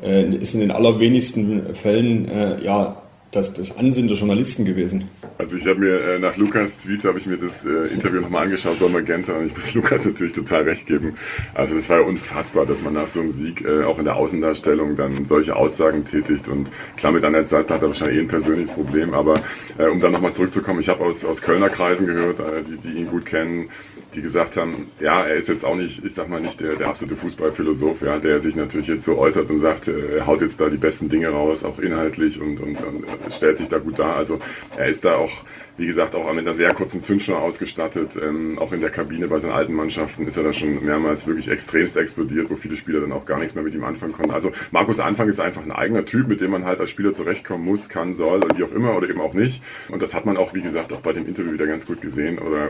äh, 0.00 0.32
ist 0.36 0.54
in 0.54 0.60
den 0.60 0.70
allerwenigsten 0.70 1.74
Fällen 1.74 2.28
äh, 2.28 2.64
ja 2.64 3.02
das, 3.30 3.54
das 3.54 3.78
Ansinnen 3.78 4.08
der 4.08 4.16
Journalisten 4.16 4.64
gewesen. 4.64 5.08
Also 5.38 5.56
ich 5.56 5.66
habe 5.66 5.78
mir 5.78 6.02
äh, 6.02 6.18
nach 6.18 6.36
Lukas 6.36 6.78
Tweet 6.78 7.04
habe 7.04 7.18
ich 7.18 7.26
mir 7.26 7.38
das 7.38 7.64
äh, 7.64 7.86
Interview 7.92 8.20
nochmal 8.20 8.44
angeschaut 8.44 8.80
bei 8.80 8.88
Magenta 8.88 9.34
und 9.34 9.46
ich 9.46 9.54
muss 9.54 9.72
Lukas 9.74 10.04
natürlich 10.04 10.32
total 10.32 10.62
recht 10.62 10.86
geben. 10.86 11.14
Also 11.54 11.76
das 11.76 11.88
war 11.88 12.00
ja 12.00 12.04
unfassbar, 12.04 12.66
dass 12.66 12.82
man 12.82 12.94
nach 12.94 13.06
so 13.06 13.20
einem 13.20 13.30
Sieg 13.30 13.64
äh, 13.64 13.84
auch 13.84 13.98
in 13.98 14.04
der 14.04 14.16
Außendarstellung 14.16 14.96
dann 14.96 15.24
solche 15.24 15.54
Aussagen 15.54 16.04
tätigt 16.04 16.48
und 16.48 16.72
klar 16.96 17.12
mit 17.12 17.24
einer 17.24 17.44
Seite 17.44 17.72
hat 17.72 17.82
er 17.82 17.88
wahrscheinlich 17.88 18.18
eh 18.18 18.20
ein 18.20 18.28
persönliches 18.28 18.72
Problem, 18.72 19.14
aber 19.14 19.34
äh, 19.78 19.86
um 19.86 20.00
dann 20.00 20.12
nochmal 20.12 20.32
zurückzukommen, 20.32 20.80
ich 20.80 20.88
habe 20.88 21.04
aus, 21.04 21.24
aus 21.24 21.40
Kölner 21.40 21.68
Kreisen 21.68 22.06
gehört, 22.06 22.40
äh, 22.40 22.62
die, 22.68 22.76
die 22.76 22.98
ihn 22.98 23.06
gut 23.06 23.24
kennen, 23.24 23.68
die 24.14 24.22
gesagt 24.22 24.56
haben, 24.56 24.88
ja, 24.98 25.24
er 25.24 25.36
ist 25.36 25.48
jetzt 25.48 25.64
auch 25.64 25.76
nicht, 25.76 26.04
ich 26.04 26.14
sag 26.14 26.28
mal 26.28 26.40
nicht 26.40 26.60
der, 26.60 26.74
der 26.74 26.88
absolute 26.88 27.16
Fußballphilosoph, 27.16 28.02
ja, 28.02 28.18
der 28.18 28.40
sich 28.40 28.56
natürlich 28.56 28.88
jetzt 28.88 29.04
so 29.04 29.16
äußert 29.16 29.48
und 29.50 29.58
sagt, 29.58 29.88
äh, 29.88 30.18
er 30.18 30.26
haut 30.26 30.42
jetzt 30.42 30.60
da 30.60 30.68
die 30.68 30.76
besten 30.76 31.08
Dinge 31.08 31.28
raus, 31.28 31.64
auch 31.64 31.78
inhaltlich 31.78 32.40
und, 32.40 32.60
und, 32.60 32.76
und 32.82 33.04
stellt 33.28 33.58
sich 33.58 33.68
da 33.68 33.78
gut 33.78 33.98
dar. 33.98 34.16
Also 34.16 34.40
er 34.76 34.88
ist 34.88 35.04
da 35.04 35.16
auch, 35.16 35.30
wie 35.76 35.86
gesagt, 35.86 36.14
auch 36.14 36.30
mit 36.32 36.44
einer 36.44 36.52
sehr 36.52 36.72
kurzen 36.74 37.00
Zündschnur 37.00 37.40
ausgestattet. 37.40 38.16
Ähm, 38.20 38.58
auch 38.58 38.72
in 38.72 38.80
der 38.80 38.90
Kabine 38.90 39.28
bei 39.28 39.38
seinen 39.38 39.52
alten 39.52 39.74
Mannschaften 39.74 40.26
ist 40.26 40.36
er 40.36 40.42
da 40.42 40.52
schon 40.52 40.84
mehrmals 40.84 41.26
wirklich 41.26 41.48
extremst 41.48 41.96
explodiert, 41.96 42.50
wo 42.50 42.56
viele 42.56 42.76
Spieler 42.76 43.00
dann 43.00 43.12
auch 43.12 43.24
gar 43.24 43.38
nichts 43.38 43.54
mehr 43.54 43.64
mit 43.64 43.74
ihm 43.74 43.84
anfangen 43.84 44.12
konnten. 44.12 44.32
Also 44.32 44.52
Markus 44.70 45.00
Anfang 45.00 45.28
ist 45.28 45.40
einfach 45.40 45.62
ein 45.62 45.72
eigener 45.72 46.04
Typ, 46.04 46.28
mit 46.28 46.40
dem 46.40 46.50
man 46.50 46.64
halt 46.64 46.80
als 46.80 46.90
Spieler 46.90 47.12
zurechtkommen 47.12 47.64
muss, 47.64 47.88
kann, 47.88 48.12
soll 48.12 48.44
oder 48.44 48.56
wie 48.56 48.64
auch 48.64 48.72
immer 48.72 48.96
oder 48.96 49.08
eben 49.08 49.20
auch 49.20 49.34
nicht. 49.34 49.62
Und 49.88 50.02
das 50.02 50.14
hat 50.14 50.26
man 50.26 50.36
auch, 50.36 50.54
wie 50.54 50.62
gesagt, 50.62 50.92
auch 50.92 51.00
bei 51.00 51.12
dem 51.12 51.26
Interview 51.26 51.52
wieder 51.52 51.66
ganz 51.66 51.86
gut 51.86 52.00
gesehen 52.00 52.38
oder 52.38 52.68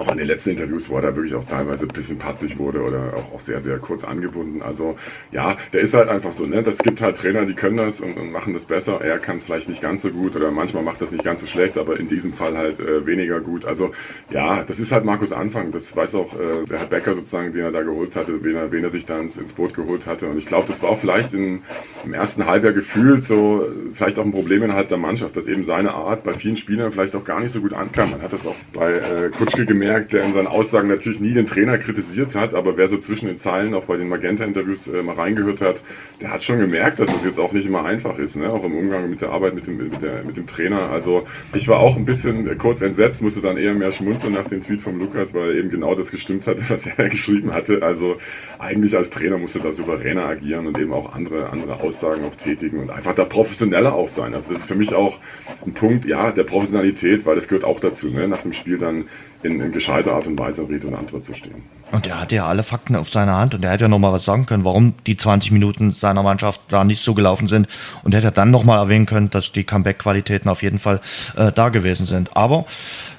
auch 0.00 0.08
an 0.08 0.18
den 0.18 0.26
letzten 0.26 0.50
Interviews, 0.50 0.90
wo 0.90 0.96
er 0.96 1.02
da 1.02 1.16
wirklich 1.16 1.34
auch 1.34 1.44
teilweise 1.44 1.86
ein 1.86 1.92
bisschen 1.92 2.18
patzig 2.18 2.58
wurde 2.58 2.82
oder 2.82 3.14
auch, 3.16 3.34
auch 3.34 3.40
sehr, 3.40 3.60
sehr 3.60 3.78
kurz 3.78 4.04
angebunden. 4.04 4.62
Also 4.62 4.96
ja, 5.32 5.56
der 5.72 5.80
ist 5.80 5.94
halt 5.94 6.08
einfach 6.08 6.32
so, 6.32 6.46
ne? 6.46 6.62
Das 6.62 6.78
gibt 6.78 7.00
halt 7.00 7.16
Trainer, 7.16 7.44
die 7.44 7.54
können 7.54 7.76
das 7.76 8.00
und, 8.00 8.16
und 8.16 8.32
machen 8.32 8.52
das 8.52 8.64
besser. 8.64 9.00
Er 9.00 9.18
kann 9.18 9.36
es 9.36 9.44
vielleicht 9.44 9.68
nicht 9.68 9.80
ganz 9.80 10.02
so 10.02 10.10
gut 10.10 10.36
oder 10.36 10.50
manchmal 10.50 10.82
macht 10.82 11.00
das 11.00 11.12
nicht 11.12 11.24
ganz 11.24 11.40
so 11.40 11.46
schlecht, 11.46 11.78
aber 11.78 11.98
in 11.98 12.08
diesem 12.08 12.32
Fall 12.32 12.56
halt 12.56 12.80
äh, 12.80 13.06
weniger 13.06 13.40
gut. 13.40 13.64
Also 13.64 13.92
ja, 14.30 14.62
das 14.64 14.78
ist 14.78 14.92
halt 14.92 15.04
Markus 15.04 15.32
Anfang. 15.32 15.70
Das 15.70 15.94
weiß 15.96 16.14
auch 16.16 16.34
äh, 16.34 16.64
der 16.68 16.80
Herr 16.80 16.86
Becker 16.86 17.14
sozusagen, 17.14 17.52
den 17.52 17.62
er 17.62 17.72
da 17.72 17.82
geholt 17.82 18.16
hatte, 18.16 18.42
wen 18.44 18.56
er, 18.56 18.72
wen 18.72 18.84
er 18.84 18.90
sich 18.90 19.04
da 19.04 19.18
ins, 19.18 19.36
ins 19.36 19.52
Boot 19.52 19.74
geholt 19.74 20.06
hatte. 20.06 20.28
Und 20.28 20.38
ich 20.38 20.46
glaube, 20.46 20.66
das 20.66 20.82
war 20.82 20.90
auch 20.90 20.98
vielleicht 20.98 21.34
in, 21.34 21.62
im 22.04 22.14
ersten 22.14 22.46
Halbjahr 22.46 22.72
gefühlt 22.72 23.22
so, 23.22 23.66
vielleicht 23.92 24.18
auch 24.18 24.24
ein 24.24 24.32
Problem 24.32 24.62
innerhalb 24.62 24.88
der 24.88 24.98
Mannschaft, 24.98 25.36
dass 25.36 25.46
eben 25.46 25.64
seine 25.64 25.92
Art 25.92 26.24
bei 26.24 26.32
vielen 26.32 26.56
Spielern 26.56 26.90
vielleicht 26.90 27.16
auch 27.16 27.24
gar 27.24 27.40
nicht 27.40 27.50
so 27.50 27.60
gut 27.60 27.72
ankam. 27.72 28.10
Man 28.10 28.22
hat 28.22 28.32
das 28.32 28.46
auch 28.46 28.56
bei 28.72 28.92
äh, 28.92 29.30
Kutschke 29.30 29.66
gemerkt 29.66 29.83
gemerkt, 29.84 30.12
der 30.12 30.24
in 30.24 30.32
seinen 30.32 30.46
Aussagen 30.46 30.88
natürlich 30.88 31.20
nie 31.20 31.34
den 31.34 31.46
Trainer 31.46 31.76
kritisiert 31.76 32.34
hat, 32.34 32.54
aber 32.54 32.76
wer 32.76 32.86
so 32.86 32.96
zwischen 32.96 33.26
den 33.26 33.36
Zeilen 33.36 33.74
auch 33.74 33.84
bei 33.84 33.96
den 33.96 34.08
Magenta-Interviews 34.08 34.88
äh, 34.88 35.02
mal 35.02 35.14
reingehört 35.14 35.60
hat, 35.60 35.82
der 36.20 36.30
hat 36.30 36.42
schon 36.42 36.58
gemerkt, 36.58 37.00
dass 37.00 37.12
das 37.12 37.24
jetzt 37.24 37.38
auch 37.38 37.52
nicht 37.52 37.66
immer 37.66 37.84
einfach 37.84 38.18
ist, 38.18 38.36
ne? 38.36 38.48
auch 38.50 38.64
im 38.64 38.74
Umgang 38.74 39.10
mit 39.10 39.20
der 39.20 39.30
Arbeit 39.30 39.54
mit 39.54 39.66
dem, 39.66 39.76
mit, 39.76 40.00
der, 40.00 40.24
mit 40.24 40.36
dem 40.36 40.46
Trainer. 40.46 40.90
Also 40.90 41.24
ich 41.52 41.68
war 41.68 41.80
auch 41.80 41.96
ein 41.96 42.06
bisschen 42.06 42.48
äh, 42.48 42.54
kurz 42.54 42.80
entsetzt, 42.80 43.22
musste 43.22 43.42
dann 43.42 43.58
eher 43.58 43.74
mehr 43.74 43.90
schmunzeln 43.90 44.32
nach 44.32 44.46
dem 44.46 44.62
Tweet 44.62 44.80
von 44.80 44.98
Lukas, 44.98 45.34
weil 45.34 45.56
eben 45.56 45.68
genau 45.68 45.94
das 45.94 46.10
gestimmt 46.10 46.46
hatte, 46.46 46.62
was 46.68 46.86
er 46.86 47.08
geschrieben 47.08 47.52
hatte. 47.52 47.82
Also 47.82 48.16
eigentlich 48.58 48.96
als 48.96 49.10
Trainer 49.10 49.36
musste 49.36 49.60
da 49.60 49.70
souveräner 49.70 50.24
agieren 50.24 50.66
und 50.66 50.78
eben 50.78 50.92
auch 50.92 51.14
andere, 51.14 51.50
andere 51.50 51.80
Aussagen 51.80 52.24
auch 52.24 52.34
tätigen 52.34 52.78
und 52.78 52.90
einfach 52.90 53.14
da 53.14 53.24
professioneller 53.24 53.92
auch 53.92 54.08
sein. 54.08 54.32
Also 54.32 54.50
das 54.50 54.60
ist 54.60 54.66
für 54.66 54.76
mich 54.76 54.94
auch 54.94 55.18
ein 55.66 55.74
Punkt, 55.74 56.06
ja, 56.06 56.32
der 56.32 56.44
Professionalität, 56.44 57.26
weil 57.26 57.34
das 57.34 57.48
gehört 57.48 57.64
auch 57.64 57.80
dazu, 57.80 58.08
ne? 58.08 58.26
nach 58.28 58.42
dem 58.42 58.52
Spiel 58.52 58.78
dann 58.78 59.04
in, 59.44 59.60
in 59.60 59.72
gescheiter 59.74 60.14
Art 60.14 60.26
und 60.26 60.38
Weise 60.38 60.66
Rede 60.66 60.86
und 60.86 60.94
Antwort 60.94 61.24
zu 61.24 61.34
stehen. 61.34 61.62
Und 61.92 62.06
er 62.06 62.20
hatte 62.20 62.34
ja 62.36 62.46
alle 62.46 62.62
Fakten 62.62 62.96
auf 62.96 63.10
seiner 63.10 63.36
Hand 63.36 63.54
und 63.54 63.64
er 63.64 63.72
hätte 63.72 63.84
ja 63.84 63.88
nochmal 63.88 64.12
was 64.12 64.24
sagen 64.24 64.46
können, 64.46 64.64
warum 64.64 64.94
die 65.06 65.16
20 65.16 65.50
Minuten 65.52 65.92
seiner 65.92 66.22
Mannschaft 66.22 66.62
da 66.68 66.82
nicht 66.82 67.00
so 67.00 67.12
gelaufen 67.12 67.46
sind 67.46 67.68
und 68.02 68.14
hätte 68.14 68.32
dann 68.32 68.50
nochmal 68.50 68.78
erwähnen 68.78 69.06
können, 69.06 69.28
dass 69.28 69.52
die 69.52 69.64
Comeback-Qualitäten 69.64 70.48
auf 70.48 70.62
jeden 70.62 70.78
Fall 70.78 71.00
äh, 71.36 71.52
da 71.52 71.68
gewesen 71.68 72.06
sind. 72.06 72.36
Aber 72.36 72.64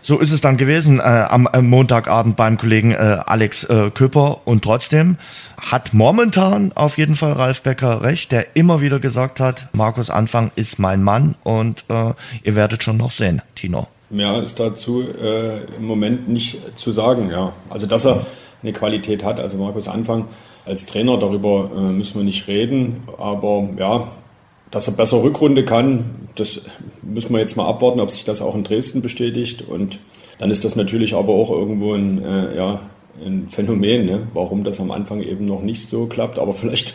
so 0.02 0.20
ist 0.20 0.32
es 0.32 0.42
dann 0.42 0.58
gewesen 0.58 1.00
äh, 1.00 1.04
am 1.04 1.48
äh, 1.52 1.62
Montagabend 1.62 2.36
beim 2.36 2.58
Kollegen 2.58 2.92
äh, 2.92 3.20
Alex 3.26 3.64
äh, 3.66 3.92
Köper 3.92 4.42
und 4.46 4.64
trotzdem 4.64 5.18
hat 5.58 5.94
momentan 5.94 6.72
auf 6.74 6.98
jeden 6.98 7.16
Fall 7.16 7.34
Ralf 7.34 7.62
Becker 7.62 8.02
recht, 8.02 8.32
der 8.32 8.56
immer 8.56 8.82
wieder 8.82 9.00
gesagt 9.00 9.40
hat, 9.40 9.68
Markus 9.74 10.10
Anfang 10.10 10.52
ist 10.56 10.80
mein 10.80 11.04
Mann 11.04 11.36
und 11.44 11.86
äh, 11.90 12.14
ihr 12.44 12.56
werdet 12.56 12.84
schon 12.84 12.98
noch 12.98 13.12
sehen, 13.12 13.42
Tino. 13.56 13.88
Mehr 14.10 14.42
ist 14.42 14.60
dazu 14.60 15.02
äh, 15.02 15.64
im 15.78 15.86
Moment 15.86 16.30
nicht 16.30 16.78
zu 16.78 16.92
sagen. 16.92 17.30
Ja. 17.32 17.54
Also, 17.70 17.88
dass 17.88 18.06
er 18.06 18.26
eine 18.62 18.74
Qualität 18.74 19.24
hat, 19.24 19.40
also 19.40 19.58
Markus 19.58 19.88
Anfang 19.88 20.28
als 20.66 20.86
Trainer, 20.86 21.18
darüber 21.18 21.70
äh, 21.76 21.80
müssen 21.92 22.16
wir 22.16 22.24
nicht 22.24 22.48
reden. 22.48 23.04
Aber 23.18 23.70
ja, 23.78 24.08
dass 24.72 24.88
er 24.88 24.94
besser 24.94 25.24
Rückrunde 25.24 25.66
kann, 25.66 26.28
das 26.36 26.62
müssen 27.02 27.34
wir 27.34 27.40
jetzt 27.40 27.56
mal 27.56 27.68
abwarten, 27.68 28.00
ob 28.00 28.12
sich 28.12 28.24
das 28.24 28.42
auch 28.42 28.56
in 28.56 28.64
Dresden 28.64 29.02
bestätigt. 29.02 29.64
Und 29.68 30.00
dann 30.38 30.52
ist 30.52 30.66
das 30.66 30.76
natürlich 30.76 31.16
aber 31.16 31.34
auch 31.34 31.50
irgendwo 31.50 31.94
ein, 31.94 32.24
äh, 32.24 32.58
ja, 32.58 32.82
ein 33.24 33.50
Phänomen, 33.50 34.06
ne? 34.06 34.28
warum 34.34 34.64
das 34.64 34.80
am 34.80 34.92
Anfang 34.92 35.22
eben 35.22 35.46
noch 35.46 35.62
nicht 35.62 35.88
so 35.88 36.06
klappt. 36.08 36.40
Aber 36.40 36.54
vielleicht 36.54 36.94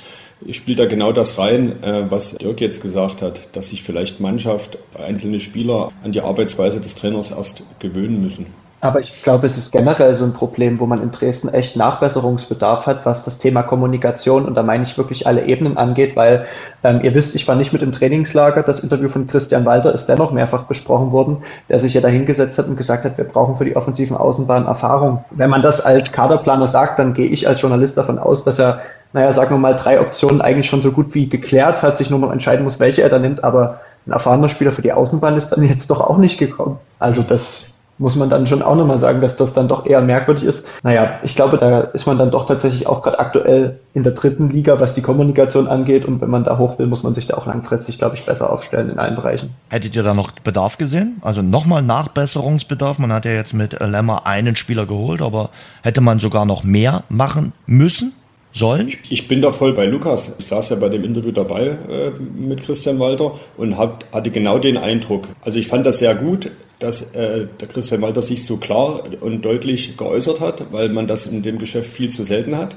spielt 0.50 0.78
da 0.78 0.86
genau 0.86 1.12
das 1.12 1.38
rein, 1.38 1.82
äh, 1.82 2.10
was 2.10 2.34
Dirk 2.36 2.60
jetzt 2.60 2.82
gesagt 2.82 3.22
hat, 3.22 3.54
dass 3.56 3.68
sich 3.68 3.82
vielleicht 3.82 4.20
Mannschaft, 4.20 4.78
einzelne 4.98 5.40
Spieler 5.40 5.90
an 6.02 6.12
die 6.12 6.20
Arbeitsweise 6.20 6.80
des 6.80 6.94
Trainers 6.94 7.30
erst 7.30 7.62
gewöhnen 7.78 8.20
müssen. 8.20 8.46
Aber 8.82 9.00
ich 9.00 9.22
glaube, 9.22 9.46
es 9.46 9.58
ist 9.58 9.72
generell 9.72 10.14
so 10.14 10.24
ein 10.24 10.32
Problem, 10.32 10.80
wo 10.80 10.86
man 10.86 11.02
in 11.02 11.10
Dresden 11.10 11.48
echt 11.48 11.76
Nachbesserungsbedarf 11.76 12.86
hat, 12.86 13.04
was 13.04 13.24
das 13.24 13.36
Thema 13.36 13.62
Kommunikation 13.62 14.46
und 14.46 14.54
da 14.54 14.62
meine 14.62 14.84
ich 14.84 14.96
wirklich 14.96 15.26
alle 15.26 15.44
Ebenen 15.44 15.76
angeht, 15.76 16.16
weil 16.16 16.46
ähm, 16.82 17.00
ihr 17.02 17.14
wisst, 17.14 17.34
ich 17.34 17.46
war 17.46 17.56
nicht 17.56 17.74
mit 17.74 17.82
im 17.82 17.92
Trainingslager. 17.92 18.62
Das 18.62 18.80
Interview 18.80 19.08
von 19.08 19.26
Christian 19.26 19.66
Walter 19.66 19.92
ist 19.92 20.06
dennoch 20.06 20.32
mehrfach 20.32 20.62
besprochen 20.62 21.12
worden, 21.12 21.38
der 21.68 21.78
sich 21.78 21.92
ja 21.92 22.00
dahingesetzt 22.00 22.58
hat 22.58 22.68
und 22.68 22.76
gesagt 22.76 23.04
hat, 23.04 23.18
wir 23.18 23.26
brauchen 23.26 23.56
für 23.56 23.66
die 23.66 23.76
offensiven 23.76 24.16
Außenbahnen 24.16 24.66
Erfahrung. 24.66 25.24
Wenn 25.30 25.50
man 25.50 25.60
das 25.60 25.82
als 25.82 26.10
Kaderplaner 26.10 26.66
sagt, 26.66 26.98
dann 26.98 27.12
gehe 27.12 27.26
ich 27.26 27.46
als 27.46 27.60
Journalist 27.60 27.98
davon 27.98 28.18
aus, 28.18 28.44
dass 28.44 28.58
er, 28.58 28.80
naja, 29.12 29.30
sagen 29.32 29.54
wir 29.54 29.58
mal, 29.58 29.76
drei 29.76 30.00
Optionen 30.00 30.40
eigentlich 30.40 30.68
schon 30.68 30.80
so 30.80 30.92
gut 30.92 31.14
wie 31.14 31.28
geklärt 31.28 31.82
hat, 31.82 31.98
sich 31.98 32.08
nur 32.08 32.18
noch 32.18 32.32
entscheiden 32.32 32.64
muss, 32.64 32.80
welche 32.80 33.02
er 33.02 33.10
da 33.10 33.18
nimmt, 33.18 33.44
aber 33.44 33.80
ein 34.06 34.12
erfahrener 34.12 34.48
Spieler 34.48 34.72
für 34.72 34.80
die 34.80 34.94
Außenbahn 34.94 35.36
ist 35.36 35.48
dann 35.48 35.62
jetzt 35.62 35.90
doch 35.90 36.00
auch 36.00 36.16
nicht 36.16 36.38
gekommen. 36.38 36.78
Also 36.98 37.20
das 37.20 37.69
muss 38.00 38.16
man 38.16 38.30
dann 38.30 38.46
schon 38.46 38.62
auch 38.62 38.76
nochmal 38.76 38.98
sagen, 38.98 39.20
dass 39.20 39.36
das 39.36 39.52
dann 39.52 39.68
doch 39.68 39.84
eher 39.84 40.00
merkwürdig 40.00 40.44
ist. 40.44 40.64
Naja, 40.82 41.20
ich 41.22 41.36
glaube, 41.36 41.58
da 41.58 41.80
ist 41.80 42.06
man 42.06 42.16
dann 42.16 42.30
doch 42.30 42.46
tatsächlich 42.46 42.86
auch 42.86 43.02
gerade 43.02 43.18
aktuell 43.18 43.78
in 43.92 44.04
der 44.04 44.12
dritten 44.12 44.48
Liga, 44.48 44.80
was 44.80 44.94
die 44.94 45.02
Kommunikation 45.02 45.68
angeht. 45.68 46.06
Und 46.06 46.22
wenn 46.22 46.30
man 46.30 46.44
da 46.44 46.56
hoch 46.56 46.78
will, 46.78 46.86
muss 46.86 47.02
man 47.02 47.12
sich 47.12 47.26
da 47.26 47.36
auch 47.36 47.44
langfristig, 47.44 47.98
glaube 47.98 48.16
ich, 48.16 48.24
besser 48.24 48.50
aufstellen 48.50 48.88
in 48.88 48.98
allen 48.98 49.16
Bereichen. 49.16 49.50
Hättet 49.68 49.94
ihr 49.94 50.02
da 50.02 50.14
noch 50.14 50.30
Bedarf 50.30 50.78
gesehen? 50.78 51.18
Also 51.20 51.42
nochmal 51.42 51.82
Nachbesserungsbedarf? 51.82 52.98
Man 52.98 53.12
hat 53.12 53.26
ja 53.26 53.32
jetzt 53.32 53.52
mit 53.52 53.78
Lemmer 53.78 54.26
einen 54.26 54.56
Spieler 54.56 54.86
geholt, 54.86 55.20
aber 55.20 55.50
hätte 55.82 56.00
man 56.00 56.18
sogar 56.18 56.46
noch 56.46 56.64
mehr 56.64 57.04
machen 57.10 57.52
müssen? 57.66 58.14
sollen? 58.52 58.88
Ich, 58.88 58.98
ich, 59.10 59.28
bin 59.28 59.40
da 59.40 59.52
voll 59.52 59.74
bei 59.74 59.86
Lukas. 59.86 60.34
Ich 60.40 60.46
saß 60.46 60.70
ja 60.70 60.76
bei 60.76 60.88
dem 60.88 61.04
Interview 61.04 61.30
dabei 61.30 61.66
äh, 61.66 62.10
mit 62.36 62.64
Christian 62.64 62.98
Walter 62.98 63.30
und 63.56 63.78
hab, 63.78 64.04
hatte 64.12 64.30
genau 64.30 64.58
den 64.58 64.76
Eindruck. 64.76 65.28
Also 65.42 65.60
ich 65.60 65.68
fand 65.68 65.86
das 65.86 65.98
sehr 65.98 66.16
gut 66.16 66.50
dass 66.80 67.14
äh, 67.14 67.46
der 67.60 67.68
Christian 67.68 68.02
Walter 68.02 68.22
sich 68.22 68.44
so 68.44 68.56
klar 68.56 69.04
und 69.20 69.42
deutlich 69.42 69.96
geäußert 69.96 70.40
hat, 70.40 70.72
weil 70.72 70.88
man 70.88 71.06
das 71.06 71.26
in 71.26 71.42
dem 71.42 71.58
Geschäft 71.58 71.92
viel 71.92 72.08
zu 72.08 72.24
selten 72.24 72.56
hat. 72.56 72.76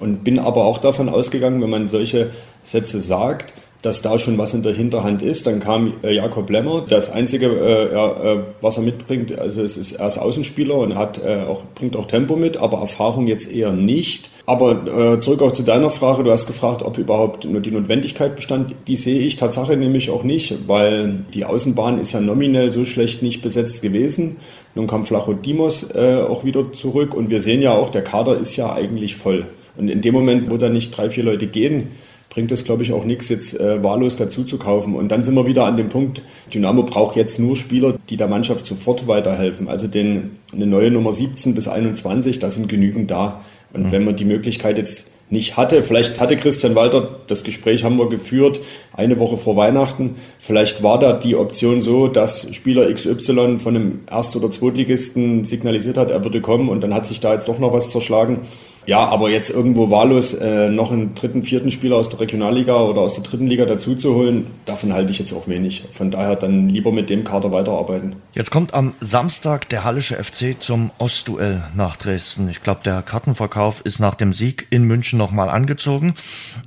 Und 0.00 0.24
bin 0.24 0.38
aber 0.38 0.64
auch 0.64 0.78
davon 0.78 1.08
ausgegangen, 1.08 1.62
wenn 1.62 1.70
man 1.70 1.88
solche 1.88 2.30
Sätze 2.64 3.00
sagt, 3.00 3.52
dass 3.82 4.00
da 4.00 4.18
schon 4.18 4.38
was 4.38 4.54
in 4.54 4.62
der 4.62 4.72
Hinterhand 4.72 5.22
ist. 5.22 5.46
Dann 5.46 5.58
kam 5.58 5.94
äh, 6.02 6.14
Jakob 6.14 6.48
Lemmer. 6.48 6.84
Das 6.88 7.10
Einzige, 7.10 7.46
äh, 7.46 7.94
äh, 7.94 8.38
was 8.60 8.76
er 8.76 8.84
mitbringt, 8.84 9.38
also 9.38 9.60
es 9.60 9.76
ist, 9.76 9.92
er 9.92 10.06
ist 10.06 10.18
Außenspieler 10.18 10.76
und 10.76 10.96
hat, 10.96 11.20
auch, 11.22 11.62
bringt 11.74 11.96
auch 11.96 12.06
Tempo 12.06 12.36
mit, 12.36 12.56
aber 12.56 12.78
Erfahrung 12.78 13.26
jetzt 13.26 13.52
eher 13.52 13.72
nicht. 13.72 14.30
Aber 14.46 15.20
zurück 15.20 15.42
auch 15.42 15.52
zu 15.52 15.62
deiner 15.62 15.90
Frage. 15.90 16.24
Du 16.24 16.30
hast 16.30 16.46
gefragt, 16.46 16.82
ob 16.82 16.98
überhaupt 16.98 17.44
nur 17.44 17.60
die 17.60 17.70
Notwendigkeit 17.70 18.36
bestand. 18.36 18.74
Die 18.86 18.96
sehe 18.96 19.20
ich 19.20 19.36
Tatsache 19.36 19.76
nämlich 19.76 20.10
auch 20.10 20.22
nicht, 20.22 20.68
weil 20.68 21.24
die 21.34 21.44
Außenbahn 21.44 22.00
ist 22.00 22.12
ja 22.12 22.20
nominell 22.20 22.70
so 22.70 22.84
schlecht 22.84 23.22
nicht 23.22 23.42
besetzt 23.42 23.82
gewesen. 23.82 24.36
Nun 24.74 24.86
kam 24.86 25.04
Flacho 25.04 25.34
Dimos 25.34 25.94
auch 25.94 26.44
wieder 26.44 26.72
zurück 26.72 27.14
und 27.14 27.30
wir 27.30 27.40
sehen 27.40 27.62
ja 27.62 27.72
auch, 27.72 27.90
der 27.90 28.02
Kader 28.02 28.36
ist 28.36 28.56
ja 28.56 28.72
eigentlich 28.72 29.16
voll. 29.16 29.46
Und 29.76 29.88
in 29.88 30.00
dem 30.02 30.14
Moment, 30.14 30.50
wo 30.50 30.56
da 30.56 30.68
nicht 30.68 30.96
drei, 30.96 31.10
vier 31.10 31.24
Leute 31.24 31.46
gehen, 31.46 31.88
bringt 32.32 32.50
es, 32.50 32.64
glaube 32.64 32.82
ich, 32.82 32.92
auch 32.92 33.04
nichts, 33.04 33.28
jetzt 33.28 33.60
äh, 33.60 33.82
wahllos 33.82 34.16
dazu 34.16 34.42
zu 34.42 34.56
kaufen. 34.56 34.94
Und 34.94 35.12
dann 35.12 35.22
sind 35.22 35.34
wir 35.34 35.46
wieder 35.46 35.66
an 35.66 35.76
dem 35.76 35.90
Punkt, 35.90 36.22
Dynamo 36.52 36.82
braucht 36.82 37.14
jetzt 37.14 37.38
nur 37.38 37.56
Spieler, 37.56 37.94
die 38.08 38.16
der 38.16 38.26
Mannschaft 38.26 38.64
sofort 38.64 39.06
weiterhelfen. 39.06 39.68
Also 39.68 39.86
den, 39.86 40.38
eine 40.50 40.66
neue 40.66 40.90
Nummer 40.90 41.12
17 41.12 41.54
bis 41.54 41.68
21, 41.68 42.38
da 42.38 42.48
sind 42.48 42.70
genügend 42.70 43.10
da. 43.10 43.42
Und 43.74 43.84
mhm. 43.84 43.92
wenn 43.92 44.04
man 44.06 44.16
die 44.16 44.24
Möglichkeit 44.24 44.78
jetzt 44.78 45.10
nicht 45.28 45.58
hatte, 45.58 45.82
vielleicht 45.82 46.20
hatte 46.20 46.36
Christian 46.36 46.74
Walter, 46.74 47.16
das 47.26 47.44
Gespräch 47.44 47.84
haben 47.84 47.98
wir 47.98 48.08
geführt, 48.08 48.60
eine 48.92 49.18
Woche 49.18 49.38
vor 49.38 49.56
Weihnachten, 49.56 50.16
vielleicht 50.38 50.82
war 50.82 50.98
da 50.98 51.14
die 51.14 51.36
Option 51.36 51.80
so, 51.80 52.06
dass 52.08 52.54
Spieler 52.54 52.92
XY 52.92 53.58
von 53.58 53.74
einem 53.74 54.00
Erst- 54.10 54.36
oder 54.36 54.50
Zweitligisten 54.50 55.44
signalisiert 55.44 55.96
hat, 55.96 56.10
er 56.10 56.22
würde 56.22 56.42
kommen 56.42 56.68
und 56.68 56.82
dann 56.82 56.92
hat 56.92 57.06
sich 57.06 57.20
da 57.20 57.32
jetzt 57.32 57.48
doch 57.48 57.58
noch 57.58 57.72
was 57.72 57.88
zerschlagen. 57.88 58.40
Ja, 58.86 59.06
aber 59.06 59.30
jetzt 59.30 59.50
irgendwo 59.50 59.90
wahllos 59.90 60.34
äh, 60.34 60.68
noch 60.68 60.90
einen 60.90 61.14
dritten, 61.14 61.44
vierten 61.44 61.70
Spieler 61.70 61.96
aus 61.96 62.08
der 62.08 62.20
Regionalliga 62.20 62.80
oder 62.80 63.00
aus 63.00 63.14
der 63.14 63.22
dritten 63.22 63.46
Liga 63.46 63.64
dazu 63.64 63.94
zu 63.94 64.14
holen, 64.14 64.46
davon 64.64 64.92
halte 64.92 65.12
ich 65.12 65.18
jetzt 65.18 65.32
auch 65.32 65.46
wenig. 65.46 65.84
Von 65.92 66.10
daher 66.10 66.36
dann 66.36 66.68
lieber 66.68 66.90
mit 66.90 67.08
dem 67.08 67.24
Kader 67.24 67.52
weiterarbeiten. 67.52 68.16
Jetzt 68.32 68.50
kommt 68.50 68.74
am 68.74 68.94
Samstag 69.00 69.68
der 69.68 69.84
Hallische 69.84 70.22
FC 70.22 70.56
zum 70.58 70.90
Ostduell 70.98 71.62
nach 71.76 71.96
Dresden. 71.96 72.48
Ich 72.48 72.62
glaube, 72.62 72.80
der 72.84 73.02
Kartenverkauf 73.02 73.80
ist 73.82 74.00
nach 74.00 74.14
dem 74.16 74.32
Sieg 74.32 74.66
in 74.70 74.84
München 74.84 75.18
nochmal 75.18 75.48
angezogen. 75.48 76.14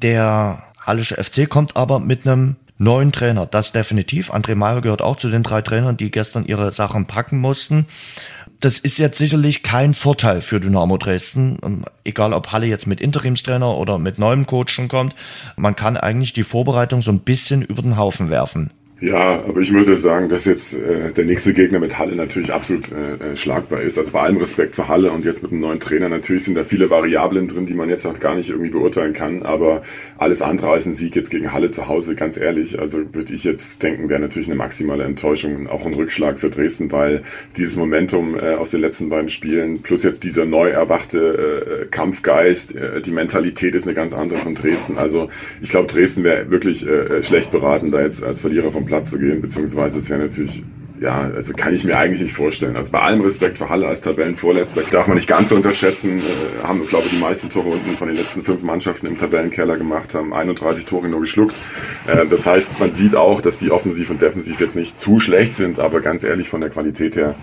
Der 0.01 0.63
Hallische 0.85 1.21
FC 1.21 1.49
kommt 1.49 1.75
aber 1.75 1.99
mit 1.99 2.25
einem 2.25 2.55
neuen 2.77 3.11
Trainer. 3.11 3.45
Das 3.45 3.71
definitiv. 3.71 4.33
André 4.33 4.55
Meyer 4.55 4.81
gehört 4.81 5.01
auch 5.01 5.15
zu 5.15 5.29
den 5.29 5.43
drei 5.43 5.61
Trainern, 5.61 5.97
die 5.97 6.11
gestern 6.11 6.45
ihre 6.45 6.71
Sachen 6.71 7.05
packen 7.05 7.39
mussten 7.39 7.87
das 8.59 8.79
ist 8.79 8.97
jetzt 8.97 9.17
sicherlich 9.17 9.63
kein 9.63 9.93
Vorteil 9.93 10.41
für 10.41 10.59
Dynamo 10.59 10.97
Dresden, 10.97 11.57
ähm, 11.63 11.85
egal 12.03 12.33
ob 12.33 12.51
Halle 12.51 12.67
jetzt 12.67 12.87
mit 12.87 13.01
Interimstrainer 13.01 13.75
oder 13.77 13.99
mit 13.99 14.19
neuem 14.19 14.45
Coach 14.45 14.73
schon 14.73 14.87
kommt. 14.87 15.15
Man 15.55 15.75
kann 15.75 15.97
eigentlich 15.97 16.33
die 16.33 16.43
Vorbereitung 16.43 17.01
so 17.01 17.11
ein 17.11 17.19
bisschen 17.19 17.61
über 17.61 17.81
den 17.81 17.97
Haufen 17.97 18.29
werfen. 18.29 18.71
Ja, 19.01 19.43
aber 19.43 19.59
ich 19.59 19.73
würde 19.73 19.95
sagen, 19.95 20.29
dass 20.29 20.45
jetzt 20.45 20.73
äh, 20.73 21.11
der 21.11 21.25
nächste 21.25 21.53
Gegner 21.53 21.79
mit 21.79 21.99
Halle 21.99 22.15
natürlich 22.15 22.53
absolut 22.53 22.93
äh, 22.93 23.31
äh, 23.31 23.35
schlagbar 23.35 23.81
ist. 23.81 23.97
Also 23.97 24.11
bei 24.11 24.21
allem 24.21 24.37
Respekt 24.37 24.73
für 24.73 24.87
Halle 24.87 25.11
und 25.11 25.25
jetzt 25.25 25.43
mit 25.43 25.51
einem 25.51 25.59
neuen 25.59 25.81
Trainer, 25.81 26.07
natürlich 26.07 26.45
sind 26.45 26.55
da 26.55 26.63
viele 26.63 26.89
Variablen 26.89 27.49
drin, 27.49 27.65
die 27.65 27.73
man 27.73 27.89
jetzt 27.89 28.05
noch 28.05 28.17
gar 28.21 28.35
nicht 28.35 28.51
irgendwie 28.51 28.69
beurteilen 28.69 29.11
kann. 29.11 29.43
Aber 29.43 29.81
alles 30.17 30.41
andere 30.41 30.69
als 30.69 30.85
ein 30.85 30.93
Sieg 30.93 31.13
jetzt 31.13 31.29
gegen 31.29 31.51
Halle 31.51 31.69
zu 31.71 31.89
Hause, 31.89 32.15
ganz 32.15 32.37
ehrlich, 32.37 32.79
also 32.79 32.99
würde 33.13 33.33
ich 33.33 33.43
jetzt 33.43 33.83
denken, 33.83 34.07
wäre 34.07 34.21
natürlich 34.21 34.47
eine 34.47 34.55
maximale 34.55 35.03
Enttäuschung 35.03 35.57
und 35.57 35.67
auch 35.67 35.85
ein 35.85 35.93
Rückschlag 35.93 36.39
für 36.39 36.49
Dresden, 36.49 36.89
weil 36.93 37.23
dieses 37.57 37.75
Momentum 37.75 38.39
äh, 38.39 38.53
aus 38.53 38.71
den 38.71 38.79
letzten 38.79 39.09
beiden 39.09 39.27
Spielen 39.27 39.81
plus 39.81 40.03
jetzt 40.03 40.23
dieser 40.23 40.45
neu 40.45 40.69
erwachte 40.69 41.81
äh, 41.83 41.85
Kampfgeist, 41.87 42.73
äh, 42.73 43.01
die 43.01 43.11
Mentalität 43.11 43.75
ist 43.75 43.87
eine 43.87 43.93
ganz 43.93 44.13
andere 44.13 44.39
von 44.39 44.55
Dresden. 44.55 44.97
Also 44.97 45.27
ich 45.61 45.67
glaube, 45.67 45.87
Dresden 45.87 46.23
wäre 46.23 46.49
wirklich 46.49 46.87
äh, 46.87 47.21
schlecht 47.21 47.51
beraten, 47.51 47.91
da 47.91 48.01
jetzt 48.01 48.23
als 48.23 48.39
Verlierer 48.39 48.71
vom 48.71 48.84
Platz 48.85 49.09
zu 49.09 49.19
gehen, 49.19 49.41
beziehungsweise 49.41 49.99
es 49.99 50.09
wäre 50.09 50.21
natürlich 50.21 50.63
ja, 50.99 51.19
also 51.19 51.53
kann 51.53 51.73
ich 51.73 51.83
mir 51.83 51.97
eigentlich 51.97 52.21
nicht 52.21 52.33
vorstellen. 52.33 52.75
Also 52.75 52.91
bei 52.91 53.01
allem 53.01 53.21
Respekt 53.21 53.57
für 53.57 53.69
Halle 53.69 53.87
als 53.87 54.01
Tabellenvorletzter 54.01 54.83
darf 54.91 55.07
man 55.07 55.15
nicht 55.15 55.27
ganz 55.27 55.49
so 55.49 55.55
unterschätzen. 55.55 56.19
Äh, 56.19 56.63
haben, 56.63 56.85
glaube 56.87 57.05
ich, 57.05 57.11
die 57.11 57.19
meisten 57.19 57.49
Tore 57.49 57.69
unten 57.69 57.97
von 57.97 58.07
den 58.07 58.15
letzten 58.15 58.43
fünf 58.43 58.63
Mannschaften 58.63 59.07
im 59.07 59.17
Tabellenkeller 59.17 59.77
gemacht, 59.77 60.13
haben 60.13 60.33
31 60.33 60.85
Tore 60.85 61.09
nur 61.09 61.21
geschluckt. 61.21 61.59
Äh, 62.07 62.25
das 62.27 62.45
heißt, 62.45 62.79
man 62.79 62.91
sieht 62.91 63.15
auch, 63.15 63.41
dass 63.41 63.59
die 63.59 63.71
offensiv 63.71 64.09
und 64.09 64.21
defensiv 64.21 64.59
jetzt 64.61 64.75
nicht 64.75 64.97
zu 64.97 65.19
schlecht 65.19 65.53
sind, 65.53 65.79
aber 65.79 65.99
ganz 65.99 66.23
ehrlich 66.23 66.49
von 66.49 66.61
der 66.61 66.69
Qualität 66.69 67.15
her 67.15 67.35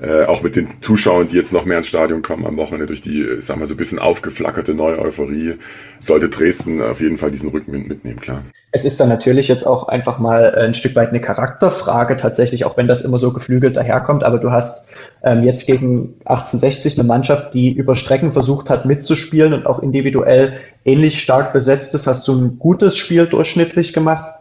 äh, 0.00 0.24
auch 0.24 0.42
mit 0.42 0.56
den 0.56 0.68
Zuschauern, 0.80 1.28
die 1.28 1.36
jetzt 1.36 1.52
noch 1.52 1.64
mehr 1.64 1.78
ins 1.78 1.88
Stadion 1.88 2.22
kommen 2.22 2.46
am 2.46 2.56
Wochenende 2.56 2.86
durch 2.86 3.00
die, 3.00 3.40
sagen 3.40 3.60
wir 3.60 3.66
so 3.66 3.74
ein 3.74 3.78
bisschen 3.78 3.98
aufgeflackerte 3.98 4.74
neue 4.74 4.98
Euphorie, 4.98 5.54
sollte 5.98 6.28
Dresden 6.28 6.80
auf 6.82 7.00
jeden 7.00 7.16
Fall 7.16 7.30
diesen 7.30 7.50
Rückenwind 7.50 7.88
mitnehmen, 7.88 8.20
klar. 8.20 8.42
Es 8.70 8.84
ist 8.84 9.00
dann 9.00 9.08
natürlich 9.08 9.48
jetzt 9.48 9.66
auch 9.66 9.88
einfach 9.88 10.18
mal 10.18 10.54
ein 10.54 10.74
Stück 10.74 10.94
weit 10.94 11.08
eine 11.08 11.20
Charakterfrage 11.20 12.16
tatsächlich, 12.16 12.64
auch 12.64 12.76
wenn 12.76 12.86
das 12.86 13.02
immer 13.02 13.18
so 13.18 13.32
geflügelt 13.32 13.76
daherkommt, 13.76 14.24
aber 14.24 14.38
du 14.38 14.50
hast 14.50 14.86
ähm, 15.24 15.42
jetzt 15.42 15.66
gegen 15.66 16.14
1860 16.26 16.98
eine 16.98 17.06
Mannschaft, 17.06 17.54
die 17.54 17.72
über 17.72 17.94
Strecken 17.94 18.32
versucht 18.32 18.70
hat 18.70 18.84
mitzuspielen 18.84 19.52
und 19.52 19.66
auch 19.66 19.80
individuell 19.80 20.52
ähnlich 20.84 21.20
stark 21.20 21.52
besetzt 21.52 21.94
ist, 21.94 22.06
hast 22.06 22.28
du 22.28 22.34
ein 22.34 22.58
gutes 22.58 22.96
Spiel 22.96 23.26
durchschnittlich 23.26 23.92
gemacht 23.92 24.34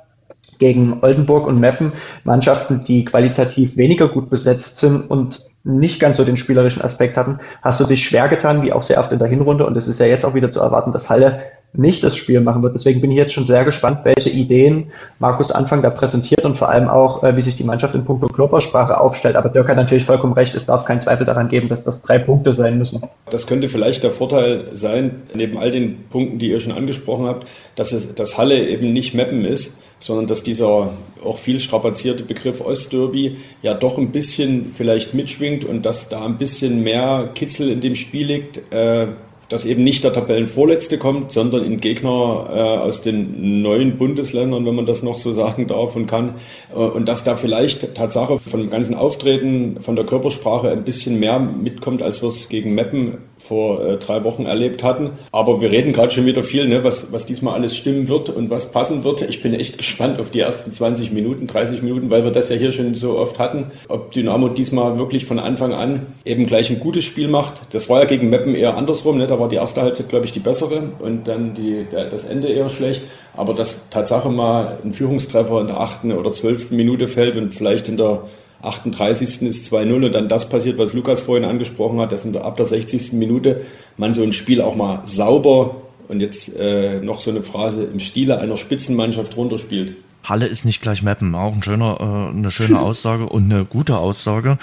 gegen 0.60 1.00
Oldenburg 1.02 1.48
und 1.48 1.60
Meppen, 1.60 1.94
Mannschaften, 2.24 2.84
die 2.84 3.06
qualitativ 3.06 3.78
weniger 3.78 4.08
gut 4.08 4.30
besetzt 4.30 4.80
sind 4.80 5.10
und 5.10 5.47
nicht 5.68 6.00
ganz 6.00 6.18
so 6.18 6.24
den 6.24 6.38
spielerischen 6.38 6.82
Aspekt 6.82 7.18
hatten, 7.18 7.40
hast 7.62 7.80
du 7.80 7.86
dich 7.86 8.04
schwer 8.04 8.28
getan, 8.30 8.62
wie 8.62 8.74
auch 8.74 8.84
sehr 8.84 9.00
oft 9.00 9.12
in 9.12 9.20
der 9.20 9.28
Hinrunde. 9.28 9.66
Und 9.66 9.76
es 9.78 9.88
ist 9.88 10.00
ja 10.00 10.06
jetzt 10.06 10.26
auch 10.26 10.34
wieder 10.34 10.50
zu 10.50 10.62
erwarten, 10.62 10.92
dass 10.92 11.10
Halle 11.10 11.42
nicht 11.74 12.04
das 12.04 12.16
Spiel 12.16 12.40
machen 12.40 12.64
wird. 12.64 12.76
Deswegen 12.76 13.02
bin 13.02 13.12
ich 13.12 13.18
jetzt 13.18 13.34
schon 13.34 13.46
sehr 13.46 13.66
gespannt, 13.66 14.00
welche 14.04 14.30
Ideen 14.30 14.92
Markus 15.20 15.52
Anfang 15.52 15.82
da 15.82 15.90
präsentiert 15.90 16.44
und 16.46 16.56
vor 16.58 16.70
allem 16.70 16.88
auch, 16.88 17.24
äh, 17.24 17.36
wie 17.36 17.42
sich 17.42 17.56
die 17.56 17.64
Mannschaft 17.64 17.94
in 17.94 18.06
puncto 18.06 18.28
Körpersprache 18.28 19.00
aufstellt. 19.00 19.36
Aber 19.36 19.50
Dirk 19.50 19.68
hat 19.68 19.76
natürlich 19.76 20.06
vollkommen 20.06 20.34
recht, 20.34 20.56
es 20.56 20.66
darf 20.66 20.86
keinen 20.86 21.02
Zweifel 21.02 21.26
daran 21.26 21.50
geben, 21.50 21.70
dass 21.70 21.84
das 21.84 22.02
drei 22.02 22.20
Punkte 22.20 22.54
sein 22.54 22.78
müssen. 22.78 23.02
Das 23.30 23.48
könnte 23.48 23.68
vielleicht 23.68 24.04
der 24.04 24.12
Vorteil 24.12 24.66
sein, 24.72 25.24
neben 25.34 25.58
all 25.58 25.70
den 25.70 26.06
Punkten, 26.10 26.40
die 26.40 26.50
ihr 26.50 26.60
schon 26.62 26.72
angesprochen 26.72 27.28
habt, 27.28 27.48
dass 27.76 27.92
es, 27.92 28.16
dass 28.16 28.38
Halle 28.38 28.68
eben 28.68 28.94
nicht 28.94 29.14
Mappen 29.14 29.44
ist, 29.46 29.78
sondern 30.00 30.28
dass 30.28 30.44
dieser 30.44 30.94
auch 31.24 31.38
viel 31.38 31.60
strapazierte 31.60 32.24
Begriff 32.24 32.62
Ostderby 32.62 33.38
ja 33.62 33.74
doch 33.74 33.98
ein 33.98 34.12
bisschen 34.12 34.72
vielleicht 34.74 35.14
mitschwingt 35.14 35.66
und 35.66 35.86
dass 35.86 36.10
da 36.10 36.26
ein 36.26 36.38
bisschen 36.38 36.84
mehr 36.84 37.30
Kitzel 37.34 37.70
in 37.70 37.82
dem 37.82 37.96
Spiel 37.96 38.28
liegt, 38.28 38.74
äh, 38.74 39.08
dass 39.50 39.66
eben 39.66 39.84
nicht 39.84 40.04
der 40.04 40.12
Tabellenvorletzte 40.12 40.98
kommt, 40.98 41.32
sondern 41.32 41.64
ein 41.64 41.78
Gegner 41.78 42.48
äh, 42.50 42.60
aus 42.60 43.02
den 43.02 43.62
neuen 43.62 43.98
Bundesländern, 43.98 44.66
wenn 44.66 44.76
man 44.76 44.86
das 44.86 45.04
noch 45.04 45.20
so 45.20 45.32
sagen 45.32 45.68
darf 45.68 45.96
und 45.96 46.08
kann. 46.08 46.36
Äh, 46.74 46.80
und 46.80 47.08
dass 47.08 47.24
da 47.24 47.36
vielleicht 47.36 47.96
Tatsache 47.96 48.40
von 48.40 48.60
dem 48.60 48.70
ganzen 48.70 48.96
Auftreten, 48.96 49.80
von 49.80 49.96
der 49.96 50.06
Körpersprache 50.06 50.70
ein 50.70 50.84
bisschen 50.84 51.20
mehr 51.20 51.40
mitkommt, 51.40 52.02
als 52.02 52.22
wir 52.22 52.30
es 52.30 52.50
gegen 52.50 52.76
Meppen 52.76 53.20
vor 53.48 53.84
äh, 53.86 53.98
drei 53.98 54.24
Wochen 54.24 54.46
erlebt 54.46 54.84
hatten. 54.84 55.12
Aber 55.32 55.62
wir 55.62 55.72
reden 55.72 55.94
gerade 55.94 56.12
schon 56.12 56.26
wieder 56.26 56.44
viel, 56.44 56.68
ne, 56.68 56.84
was, 56.84 57.12
was 57.12 57.26
diesmal 57.26 57.54
alles 57.54 57.76
stimmen 57.76 58.10
wird 58.10 58.30
und 58.30 58.50
was 58.50 58.72
passen 58.72 59.04
wird. 59.04 59.22
Ich 59.22 59.42
bin 59.42 59.54
echt 59.54 59.78
gespannt 59.78 60.20
auf 60.20 60.30
die 60.30 60.42
ersten 60.42 60.72
20 60.72 61.12
Minuten, 61.12 61.48
30 61.48 61.82
Minuten, 61.82 62.10
weil 62.10 62.24
wir 62.24 62.32
das 62.32 62.50
ja 62.50 62.56
hier 62.56 62.72
schon 62.72 62.94
so 62.94 63.18
oft 63.18 63.40
hatten, 63.40 63.72
ob 63.88 64.12
Dynamo 64.12 64.50
diesmal 64.50 65.00
wirklich 65.00 65.26
von 65.26 65.40
Anfang 65.40 65.74
an 65.74 66.08
eben 66.26 66.46
gleich 66.46 66.70
ein 66.70 66.80
gutes 66.80 67.06
Spiel 67.06 67.28
macht. 67.28 67.62
Das 67.72 67.90
war 67.90 68.00
ja 68.00 68.06
gegen 68.06 68.30
Meppen 68.30 68.56
eher 68.56 68.78
andersrum. 68.78 69.18
Ne? 69.18 69.28
Da 69.28 69.40
war 69.40 69.50
die 69.50 69.56
erste 69.56 69.82
Halbzeit, 69.82 70.10
glaube 70.10 70.26
ich, 70.26 70.32
die 70.32 70.40
bessere 70.40 70.84
und 71.00 71.28
dann 71.28 71.54
die, 71.54 71.86
der, 71.92 72.06
das 72.06 72.26
Ende 72.26 72.48
eher 72.50 72.70
schlecht. 72.70 73.04
Aber 73.36 73.54
dass 73.54 73.90
Tatsache 73.90 74.30
mal 74.30 74.80
ein 74.84 74.94
Führungstreffer 74.94 75.62
in 75.62 75.68
der 75.68 75.80
achten 75.80 76.12
oder 76.12 76.32
zwölften 76.32 76.76
Minute 76.76 77.08
fällt 77.08 77.38
und 77.38 77.54
vielleicht 77.54 77.88
in 77.88 77.98
der 77.98 78.24
38. 78.62 79.44
ist 79.44 79.72
2-0 79.72 80.06
und 80.06 80.16
dann 80.16 80.28
das 80.28 80.50
passiert, 80.50 80.78
was 80.78 80.94
Lukas 80.94 81.20
vorhin 81.20 81.48
angesprochen 81.48 82.00
hat, 82.00 82.12
dass 82.12 82.26
ab 82.36 82.58
der 82.58 82.66
60. 82.66 83.14
Minute 83.14 83.62
man 83.98 84.14
so 84.14 84.24
ein 84.24 84.34
Spiel 84.34 84.62
auch 84.62 84.76
mal 84.76 85.02
sauber 85.06 85.76
und 86.08 86.22
jetzt 86.22 86.58
äh, 86.58 87.00
noch 87.00 87.22
so 87.22 87.30
eine 87.30 87.42
Phrase 87.42 87.84
im 87.84 88.00
Stile 88.00 88.40
einer 88.40 88.58
Spitzenmannschaft 88.58 89.36
runterspielt. 89.38 89.94
Halle 90.30 90.48
ist 90.48 90.66
nicht 90.66 90.82
gleich 90.82 91.04
Mappen, 91.04 91.36
auch 91.36 91.54
ein 91.54 91.64
schöner, 91.64 91.98
äh, 92.00 92.38
eine 92.38 92.52
schöne 92.52 92.80
Aussage 92.82 93.28
und 93.28 93.52
eine 93.52 93.66
gute 93.66 93.98
Aussage. 93.98 94.58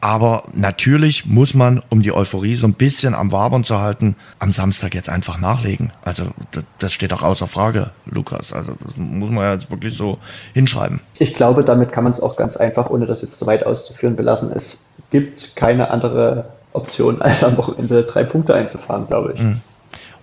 Aber 0.00 0.44
natürlich 0.52 1.24
muss 1.24 1.54
man, 1.54 1.82
um 1.88 2.02
die 2.02 2.12
Euphorie 2.12 2.56
so 2.56 2.66
ein 2.66 2.74
bisschen 2.74 3.14
am 3.14 3.32
Wabern 3.32 3.64
zu 3.64 3.80
halten, 3.80 4.16
am 4.38 4.52
Samstag 4.52 4.94
jetzt 4.94 5.08
einfach 5.08 5.38
nachlegen. 5.38 5.92
Also 6.02 6.24
das, 6.50 6.64
das 6.78 6.92
steht 6.92 7.12
auch 7.14 7.22
außer 7.22 7.48
Frage, 7.48 7.90
Lukas. 8.04 8.52
Also 8.52 8.72
das 8.84 8.96
muss 8.96 9.30
man 9.30 9.44
ja 9.44 9.54
jetzt 9.54 9.70
wirklich 9.70 9.96
so 9.96 10.18
hinschreiben. 10.52 11.00
Ich 11.18 11.32
glaube, 11.32 11.64
damit 11.64 11.90
kann 11.92 12.04
man 12.04 12.12
es 12.12 12.20
auch 12.20 12.36
ganz 12.36 12.58
einfach, 12.58 12.90
ohne 12.90 13.06
das 13.06 13.22
jetzt 13.22 13.38
zu 13.38 13.46
weit 13.46 13.64
auszuführen, 13.64 14.14
belassen. 14.14 14.52
Es 14.52 14.84
gibt 15.10 15.56
keine 15.56 15.90
andere 15.90 16.50
Option, 16.74 17.22
als 17.22 17.42
am 17.42 17.56
Wochenende 17.56 18.02
drei 18.02 18.24
Punkte 18.24 18.54
einzufahren, 18.54 19.06
glaube 19.06 19.32
ich. 19.34 19.40
Mhm. 19.40 19.60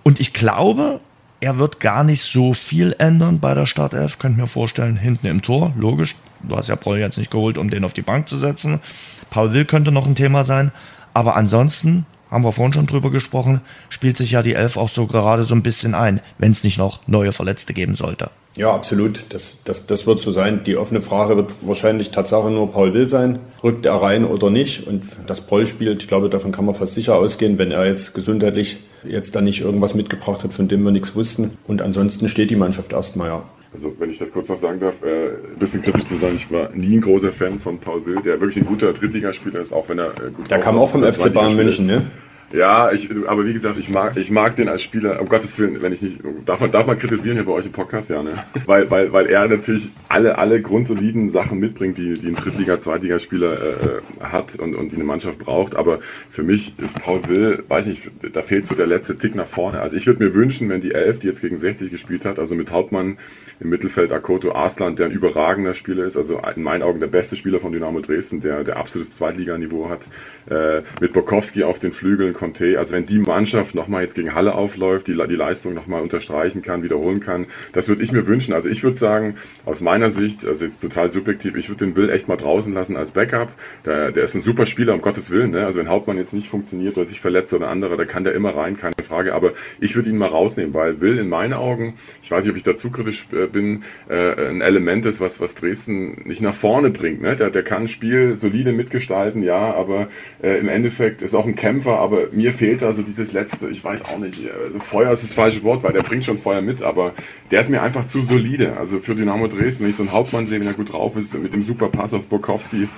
Und 0.04 0.20
ich 0.20 0.32
glaube, 0.32 1.00
er 1.42 1.58
wird 1.58 1.80
gar 1.80 2.04
nicht 2.04 2.22
so 2.22 2.54
viel 2.54 2.94
ändern 2.98 3.40
bei 3.40 3.52
der 3.52 3.66
Startelf. 3.66 4.20
Könnt 4.20 4.36
mir 4.36 4.46
vorstellen, 4.46 4.96
hinten 4.96 5.26
im 5.26 5.42
Tor, 5.42 5.72
logisch. 5.76 6.14
Du 6.40 6.56
hast 6.56 6.68
ja 6.68 6.76
Paul 6.76 6.98
jetzt 6.98 7.18
nicht 7.18 7.32
geholt, 7.32 7.58
um 7.58 7.68
den 7.68 7.84
auf 7.84 7.92
die 7.92 8.02
Bank 8.02 8.28
zu 8.28 8.36
setzen. 8.36 8.80
Paul 9.28 9.52
Will 9.52 9.64
könnte 9.64 9.90
noch 9.90 10.06
ein 10.06 10.14
Thema 10.14 10.44
sein. 10.44 10.70
Aber 11.14 11.34
ansonsten, 11.34 12.06
haben 12.30 12.44
wir 12.44 12.52
vorhin 12.52 12.72
schon 12.72 12.86
drüber 12.86 13.10
gesprochen, 13.10 13.60
spielt 13.88 14.16
sich 14.16 14.30
ja 14.30 14.42
die 14.44 14.54
Elf 14.54 14.76
auch 14.76 14.88
so 14.88 15.08
gerade 15.08 15.42
so 15.42 15.56
ein 15.56 15.64
bisschen 15.64 15.96
ein, 15.96 16.20
wenn 16.38 16.52
es 16.52 16.62
nicht 16.62 16.78
noch 16.78 17.00
neue 17.08 17.32
Verletzte 17.32 17.74
geben 17.74 17.96
sollte. 17.96 18.30
Ja, 18.54 18.72
absolut. 18.72 19.24
Das, 19.30 19.58
das, 19.64 19.86
das 19.86 20.06
wird 20.06 20.20
so 20.20 20.30
sein. 20.30 20.62
Die 20.62 20.76
offene 20.76 21.00
Frage 21.00 21.36
wird 21.36 21.50
wahrscheinlich 21.62 22.12
Tatsache 22.12 22.50
nur 22.50 22.70
Paul 22.70 22.94
Will 22.94 23.08
sein. 23.08 23.40
Rückt 23.64 23.84
er 23.84 24.00
rein 24.00 24.24
oder 24.24 24.48
nicht? 24.48 24.86
Und 24.86 25.04
das 25.26 25.40
Paul 25.40 25.66
spielt, 25.66 26.02
ich 26.02 26.08
glaube, 26.08 26.30
davon 26.30 26.52
kann 26.52 26.66
man 26.66 26.76
fast 26.76 26.94
sicher 26.94 27.16
ausgehen, 27.16 27.58
wenn 27.58 27.72
er 27.72 27.84
jetzt 27.84 28.14
gesundheitlich 28.14 28.78
jetzt 29.04 29.34
da 29.34 29.40
nicht 29.40 29.60
irgendwas 29.60 29.94
mitgebracht 29.94 30.44
hat, 30.44 30.52
von 30.52 30.68
dem 30.68 30.82
wir 30.82 30.90
nichts 30.90 31.14
wussten. 31.14 31.56
Und 31.66 31.82
ansonsten 31.82 32.28
steht 32.28 32.50
die 32.50 32.56
Mannschaft 32.56 32.92
erstmal, 32.92 33.28
ja. 33.28 33.42
Also 33.72 33.94
wenn 33.98 34.10
ich 34.10 34.18
das 34.18 34.30
kurz 34.32 34.48
noch 34.50 34.56
sagen 34.56 34.80
darf, 34.80 35.02
äh, 35.02 35.28
ein 35.28 35.58
bisschen 35.58 35.80
kritisch 35.80 36.04
zu 36.04 36.14
sein, 36.14 36.34
ich 36.36 36.50
war 36.50 36.70
nie 36.74 36.96
ein 36.96 37.00
großer 37.00 37.32
Fan 37.32 37.58
von 37.58 37.78
Paul 37.78 38.04
Will, 38.04 38.20
der 38.20 38.40
wirklich 38.40 38.62
ein 38.62 38.66
guter 38.66 38.92
Drittligaspieler 38.92 39.60
ist, 39.60 39.72
auch 39.72 39.88
wenn 39.88 39.98
er 39.98 40.08
äh, 40.08 40.30
gut 40.30 40.50
Der 40.50 40.58
kam 40.58 40.76
auch 40.78 40.90
vom 40.90 41.02
FC 41.02 41.32
Bayern 41.32 41.56
München, 41.56 41.86
ne? 41.86 42.10
Ja, 42.52 42.92
ich, 42.92 43.08
aber 43.26 43.46
wie 43.46 43.52
gesagt, 43.52 43.78
ich 43.78 43.88
mag, 43.88 44.16
ich 44.16 44.30
mag 44.30 44.56
den 44.56 44.68
als 44.68 44.82
Spieler, 44.82 45.20
um 45.20 45.28
Gottes 45.28 45.58
Willen, 45.58 45.80
wenn 45.80 45.92
ich 45.92 46.02
nicht, 46.02 46.18
darf 46.44 46.60
man, 46.60 46.70
darf 46.70 46.86
man 46.86 46.98
kritisieren 46.98 47.36
hier 47.36 47.46
bei 47.46 47.52
euch 47.52 47.64
im 47.64 47.72
Podcast, 47.72 48.10
ja, 48.10 48.22
ne? 48.22 48.32
Weil, 48.66 48.90
weil, 48.90 49.12
weil 49.12 49.26
er 49.26 49.48
natürlich 49.48 49.90
alle, 50.08 50.38
alle 50.38 50.60
grundsoliden 50.60 51.28
Sachen 51.28 51.58
mitbringt, 51.58 51.98
die, 51.98 52.14
die 52.14 52.28
ein 52.28 52.36
Drittliga-, 52.36 52.78
Zweitligaspieler 52.78 53.54
äh, 53.54 54.24
hat 54.24 54.56
und, 54.56 54.74
und 54.74 54.92
die 54.92 54.96
eine 54.96 55.04
Mannschaft 55.04 55.38
braucht. 55.38 55.74
Aber 55.74 55.98
für 56.30 56.42
mich 56.42 56.78
ist 56.78 57.00
Paul 57.00 57.26
Will, 57.28 57.64
weiß 57.68 57.88
ich, 57.88 58.10
da 58.32 58.42
fehlt 58.42 58.66
so 58.66 58.74
der 58.74 58.86
letzte 58.86 59.16
Tick 59.18 59.34
nach 59.34 59.46
vorne. 59.46 59.80
Also 59.80 59.96
ich 59.96 60.06
würde 60.06 60.22
mir 60.22 60.34
wünschen, 60.34 60.68
wenn 60.68 60.80
die 60.80 60.92
Elf, 60.92 61.18
die 61.18 61.26
jetzt 61.26 61.40
gegen 61.40 61.58
60 61.58 61.90
gespielt 61.90 62.24
hat, 62.24 62.38
also 62.38 62.54
mit 62.54 62.70
Hauptmann 62.70 63.18
im 63.62 63.70
Mittelfeld 63.70 64.12
Akoto 64.12 64.52
Arslan, 64.52 64.96
der 64.96 65.06
ein 65.06 65.12
überragender 65.12 65.74
Spieler 65.74 66.04
ist, 66.04 66.16
also 66.16 66.40
in 66.54 66.62
meinen 66.62 66.82
Augen 66.82 67.00
der 67.00 67.06
beste 67.06 67.36
Spieler 67.36 67.60
von 67.60 67.72
Dynamo 67.72 68.00
Dresden, 68.00 68.40
der, 68.40 68.64
der 68.64 68.76
absolutes 68.76 69.14
Zweitliganiveau 69.14 69.88
hat, 69.88 70.08
äh, 70.50 70.82
mit 71.00 71.12
Bokowski 71.12 71.62
auf 71.62 71.78
den 71.78 71.92
Flügeln, 71.92 72.32
Conte. 72.32 72.78
Also 72.78 72.94
wenn 72.94 73.06
die 73.06 73.18
Mannschaft 73.18 73.74
nochmal 73.74 74.02
jetzt 74.02 74.14
gegen 74.14 74.34
Halle 74.34 74.54
aufläuft, 74.54 75.06
die, 75.06 75.16
die 75.28 75.36
Leistung 75.36 75.74
nochmal 75.74 76.02
unterstreichen 76.02 76.62
kann, 76.62 76.82
wiederholen 76.82 77.20
kann, 77.20 77.46
das 77.72 77.88
würde 77.88 78.02
ich 78.02 78.12
mir 78.12 78.26
wünschen. 78.26 78.52
Also 78.52 78.68
ich 78.68 78.82
würde 78.82 78.96
sagen, 78.96 79.36
aus 79.64 79.80
meiner 79.80 80.10
Sicht, 80.10 80.44
also 80.44 80.64
jetzt 80.64 80.80
total 80.80 81.08
subjektiv, 81.08 81.54
ich 81.56 81.68
würde 81.68 81.84
den 81.84 81.96
Will 81.96 82.10
echt 82.10 82.28
mal 82.28 82.36
draußen 82.36 82.72
lassen 82.72 82.96
als 82.96 83.12
Backup. 83.12 83.52
Der, 83.84 84.10
der 84.12 84.24
ist 84.24 84.34
ein 84.34 84.42
super 84.42 84.66
Spieler, 84.66 84.94
um 84.94 85.02
Gottes 85.02 85.30
Willen. 85.30 85.52
Ne? 85.52 85.64
Also 85.64 85.78
wenn 85.78 85.88
Hauptmann 85.88 86.16
jetzt 86.16 86.32
nicht 86.32 86.48
funktioniert 86.48 86.96
oder 86.96 87.06
sich 87.06 87.20
verletzt 87.20 87.52
oder 87.52 87.68
andere, 87.68 87.96
da 87.96 88.04
kann 88.04 88.24
der 88.24 88.34
immer 88.34 88.56
rein, 88.56 88.76
keine 88.76 88.94
Frage. 89.12 89.34
Aber 89.34 89.52
ich 89.80 89.94
würde 89.94 90.10
ihn 90.10 90.16
mal 90.16 90.28
rausnehmen, 90.28 90.74
weil 90.74 91.00
Will 91.00 91.18
in 91.18 91.28
meinen 91.28 91.52
Augen, 91.52 91.94
ich 92.22 92.30
weiß 92.30 92.44
nicht, 92.44 92.52
ob 92.52 92.56
ich 92.56 92.62
dazu 92.62 92.90
kritisch 92.90 93.26
äh, 93.32 93.46
bin, 93.46 93.82
äh, 94.08 94.48
ein 94.48 94.60
Element 94.62 95.04
ist, 95.06 95.20
was, 95.20 95.40
was 95.40 95.54
Dresden 95.54 96.22
nicht 96.24 96.40
nach 96.40 96.54
vorne 96.54 96.90
bringt. 96.90 97.20
Ne? 97.20 97.36
Der, 97.36 97.50
der 97.50 97.62
kann 97.62 97.82
ein 97.82 97.88
Spiel 97.88 98.36
solide 98.36 98.72
mitgestalten, 98.72 99.42
ja, 99.42 99.74
aber 99.74 100.08
äh, 100.42 100.58
im 100.58 100.68
Endeffekt 100.68 101.22
ist 101.22 101.34
auch 101.34 101.46
ein 101.46 101.56
Kämpfer, 101.56 101.98
aber 101.98 102.28
mir 102.32 102.52
fehlt 102.52 102.82
da 102.82 102.92
so 102.92 103.02
dieses 103.02 103.32
letzte, 103.32 103.68
ich 103.68 103.84
weiß 103.84 104.04
auch 104.06 104.18
nicht, 104.18 104.40
also 104.64 104.78
Feuer 104.78 105.12
ist 105.12 105.22
das 105.22 105.34
falsche 105.34 105.62
Wort, 105.62 105.82
weil 105.82 105.92
der 105.92 106.02
bringt 106.02 106.24
schon 106.24 106.38
Feuer 106.38 106.62
mit, 106.62 106.82
aber 106.82 107.12
der 107.50 107.60
ist 107.60 107.68
mir 107.68 107.82
einfach 107.82 108.06
zu 108.06 108.20
solide. 108.20 108.76
Also 108.78 108.98
für 109.00 109.14
Dynamo 109.14 109.46
Dresden, 109.48 109.84
wenn 109.84 109.90
ich 109.90 109.96
so 109.96 110.02
einen 110.02 110.12
Hauptmann 110.12 110.46
sehe, 110.46 110.60
wenn 110.60 110.66
er 110.66 110.74
gut 110.74 110.92
drauf 110.92 111.16
ist, 111.16 111.34
mit 111.34 111.52
dem 111.52 111.64
super 111.64 111.88
Pass 111.88 112.14
auf 112.14 112.26
Burkowski, 112.26 112.88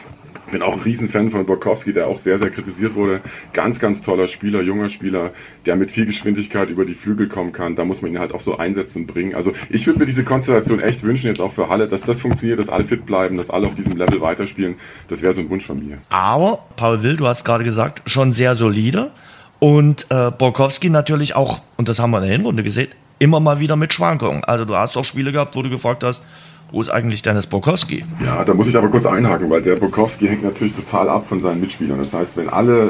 bin 0.51 0.63
auch 0.63 0.75
ein 0.75 0.81
Riesenfan 0.81 1.31
von 1.31 1.47
Borkowski, 1.47 1.93
der 1.93 2.07
auch 2.07 2.19
sehr, 2.19 2.39
sehr 2.39 2.51
kritisiert 2.51 2.95
wurde. 2.95 3.21
Ganz, 3.53 3.79
ganz 3.79 4.03
toller 4.03 4.27
Spieler, 4.27 4.63
junger 4.63 4.89
Spieler, 4.89 5.33
der 5.67 5.77
mit 5.77 5.91
viel 5.91 6.07
Geschwindigkeit 6.07 6.71
über 6.71 6.85
die 6.85 6.95
Flügel 6.95 7.29
kommen 7.29 7.53
kann. 7.53 7.77
Da 7.77 7.85
muss 7.85 8.03
man 8.03 8.13
ihn 8.13 8.19
halt 8.19 8.33
auch 8.33 8.41
so 8.41 8.59
einsetzen 8.59 9.03
und 9.03 9.07
bringen. 9.07 9.35
Also 9.35 9.53
ich 9.71 9.87
würde 9.87 9.99
mir 9.99 10.07
diese 10.07 10.25
Konstellation 10.25 10.81
echt 10.81 11.03
wünschen, 11.03 11.27
jetzt 11.27 11.41
auch 11.41 11.53
für 11.53 11.69
Halle, 11.69 11.89
dass 11.89 12.03
das 12.03 12.21
funktioniert, 12.21 12.59
dass 12.59 12.69
alle 12.69 12.85
fit 12.85 13.07
bleiben, 13.07 13.37
dass 13.37 13.51
alle 13.51 13.67
auf 13.67 13.75
diesem 13.75 13.97
Level 13.97 14.21
weiterspielen. 14.21 14.77
Das 15.09 15.23
wäre 15.23 15.33
so 15.33 15.41
ein 15.41 15.51
Wunsch 15.51 15.67
von 15.67 15.85
mir. 15.85 15.99
Aber, 16.09 16.61
Paul 16.77 17.03
Will, 17.03 17.17
du 17.17 17.27
hast 17.27 17.45
gerade 17.45 17.65
gesagt, 17.65 18.03
schon 18.07 18.33
sehr 18.33 18.57
solide. 18.57 19.11
Und 19.61 20.07
äh, 20.11 20.31
Borkowski 20.31 20.91
natürlich 20.91 21.37
auch, 21.37 21.63
und 21.77 21.89
das 21.89 21.99
haben 21.99 22.11
wir 22.11 22.19
in 22.19 22.25
der 22.25 22.33
Hinrunde 22.33 22.63
gesehen, 22.63 22.89
immer 23.19 23.41
mal 23.41 23.61
wieder 23.61 23.77
mit 23.77 23.93
Schwankungen. 23.93 24.45
Also 24.45 24.65
du 24.65 24.75
hast 24.75 24.97
auch 24.97 25.05
Spiele 25.05 25.33
gehabt, 25.33 25.57
wo 25.57 25.63
du 25.63 25.71
gefragt 25.71 26.05
hast, 26.05 26.23
wo 26.75 26.83
ist 26.83 26.91
eigentlich 26.91 27.23
Dennis 27.23 27.47
Bokowski? 27.47 28.05
Ja, 28.25 28.45
da 28.45 28.53
muss 28.53 28.67
ich 28.67 28.77
aber 28.77 28.89
kurz 28.89 29.07
einhaken, 29.07 29.49
weil 29.49 29.63
der 29.63 29.77
Bokowski 29.77 30.27
hängt 30.27 30.43
natürlich 30.43 30.75
total 30.75 31.09
ab 31.09 31.25
von 31.25 31.39
seinen 31.39 31.61
Mitspielern. 31.61 31.99
Das 31.99 32.13
heißt, 32.13 32.37
wenn 32.37 32.49
alle 32.49 32.87
äh, 32.87 32.89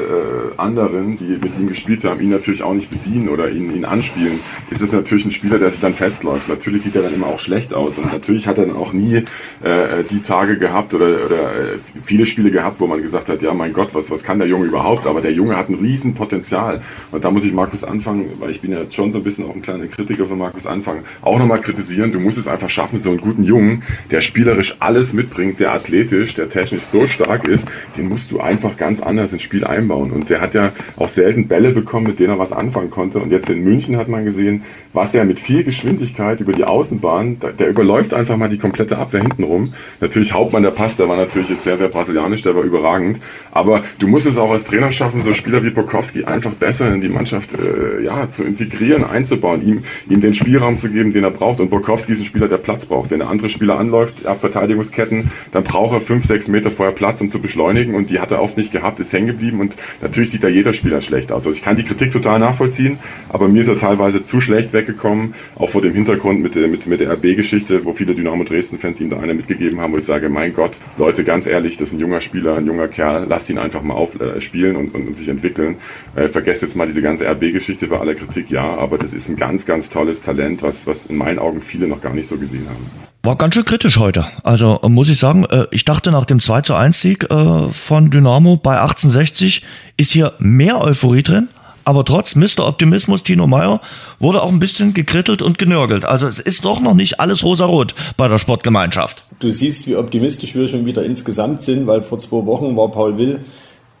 anderen, 0.57 1.19
die 1.19 1.37
mit 1.39 1.55
ihm 1.59 1.67
gespielt 1.67 2.03
haben, 2.03 2.19
ihn 2.19 2.31
natürlich 2.31 2.63
auch 2.63 2.73
nicht 2.73 2.89
bedienen 2.89 3.29
oder 3.29 3.51
ihn, 3.51 3.75
ihn 3.75 3.85
anspielen, 3.85 4.39
ist 4.71 4.81
es 4.81 4.91
natürlich 4.91 5.25
ein 5.25 5.31
Spieler, 5.31 5.59
der 5.59 5.69
sich 5.69 5.79
dann 5.79 5.93
festläuft. 5.93 6.49
Natürlich 6.49 6.81
sieht 6.81 6.95
er 6.95 7.03
dann 7.03 7.13
immer 7.13 7.27
auch 7.27 7.37
schlecht 7.37 7.75
aus 7.75 7.99
und 7.99 8.11
natürlich 8.11 8.47
hat 8.47 8.57
er 8.57 8.65
dann 8.65 8.75
auch 8.75 8.91
nie 8.91 9.17
äh, 9.61 10.03
die 10.09 10.21
Tage 10.23 10.57
gehabt 10.57 10.95
oder, 10.95 11.05
oder 11.23 11.73
äh, 11.73 11.77
viele 12.03 12.25
Spiele 12.25 12.49
gehabt, 12.49 12.79
wo 12.79 12.87
man 12.87 13.03
gesagt 13.03 13.29
hat, 13.29 13.43
ja 13.43 13.53
mein 13.53 13.71
Gott, 13.71 13.93
was, 13.93 14.09
was 14.09 14.23
kann 14.23 14.39
der 14.39 14.47
Junge 14.47 14.65
überhaupt? 14.65 15.05
Aber 15.05 15.21
der 15.21 15.31
Junge 15.31 15.57
hat 15.57 15.69
ein 15.69 15.75
Riesenpotenzial 15.75 16.81
und 17.11 17.23
da 17.23 17.29
muss 17.29 17.45
ich 17.45 17.53
Markus 17.53 17.83
anfangen, 17.83 18.31
weil 18.39 18.49
ich 18.49 18.61
bin 18.61 18.71
ja 18.71 18.79
schon 18.89 19.11
so 19.11 19.19
ein 19.19 19.23
bisschen 19.23 19.45
auch 19.45 19.53
ein 19.53 19.61
kleiner 19.61 19.85
Kritiker 19.85 20.25
von 20.25 20.39
Markus 20.39 20.65
anfangen, 20.65 21.03
auch 21.21 21.37
nochmal 21.37 21.61
kritisieren. 21.61 22.11
Du 22.11 22.19
musst 22.19 22.39
es 22.39 22.47
einfach 22.47 22.69
schaffen, 22.69 22.97
so 22.97 23.11
einen 23.11 23.21
guten 23.21 23.43
Jungen 23.43 23.74
Der 24.11 24.21
spielerisch 24.21 24.77
alles 24.79 25.13
mitbringt, 25.13 25.59
der 25.59 25.73
athletisch, 25.73 26.33
der 26.33 26.49
technisch 26.49 26.83
so 26.83 27.07
stark 27.07 27.47
ist, 27.47 27.67
den 27.97 28.09
musst 28.09 28.31
du 28.31 28.39
einfach 28.39 28.77
ganz 28.77 29.01
anders 29.01 29.33
ins 29.33 29.41
Spiel 29.41 29.65
einbauen. 29.65 30.11
Und 30.11 30.29
der 30.29 30.41
hat 30.41 30.53
ja 30.53 30.71
auch 30.97 31.09
selten 31.09 31.47
Bälle 31.47 31.71
bekommen, 31.71 32.07
mit 32.07 32.19
denen 32.19 32.31
er 32.31 32.39
was 32.39 32.51
anfangen 32.51 32.89
konnte. 32.89 33.19
Und 33.19 33.31
jetzt 33.31 33.49
in 33.49 33.63
München 33.63 33.97
hat 33.97 34.07
man 34.07 34.25
gesehen, 34.25 34.63
was 34.93 35.13
er 35.13 35.25
mit 35.25 35.39
viel 35.39 35.63
Geschwindigkeit 35.63 36.39
über 36.39 36.53
die 36.53 36.63
Außenbahn, 36.63 37.37
der 37.59 37.67
überläuft 37.67 38.13
einfach 38.13 38.37
mal 38.37 38.49
die 38.49 38.57
komplette 38.57 38.97
Abwehr 38.97 39.21
hinten 39.21 39.43
rum. 39.43 39.73
Natürlich 39.99 40.33
Hauptmann 40.33 40.63
der 40.63 40.71
Pass, 40.71 40.97
der 40.97 41.09
war 41.09 41.17
natürlich 41.17 41.49
jetzt 41.49 41.63
sehr, 41.63 41.77
sehr 41.77 41.89
brasilianisch, 41.89 42.41
der 42.41 42.55
war 42.55 42.63
überragend. 42.63 43.19
Aber 43.51 43.83
du 43.99 44.07
musst 44.07 44.25
es 44.25 44.37
auch 44.37 44.51
als 44.51 44.63
Trainer 44.63 44.91
schaffen, 44.91 45.21
so 45.21 45.33
Spieler 45.33 45.63
wie 45.63 45.69
Bokowski 45.69 46.25
einfach 46.25 46.51
besser 46.51 46.93
in 46.93 47.01
die 47.01 47.09
Mannschaft 47.09 47.53
äh, 47.53 48.03
ja, 48.03 48.29
zu 48.29 48.43
integrieren, 48.43 49.03
einzubauen, 49.03 49.65
ihm, 49.65 49.83
ihm 50.09 50.21
den 50.21 50.33
Spielraum 50.33 50.77
zu 50.77 50.89
geben, 50.89 51.13
den 51.13 51.23
er 51.23 51.31
braucht. 51.31 51.59
Und 51.59 51.69
Bokowski 51.69 52.13
ist 52.13 52.19
ein 52.19 52.25
Spieler, 52.25 52.47
der 52.47 52.57
Platz 52.57 52.85
braucht. 52.85 53.11
Wenn 53.11 53.21
er 53.21 53.29
andere 53.29 53.49
Spieler 53.55 53.79
anläuft, 53.79 54.25
ab 54.25 54.39
Verteidigungsketten, 54.39 55.31
dann 55.51 55.63
braucht 55.63 55.93
er 55.93 56.01
fünf, 56.01 56.25
sechs 56.25 56.47
Meter 56.47 56.71
vorher 56.71 56.93
Platz, 56.93 57.21
um 57.21 57.29
zu 57.29 57.39
beschleunigen 57.39 57.95
und 57.95 58.09
die 58.09 58.19
hat 58.19 58.31
er 58.31 58.41
oft 58.41 58.57
nicht 58.57 58.71
gehabt, 58.71 58.99
ist 58.99 59.13
hängen 59.13 59.27
geblieben 59.27 59.59
und 59.59 59.75
natürlich 60.01 60.31
sieht 60.31 60.43
da 60.43 60.47
jeder 60.47 60.73
Spieler 60.73 61.01
schlecht 61.01 61.31
aus. 61.31 61.45
Also 61.45 61.57
ich 61.57 61.63
kann 61.63 61.75
die 61.75 61.83
Kritik 61.83 62.11
total 62.11 62.39
nachvollziehen, 62.39 62.99
aber 63.29 63.47
mir 63.47 63.61
ist 63.61 63.67
er 63.67 63.77
teilweise 63.77 64.23
zu 64.23 64.39
schlecht 64.39 64.73
weggekommen, 64.73 65.33
auch 65.55 65.69
vor 65.69 65.81
dem 65.81 65.93
Hintergrund 65.93 66.41
mit, 66.41 66.55
mit, 66.55 66.85
mit 66.87 66.99
der 66.99 67.13
RB-Geschichte, 67.13 67.85
wo 67.85 67.93
viele 67.93 68.13
Dynamo 68.13 68.43
Dresden-Fans 68.43 68.99
ihm 68.99 69.09
da 69.09 69.19
eine 69.19 69.33
mitgegeben 69.33 69.79
haben, 69.79 69.93
wo 69.93 69.97
ich 69.97 70.03
sage, 70.03 70.29
mein 70.29 70.53
Gott, 70.53 70.79
Leute, 70.97 71.23
ganz 71.23 71.47
ehrlich, 71.47 71.77
das 71.77 71.89
ist 71.89 71.93
ein 71.93 71.99
junger 71.99 72.21
Spieler, 72.21 72.55
ein 72.55 72.65
junger 72.65 72.87
Kerl, 72.87 73.25
lasst 73.27 73.49
ihn 73.49 73.57
einfach 73.57 73.81
mal 73.81 73.93
aufspielen 73.93 74.75
äh, 74.75 74.79
und, 74.79 74.93
und, 74.93 75.07
und, 75.07 75.17
sich 75.17 75.29
entwickeln. 75.29 75.77
Äh, 76.15 76.27
vergesst 76.27 76.61
jetzt 76.61 76.75
mal 76.75 76.85
diese 76.85 77.01
ganze 77.01 77.25
RB-Geschichte 77.25 77.87
bei 77.87 77.99
aller 77.99 78.15
Kritik, 78.15 78.49
ja, 78.49 78.75
aber 78.75 78.97
das 78.97 79.13
ist 79.13 79.29
ein 79.29 79.35
ganz, 79.35 79.65
ganz 79.65 79.89
tolles 79.89 80.21
Talent, 80.21 80.63
was, 80.63 80.87
was 80.87 81.05
in 81.05 81.17
meinen 81.17 81.39
Augen 81.39 81.61
viele 81.61 81.87
noch 81.87 82.01
gar 82.01 82.13
nicht 82.13 82.27
so 82.27 82.37
gesehen 82.37 82.67
haben. 82.67 82.85
War 83.23 83.37
ganz 83.45 83.53
schön 83.53 83.65
kritisch 83.65 83.99
heute. 83.99 84.25
Also 84.41 84.79
muss 84.87 85.07
ich 85.07 85.19
sagen, 85.19 85.45
äh, 85.45 85.67
ich 85.69 85.85
dachte 85.85 86.09
nach 86.09 86.25
dem 86.25 86.39
2 86.39 86.61
zu 86.61 86.73
1 86.73 86.99
Sieg 86.99 87.29
äh, 87.29 87.69
von 87.69 88.09
Dynamo 88.09 88.57
bei 88.57 88.79
1860 88.79 89.61
ist 89.97 90.11
hier 90.11 90.33
mehr 90.39 90.81
Euphorie 90.81 91.21
drin. 91.21 91.47
Aber 91.83 92.03
trotz 92.05 92.33
Mr. 92.33 92.65
Optimismus 92.65 93.21
Tino 93.21 93.45
Meyer 93.45 93.81
wurde 94.17 94.41
auch 94.41 94.49
ein 94.49 94.57
bisschen 94.57 94.95
gekrittelt 94.95 95.43
und 95.43 95.59
genörgelt. 95.59 96.05
Also 96.05 96.25
es 96.25 96.39
ist 96.39 96.65
doch 96.65 96.79
noch 96.79 96.95
nicht 96.95 97.19
alles 97.19 97.43
rosarot 97.43 97.93
bei 98.17 98.27
der 98.27 98.39
Sportgemeinschaft. 98.39 99.23
Du 99.39 99.51
siehst, 99.51 99.85
wie 99.85 99.95
optimistisch 99.95 100.55
wir 100.55 100.67
schon 100.67 100.87
wieder 100.87 101.03
insgesamt 101.03 101.61
sind, 101.61 101.85
weil 101.85 102.01
vor 102.01 102.17
zwei 102.17 102.47
Wochen 102.47 102.75
war 102.75 102.89
Paul 102.89 103.19
Will 103.19 103.35
äh, 103.35 103.41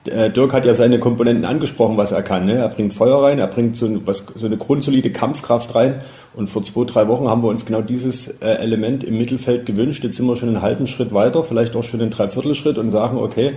Dirk 0.05 0.53
hat 0.53 0.65
ja 0.65 0.73
seine 0.73 0.99
Komponenten 0.99 1.45
angesprochen, 1.45 1.97
was 1.97 2.11
er 2.11 2.21
kann. 2.21 2.45
Ne? 2.45 2.53
Er 2.53 2.69
bringt 2.69 2.93
Feuer 2.93 3.23
rein, 3.23 3.39
er 3.39 3.47
bringt 3.47 3.75
so, 3.75 3.89
was, 4.05 4.25
so, 4.35 4.45
eine 4.45 4.57
grundsolide 4.57 5.11
Kampfkraft 5.11 5.73
rein. 5.73 6.01
Und 6.35 6.47
vor 6.47 6.61
zwei, 6.61 6.83
drei 6.83 7.07
Wochen 7.07 7.27
haben 7.27 7.41
wir 7.41 7.49
uns 7.49 7.65
genau 7.65 7.81
dieses 7.81 8.27
äh, 8.41 8.57
Element 8.59 9.03
im 9.03 9.17
Mittelfeld 9.17 9.65
gewünscht. 9.65 10.03
Jetzt 10.03 10.17
sind 10.17 10.27
wir 10.27 10.35
schon 10.35 10.49
einen 10.49 10.61
halben 10.61 10.85
Schritt 10.85 11.13
weiter, 11.13 11.43
vielleicht 11.43 11.75
auch 11.75 11.83
schon 11.83 12.01
einen 12.01 12.11
Dreiviertelschritt 12.11 12.77
und 12.77 12.91
sagen, 12.91 13.17
okay, 13.17 13.53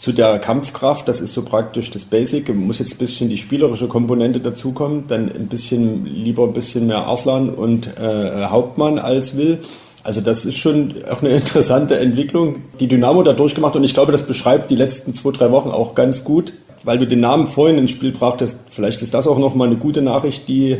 zu 0.00 0.12
der 0.12 0.38
Kampfkraft, 0.38 1.06
das 1.08 1.20
ist 1.20 1.34
so 1.34 1.42
praktisch 1.42 1.90
das 1.90 2.06
Basic, 2.06 2.54
muss 2.54 2.78
jetzt 2.78 2.94
ein 2.94 2.98
bisschen 2.98 3.28
die 3.28 3.36
spielerische 3.36 3.86
Komponente 3.86 4.40
dazukommen, 4.40 5.04
dann 5.08 5.30
ein 5.30 5.48
bisschen 5.48 6.06
lieber 6.06 6.44
ein 6.44 6.54
bisschen 6.54 6.86
mehr 6.86 7.04
Arslan 7.04 7.50
und 7.50 7.98
äh, 7.98 8.46
Hauptmann 8.46 8.98
als 8.98 9.36
Will. 9.36 9.58
Also 10.02 10.20
das 10.20 10.44
ist 10.44 10.58
schon 10.58 10.94
auch 11.10 11.22
eine 11.22 11.30
interessante 11.30 11.98
Entwicklung, 11.98 12.62
die 12.78 12.88
Dynamo 12.88 13.22
da 13.22 13.32
durchgemacht 13.32 13.76
und 13.76 13.84
ich 13.84 13.94
glaube, 13.94 14.12
das 14.12 14.22
beschreibt 14.22 14.70
die 14.70 14.76
letzten 14.76 15.14
zwei, 15.14 15.30
drei 15.30 15.50
Wochen 15.50 15.70
auch 15.70 15.94
ganz 15.94 16.24
gut, 16.24 16.54
weil 16.84 16.98
du 16.98 17.06
den 17.06 17.20
Namen 17.20 17.46
vorhin 17.46 17.78
ins 17.78 17.90
Spiel 17.90 18.12
brachtest. 18.12 18.58
Vielleicht 18.70 19.02
ist 19.02 19.12
das 19.12 19.26
auch 19.26 19.38
nochmal 19.38 19.68
eine 19.68 19.76
gute 19.76 20.00
Nachricht, 20.00 20.48
die 20.48 20.78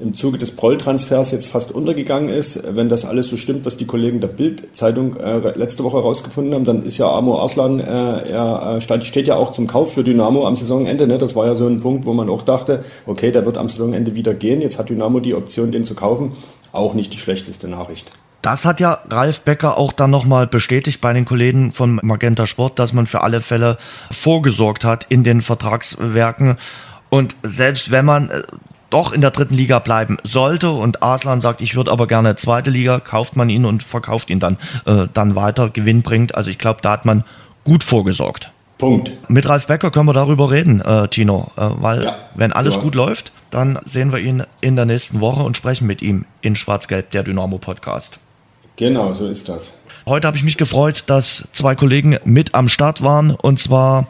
im 0.00 0.14
Zuge 0.14 0.38
des 0.38 0.52
Proll-Transfers 0.52 1.30
jetzt 1.30 1.46
fast 1.46 1.72
untergegangen 1.72 2.30
ist. 2.30 2.62
Wenn 2.74 2.88
das 2.88 3.04
alles 3.04 3.28
so 3.28 3.36
stimmt, 3.36 3.66
was 3.66 3.76
die 3.76 3.84
Kollegen 3.84 4.20
der 4.20 4.28
Bild-Zeitung 4.28 5.16
äh, 5.16 5.56
letzte 5.58 5.84
Woche 5.84 5.98
herausgefunden 5.98 6.54
haben, 6.54 6.64
dann 6.64 6.82
ist 6.82 6.96
ja 6.96 7.10
Amor 7.10 7.42
Arslan, 7.42 7.80
äh, 7.80 8.30
er 8.30 8.78
äh, 8.78 9.02
steht 9.02 9.26
ja 9.26 9.36
auch 9.36 9.50
zum 9.50 9.66
Kauf 9.66 9.92
für 9.92 10.02
Dynamo 10.02 10.46
am 10.46 10.56
Saisonende. 10.56 11.06
Ne? 11.06 11.18
Das 11.18 11.36
war 11.36 11.46
ja 11.46 11.54
so 11.54 11.66
ein 11.66 11.80
Punkt, 11.80 12.06
wo 12.06 12.14
man 12.14 12.30
auch 12.30 12.42
dachte, 12.42 12.82
okay, 13.06 13.30
der 13.30 13.44
wird 13.44 13.58
am 13.58 13.68
Saisonende 13.68 14.14
wieder 14.14 14.32
gehen. 14.32 14.62
Jetzt 14.62 14.78
hat 14.78 14.88
Dynamo 14.88 15.20
die 15.20 15.34
Option, 15.34 15.70
den 15.70 15.84
zu 15.84 15.94
kaufen. 15.94 16.32
Auch 16.72 16.94
nicht 16.94 17.12
die 17.12 17.18
schlechteste 17.18 17.68
Nachricht. 17.68 18.10
Das 18.42 18.64
hat 18.64 18.80
ja 18.80 19.00
Ralf 19.10 19.42
Becker 19.42 19.76
auch 19.76 19.92
dann 19.92 20.10
nochmal 20.10 20.46
bestätigt 20.46 21.00
bei 21.00 21.12
den 21.12 21.26
Kollegen 21.26 21.72
von 21.72 22.00
Magenta 22.02 22.46
Sport, 22.46 22.78
dass 22.78 22.92
man 22.92 23.06
für 23.06 23.22
alle 23.22 23.42
Fälle 23.42 23.76
vorgesorgt 24.10 24.84
hat 24.84 25.06
in 25.08 25.24
den 25.24 25.42
Vertragswerken. 25.42 26.56
Und 27.10 27.36
selbst 27.42 27.90
wenn 27.90 28.04
man 28.04 28.30
äh, 28.30 28.42
doch 28.88 29.12
in 29.12 29.20
der 29.20 29.30
dritten 29.30 29.54
Liga 29.54 29.78
bleiben 29.78 30.18
sollte 30.24 30.70
und 30.70 31.02
Aslan 31.02 31.40
sagt, 31.40 31.60
ich 31.60 31.76
würde 31.76 31.90
aber 31.90 32.06
gerne 32.06 32.36
zweite 32.36 32.70
Liga, 32.70 32.98
kauft 32.98 33.36
man 33.36 33.48
ihn 33.50 33.64
und 33.64 33.82
verkauft 33.82 34.30
ihn 34.30 34.40
dann, 34.40 34.56
äh, 34.86 35.06
dann 35.12 35.34
weiter, 35.36 35.68
Gewinn 35.68 36.02
bringt. 36.02 36.34
Also 36.34 36.50
ich 36.50 36.58
glaube, 36.58 36.80
da 36.82 36.92
hat 36.92 37.04
man 37.04 37.24
gut 37.64 37.84
vorgesorgt. 37.84 38.50
Punkt. 38.78 39.12
Mit 39.28 39.46
Ralf 39.46 39.66
Becker 39.66 39.90
können 39.90 40.08
wir 40.08 40.14
darüber 40.14 40.50
reden, 40.50 40.80
äh, 40.80 41.06
Tino, 41.08 41.50
äh, 41.56 41.68
weil 41.74 42.04
ja, 42.04 42.16
wenn 42.34 42.52
alles 42.52 42.80
gut 42.80 42.94
läuft, 42.94 43.30
dann 43.50 43.78
sehen 43.84 44.10
wir 44.10 44.18
ihn 44.18 44.44
in 44.62 44.74
der 44.74 44.86
nächsten 44.86 45.20
Woche 45.20 45.42
und 45.42 45.56
sprechen 45.56 45.86
mit 45.86 46.00
ihm 46.00 46.24
in 46.40 46.56
Schwarz-Gelb, 46.56 47.10
der 47.10 47.22
Dynamo 47.22 47.58
Podcast. 47.58 48.18
Genau, 48.80 49.12
so 49.12 49.26
ist 49.26 49.46
das. 49.50 49.74
Heute 50.06 50.26
habe 50.26 50.38
ich 50.38 50.42
mich 50.42 50.56
gefreut, 50.56 51.04
dass 51.06 51.46
zwei 51.52 51.74
Kollegen 51.74 52.16
mit 52.24 52.54
am 52.54 52.70
Start 52.70 53.02
waren 53.02 53.30
und 53.30 53.60
zwar 53.60 54.08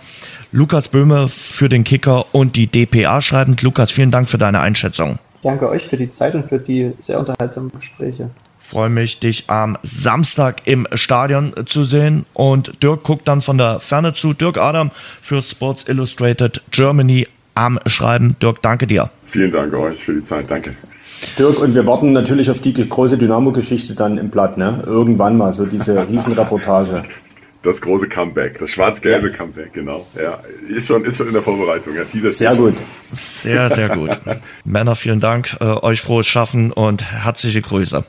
Lukas 0.52 0.86
Böhme 0.86 1.26
für 1.26 1.68
den 1.68 1.82
Kicker 1.82 2.32
und 2.32 2.54
die 2.54 2.68
DPA 2.68 3.20
schreibend. 3.20 3.62
Lukas, 3.62 3.90
vielen 3.90 4.12
Dank 4.12 4.30
für 4.30 4.38
deine 4.38 4.60
Einschätzung. 4.60 5.18
Danke 5.42 5.68
euch 5.68 5.88
für 5.88 5.96
die 5.96 6.08
Zeit 6.08 6.36
und 6.36 6.48
für 6.48 6.60
die 6.60 6.92
sehr 7.00 7.18
unterhaltsamen 7.18 7.72
Gespräche. 7.72 8.30
Freue 8.60 8.90
mich, 8.90 9.18
dich 9.18 9.50
am 9.50 9.76
Samstag 9.82 10.62
im 10.66 10.86
Stadion 10.94 11.52
zu 11.66 11.82
sehen. 11.82 12.24
Und 12.32 12.80
Dirk 12.80 13.02
guckt 13.02 13.26
dann 13.26 13.40
von 13.40 13.58
der 13.58 13.80
Ferne 13.80 14.14
zu. 14.14 14.34
Dirk 14.34 14.56
Adam 14.56 14.92
für 15.20 15.42
Sports 15.42 15.88
Illustrated 15.88 16.62
Germany 16.70 17.26
am 17.56 17.80
Schreiben. 17.86 18.36
Dirk, 18.40 18.62
danke 18.62 18.86
dir. 18.86 19.10
Vielen 19.24 19.50
Dank 19.50 19.74
euch 19.74 19.98
für 19.98 20.14
die 20.14 20.22
Zeit. 20.22 20.48
Danke. 20.48 20.70
Dirk, 21.38 21.58
und 21.58 21.74
wir 21.74 21.86
warten 21.86 22.12
natürlich 22.12 22.50
auf 22.50 22.60
die 22.60 22.72
große 22.72 23.18
Dynamo-Geschichte 23.18 23.94
dann 23.94 24.18
im 24.18 24.30
Blatt, 24.30 24.56
ne? 24.56 24.82
Irgendwann 24.86 25.36
mal, 25.36 25.52
so 25.52 25.66
diese 25.66 26.08
Riesenreportage. 26.08 27.02
Das 27.62 27.82
große 27.82 28.08
Comeback, 28.08 28.58
das 28.58 28.70
schwarz-gelbe 28.70 29.28
ja. 29.28 29.36
Comeback, 29.36 29.74
genau. 29.74 30.06
Ja, 30.16 30.38
ist 30.74 30.88
schon, 30.88 31.04
ist 31.04 31.18
schon 31.18 31.26
in 31.26 31.34
der 31.34 31.42
Vorbereitung. 31.42 31.92
Ja, 31.94 32.30
sehr 32.30 32.56
gut. 32.56 32.82
Sehr, 33.14 33.68
sehr 33.68 33.90
gut. 33.90 34.18
Männer, 34.64 34.94
vielen 34.94 35.20
Dank, 35.20 35.58
äh, 35.60 35.64
euch 35.64 36.00
frohes 36.00 36.26
Schaffen 36.26 36.72
und 36.72 37.04
herzliche 37.04 37.60
Grüße. 37.60 38.04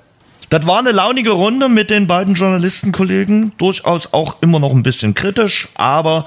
Das 0.49 0.68
war 0.68 0.80
eine 0.80 0.91
launige 0.91 1.32
Runde 1.32 1.68
mit 1.68 1.89
den 1.89 2.07
beiden 2.07 2.36
Journalistenkollegen. 2.36 3.51
Durchaus 3.57 4.14
auch 4.14 4.41
immer 4.41 4.59
noch 4.59 4.72
ein 4.72 4.84
bisschen 4.84 5.14
kritisch, 5.16 5.70
aber 5.76 6.26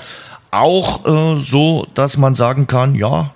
auch 0.50 1.04
äh, 1.06 1.40
so, 1.40 1.86
dass 1.94 2.16
man 2.16 2.34
sagen 2.34 2.66
kann, 2.66 2.94
ja, 2.94 3.32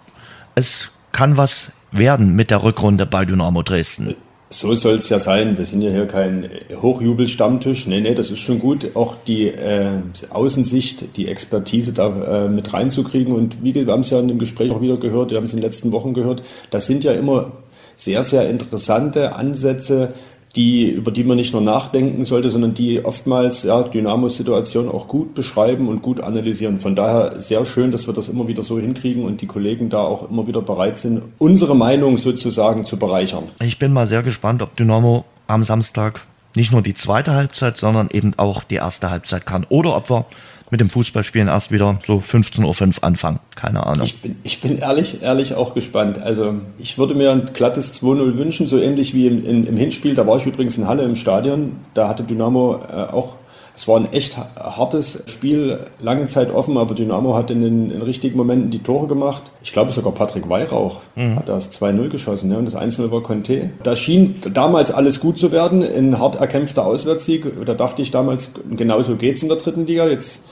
es 0.55 0.91
kann 1.13 1.37
was 1.37 1.73
werden 1.93 2.35
mit 2.35 2.51
der 2.51 2.63
Rückrunde 2.63 3.07
bei 3.07 3.25
Dynamo 3.25 3.63
Dresden. 3.63 4.15
So 4.51 4.75
soll 4.75 4.95
es 4.95 5.11
ja 5.11 5.19
sein. 5.19 5.59
Wir 5.59 5.67
sind 5.67 5.83
ja 5.83 5.91
hier 5.91 6.07
kein 6.07 6.49
Hochjubel-Stammtisch. 6.75 7.87
Nee, 7.87 8.01
nee, 8.01 8.15
das 8.15 8.31
ist 8.31 8.39
schon 8.39 8.59
gut, 8.59 8.93
auch 8.95 9.15
die 9.27 9.49
äh, 9.49 10.01
Außensicht, 10.31 11.17
die 11.19 11.29
Expertise 11.29 11.93
da 11.93 12.47
äh, 12.47 12.49
mit 12.49 12.73
reinzukriegen. 12.73 13.35
Und 13.35 13.63
wie 13.63 13.75
wir 13.75 13.87
haben 13.87 14.01
es 14.01 14.11
ja 14.11 14.19
in 14.19 14.29
dem 14.29 14.39
Gespräch 14.39 14.71
auch 14.71 14.81
wieder 14.81 14.97
gehört, 14.97 15.31
wir 15.31 15.37
haben 15.37 15.45
es 15.45 15.53
in 15.53 15.59
den 15.59 15.65
letzten 15.65 15.93
Wochen 15.93 16.15
gehört, 16.15 16.43
das 16.71 16.87
sind 16.87 17.05
ja 17.05 17.13
immer 17.13 17.53
sehr, 17.95 18.23
sehr 18.23 18.49
interessante 18.49 19.37
Ansätze, 19.37 20.15
die, 20.59 20.91
über 20.91 21.13
die 21.13 21.23
man 21.23 21.37
nicht 21.37 21.53
nur 21.53 21.63
nachdenken 21.63 22.25
sollte, 22.25 22.51
sondern 22.51 22.75
die 22.75 23.05
oftmals 23.05 23.63
ja, 23.63 23.81
Dynamo-Situation 23.81 24.89
auch 24.89 25.07
gut 25.07 25.35
beschreiben 25.35 25.87
und 25.87 26.03
gut 26.03 26.21
analysieren. 26.21 26.81
Von 26.81 26.97
daher 26.97 27.41
sehr 27.41 27.65
schön, 27.65 27.93
dass 27.93 28.09
wir 28.09 28.13
das 28.13 28.29
immer 28.29 28.49
wieder 28.49 28.65
so 28.65 28.79
hinkriegen 28.81 29.25
und 29.25 29.41
die 29.41 29.47
Kollegen 29.47 29.89
da 29.89 30.01
auch 30.01 30.29
immer 30.29 30.49
wieder 30.49 30.61
bereit 30.61 30.99
sind, 30.99 31.23
unsere 31.39 31.77
Meinung 31.77 32.19
sozusagen 32.19 32.85
zu 32.85 32.97
bereichern. 32.97 33.45
Ich 33.61 33.79
bin 33.79 33.93
mal 33.93 34.09
sehr 34.09 34.25
gespannt, 34.25 34.61
ob 34.61 34.77
Dynamo 34.77 35.25
am 35.47 35.63
Samstag 35.63 36.23
nicht 36.57 36.73
nur 36.73 36.83
die 36.83 36.95
zweite 36.95 37.35
Halbzeit, 37.35 37.79
sondern 37.79 38.09
eben 38.11 38.33
auch 38.37 38.65
die 38.65 38.77
erste 38.77 39.11
Halbzeit 39.11 39.47
kann. 39.47 39.65
Oder 39.69 39.97
ob 39.97 40.11
wir 40.11 40.27
mit 40.71 40.81
dem 40.81 40.91
Fußballspielen 40.91 41.49
erst 41.49 41.73
wieder 41.73 41.99
so 42.05 42.19
15.05 42.19 42.99
Uhr 42.99 43.05
anfangen. 43.05 43.41
Keine 43.55 43.87
Ahnung. 43.87 44.05
Ich 44.05 44.21
bin, 44.21 44.37
ich 44.43 44.61
bin 44.61 44.79
ehrlich, 44.79 45.23
ehrlich 45.23 45.55
auch 45.55 45.75
gespannt. 45.75 46.21
Also 46.21 46.55
ich 46.79 46.99
würde 46.99 47.15
mir 47.15 47.31
ein 47.31 47.47
glattes 47.53 47.95
2-0 48.03 48.39
wünschen, 48.39 48.67
so 48.67 48.79
ähnlich 48.79 49.15
wie 49.15 49.27
im, 49.27 49.67
im, 49.67 49.77
Hinspiel. 49.77 50.15
Da 50.15 50.27
war 50.27 50.37
ich 50.37 50.47
übrigens 50.47 50.77
in 50.79 50.87
Halle 50.87 51.05
im 51.05 51.17
Stadion. 51.17 51.77
Da 51.95 52.09
hatte 52.09 52.23
Dynamo 52.23 52.81
äh, 52.91 53.13
auch 53.13 53.37
es 53.79 53.87
war 53.87 53.95
ein 54.01 54.13
echt 54.13 54.37
hartes 54.37 55.23
Spiel, 55.29 55.79
lange 56.01 56.27
Zeit 56.27 56.53
offen, 56.53 56.77
aber 56.77 56.97
Dynamo 56.97 57.37
hat 57.37 57.53
in 57.53 57.63
den 57.63 57.93
in 57.93 58.03
richtigen 58.03 58.37
Momenten 58.37 58.71
die 58.71 58.81
Tore 58.81 59.07
gemacht. 59.07 59.45
Ich 59.63 59.71
glaube 59.71 59.93
sogar 59.93 60.13
Patrick 60.13 60.49
Weihrauch 60.49 60.99
mhm. 61.15 61.37
hat 61.37 61.49
das 61.49 61.71
2-0 61.81 62.09
geschossen 62.09 62.49
ne? 62.49 62.59
und 62.59 62.65
das 62.65 62.75
1-0 62.75 63.13
war 63.13 63.23
Conte. 63.23 63.71
Da 63.85 63.95
schien 63.95 64.35
damals 64.53 64.91
alles 64.91 65.21
gut 65.21 65.39
zu 65.39 65.53
werden, 65.53 65.85
ein 65.85 66.19
hart 66.19 66.41
erkämpfter 66.41 66.85
Auswärtssieg. 66.85 67.45
Da 67.67 67.75
dachte 67.75 68.03
ich 68.03 68.11
damals, 68.11 68.51
genauso 68.69 69.15
geht 69.15 69.37
es 69.37 69.45
in 69.45 69.49
der 69.49 69.59
dritten 69.59 69.87
Liga. 69.87 70.09
Jetzt 70.09 70.43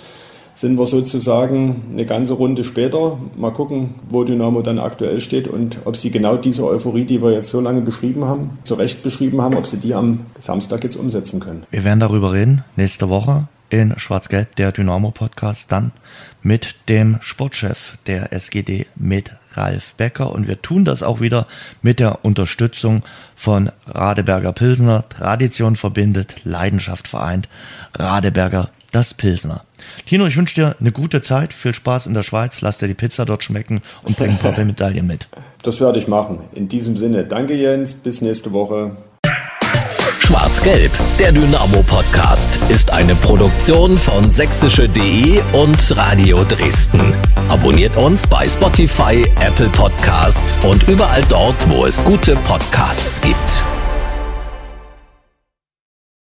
sind 0.56 0.78
wir 0.78 0.86
sozusagen 0.86 1.82
eine 1.92 2.06
ganze 2.06 2.32
Runde 2.32 2.64
später. 2.64 3.18
Mal 3.36 3.52
gucken, 3.52 3.94
wo 4.08 4.24
Dynamo 4.24 4.62
dann 4.62 4.78
aktuell 4.78 5.20
steht 5.20 5.48
und 5.48 5.78
ob 5.84 5.96
sie 5.96 6.10
genau 6.10 6.36
diese 6.36 6.66
Euphorie, 6.66 7.04
die 7.04 7.22
wir 7.22 7.30
jetzt 7.30 7.50
so 7.50 7.60
lange 7.60 7.82
beschrieben 7.82 8.24
haben, 8.24 8.58
zu 8.64 8.74
Recht 8.74 9.02
beschrieben 9.02 9.42
haben, 9.42 9.54
ob 9.56 9.66
sie 9.66 9.76
die 9.76 9.94
am 9.94 10.20
Samstag 10.38 10.82
jetzt 10.82 10.96
umsetzen 10.96 11.40
können. 11.40 11.64
Wir 11.70 11.84
werden 11.84 12.00
darüber 12.00 12.32
reden 12.32 12.64
nächste 12.74 13.10
Woche 13.10 13.48
in 13.68 13.98
Schwarz-Gelb, 13.98 14.56
der 14.56 14.72
Dynamo-Podcast, 14.72 15.70
dann 15.70 15.92
mit 16.42 16.76
dem 16.88 17.18
Sportchef 17.20 17.98
der 18.06 18.32
SGD, 18.32 18.86
mit 18.94 19.32
Ralf 19.54 19.94
Becker. 19.94 20.32
Und 20.32 20.48
wir 20.48 20.62
tun 20.62 20.86
das 20.86 21.02
auch 21.02 21.20
wieder 21.20 21.46
mit 21.82 22.00
der 22.00 22.24
Unterstützung 22.24 23.02
von 23.34 23.70
Radeberger 23.86 24.52
Pilsner. 24.52 25.04
Tradition 25.08 25.76
verbindet, 25.76 26.36
Leidenschaft 26.44 27.08
vereint. 27.08 27.48
Radeberger 27.94 28.70
das 28.92 29.12
Pilsner. 29.12 29.65
Tino, 30.06 30.26
ich 30.26 30.36
wünsche 30.36 30.54
dir 30.54 30.76
eine 30.80 30.92
gute 30.92 31.20
Zeit, 31.20 31.52
viel 31.52 31.74
Spaß 31.74 32.06
in 32.06 32.14
der 32.14 32.22
Schweiz, 32.22 32.60
lass 32.60 32.78
dir 32.78 32.88
die 32.88 32.94
Pizza 32.94 33.24
dort 33.24 33.44
schmecken 33.44 33.82
und 34.02 34.16
bring 34.16 34.30
ein 34.30 34.38
paar 34.38 34.52
Medaillen 34.64 35.06
mit. 35.06 35.28
Das 35.62 35.80
werde 35.80 35.98
ich 35.98 36.08
machen. 36.08 36.40
In 36.54 36.68
diesem 36.68 36.96
Sinne, 36.96 37.24
danke 37.24 37.54
Jens, 37.54 37.94
bis 37.94 38.20
nächste 38.20 38.52
Woche. 38.52 38.96
Schwarz-Gelb, 40.26 40.90
der 41.20 41.30
Dynamo-Podcast, 41.30 42.58
ist 42.68 42.92
eine 42.92 43.14
Produktion 43.14 43.96
von 43.96 44.28
sächsische.de 44.28 45.40
und 45.52 45.96
Radio 45.96 46.42
Dresden. 46.42 47.14
Abonniert 47.48 47.96
uns 47.96 48.26
bei 48.26 48.48
Spotify, 48.48 49.24
Apple 49.40 49.68
Podcasts 49.68 50.58
und 50.64 50.88
überall 50.88 51.22
dort, 51.28 51.68
wo 51.68 51.86
es 51.86 52.02
gute 52.02 52.34
Podcasts 52.44 53.20
gibt. 53.20 53.75